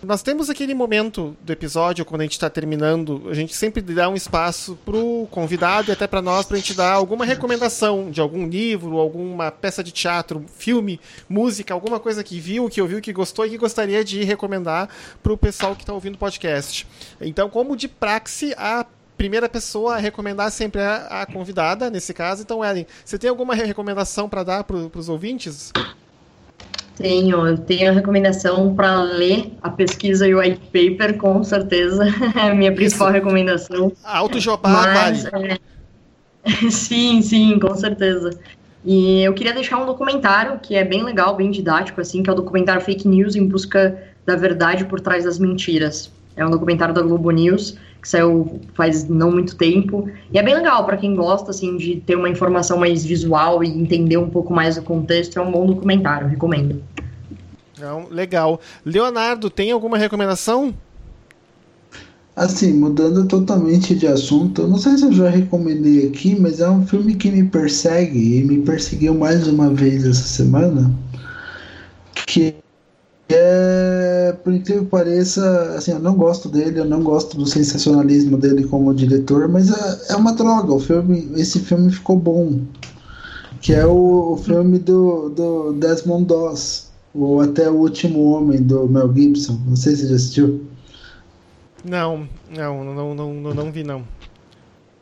Nós 0.00 0.22
temos 0.22 0.48
aquele 0.48 0.74
momento 0.74 1.36
do 1.42 1.52
episódio, 1.52 2.04
quando 2.04 2.20
a 2.20 2.24
gente 2.24 2.32
está 2.32 2.48
terminando, 2.48 3.24
a 3.28 3.34
gente 3.34 3.54
sempre 3.54 3.82
dá 3.82 4.08
um 4.08 4.14
espaço 4.14 4.78
para 4.84 4.96
o 4.96 5.26
convidado 5.28 5.90
e 5.90 5.92
até 5.92 6.06
para 6.06 6.22
nós, 6.22 6.46
para 6.46 6.56
a 6.56 6.60
gente 6.60 6.72
dar 6.72 6.92
alguma 6.92 7.24
recomendação 7.24 8.08
de 8.08 8.20
algum 8.20 8.46
livro, 8.46 8.96
alguma 8.98 9.50
peça 9.50 9.82
de 9.82 9.90
teatro, 9.90 10.44
filme, 10.56 11.00
música, 11.28 11.74
alguma 11.74 11.98
coisa 11.98 12.22
que 12.22 12.38
viu, 12.38 12.68
que 12.68 12.80
ouviu, 12.80 13.00
que 13.00 13.12
gostou 13.12 13.44
e 13.44 13.50
que 13.50 13.58
gostaria 13.58 14.04
de 14.04 14.22
recomendar 14.22 14.88
para 15.20 15.32
o 15.32 15.36
pessoal 15.36 15.74
que 15.74 15.82
está 15.82 15.92
ouvindo 15.92 16.14
o 16.14 16.18
podcast. 16.18 16.86
Então, 17.20 17.50
como 17.50 17.76
de 17.76 17.88
praxe, 17.88 18.54
a 18.56 18.86
primeira 19.18 19.48
pessoa 19.48 19.96
a 19.96 19.98
recomendar 19.98 20.50
sempre 20.52 20.80
a, 20.80 21.22
a 21.22 21.26
convidada, 21.26 21.90
nesse 21.90 22.14
caso. 22.14 22.42
Então, 22.42 22.64
Ellen, 22.64 22.86
você 23.04 23.18
tem 23.18 23.28
alguma 23.28 23.54
recomendação 23.54 24.28
para 24.28 24.44
dar 24.44 24.64
para 24.64 24.76
os 24.76 25.08
ouvintes? 25.08 25.72
Tenho, 26.96 27.46
eu 27.46 27.58
tenho 27.58 27.90
a 27.90 27.92
recomendação 27.92 28.74
para 28.74 29.02
ler 29.02 29.52
a 29.62 29.70
pesquisa 29.70 30.26
e 30.26 30.34
o 30.34 30.40
white 30.40 30.60
paper, 30.66 31.16
com 31.16 31.44
certeza, 31.44 32.04
é 32.34 32.50
a 32.50 32.54
minha 32.54 32.72
principal 32.72 33.08
Isso. 33.08 33.14
recomendação. 33.14 33.92
Autojobá 34.02 34.92
vale. 34.92 35.58
É... 36.44 36.70
sim, 36.70 37.20
sim, 37.20 37.58
com 37.58 37.74
certeza. 37.74 38.38
E 38.84 39.22
eu 39.22 39.34
queria 39.34 39.52
deixar 39.52 39.78
um 39.78 39.86
documentário 39.86 40.58
que 40.60 40.74
é 40.74 40.84
bem 40.84 41.04
legal, 41.04 41.36
bem 41.36 41.50
didático, 41.50 42.00
assim, 42.00 42.22
que 42.22 42.30
é 42.30 42.32
o 42.32 42.36
documentário 42.36 42.80
Fake 42.80 43.06
News 43.06 43.36
em 43.36 43.46
Busca 43.46 44.00
da 44.24 44.34
Verdade 44.34 44.84
por 44.84 45.00
Trás 45.00 45.24
das 45.24 45.38
Mentiras. 45.38 46.10
É 46.36 46.46
um 46.46 46.50
documentário 46.50 46.94
da 46.94 47.02
Globo 47.02 47.30
News 47.30 47.76
que 48.00 48.08
saiu 48.08 48.60
faz 48.74 49.08
não 49.08 49.30
muito 49.30 49.56
tempo. 49.56 50.08
E 50.32 50.38
é 50.38 50.42
bem 50.42 50.54
legal 50.54 50.84
para 50.84 50.96
quem 50.96 51.14
gosta 51.14 51.50
assim 51.50 51.76
de 51.76 51.96
ter 51.96 52.16
uma 52.16 52.28
informação 52.28 52.78
mais 52.78 53.04
visual 53.04 53.62
e 53.62 53.68
entender 53.68 54.16
um 54.16 54.30
pouco 54.30 54.52
mais 54.52 54.76
o 54.76 54.82
contexto. 54.82 55.38
É 55.38 55.42
um 55.42 55.50
bom 55.50 55.66
documentário, 55.66 56.28
recomendo. 56.28 56.82
Não, 57.78 58.08
legal. 58.10 58.60
Leonardo, 58.84 59.48
tem 59.50 59.70
alguma 59.70 59.96
recomendação? 59.96 60.74
Assim, 62.34 62.72
mudando 62.72 63.26
totalmente 63.26 63.96
de 63.96 64.06
assunto, 64.06 64.62
eu 64.62 64.68
não 64.68 64.78
sei 64.78 64.96
se 64.96 65.04
eu 65.04 65.12
já 65.12 65.28
recomendei 65.28 66.06
aqui, 66.06 66.38
mas 66.38 66.60
é 66.60 66.70
um 66.70 66.86
filme 66.86 67.16
que 67.16 67.32
me 67.32 67.42
persegue 67.42 68.38
e 68.38 68.44
me 68.44 68.58
perseguiu 68.58 69.12
mais 69.12 69.48
uma 69.48 69.70
vez 69.70 70.06
essa 70.06 70.22
semana, 70.22 70.88
que 72.26 72.54
é, 73.34 74.34
por 74.42 74.52
incrível 74.52 74.84
que 74.84 74.90
pareça, 74.90 75.74
assim, 75.76 75.92
eu 75.92 75.98
não 75.98 76.14
gosto 76.14 76.48
dele, 76.48 76.80
eu 76.80 76.84
não 76.84 77.02
gosto 77.02 77.36
do 77.36 77.46
sensacionalismo 77.46 78.38
dele 78.38 78.64
como 78.64 78.94
diretor, 78.94 79.48
mas 79.48 79.70
é, 79.70 80.12
é 80.12 80.16
uma 80.16 80.32
droga. 80.32 80.72
O 80.72 80.80
filme, 80.80 81.30
esse 81.36 81.60
filme 81.60 81.90
ficou 81.92 82.16
bom, 82.16 82.60
que 83.60 83.74
é 83.74 83.86
o, 83.86 84.32
o 84.32 84.36
filme 84.36 84.78
do, 84.78 85.28
do 85.28 85.72
Desmond 85.74 86.24
Doss, 86.24 86.88
o 87.14 87.40
Até 87.40 87.70
o 87.70 87.74
Último 87.74 88.32
Homem 88.32 88.62
do 88.62 88.88
Mel 88.88 89.12
Gibson. 89.14 89.60
Não 89.66 89.76
sei 89.76 89.94
se 89.94 90.02
você 90.02 90.08
já 90.08 90.14
assistiu. 90.16 90.64
Não, 91.84 92.28
não, 92.50 92.84
não, 92.84 93.14
não, 93.14 93.34
não, 93.34 93.54
não 93.54 93.72
vi 93.72 93.84
não 93.84 94.17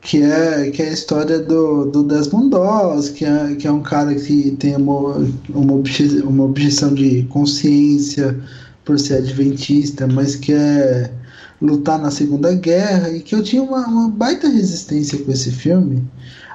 que 0.07 0.23
é, 0.23 0.71
que 0.71 0.81
é 0.83 0.89
a 0.89 0.93
história 0.93 1.41
do, 1.41 1.87
do 1.87 2.05
Desmond 2.05 2.51
Doss, 2.51 3.11
que 3.11 3.25
é, 3.25 3.57
que 3.57 3.67
é 3.67 3.73
um 3.73 3.83
cara 3.83 4.15
que 4.15 4.53
tem 4.53 4.77
uma, 4.77 5.17
uma, 5.49 5.73
obje, 5.75 6.21
uma 6.21 6.45
objeção 6.45 6.95
de 6.95 7.25
consciência 7.25 8.39
por 8.85 9.01
ser 9.01 9.15
adventista, 9.17 10.07
mas 10.07 10.37
quer 10.37 11.13
lutar 11.61 12.01
na 12.01 12.13
Segunda 12.13 12.55
Guerra, 12.55 13.11
e 13.11 13.21
que 13.21 13.35
eu 13.35 13.43
tinha 13.43 13.61
uma, 13.61 13.85
uma 13.85 14.09
baita 14.09 14.49
resistência 14.49 15.19
com 15.19 15.33
esse 15.33 15.51
filme, 15.51 16.05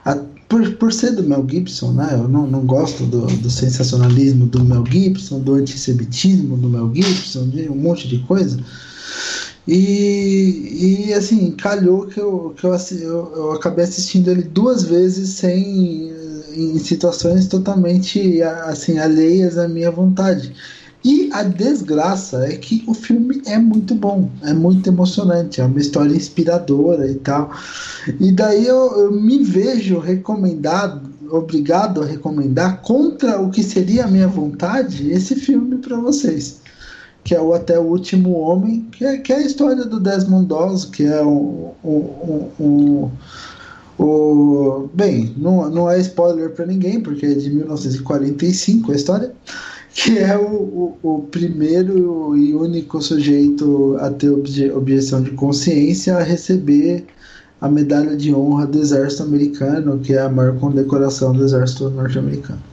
a, 0.06 0.15
por, 0.48 0.72
por 0.76 0.94
ser 0.94 1.11
do 1.11 1.23
Mel 1.23 1.45
Gibson, 1.49 1.91
né? 1.91 2.07
Eu 2.14 2.30
não, 2.30 2.48
não 2.48 2.61
gosto 2.61 3.03
do, 3.06 3.26
do 3.26 3.49
sensacionalismo 3.49 4.45
do 4.45 4.64
Mel 4.64 4.86
Gibson, 4.90 5.41
do 5.41 5.56
antissemitismo 5.56 6.56
do 6.56 6.69
Mel 6.69 6.90
Gibson, 6.95 7.49
de 7.49 7.68
um 7.68 7.76
monte 7.76 8.07
de 8.07 8.19
coisa. 8.19 8.57
E, 9.67 11.07
e 11.07 11.13
assim, 11.13 11.51
calhou 11.51 12.07
que, 12.07 12.19
eu, 12.19 12.53
que 12.57 12.65
eu, 12.65 12.73
eu, 12.73 13.33
eu 13.35 13.51
acabei 13.51 13.85
assistindo 13.85 14.31
ele 14.31 14.43
duas 14.43 14.83
vezes 14.83 15.29
sem 15.29 16.11
em 16.53 16.77
situações 16.79 17.47
totalmente 17.47 18.41
assim 18.41 18.97
alheias 18.99 19.57
à 19.57 19.67
minha 19.67 19.91
vontade. 19.91 20.53
E 21.03 21.29
a 21.33 21.41
desgraça 21.41 22.45
é 22.45 22.55
que 22.55 22.83
o 22.85 22.93
filme 22.93 23.41
é 23.47 23.57
muito 23.57 23.95
bom, 23.95 24.29
é 24.43 24.53
muito 24.53 24.88
emocionante, 24.88 25.59
é 25.59 25.65
uma 25.65 25.79
história 25.79 26.15
inspiradora 26.15 27.09
e 27.09 27.15
tal. 27.15 27.51
E 28.19 28.31
daí 28.31 28.67
eu, 28.67 28.91
eu 28.99 29.11
me 29.11 29.43
vejo 29.43 29.97
recomendado, 29.97 31.09
obrigado 31.31 32.03
a 32.03 32.05
recomendar 32.05 32.81
contra 32.81 33.41
o 33.41 33.49
que 33.49 33.63
seria 33.63 34.05
a 34.05 34.07
minha 34.07 34.27
vontade 34.27 35.09
esse 35.11 35.35
filme 35.35 35.77
para 35.77 35.97
vocês 35.97 36.60
que 37.23 37.35
é 37.35 37.41
o 37.41 37.53
Até 37.53 37.80
o 37.80 37.84
Último 37.84 38.31
Homem, 38.39 38.88
que 38.91 39.06
é, 39.06 39.18
que 39.18 39.31
é 39.31 39.38
a 39.38 39.41
história 39.41 39.85
do 39.85 39.99
Desmond 39.99 40.48
Doss, 40.48 40.85
que 40.85 41.03
é 41.03 41.22
o, 41.22 41.73
o, 41.84 42.52
o, 42.60 43.11
o 43.99 44.89
bem, 44.93 45.34
não, 45.38 45.69
não 45.69 45.89
é 45.89 45.99
spoiler 45.99 46.52
para 46.52 46.65
ninguém, 46.65 46.99
porque 47.02 47.26
é 47.26 47.34
de 47.34 47.49
1945 47.49 48.91
a 48.91 48.95
história, 48.95 49.31
que 49.93 50.18
é 50.18 50.38
o, 50.38 50.43
o, 50.43 50.98
o, 51.03 51.22
primeiro 51.23 52.35
e 52.38 52.56
único 52.56 53.02
sujeito 53.02 53.98
a 53.99 54.10
ter 54.10 54.30
obje, 54.30 54.72
objeção 54.72 55.22
de 55.22 55.31
consciência 55.31 56.18
a 56.18 56.23
receber 56.23 57.06
a 57.60 57.69
medalha 57.69 58.15
de 58.15 58.34
honra 58.34 58.65
do 58.65 58.80
exército 58.80 59.23
americano, 59.23 59.99
que 59.99 60.14
é 60.14 60.22
a 60.22 60.30
maior 60.30 60.57
condecoração 60.57 61.34
do 61.34 61.43
exército 61.43 61.89
norte-americano. 61.89 62.70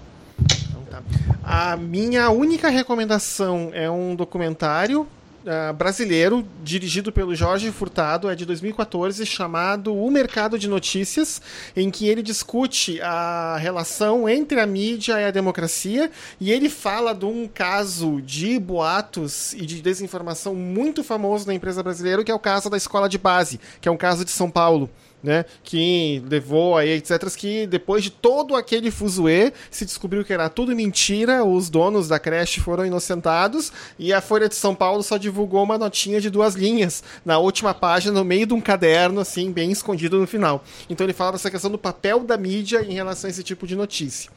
A 1.51 1.79
minha 1.79 2.29
única 2.29 2.69
recomendação 2.69 3.71
é 3.73 3.91
um 3.91 4.15
documentário 4.15 5.09
uh, 5.47 5.73
brasileiro 5.73 6.47
dirigido 6.63 7.11
pelo 7.11 7.35
Jorge 7.35 7.73
Furtado, 7.73 8.29
é 8.29 8.35
de 8.35 8.45
2014, 8.45 9.25
chamado 9.25 9.97
O 9.97 10.11
Mercado 10.11 10.59
de 10.59 10.69
Notícias, 10.69 11.41
em 11.75 11.91
que 11.91 12.07
ele 12.07 12.23
discute 12.23 13.01
a 13.01 13.57
relação 13.57 14.29
entre 14.29 14.61
a 14.61 14.67
mídia 14.67 15.19
e 15.19 15.25
a 15.25 15.31
democracia 15.31 16.11
e 16.39 16.53
ele 16.53 16.69
fala 16.69 17.15
de 17.15 17.25
um 17.25 17.49
caso 17.49 18.21
de 18.21 18.59
boatos 18.59 19.55
e 19.55 19.65
de 19.65 19.81
desinformação 19.81 20.55
muito 20.55 21.03
famoso 21.03 21.47
na 21.47 21.55
empresa 21.55 21.83
brasileira, 21.83 22.23
que 22.23 22.31
é 22.31 22.35
o 22.35 22.39
caso 22.39 22.69
da 22.69 22.77
escola 22.77 23.09
de 23.09 23.17
base, 23.17 23.59
que 23.81 23.89
é 23.89 23.91
um 23.91 23.97
caso 23.97 24.23
de 24.23 24.31
São 24.31 24.51
Paulo. 24.51 24.91
Né, 25.23 25.45
que 25.63 26.23
levou 26.29 26.77
aí, 26.77 26.91
etc, 26.91 27.29
que 27.37 27.67
depois 27.67 28.05
de 28.05 28.11
todo 28.11 28.55
aquele 28.55 28.91
fuzuê, 28.91 29.53
se 29.71 29.85
descobriu 29.85 30.25
que 30.25 30.33
era 30.33 30.49
tudo 30.49 30.75
mentira, 30.75 31.45
os 31.45 31.69
donos 31.69 32.09
da 32.09 32.19
creche 32.19 32.61
foram 32.61 32.87
inocentados 32.87 33.73
e 33.99 34.13
a 34.13 34.21
Folha 34.21 34.49
de 34.49 34.55
São 34.55 34.75
Paulo 34.75 35.03
só 35.03 35.17
divulgou 35.17 35.63
uma 35.63 35.79
notinha 35.79 36.21
de 36.21 36.31
duas 36.31 36.55
linhas 36.55 37.03
na 37.25 37.39
última 37.39 37.75
página, 37.75 38.13
no 38.13 38.25
meio 38.25 38.47
de 38.47 38.55
um 38.55 38.61
caderno, 38.61 39.21
assim, 39.21 39.51
bem 39.53 39.73
escondido 39.73 40.19
no 40.19 40.27
final. 40.27 40.65
Então 40.89 41.05
ele 41.05 41.13
fala 41.13 41.33
dessa 41.33 41.51
questão 41.51 41.71
do 41.71 41.79
papel 41.79 42.21
da 42.21 42.37
mídia 42.37 42.83
em 42.83 42.95
relação 42.95 43.29
a 43.29 43.31
esse 43.31 43.43
tipo 43.43 43.67
de 43.67 43.75
notícia. 43.75 44.31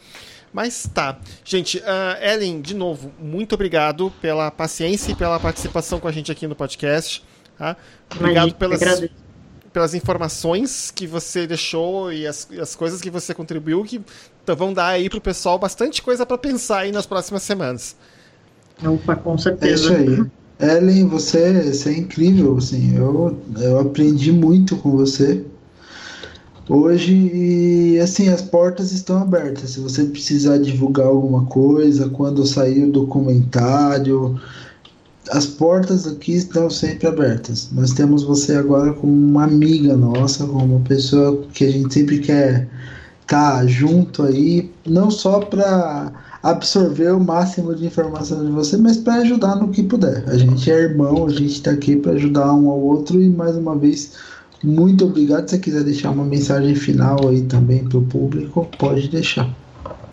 Mas 0.53 0.89
tá. 0.93 1.17
Gente, 1.45 1.77
uh, 1.77 2.21
Ellen, 2.21 2.59
de 2.59 2.75
novo, 2.75 3.13
muito 3.17 3.55
obrigado 3.55 4.11
pela 4.21 4.51
paciência 4.51 5.11
e 5.11 5.15
pela 5.15 5.39
participação 5.39 5.99
com 5.99 6.07
a 6.07 6.11
gente 6.11 6.31
aqui 6.31 6.45
no 6.45 6.55
podcast. 6.55 7.23
Tá? 7.57 7.77
Obrigado 8.15 8.53
pelas, 8.55 8.81
pelas 9.71 9.93
informações 9.93 10.91
que 10.91 11.07
você 11.07 11.47
deixou 11.47 12.11
e 12.11 12.27
as, 12.27 12.47
as 12.59 12.75
coisas 12.75 13.01
que 13.01 13.09
você 13.09 13.33
contribuiu 13.33 13.83
que 13.83 14.01
vão 14.57 14.73
dar 14.73 14.87
aí 14.87 15.09
pro 15.09 15.21
pessoal 15.21 15.57
bastante 15.57 16.01
coisa 16.01 16.25
para 16.25 16.37
pensar 16.37 16.79
aí 16.79 16.91
nas 16.91 17.05
próximas 17.05 17.43
semanas. 17.43 17.95
Opa, 18.83 19.15
com 19.15 19.37
certeza. 19.37 19.93
É 19.93 20.03
isso 20.03 20.11
aí. 20.11 20.31
Ellen, 20.77 21.07
você, 21.07 21.61
você 21.63 21.89
é 21.89 21.97
incrível, 21.97 22.57
assim, 22.57 22.95
eu, 22.95 23.35
eu 23.59 23.79
aprendi 23.79 24.31
muito 24.31 24.77
com 24.77 24.91
você 24.91 25.43
hoje 26.69 27.13
e 27.13 27.99
assim 27.99 28.29
as 28.29 28.41
portas 28.41 28.91
estão 28.91 29.17
abertas. 29.17 29.71
Se 29.71 29.79
você 29.79 30.05
precisar 30.05 30.57
divulgar 30.57 31.07
alguma 31.07 31.45
coisa, 31.45 32.09
quando 32.09 32.45
sair 32.45 32.83
o 32.83 32.91
documentário, 32.91 34.39
as 35.29 35.45
portas 35.45 36.07
aqui 36.07 36.33
estão 36.33 36.69
sempre 36.69 37.07
abertas. 37.07 37.69
Nós 37.71 37.91
temos 37.91 38.23
você 38.23 38.55
agora 38.55 38.93
como 38.93 39.13
uma 39.13 39.43
amiga 39.43 39.95
nossa, 39.95 40.45
como 40.45 40.77
uma 40.77 40.79
pessoa 40.85 41.43
que 41.53 41.65
a 41.65 41.71
gente 41.71 41.93
sempre 41.93 42.19
quer 42.19 42.67
estar 43.21 43.59
tá 43.59 43.65
junto 43.65 44.23
aí, 44.23 44.71
não 44.85 45.11
só 45.11 45.39
para 45.39 46.11
absorver 46.43 47.13
o 47.13 47.19
máximo 47.19 47.75
de 47.75 47.85
informação 47.85 48.43
de 48.43 48.51
você, 48.51 48.75
mas 48.77 48.97
para 48.97 49.15
ajudar 49.15 49.55
no 49.55 49.69
que 49.69 49.83
puder. 49.83 50.23
A 50.27 50.37
gente 50.37 50.71
é 50.71 50.75
irmão, 50.75 51.27
a 51.27 51.29
gente 51.29 51.53
está 51.53 51.71
aqui 51.71 51.95
para 51.95 52.13
ajudar 52.13 52.51
um 52.53 52.69
ao 52.69 52.79
outro 52.79 53.21
e 53.21 53.29
mais 53.29 53.55
uma 53.55 53.77
vez 53.77 54.13
muito 54.63 55.05
obrigado. 55.05 55.47
Se 55.47 55.55
você 55.55 55.61
quiser 55.61 55.83
deixar 55.83 56.11
uma 56.11 56.25
mensagem 56.25 56.75
final 56.75 57.29
aí 57.29 57.41
também 57.43 57.87
para 57.87 57.97
o 57.99 58.01
público, 58.03 58.67
pode 58.77 59.07
deixar. 59.07 59.49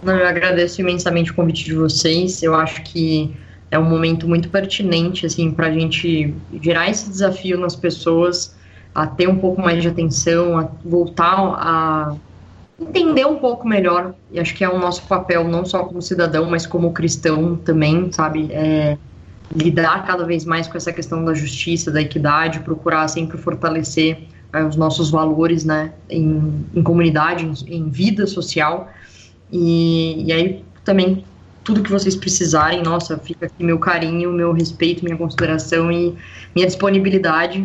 Eu 0.02 0.26
agradeço 0.26 0.80
imensamente 0.80 1.32
o 1.32 1.34
convite 1.34 1.64
de 1.64 1.74
vocês. 1.74 2.42
Eu 2.42 2.54
acho 2.54 2.82
que 2.84 3.34
é 3.70 3.78
um 3.78 3.84
momento 3.84 4.26
muito 4.28 4.48
pertinente 4.48 5.26
assim 5.26 5.50
para 5.50 5.66
a 5.66 5.72
gente 5.72 6.34
gerar 6.62 6.88
esse 6.88 7.08
desafio 7.08 7.58
nas 7.58 7.76
pessoas 7.76 8.56
a 8.94 9.06
ter 9.06 9.28
um 9.28 9.38
pouco 9.38 9.60
mais 9.60 9.82
de 9.82 9.88
atenção, 9.88 10.58
a 10.58 10.68
voltar 10.84 11.36
a 11.36 12.16
entender 12.80 13.26
um 13.26 13.36
pouco 13.36 13.66
melhor. 13.66 14.14
E 14.32 14.40
acho 14.40 14.54
que 14.54 14.64
é 14.64 14.68
o 14.68 14.78
nosso 14.78 15.02
papel 15.04 15.44
não 15.44 15.64
só 15.64 15.84
como 15.84 16.00
cidadão, 16.00 16.50
mas 16.50 16.66
como 16.66 16.92
cristão 16.92 17.56
também, 17.56 18.10
sabe? 18.12 18.48
É, 18.52 18.96
lidar 19.54 20.06
cada 20.06 20.24
vez 20.24 20.44
mais 20.44 20.68
com 20.68 20.76
essa 20.76 20.92
questão 20.92 21.24
da 21.24 21.34
justiça, 21.34 21.90
da 21.90 22.00
equidade, 22.00 22.60
procurar 22.60 23.08
sempre 23.08 23.38
fortalecer 23.38 24.24
é, 24.52 24.62
os 24.64 24.76
nossos 24.76 25.10
valores, 25.10 25.64
né, 25.64 25.92
em, 26.08 26.66
em 26.74 26.82
comunidade, 26.82 27.44
em, 27.44 27.76
em, 27.76 27.88
vida 27.88 28.26
social. 28.26 28.90
E, 29.50 30.24
e 30.26 30.32
aí 30.32 30.64
também 30.84 31.24
tudo 31.68 31.82
que 31.82 31.90
vocês 31.90 32.16
precisarem, 32.16 32.82
nossa, 32.82 33.18
fica 33.18 33.44
aqui 33.44 33.62
meu 33.62 33.78
carinho, 33.78 34.32
meu 34.32 34.52
respeito, 34.52 35.04
minha 35.04 35.18
consideração 35.18 35.92
e 35.92 36.16
minha 36.54 36.66
disponibilidade. 36.66 37.62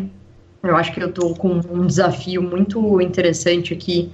Eu 0.62 0.76
acho 0.76 0.92
que 0.92 1.02
eu 1.02 1.08
estou 1.08 1.34
com 1.34 1.58
um 1.70 1.86
desafio 1.86 2.42
muito 2.42 3.00
interessante 3.00 3.72
aqui, 3.72 4.12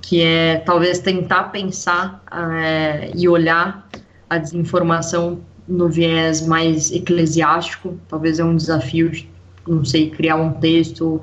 que 0.00 0.22
é 0.22 0.58
talvez 0.58 1.00
tentar 1.00 1.50
pensar 1.50 2.22
é, 2.30 3.10
e 3.16 3.28
olhar 3.28 3.88
a 4.30 4.38
desinformação 4.38 5.40
no 5.66 5.88
viés 5.88 6.46
mais 6.46 6.92
eclesiástico. 6.92 7.98
Talvez 8.06 8.38
é 8.38 8.44
um 8.44 8.54
desafio 8.54 9.10
de, 9.10 9.28
não 9.66 9.84
sei, 9.84 10.08
criar 10.10 10.36
um 10.36 10.52
texto. 10.52 11.20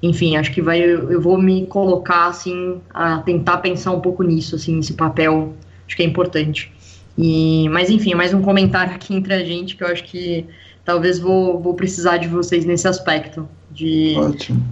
Enfim, 0.00 0.36
acho 0.36 0.52
que 0.52 0.62
vai, 0.62 0.80
eu 0.80 1.20
vou 1.20 1.36
me 1.36 1.66
colocar 1.66 2.28
assim 2.28 2.80
a 2.94 3.18
tentar 3.18 3.56
pensar 3.56 3.90
um 3.90 4.00
pouco 4.00 4.22
nisso, 4.22 4.54
assim, 4.54 4.76
nesse 4.76 4.92
papel. 4.92 5.52
Acho 5.84 5.96
que 5.96 6.04
é 6.04 6.06
importante. 6.06 6.75
E, 7.18 7.68
mas 7.70 7.88
enfim, 7.88 8.14
mais 8.14 8.34
um 8.34 8.42
comentário 8.42 8.94
aqui 8.94 9.14
entre 9.14 9.32
a 9.32 9.44
gente 9.44 9.76
que 9.76 9.82
eu 9.82 9.88
acho 9.88 10.04
que 10.04 10.46
talvez 10.84 11.18
vou, 11.18 11.60
vou 11.60 11.74
precisar 11.74 12.18
de 12.18 12.28
vocês 12.28 12.64
nesse 12.64 12.86
aspecto. 12.86 13.48
De 13.70 14.14
Ótimo. 14.16 14.62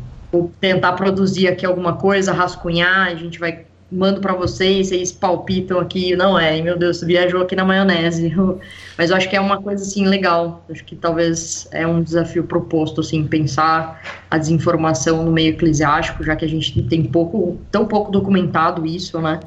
tentar 0.60 0.92
produzir 0.92 1.48
aqui 1.48 1.64
alguma 1.66 1.94
coisa, 1.94 2.32
rascunhar, 2.32 3.08
a 3.08 3.14
gente 3.14 3.38
vai 3.38 3.64
mando 3.90 4.20
para 4.20 4.34
vocês, 4.34 4.88
vocês 4.88 5.12
palpitam 5.12 5.78
aqui, 5.78 6.16
não 6.16 6.38
é, 6.38 6.60
meu 6.60 6.76
Deus, 6.76 7.00
viajou 7.02 7.42
aqui 7.42 7.54
na 7.54 7.64
maionese. 7.64 8.34
Mas 8.98 9.10
eu 9.10 9.16
acho 9.16 9.28
que 9.28 9.36
é 9.36 9.40
uma 9.40 9.60
coisa 9.60 9.82
assim 9.82 10.06
legal. 10.06 10.64
Acho 10.70 10.84
que 10.84 10.96
talvez 10.96 11.68
é 11.70 11.86
um 11.86 12.02
desafio 12.02 12.44
proposto 12.44 13.00
assim, 13.00 13.26
pensar 13.26 14.02
a 14.30 14.38
desinformação 14.38 15.24
no 15.24 15.32
meio 15.32 15.50
eclesiástico, 15.50 16.24
já 16.24 16.34
que 16.34 16.44
a 16.44 16.48
gente 16.48 16.82
tem 16.82 17.04
pouco, 17.04 17.58
tão 17.70 17.86
pouco 17.86 18.10
documentado 18.10 18.84
isso, 18.86 19.20
né? 19.20 19.40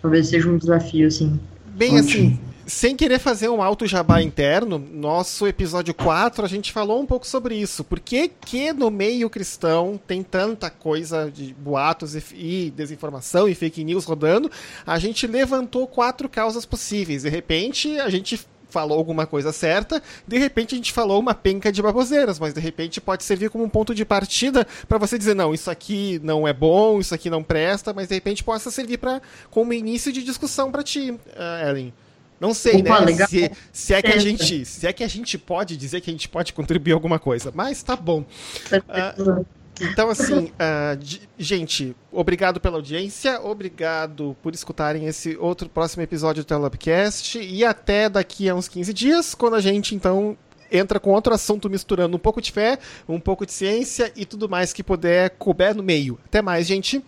Talvez 0.00 0.28
seja 0.28 0.48
um 0.48 0.56
desafio 0.56 1.06
assim 1.06 1.38
bem 1.74 1.98
assim, 1.98 2.38
sem 2.66 2.96
querer 2.96 3.18
fazer 3.18 3.48
um 3.48 3.62
alto 3.62 3.86
jabá 3.86 4.22
interno, 4.22 4.78
nosso 4.78 5.46
episódio 5.46 5.92
4 5.92 6.44
a 6.44 6.48
gente 6.48 6.72
falou 6.72 7.00
um 7.00 7.06
pouco 7.06 7.26
sobre 7.26 7.56
isso. 7.56 7.82
Por 7.82 7.98
que, 7.98 8.28
que 8.28 8.72
no 8.72 8.90
meio 8.90 9.28
cristão 9.28 10.00
tem 10.06 10.22
tanta 10.22 10.70
coisa 10.70 11.30
de 11.30 11.52
boatos 11.54 12.14
e, 12.14 12.22
e, 12.34 12.70
desinformação 12.70 13.48
e 13.48 13.54
fake 13.54 13.84
news 13.84 14.04
rodando? 14.04 14.50
A 14.86 14.98
gente 14.98 15.26
levantou 15.26 15.86
quatro 15.86 16.28
causas 16.28 16.64
possíveis. 16.64 17.22
De 17.22 17.28
repente, 17.28 17.98
a 17.98 18.08
gente 18.08 18.40
falou 18.72 18.98
alguma 18.98 19.26
coisa 19.26 19.52
certa, 19.52 20.02
de 20.26 20.38
repente 20.38 20.74
a 20.74 20.76
gente 20.76 20.92
falou 20.92 21.20
uma 21.20 21.34
penca 21.34 21.70
de 21.70 21.82
baboseiras, 21.82 22.38
mas 22.38 22.54
de 22.54 22.60
repente 22.60 23.00
pode 23.00 23.22
servir 23.22 23.50
como 23.50 23.62
um 23.62 23.68
ponto 23.68 23.94
de 23.94 24.04
partida 24.04 24.66
para 24.88 24.98
você 24.98 25.18
dizer, 25.18 25.34
não, 25.34 25.52
isso 25.52 25.70
aqui 25.70 26.18
não 26.24 26.48
é 26.48 26.52
bom, 26.52 26.98
isso 26.98 27.14
aqui 27.14 27.28
não 27.28 27.42
presta, 27.42 27.92
mas 27.92 28.08
de 28.08 28.14
repente 28.14 28.42
possa 28.42 28.70
servir 28.70 28.98
para 28.98 29.20
como 29.50 29.72
início 29.72 30.12
de 30.12 30.24
discussão 30.24 30.72
para 30.72 30.82
ti, 30.82 31.10
uh, 31.10 31.68
Ellen. 31.68 31.92
Não 32.40 32.52
sei, 32.52 32.80
Opa, 32.80 33.02
né? 33.02 33.26
Se, 33.26 33.52
se, 33.72 33.94
é 33.94 34.02
que 34.02 34.10
a 34.10 34.18
gente, 34.18 34.64
se 34.66 34.84
é 34.84 34.92
que 34.92 35.04
a 35.04 35.08
gente 35.08 35.38
pode 35.38 35.76
dizer 35.76 36.00
que 36.00 36.10
a 36.10 36.12
gente 36.12 36.28
pode 36.28 36.52
contribuir 36.52 36.92
alguma 36.92 37.16
coisa, 37.16 37.52
mas 37.54 37.84
tá 37.84 37.94
bom. 37.94 38.24
Uh, 38.72 39.46
então, 39.80 40.10
assim, 40.10 40.46
uh, 40.46 41.20
gente, 41.38 41.96
obrigado 42.10 42.60
pela 42.60 42.76
audiência, 42.76 43.40
obrigado 43.40 44.36
por 44.42 44.54
escutarem 44.54 45.06
esse 45.06 45.36
outro 45.36 45.68
próximo 45.68 46.02
episódio 46.02 46.42
do 46.42 46.46
Telopcast 46.46 47.38
e 47.38 47.64
até 47.64 48.08
daqui 48.08 48.48
a 48.48 48.54
uns 48.54 48.68
15 48.68 48.92
dias, 48.92 49.34
quando 49.34 49.56
a 49.56 49.60
gente, 49.60 49.94
então, 49.94 50.36
entra 50.70 51.00
com 51.00 51.10
outro 51.10 51.34
assunto 51.34 51.68
misturando 51.68 52.16
um 52.16 52.20
pouco 52.20 52.40
de 52.40 52.52
fé, 52.52 52.78
um 53.08 53.20
pouco 53.20 53.46
de 53.46 53.52
ciência 53.52 54.12
e 54.14 54.24
tudo 54.24 54.48
mais 54.48 54.72
que 54.72 54.82
puder 54.82 55.30
couber 55.30 55.74
no 55.74 55.82
meio. 55.82 56.18
Até 56.24 56.40
mais, 56.40 56.66
gente. 56.66 57.04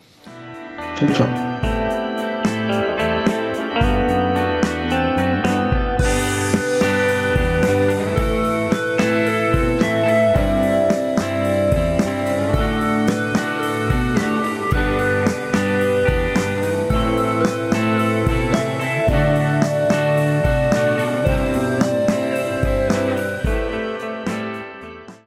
Tchau, 0.97 1.09
tchau. 1.15 1.53